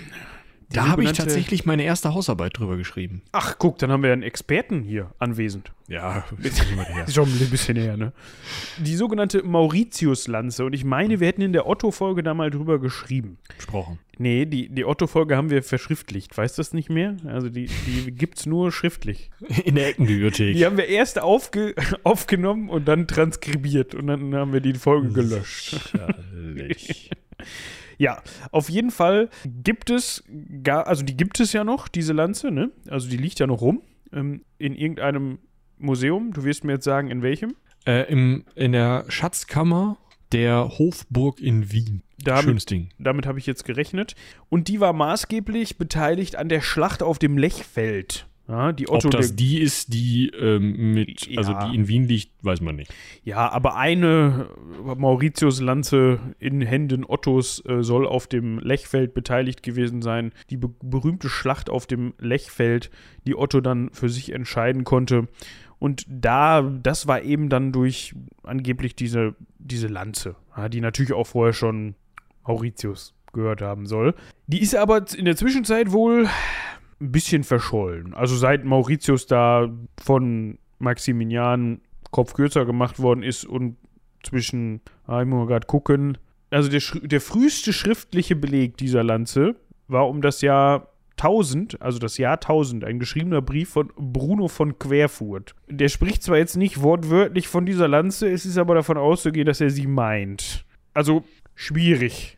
Da 0.69 0.87
habe 0.89 1.03
ich 1.03 1.13
tatsächlich 1.13 1.65
meine 1.65 1.83
erste 1.83 2.13
Hausarbeit 2.13 2.57
drüber 2.57 2.75
geschrieben. 2.75 3.21
Ach, 3.31 3.55
guck, 3.57 3.77
dann 3.77 3.89
haben 3.89 4.03
wir 4.03 4.11
einen 4.11 4.23
Experten 4.23 4.81
hier 4.83 5.11
anwesend. 5.17 5.71
Ja, 5.87 6.25
Ist 6.43 7.13
schon 7.13 7.29
ein 7.29 7.49
bisschen 7.49 7.77
her, 7.77 7.95
ne? 7.95 8.11
Die 8.77 8.95
sogenannte 8.95 9.43
Mauritius-Lanze. 9.43 10.65
Und 10.65 10.73
ich 10.73 10.83
meine, 10.83 11.21
wir 11.21 11.27
hätten 11.27 11.41
in 11.41 11.53
der 11.53 11.67
Otto-Folge 11.67 12.21
da 12.21 12.33
mal 12.33 12.49
drüber 12.51 12.79
geschrieben. 12.79 13.37
gesprochen. 13.55 13.99
Nee, 14.17 14.45
die, 14.45 14.67
die 14.67 14.83
Otto-Folge 14.83 15.37
haben 15.37 15.49
wir 15.49 15.63
verschriftlicht. 15.63 16.37
Weißt 16.37 16.57
du 16.57 16.59
das 16.61 16.73
nicht 16.73 16.89
mehr? 16.89 17.15
Also 17.25 17.47
die, 17.49 17.69
die 17.85 18.11
gibt's 18.11 18.45
nur 18.45 18.73
schriftlich. 18.73 19.29
In 19.63 19.75
der 19.75 19.87
Eckenbibliothek. 19.89 20.55
Die 20.55 20.65
haben 20.65 20.75
wir 20.75 20.87
erst 20.87 21.21
aufge 21.21 21.75
aufgenommen 22.03 22.69
und 22.69 22.87
dann 22.87 23.07
transkribiert. 23.07 23.95
Und 23.95 24.07
dann 24.07 24.35
haben 24.35 24.51
wir 24.51 24.59
die 24.61 24.73
Folge 24.73 25.09
gelöscht. 25.13 25.93
Herrlich. 25.93 27.09
Ja, 27.97 28.21
auf 28.51 28.69
jeden 28.69 28.91
Fall 28.91 29.29
gibt 29.45 29.89
es 29.89 30.23
gar, 30.63 30.87
also 30.87 31.03
die 31.03 31.17
gibt 31.17 31.39
es 31.39 31.53
ja 31.53 31.63
noch, 31.63 31.87
diese 31.87 32.13
Lanze, 32.13 32.51
ne? 32.51 32.71
Also 32.89 33.09
die 33.09 33.17
liegt 33.17 33.39
ja 33.39 33.47
noch 33.47 33.61
rum 33.61 33.81
ähm, 34.13 34.43
in 34.57 34.75
irgendeinem 34.75 35.39
Museum. 35.77 36.31
Du 36.33 36.43
wirst 36.43 36.63
mir 36.63 36.73
jetzt 36.73 36.85
sagen, 36.85 37.09
in 37.09 37.21
welchem? 37.21 37.55
äh, 37.87 38.11
im, 38.11 38.43
in 38.55 38.73
der 38.73 39.05
Schatzkammer 39.07 39.97
der 40.33 40.77
Hofburg 40.77 41.39
in 41.39 41.71
Wien. 41.71 42.03
Da 42.19 42.41
Schönes 42.41 42.65
Ding. 42.65 42.89
Damit 42.99 43.25
habe 43.25 43.39
ich 43.39 43.45
jetzt 43.45 43.63
gerechnet. 43.63 44.15
Und 44.49 44.67
die 44.67 44.79
war 44.79 44.91
maßgeblich 44.91 45.77
beteiligt 45.77 46.35
an 46.35 46.49
der 46.49 46.61
Schlacht 46.61 47.01
auf 47.01 47.17
dem 47.17 47.37
Lechfeld. 47.37 48.27
Ja, 48.47 48.71
die 48.71 48.87
Otto 48.87 49.07
Ob 49.07 49.11
das 49.11 49.35
die 49.35 49.59
ist, 49.59 49.93
die 49.93 50.29
ähm, 50.29 50.93
mit, 50.93 51.27
Ja. 51.27 51.39
also 51.39 51.53
die 51.53 51.75
in 51.75 51.87
Wien 51.89 52.07
liegt, 52.07 52.31
weiß 52.43 52.61
man 52.61 52.77
nicht. 52.77 52.93
ja, 53.25 53.49
aber 53.51 53.75
eine 53.75 54.47
Mauritius-Lanze 54.83 56.19
in 56.39 56.61
Händen 56.61 57.03
Ottos 57.03 57.63
äh, 57.65 57.83
soll 57.83 58.07
auf 58.07 58.27
dem 58.27 58.59
Lechfeld 58.59 59.13
beteiligt 59.13 59.63
gewesen 59.63 60.01
sein. 60.01 60.31
Die 60.49 60.57
be 60.57 60.69
berühmte 60.81 61.27
Schlacht 61.29 61.69
auf 61.69 61.87
dem 61.87 62.13
Lechfeld, 62.19 62.89
die 63.25 63.35
Otto 63.35 63.59
dann 63.61 63.89
für 63.91 64.09
sich 64.09 64.31
entscheiden 64.31 64.83
konnte. 64.83 65.27
Und 65.79 66.05
da, 66.09 66.61
das 66.61 67.07
war 67.07 67.21
eben 67.21 67.49
dann 67.49 67.71
durch 67.71 68.15
angeblich 68.43 68.95
diese, 68.95 69.35
diese 69.59 69.87
Lanze, 69.87 70.35
ja, 70.55 70.69
die 70.69 70.81
natürlich 70.81 71.13
auch 71.13 71.27
vorher 71.27 71.53
schon 71.53 71.95
Mauritius 72.47 73.13
gehört 73.33 73.61
haben 73.61 73.85
soll. 73.85 74.15
Die 74.47 74.61
ist 74.61 74.75
aber 74.75 75.05
in 75.15 75.25
der 75.25 75.35
Zwischenzeit 75.35 75.91
wohl 75.91 76.27
ein 76.99 77.11
bisschen 77.11 77.43
verschollen. 77.43 78.13
Also 78.13 78.35
seit 78.35 78.65
Mauritius 78.65 79.27
da 79.27 79.69
von 80.01 80.57
Maximilian 80.79 81.81
Kopf 82.11 82.33
kürzer 82.33 82.65
gemacht 82.65 82.99
worden 82.99 83.23
ist 83.23 83.45
und 83.45 83.77
zwischen, 84.23 84.81
ah, 85.05 85.21
ich 85.21 85.27
muss 85.27 85.47
gerade 85.47 85.67
gucken, 85.67 86.17
also 86.49 86.69
der, 86.69 86.81
der 87.01 87.21
früheste 87.21 87.73
schriftliche 87.73 88.35
Beleg 88.35 88.77
dieser 88.77 89.03
Lanze 89.03 89.55
war 89.87 90.07
um 90.07 90.21
das 90.21 90.41
Jahr 90.41 90.89
1000, 91.17 91.81
also 91.81 91.99
das 91.99 92.17
Jahr 92.17 92.35
1000, 92.35 92.83
ein 92.83 92.99
geschriebener 92.99 93.41
Brief 93.41 93.69
von 93.69 93.91
Bruno 93.97 94.47
von 94.47 94.77
Querfurt. 94.77 95.55
Der 95.67 95.89
spricht 95.89 96.23
zwar 96.23 96.37
jetzt 96.37 96.55
nicht 96.55 96.81
wortwörtlich 96.81 97.47
von 97.47 97.65
dieser 97.65 97.87
Lanze, 97.87 98.29
es 98.29 98.45
ist 98.45 98.57
aber 98.57 98.75
davon 98.75 98.97
auszugehen, 98.97 99.45
dass 99.45 99.61
er 99.61 99.71
sie 99.71 99.87
meint. 99.87 100.63
Also 100.93 101.23
schwierig. 101.55 102.36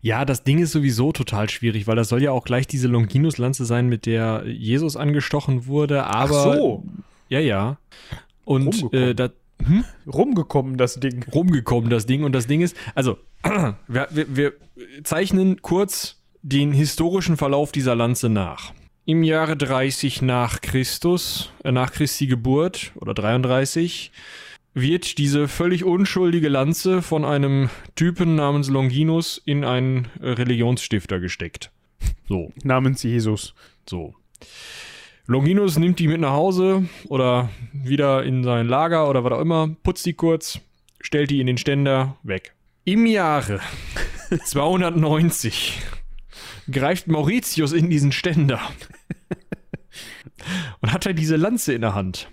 Ja, 0.00 0.24
das 0.24 0.44
Ding 0.44 0.58
ist 0.58 0.72
sowieso 0.72 1.12
total 1.12 1.48
schwierig, 1.50 1.86
weil 1.86 1.96
das 1.96 2.08
soll 2.08 2.22
ja 2.22 2.30
auch 2.32 2.44
gleich 2.44 2.66
diese 2.66 2.88
Longinus-Lanze 2.88 3.64
sein, 3.64 3.88
mit 3.88 4.06
der 4.06 4.44
Jesus 4.46 4.96
angestochen 4.96 5.66
wurde, 5.66 6.04
aber. 6.04 6.46
Ach 6.50 6.56
so, 6.56 6.84
Ja, 7.28 7.40
ja. 7.40 7.76
Und 8.44 8.66
Rumgekommen. 8.82 9.08
äh, 9.08 9.14
da 9.14 9.28
rumgekommen 10.12 10.76
das 10.76 10.96
Ding. 10.98 11.24
rumgekommen, 11.32 11.90
das 11.90 12.06
Ding. 12.06 12.24
Und 12.24 12.32
das 12.32 12.46
Ding 12.46 12.60
ist, 12.60 12.76
also, 12.94 13.18
wir, 13.88 14.08
wir, 14.10 14.36
wir 14.36 14.52
zeichnen 15.04 15.62
kurz 15.62 16.18
den 16.42 16.72
historischen 16.72 17.36
Verlauf 17.36 17.70
dieser 17.72 17.94
Lanze 17.94 18.28
nach. 18.28 18.72
Im 19.04 19.22
Jahre 19.24 19.56
30 19.56 20.22
nach 20.22 20.60
Christus, 20.60 21.50
äh, 21.64 21.72
nach 21.72 21.92
Christi 21.92 22.26
Geburt 22.26 22.92
oder 22.96 23.14
33, 23.14 24.12
wird 24.74 25.18
diese 25.18 25.48
völlig 25.48 25.84
unschuldige 25.84 26.48
Lanze 26.48 27.02
von 27.02 27.24
einem 27.24 27.68
Typen 27.94 28.34
namens 28.36 28.68
Longinus 28.68 29.40
in 29.44 29.64
einen 29.64 30.08
Religionsstifter 30.20 31.20
gesteckt. 31.20 31.70
So. 32.28 32.52
Namens 32.62 33.02
Jesus. 33.02 33.54
So. 33.88 34.14
Longinus 35.26 35.78
nimmt 35.78 35.98
die 35.98 36.08
mit 36.08 36.20
nach 36.20 36.32
Hause 36.32 36.88
oder 37.08 37.50
wieder 37.72 38.24
in 38.24 38.42
sein 38.42 38.66
Lager 38.66 39.08
oder 39.08 39.22
was 39.22 39.32
auch 39.32 39.40
immer, 39.40 39.76
putzt 39.82 40.04
die 40.04 40.14
kurz, 40.14 40.60
stellt 41.00 41.30
die 41.30 41.40
in 41.40 41.46
den 41.46 41.58
Ständer, 41.58 42.16
weg. 42.22 42.54
Im 42.84 43.06
Jahre 43.06 43.60
290 44.44 45.80
greift 46.70 47.06
Mauritius 47.06 47.72
in 47.72 47.88
diesen 47.88 48.10
Ständer 48.10 48.60
und 50.80 50.92
hat 50.92 51.06
er 51.06 51.12
diese 51.12 51.36
Lanze 51.36 51.72
in 51.72 51.82
der 51.82 51.94
Hand. 51.94 52.28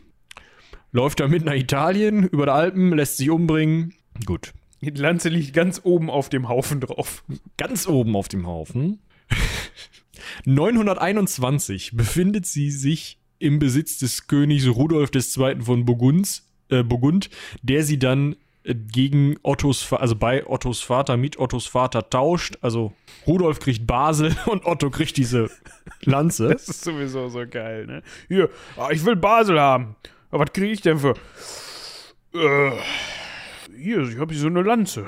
Läuft 0.91 1.19
damit 1.19 1.45
nach 1.45 1.53
Italien, 1.53 2.23
über 2.27 2.45
die 2.45 2.51
Alpen, 2.51 2.95
lässt 2.95 3.17
sich 3.17 3.29
umbringen. 3.29 3.93
Gut. 4.25 4.53
Die 4.81 4.89
Lanze 4.89 5.29
liegt 5.29 5.53
ganz 5.53 5.81
oben 5.83 6.09
auf 6.09 6.29
dem 6.29 6.47
Haufen 6.47 6.79
drauf. 6.79 7.23
ganz 7.57 7.87
oben 7.87 8.15
auf 8.15 8.27
dem 8.27 8.47
Haufen. 8.47 9.01
921 10.45 11.91
befindet 11.95 12.45
sie 12.45 12.71
sich 12.71 13.19
im 13.39 13.59
Besitz 13.59 13.99
des 13.99 14.27
Königs 14.27 14.67
Rudolf 14.67 15.11
II. 15.13 15.61
von 15.61 15.85
Burgunds, 15.85 16.49
äh, 16.69 16.83
Burgund, 16.83 17.29
der 17.61 17.83
sie 17.83 17.99
dann 17.99 18.35
äh, 18.63 18.75
gegen 18.75 19.37
Ottos, 19.43 19.91
also 19.93 20.15
bei 20.15 20.45
Ottos 20.45 20.81
Vater, 20.81 21.17
mit 21.17 21.39
Ottos 21.39 21.67
Vater 21.67 22.09
tauscht. 22.09 22.57
Also 22.61 22.93
Rudolf 23.27 23.59
kriegt 23.59 23.87
Basel 23.87 24.35
und 24.45 24.65
Otto 24.65 24.89
kriegt 24.89 25.17
diese 25.17 25.49
Lanze. 26.01 26.49
Das 26.49 26.67
ist 26.67 26.83
sowieso 26.83 27.29
so 27.29 27.45
geil, 27.49 27.85
ne? 27.85 28.03
Hier, 28.27 28.49
ah, 28.77 28.89
ich 28.91 29.05
will 29.05 29.15
Basel 29.15 29.59
haben. 29.59 29.95
Aber 30.31 30.45
was 30.45 30.53
kriege 30.53 30.71
ich 30.71 30.81
denn 30.81 30.99
für. 30.99 31.13
Äh, 32.33 32.71
hier, 33.77 34.01
ich 34.01 34.17
habe 34.17 34.33
hier 34.33 34.41
so 34.41 34.47
eine 34.47 34.61
Lanze. 34.61 35.05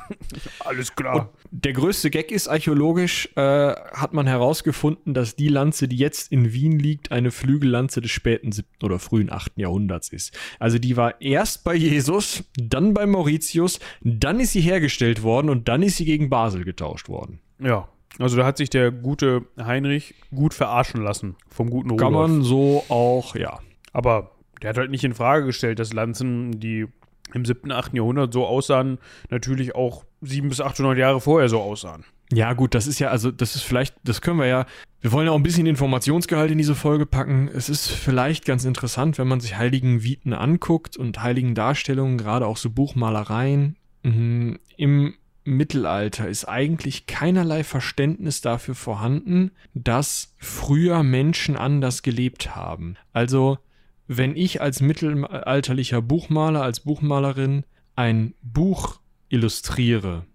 Alles 0.60 0.94
klar. 0.94 1.32
Der 1.50 1.72
größte 1.72 2.10
Gag 2.10 2.30
ist, 2.30 2.48
archäologisch 2.48 3.28
äh, 3.36 3.40
hat 3.40 4.12
man 4.12 4.26
herausgefunden, 4.26 5.14
dass 5.14 5.36
die 5.36 5.48
Lanze, 5.48 5.88
die 5.88 5.96
jetzt 5.96 6.30
in 6.32 6.52
Wien 6.52 6.78
liegt, 6.78 7.12
eine 7.12 7.30
Flügellanze 7.30 8.00
des 8.00 8.10
späten 8.10 8.52
7. 8.52 8.66
oder 8.82 8.98
frühen 8.98 9.32
8. 9.32 9.52
Jahrhunderts 9.56 10.08
ist. 10.08 10.36
Also 10.58 10.78
die 10.78 10.96
war 10.96 11.20
erst 11.20 11.64
bei 11.64 11.74
Jesus, 11.74 12.44
dann 12.56 12.94
bei 12.94 13.06
Mauritius, 13.06 13.80
dann 14.02 14.40
ist 14.40 14.52
sie 14.52 14.60
hergestellt 14.60 15.22
worden 15.22 15.50
und 15.50 15.68
dann 15.68 15.82
ist 15.82 15.96
sie 15.96 16.04
gegen 16.04 16.30
Basel 16.30 16.64
getauscht 16.64 17.08
worden. 17.08 17.40
Ja, 17.58 17.88
also 18.18 18.36
da 18.36 18.46
hat 18.46 18.56
sich 18.58 18.70
der 18.70 18.92
gute 18.92 19.42
Heinrich 19.58 20.14
gut 20.32 20.54
verarschen 20.54 21.02
lassen 21.02 21.36
vom 21.48 21.68
guten 21.70 21.90
Rudolf. 21.90 22.06
Kann 22.06 22.12
man 22.12 22.42
so 22.42 22.84
auch, 22.88 23.34
ja. 23.34 23.58
Aber 23.92 24.33
der 24.64 24.70
hat 24.70 24.78
halt 24.78 24.90
nicht 24.90 25.04
in 25.04 25.12
Frage 25.12 25.44
gestellt, 25.44 25.78
dass 25.78 25.92
Lanzen, 25.92 26.58
die 26.58 26.86
im 27.34 27.44
7., 27.44 27.70
8. 27.70 27.92
Jahrhundert 27.92 28.32
so 28.32 28.46
aussahen, 28.46 28.98
natürlich 29.28 29.74
auch 29.74 30.06
700 30.22 30.48
bis 30.48 30.60
800 30.62 30.96
Jahre 30.96 31.20
vorher 31.20 31.50
so 31.50 31.60
aussahen. 31.60 32.04
Ja, 32.32 32.54
gut, 32.54 32.74
das 32.74 32.86
ist 32.86 32.98
ja, 32.98 33.08
also, 33.08 33.30
das 33.30 33.56
ist 33.56 33.62
vielleicht, 33.62 33.94
das 34.04 34.22
können 34.22 34.38
wir 34.38 34.46
ja, 34.46 34.64
wir 35.02 35.12
wollen 35.12 35.26
ja 35.26 35.32
auch 35.32 35.36
ein 35.36 35.42
bisschen 35.42 35.66
Informationsgehalt 35.66 36.50
in 36.50 36.56
diese 36.56 36.74
Folge 36.74 37.04
packen. 37.04 37.50
Es 37.54 37.68
ist 37.68 37.90
vielleicht 37.90 38.46
ganz 38.46 38.64
interessant, 38.64 39.18
wenn 39.18 39.28
man 39.28 39.40
sich 39.40 39.58
heiligen 39.58 40.02
Viten 40.02 40.32
anguckt 40.32 40.96
und 40.96 41.22
heiligen 41.22 41.54
Darstellungen, 41.54 42.16
gerade 42.16 42.46
auch 42.46 42.56
so 42.56 42.70
Buchmalereien. 42.70 43.76
Mhm, 44.02 44.58
Im 44.78 45.14
Mittelalter 45.44 46.26
ist 46.26 46.46
eigentlich 46.46 47.06
keinerlei 47.06 47.64
Verständnis 47.64 48.40
dafür 48.40 48.74
vorhanden, 48.74 49.50
dass 49.74 50.34
früher 50.38 51.02
Menschen 51.02 51.54
anders 51.54 52.02
gelebt 52.02 52.56
haben. 52.56 52.96
Also, 53.12 53.58
wenn 54.06 54.36
ich 54.36 54.60
als 54.60 54.80
mittelalterlicher 54.80 56.02
Buchmaler, 56.02 56.62
als 56.62 56.80
Buchmalerin 56.80 57.64
ein 57.96 58.34
Buch 58.42 59.00
illustriere, 59.28 60.26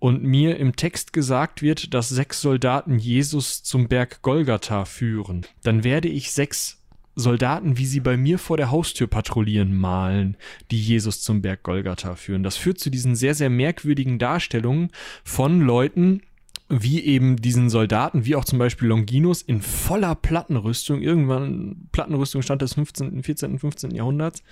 und 0.00 0.24
mir 0.24 0.56
im 0.56 0.74
Text 0.74 1.12
gesagt 1.12 1.62
wird, 1.62 1.94
dass 1.94 2.08
sechs 2.08 2.40
Soldaten 2.40 2.98
Jesus 2.98 3.62
zum 3.62 3.86
Berg 3.86 4.22
Golgatha 4.22 4.86
führen, 4.86 5.46
dann 5.62 5.84
werde 5.84 6.08
ich 6.08 6.32
sechs 6.32 6.82
Soldaten, 7.14 7.76
wie 7.76 7.84
sie 7.84 8.00
bei 8.00 8.16
mir 8.16 8.38
vor 8.38 8.56
der 8.56 8.70
Haustür 8.70 9.06
patrouillieren, 9.06 9.76
malen, 9.76 10.36
die 10.70 10.80
Jesus 10.80 11.22
zum 11.22 11.42
Berg 11.42 11.62
Golgatha 11.62 12.14
führen. 12.14 12.42
Das 12.42 12.56
führt 12.56 12.78
zu 12.78 12.88
diesen 12.90 13.14
sehr, 13.14 13.34
sehr 13.34 13.50
merkwürdigen 13.50 14.18
Darstellungen 14.18 14.90
von 15.22 15.60
Leuten, 15.60 16.22
wie 16.70 17.00
eben 17.04 17.36
diesen 17.36 17.68
Soldaten, 17.68 18.24
wie 18.24 18.36
auch 18.36 18.44
zum 18.44 18.60
Beispiel 18.60 18.86
Longinus 18.86 19.42
in 19.42 19.60
voller 19.60 20.14
Plattenrüstung, 20.14 21.02
irgendwann 21.02 21.88
Plattenrüstung 21.90 22.42
stand 22.42 22.62
des 22.62 22.74
15., 22.74 23.24
14., 23.24 23.58
15. 23.58 23.90
Jahrhunderts, 23.90 24.44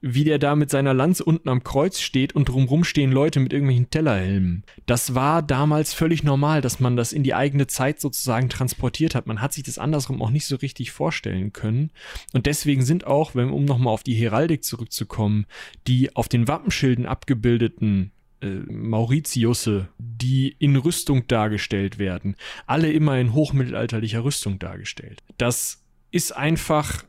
wie 0.00 0.24
der 0.24 0.38
da 0.38 0.56
mit 0.56 0.70
seiner 0.70 0.94
Lanze 0.94 1.22
unten 1.22 1.50
am 1.50 1.62
Kreuz 1.62 2.00
steht 2.00 2.34
und 2.34 2.48
drumrum 2.48 2.82
stehen 2.82 3.12
Leute 3.12 3.40
mit 3.40 3.52
irgendwelchen 3.52 3.90
Tellerhelmen. 3.90 4.64
Das 4.86 5.14
war 5.14 5.42
damals 5.42 5.92
völlig 5.92 6.24
normal, 6.24 6.62
dass 6.62 6.80
man 6.80 6.96
das 6.96 7.12
in 7.12 7.22
die 7.22 7.34
eigene 7.34 7.66
Zeit 7.66 8.00
sozusagen 8.00 8.48
transportiert 8.48 9.14
hat. 9.14 9.26
Man 9.26 9.42
hat 9.42 9.52
sich 9.52 9.64
das 9.64 9.78
andersrum 9.78 10.22
auch 10.22 10.30
nicht 10.30 10.46
so 10.46 10.56
richtig 10.56 10.92
vorstellen 10.92 11.52
können. 11.52 11.90
Und 12.32 12.46
deswegen 12.46 12.82
sind 12.82 13.06
auch, 13.06 13.34
wenn, 13.34 13.50
um 13.50 13.66
nochmal 13.66 13.92
auf 13.92 14.02
die 14.02 14.14
Heraldik 14.14 14.64
zurückzukommen, 14.64 15.44
die 15.86 16.16
auf 16.16 16.28
den 16.28 16.48
Wappenschilden 16.48 17.04
abgebildeten 17.04 18.12
äh, 18.42 18.60
Mauritiusse, 18.70 19.88
die 19.98 20.56
in 20.58 20.76
Rüstung 20.76 21.26
dargestellt 21.26 21.98
werden, 21.98 22.36
alle 22.66 22.92
immer 22.92 23.18
in 23.18 23.34
hochmittelalterlicher 23.34 24.24
Rüstung 24.24 24.58
dargestellt. 24.58 25.22
Das 25.38 25.82
ist 26.10 26.36
einfach 26.36 27.04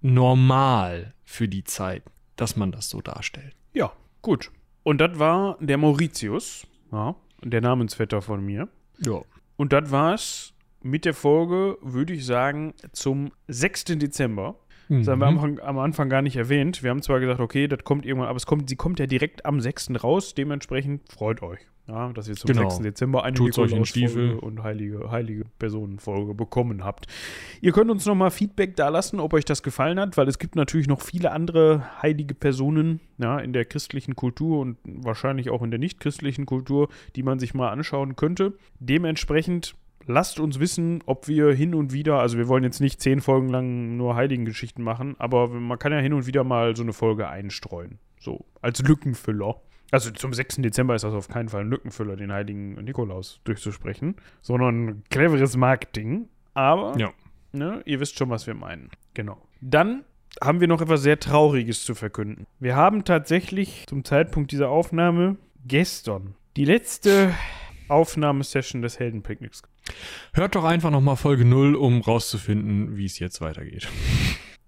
normal 0.00 1.14
für 1.24 1.48
die 1.48 1.64
Zeit, 1.64 2.02
dass 2.36 2.56
man 2.56 2.72
das 2.72 2.88
so 2.88 3.00
darstellt. 3.00 3.54
Ja, 3.72 3.92
gut. 4.22 4.50
Und 4.82 5.00
das 5.00 5.18
war 5.18 5.56
der 5.60 5.78
Mauritius, 5.78 6.66
ja, 6.90 7.14
der 7.42 7.60
Namensvetter 7.60 8.22
von 8.22 8.44
mir. 8.44 8.68
Ja. 8.98 9.22
Und 9.56 9.72
das 9.72 9.90
war's 9.90 10.54
mit 10.82 11.04
der 11.04 11.14
Folge, 11.14 11.76
würde 11.82 12.14
ich 12.14 12.24
sagen, 12.24 12.74
zum 12.92 13.32
6. 13.48 13.84
Dezember. 13.84 14.56
Das 14.98 15.06
haben 15.06 15.20
wir 15.20 15.26
am 15.28 15.38
Anfang, 15.38 15.60
am 15.60 15.78
Anfang 15.78 16.08
gar 16.08 16.20
nicht 16.20 16.34
erwähnt. 16.36 16.82
Wir 16.82 16.90
haben 16.90 17.00
zwar 17.00 17.20
gesagt, 17.20 17.38
okay, 17.38 17.68
das 17.68 17.84
kommt 17.84 18.04
irgendwann, 18.04 18.28
aber 18.28 18.36
es 18.36 18.46
kommt, 18.46 18.68
sie 18.68 18.74
kommt 18.74 18.98
ja 18.98 19.06
direkt 19.06 19.46
am 19.46 19.60
6. 19.60 20.02
raus. 20.02 20.34
Dementsprechend 20.34 21.02
freut 21.12 21.42
euch, 21.42 21.60
ja, 21.86 22.12
dass 22.12 22.26
ihr 22.28 22.34
zum 22.34 22.48
Genau. 22.48 22.68
6. 22.68 22.82
Dezember 22.82 23.22
eine 23.22 23.38
Nikolausfolge 23.38 24.40
und 24.40 24.64
heilige, 24.64 25.08
heilige 25.12 25.44
Personenfolge 25.60 26.34
bekommen 26.34 26.82
habt. 26.84 27.06
Ihr 27.60 27.70
könnt 27.70 27.88
uns 27.88 28.04
nochmal 28.04 28.32
Feedback 28.32 28.74
da 28.74 28.88
lassen, 28.88 29.20
ob 29.20 29.32
euch 29.32 29.44
das 29.44 29.62
gefallen 29.62 30.00
hat, 30.00 30.16
weil 30.16 30.26
es 30.26 30.40
gibt 30.40 30.56
natürlich 30.56 30.88
noch 30.88 31.02
viele 31.02 31.30
andere 31.30 32.02
heilige 32.02 32.34
Personen 32.34 32.98
ja, 33.18 33.38
in 33.38 33.52
der 33.52 33.66
christlichen 33.66 34.16
Kultur 34.16 34.58
und 34.58 34.76
wahrscheinlich 34.84 35.50
auch 35.50 35.62
in 35.62 35.70
der 35.70 35.78
nichtchristlichen 35.78 36.46
Kultur, 36.46 36.88
die 37.14 37.22
man 37.22 37.38
sich 37.38 37.54
mal 37.54 37.68
anschauen 37.68 38.16
könnte. 38.16 38.54
Dementsprechend 38.80 39.76
lasst 40.10 40.40
uns 40.40 40.60
wissen, 40.60 41.02
ob 41.06 41.28
wir 41.28 41.52
hin 41.52 41.74
und 41.74 41.92
wieder, 41.92 42.18
also 42.20 42.36
wir 42.38 42.48
wollen 42.48 42.64
jetzt 42.64 42.80
nicht 42.80 43.00
zehn 43.00 43.20
Folgen 43.20 43.48
lang 43.48 43.96
nur 43.96 44.14
Heiligengeschichten 44.16 44.82
machen, 44.84 45.14
aber 45.18 45.48
man 45.48 45.78
kann 45.78 45.92
ja 45.92 45.98
hin 45.98 46.12
und 46.12 46.26
wieder 46.26 46.44
mal 46.44 46.76
so 46.76 46.82
eine 46.82 46.92
Folge 46.92 47.28
einstreuen. 47.28 47.98
So, 48.18 48.44
als 48.60 48.82
Lückenfüller. 48.82 49.56
Also 49.92 50.10
zum 50.10 50.32
6. 50.32 50.56
Dezember 50.56 50.94
ist 50.94 51.02
das 51.02 51.14
auf 51.14 51.28
keinen 51.28 51.48
Fall 51.48 51.62
ein 51.62 51.70
Lückenfüller, 51.70 52.16
den 52.16 52.32
heiligen 52.32 52.74
Nikolaus 52.74 53.40
durchzusprechen, 53.44 54.16
sondern 54.40 55.02
cleveres 55.10 55.56
Marketing. 55.56 56.28
Aber 56.54 56.96
Ja. 56.98 57.10
ne, 57.52 57.82
ihr 57.86 57.98
wisst 57.98 58.18
schon, 58.18 58.30
was 58.30 58.46
wir 58.46 58.54
meinen. 58.54 58.90
Genau. 59.14 59.38
Dann 59.60 60.04
haben 60.40 60.60
wir 60.60 60.68
noch 60.68 60.80
etwas 60.80 61.02
sehr 61.02 61.18
Trauriges 61.18 61.84
zu 61.84 61.94
verkünden. 61.96 62.46
Wir 62.60 62.76
haben 62.76 63.04
tatsächlich 63.04 63.86
zum 63.88 64.04
Zeitpunkt 64.04 64.52
dieser 64.52 64.68
Aufnahme 64.70 65.36
gestern 65.66 66.34
die 66.56 66.64
letzte 66.64 67.34
Aufnahmesession 67.90 68.82
des 68.82 68.98
Heldenpicknicks. 68.98 69.62
Hört 70.34 70.54
doch 70.54 70.64
einfach 70.64 70.90
nochmal 70.90 71.16
Folge 71.16 71.44
0, 71.44 71.74
um 71.74 72.00
rauszufinden, 72.00 72.96
wie 72.96 73.04
es 73.06 73.18
jetzt 73.18 73.40
weitergeht. 73.40 73.88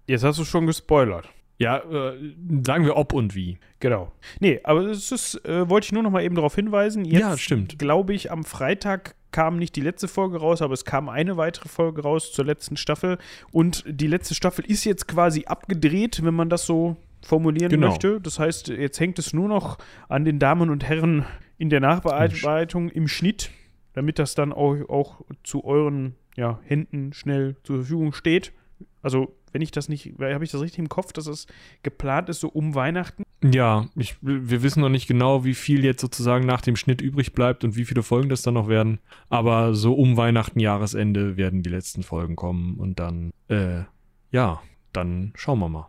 Jetzt 0.07 0.23
hast 0.23 0.39
du 0.39 0.45
schon 0.45 0.67
gespoilert. 0.67 1.29
Ja, 1.59 1.77
äh, 1.77 2.33
sagen 2.65 2.83
wir 2.85 2.97
ob 2.97 3.13
und 3.13 3.35
wie. 3.35 3.57
Genau. 3.79 4.11
Nee, 4.39 4.59
aber 4.63 4.81
es 4.87 5.11
ist, 5.11 5.35
äh, 5.45 5.69
wollte 5.69 5.85
ich 5.85 5.91
nur 5.91 6.03
noch 6.03 6.09
mal 6.09 6.23
eben 6.23 6.35
darauf 6.35 6.55
hinweisen. 6.55 7.05
Jetzt, 7.05 7.19
Ja, 7.21 7.37
stimmt. 7.37 7.77
glaube 7.79 8.13
ich, 8.13 8.31
am 8.31 8.43
Freitag 8.43 9.15
kam 9.31 9.57
nicht 9.57 9.75
die 9.75 9.81
letzte 9.81 10.07
Folge 10.07 10.37
raus, 10.39 10.61
aber 10.61 10.73
es 10.73 10.83
kam 10.83 11.09
eine 11.09 11.37
weitere 11.37 11.69
Folge 11.69 12.01
raus 12.03 12.31
zur 12.33 12.45
letzten 12.45 12.75
Staffel. 12.75 13.17
Und 13.51 13.83
die 13.87 14.07
letzte 14.07 14.35
Staffel 14.35 14.65
ist 14.65 14.83
jetzt 14.83 15.07
quasi 15.07 15.45
abgedreht, 15.45 16.23
wenn 16.23 16.33
man 16.33 16.49
das 16.49 16.65
so 16.65 16.97
formulieren 17.25 17.69
Genau. 17.69 17.89
möchte. 17.89 18.19
Das 18.19 18.39
heißt, 18.39 18.67
jetzt 18.67 18.99
hängt 18.99 19.17
es 19.19 19.31
nur 19.31 19.47
noch 19.47 19.77
an 20.09 20.25
den 20.25 20.39
Damen 20.39 20.69
und 20.69 20.83
Herren 20.83 21.25
in 21.63 21.69
der 21.69 21.79
Nachbearbeitung 21.79 22.89
im 22.89 23.07
Schnitt, 23.07 23.49
damit 23.93 24.19
das 24.19 24.35
dann 24.35 24.51
auch, 24.51 24.75
auch 24.89 25.21
zu 25.43 25.63
euren 25.63 26.15
ja, 26.35 26.59
Händen 26.65 27.13
schnell 27.13 27.55
zur 27.63 27.77
Verfügung 27.77 28.11
steht. 28.11 28.51
Also, 29.01 29.33
wenn 29.53 29.61
ich 29.61 29.71
das 29.71 29.87
nicht, 29.87 30.11
habe 30.19 30.43
ich 30.43 30.51
das 30.51 30.59
richtig 30.59 30.79
im 30.79 30.89
Kopf, 30.89 31.13
dass 31.13 31.25
es 31.25 31.47
geplant 31.81 32.27
ist, 32.27 32.41
so 32.41 32.49
um 32.49 32.75
Weihnachten? 32.75 33.23
Ja, 33.41 33.87
ich, 33.95 34.17
wir 34.19 34.61
wissen 34.61 34.81
noch 34.81 34.89
nicht 34.89 35.07
genau, 35.07 35.45
wie 35.45 35.53
viel 35.53 35.85
jetzt 35.85 36.01
sozusagen 36.01 36.45
nach 36.45 36.59
dem 36.59 36.75
Schnitt 36.75 36.99
übrig 36.99 37.31
bleibt 37.31 37.63
und 37.63 37.77
wie 37.77 37.85
viele 37.85 38.03
Folgen 38.03 38.27
das 38.27 38.41
dann 38.41 38.55
noch 38.55 38.67
werden. 38.67 38.99
Aber 39.29 39.73
so 39.73 39.93
um 39.93 40.17
Weihnachten, 40.17 40.59
Jahresende 40.59 41.37
werden 41.37 41.63
die 41.63 41.69
letzten 41.69 42.03
Folgen 42.03 42.35
kommen 42.35 42.75
und 42.75 42.99
dann, 42.99 43.31
äh, 43.47 43.83
ja, 44.31 44.61
dann 44.91 45.31
schauen 45.37 45.59
wir 45.59 45.69
mal. 45.69 45.87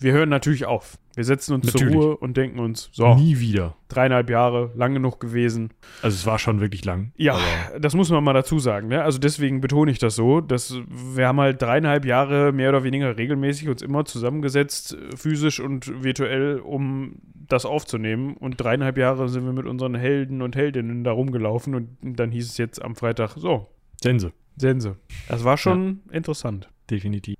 Wir 0.00 0.12
hören 0.12 0.28
natürlich 0.28 0.64
auf. 0.64 0.96
Wir 1.18 1.24
setzen 1.24 1.54
uns 1.54 1.66
Natürlich. 1.66 1.94
zur 1.96 2.00
Ruhe 2.04 2.16
und 2.16 2.36
denken 2.36 2.60
uns, 2.60 2.90
so, 2.92 3.16
Nie 3.16 3.40
wieder. 3.40 3.74
dreieinhalb 3.88 4.30
Jahre, 4.30 4.70
lang 4.76 4.94
genug 4.94 5.18
gewesen. 5.18 5.70
Also 6.00 6.14
es 6.14 6.24
war 6.26 6.38
schon 6.38 6.60
wirklich 6.60 6.84
lang. 6.84 7.10
Ja, 7.16 7.36
das 7.76 7.96
muss 7.96 8.08
man 8.10 8.22
mal 8.22 8.34
dazu 8.34 8.60
sagen. 8.60 8.86
Ne? 8.86 9.02
Also 9.02 9.18
deswegen 9.18 9.60
betone 9.60 9.90
ich 9.90 9.98
das 9.98 10.14
so, 10.14 10.40
dass 10.40 10.76
wir 10.88 11.26
haben 11.26 11.40
halt 11.40 11.60
dreieinhalb 11.60 12.04
Jahre 12.04 12.52
mehr 12.52 12.68
oder 12.68 12.84
weniger 12.84 13.18
regelmäßig 13.18 13.68
uns 13.68 13.82
immer 13.82 14.04
zusammengesetzt, 14.04 14.96
physisch 15.16 15.58
und 15.58 16.04
virtuell, 16.04 16.60
um 16.60 17.16
das 17.34 17.66
aufzunehmen. 17.66 18.36
Und 18.36 18.60
dreieinhalb 18.60 18.96
Jahre 18.96 19.28
sind 19.28 19.44
wir 19.44 19.52
mit 19.52 19.66
unseren 19.66 19.96
Helden 19.96 20.40
und 20.40 20.54
Heldinnen 20.54 21.02
da 21.02 21.10
rumgelaufen 21.10 21.74
und 21.74 21.88
dann 22.00 22.30
hieß 22.30 22.48
es 22.48 22.58
jetzt 22.58 22.80
am 22.80 22.94
Freitag, 22.94 23.32
so, 23.36 23.66
Sense. 24.00 24.30
Sense. 24.56 24.94
Das 25.26 25.42
war 25.42 25.56
schon 25.56 25.98
interessant. 26.12 26.68
Definitiv. 26.88 27.34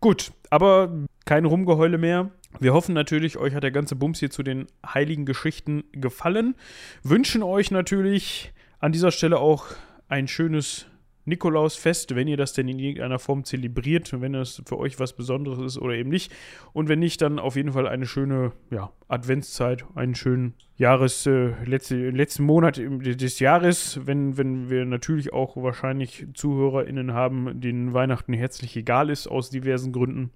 Gut, 0.00 0.32
aber 0.50 0.92
kein 1.24 1.46
Rumgeheule 1.46 1.96
mehr. 1.96 2.30
Wir 2.60 2.72
hoffen 2.72 2.94
natürlich, 2.94 3.36
euch 3.36 3.54
hat 3.54 3.64
der 3.64 3.70
ganze 3.72 3.96
Bums 3.96 4.20
hier 4.20 4.30
zu 4.30 4.42
den 4.42 4.66
heiligen 4.86 5.26
Geschichten 5.26 5.84
gefallen. 5.92 6.54
Wünschen 7.02 7.42
euch 7.42 7.70
natürlich 7.70 8.52
an 8.78 8.92
dieser 8.92 9.10
Stelle 9.10 9.38
auch 9.38 9.66
ein 10.08 10.28
schönes 10.28 10.86
Nikolausfest, 11.26 12.14
wenn 12.14 12.28
ihr 12.28 12.36
das 12.36 12.52
denn 12.52 12.68
in 12.68 12.78
irgendeiner 12.78 13.18
Form 13.18 13.44
zelebriert, 13.44 14.20
wenn 14.20 14.34
es 14.34 14.62
für 14.66 14.78
euch 14.78 15.00
was 15.00 15.14
Besonderes 15.14 15.58
ist 15.58 15.78
oder 15.78 15.94
eben 15.94 16.10
nicht. 16.10 16.30
Und 16.72 16.88
wenn 16.88 16.98
nicht, 16.98 17.22
dann 17.22 17.38
auf 17.38 17.56
jeden 17.56 17.72
Fall 17.72 17.88
eine 17.88 18.06
schöne 18.06 18.52
ja, 18.70 18.92
Adventszeit, 19.08 19.84
einen 19.94 20.14
schönen 20.14 20.54
Jahres, 20.76 21.26
äh, 21.26 21.52
letzte, 21.64 22.10
letzten 22.10 22.44
Monat 22.44 22.78
des 22.78 23.38
Jahres, 23.38 24.00
wenn, 24.04 24.36
wenn 24.36 24.68
wir 24.68 24.84
natürlich 24.84 25.32
auch 25.32 25.56
wahrscheinlich 25.56 26.26
ZuhörerInnen 26.34 27.14
haben, 27.14 27.60
denen 27.60 27.94
Weihnachten 27.94 28.34
herzlich 28.34 28.76
egal 28.76 29.08
ist, 29.08 29.26
aus 29.26 29.48
diversen 29.48 29.92
Gründen, 29.92 30.30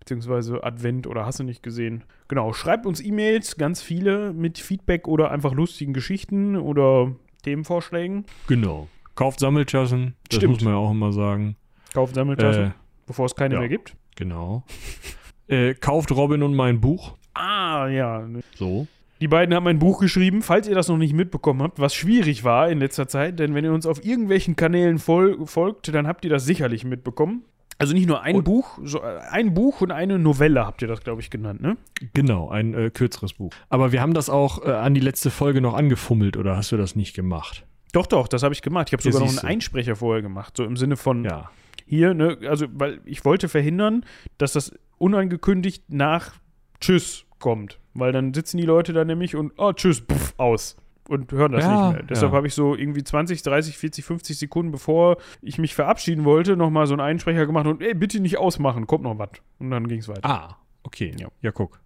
beziehungsweise 0.00 0.64
Advent 0.64 1.06
oder 1.06 1.24
hast 1.26 1.38
du 1.38 1.44
nicht 1.44 1.62
gesehen. 1.62 2.02
Genau, 2.28 2.52
schreibt 2.52 2.86
uns 2.86 3.00
E-Mails, 3.00 3.56
ganz 3.56 3.82
viele, 3.82 4.32
mit 4.32 4.58
Feedback 4.58 5.06
oder 5.06 5.30
einfach 5.30 5.52
lustigen 5.52 5.92
Geschichten 5.92 6.56
oder 6.56 7.12
Themenvorschlägen. 7.42 8.24
Genau. 8.48 8.88
Kauft 9.14 9.40
Sammeltaschen. 9.40 10.14
Das 10.28 10.36
Stimmt. 10.36 10.54
muss 10.54 10.62
man 10.64 10.72
ja 10.74 10.78
auch 10.78 10.90
immer 10.90 11.12
sagen. 11.12 11.56
Kauft 11.94 12.14
Sammeltaschen, 12.14 12.68
Äh, 12.68 12.72
bevor 13.06 13.26
es 13.26 13.34
keine 13.34 13.54
ja. 13.54 13.60
mehr 13.60 13.68
gibt. 13.68 13.94
genau. 14.16 14.64
äh, 15.48 15.74
kauft 15.74 16.10
Robin 16.12 16.42
und 16.42 16.54
mein 16.54 16.80
Buch. 16.80 17.16
Ah, 17.34 17.88
ja. 17.88 18.26
So. 18.54 18.86
Die 19.20 19.28
beiden 19.28 19.54
haben 19.54 19.66
ein 19.66 19.78
Buch 19.78 20.00
geschrieben, 20.00 20.40
falls 20.40 20.66
ihr 20.66 20.74
das 20.74 20.88
noch 20.88 20.96
nicht 20.96 21.12
mitbekommen 21.12 21.62
habt, 21.62 21.78
was 21.78 21.94
schwierig 21.94 22.42
war 22.44 22.70
in 22.70 22.78
letzter 22.78 23.06
Zeit, 23.06 23.38
denn 23.38 23.54
wenn 23.54 23.64
ihr 23.64 23.72
uns 23.72 23.84
auf 23.84 24.02
irgendwelchen 24.04 24.56
Kanälen 24.56 24.98
fol 24.98 25.46
folgt, 25.46 25.92
dann 25.94 26.06
habt 26.06 26.24
ihr 26.24 26.30
das 26.30 26.46
sicherlich 26.46 26.84
mitbekommen. 26.84 27.42
Also 27.80 27.94
nicht 27.94 28.06
nur 28.06 28.22
ein 28.22 28.36
Und- 28.36 28.44
Buch, 28.44 28.78
so, 28.84 29.00
äh, 29.02 29.18
ein 29.30 29.54
Buch 29.54 29.80
und 29.80 29.90
eine 29.90 30.18
Novelle 30.18 30.66
habt 30.66 30.82
ihr 30.82 30.88
das, 30.88 31.00
glaube 31.00 31.20
ich, 31.22 31.30
genannt, 31.30 31.60
ne? 31.62 31.76
Genau, 32.14 32.48
ein 32.50 32.74
äh, 32.74 32.90
kürzeres 32.90 33.32
Buch. 33.32 33.50
Aber 33.70 33.90
wir 33.90 34.00
haben 34.02 34.14
das 34.14 34.28
auch 34.30 34.64
äh, 34.66 34.70
an 34.70 34.94
die 34.94 35.00
letzte 35.00 35.30
Folge 35.30 35.60
noch 35.60 35.74
angefummelt, 35.74 36.36
oder 36.36 36.56
hast 36.56 36.70
du 36.72 36.76
das 36.76 36.94
nicht 36.94 37.14
gemacht? 37.16 37.64
Doch, 37.92 38.06
doch, 38.06 38.28
das 38.28 38.42
habe 38.42 38.54
ich 38.54 38.62
gemacht. 38.62 38.88
Ich 38.88 38.92
habe 38.92 39.02
sogar 39.02 39.20
noch 39.20 39.28
einen. 39.28 39.38
Einsprecher 39.38 39.96
vorher 39.96 40.22
gemacht, 40.22 40.56
so 40.56 40.64
im 40.64 40.76
Sinne 40.76 40.96
von 40.96 41.24
Ja. 41.24 41.50
hier, 41.86 42.14
ne, 42.14 42.38
also 42.46 42.66
weil 42.72 43.00
ich 43.04 43.24
wollte 43.24 43.48
verhindern, 43.48 44.04
dass 44.38 44.52
das 44.52 44.72
unangekündigt 44.98 45.84
nach 45.92 46.34
Tschüss 46.80 47.24
kommt, 47.38 47.78
weil 47.94 48.12
dann 48.12 48.32
sitzen 48.34 48.58
die 48.58 48.64
Leute 48.66 48.92
da 48.92 49.04
nämlich 49.04 49.34
und 49.34 49.52
oh 49.56 49.72
Tschüss, 49.72 50.00
pff, 50.00 50.34
aus 50.36 50.76
und 51.08 51.32
hören 51.32 51.52
das 51.52 51.64
Ja, 51.64 51.88
nicht 51.88 51.96
mehr. 51.96 52.02
Deshalb 52.04 52.32
ja. 52.32 52.36
habe 52.36 52.46
ich 52.46 52.54
so 52.54 52.74
irgendwie 52.74 53.02
20, 53.02 53.42
30, 53.42 53.78
40, 53.78 54.04
50 54.04 54.38
Sekunden 54.38 54.72
bevor 54.72 55.16
ich 55.42 55.58
mich 55.58 55.74
verabschieden 55.74 56.24
wollte, 56.24 56.56
nochmal 56.56 56.86
so 56.86 56.94
einen 56.94 57.00
Einsprecher 57.00 57.46
gemacht 57.46 57.66
und 57.66 57.82
ey, 57.82 57.94
bitte 57.94 58.20
nicht 58.20 58.38
ausmachen, 58.38 58.86
kommt 58.86 59.04
noch 59.04 59.18
was. 59.18 59.30
Und 59.58 59.70
dann 59.70 59.88
ging 59.88 60.00
es 60.00 60.08
weiter. 60.08 60.24
Ah, 60.24 60.56
okay. 60.82 61.14
Ja. 61.18 61.28
ja, 61.42 61.52
guck. 61.52 61.80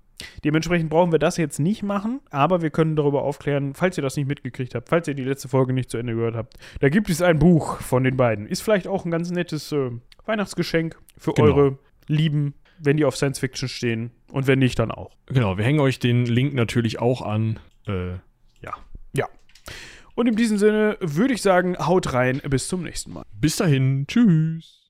Dementsprechend 0.44 0.90
brauchen 0.90 1.10
wir 1.10 1.18
das 1.18 1.36
jetzt 1.36 1.58
nicht 1.58 1.82
machen, 1.82 2.20
aber 2.30 2.62
wir 2.62 2.70
können 2.70 2.94
darüber 2.96 3.22
aufklären, 3.22 3.74
falls 3.74 3.98
ihr 3.98 4.02
das 4.02 4.16
nicht 4.16 4.28
mitgekriegt 4.28 4.74
habt, 4.74 4.88
falls 4.88 5.08
ihr 5.08 5.14
die 5.14 5.24
letzte 5.24 5.48
Folge 5.48 5.72
nicht 5.72 5.90
zu 5.90 5.98
Ende 5.98 6.14
gehört 6.14 6.36
habt. 6.36 6.54
Da 6.80 6.88
gibt 6.88 7.10
es 7.10 7.20
ein 7.20 7.38
Buch 7.38 7.80
von 7.80 8.04
den 8.04 8.16
beiden. 8.16 8.46
Ist 8.46 8.62
vielleicht 8.62 8.86
auch 8.86 9.04
ein 9.04 9.10
ganz 9.10 9.30
nettes 9.30 9.72
äh, 9.72 9.90
Weihnachtsgeschenk 10.26 10.98
Für 11.18 11.32
Genau. 11.32 11.48
eure 11.48 11.78
Lieben, 12.06 12.54
wenn 12.78 12.96
die 12.96 13.04
auf 13.04 13.16
Science 13.16 13.38
Fiction 13.38 13.68
stehen. 13.68 14.10
Und 14.30 14.46
wenn 14.46 14.58
nicht, 14.58 14.78
dann 14.78 14.90
auch. 14.90 15.10
Genau, 15.26 15.58
wir 15.58 15.64
hängen 15.64 15.80
euch 15.80 15.98
den 15.98 16.26
Link 16.26 16.54
natürlich 16.54 17.00
auch 17.00 17.22
an. 17.22 17.58
Äh. 17.86 18.14
Und 20.14 20.28
in 20.28 20.36
diesem 20.36 20.58
Sinne 20.58 20.96
würde 21.00 21.34
ich 21.34 21.42
sagen, 21.42 21.76
haut 21.78 22.12
rein, 22.12 22.40
bis 22.48 22.68
zum 22.68 22.82
nächsten 22.82 23.12
Mal. 23.12 23.24
bis 23.32 23.56
dahin, 23.56 24.06
tschüss. 24.06 24.83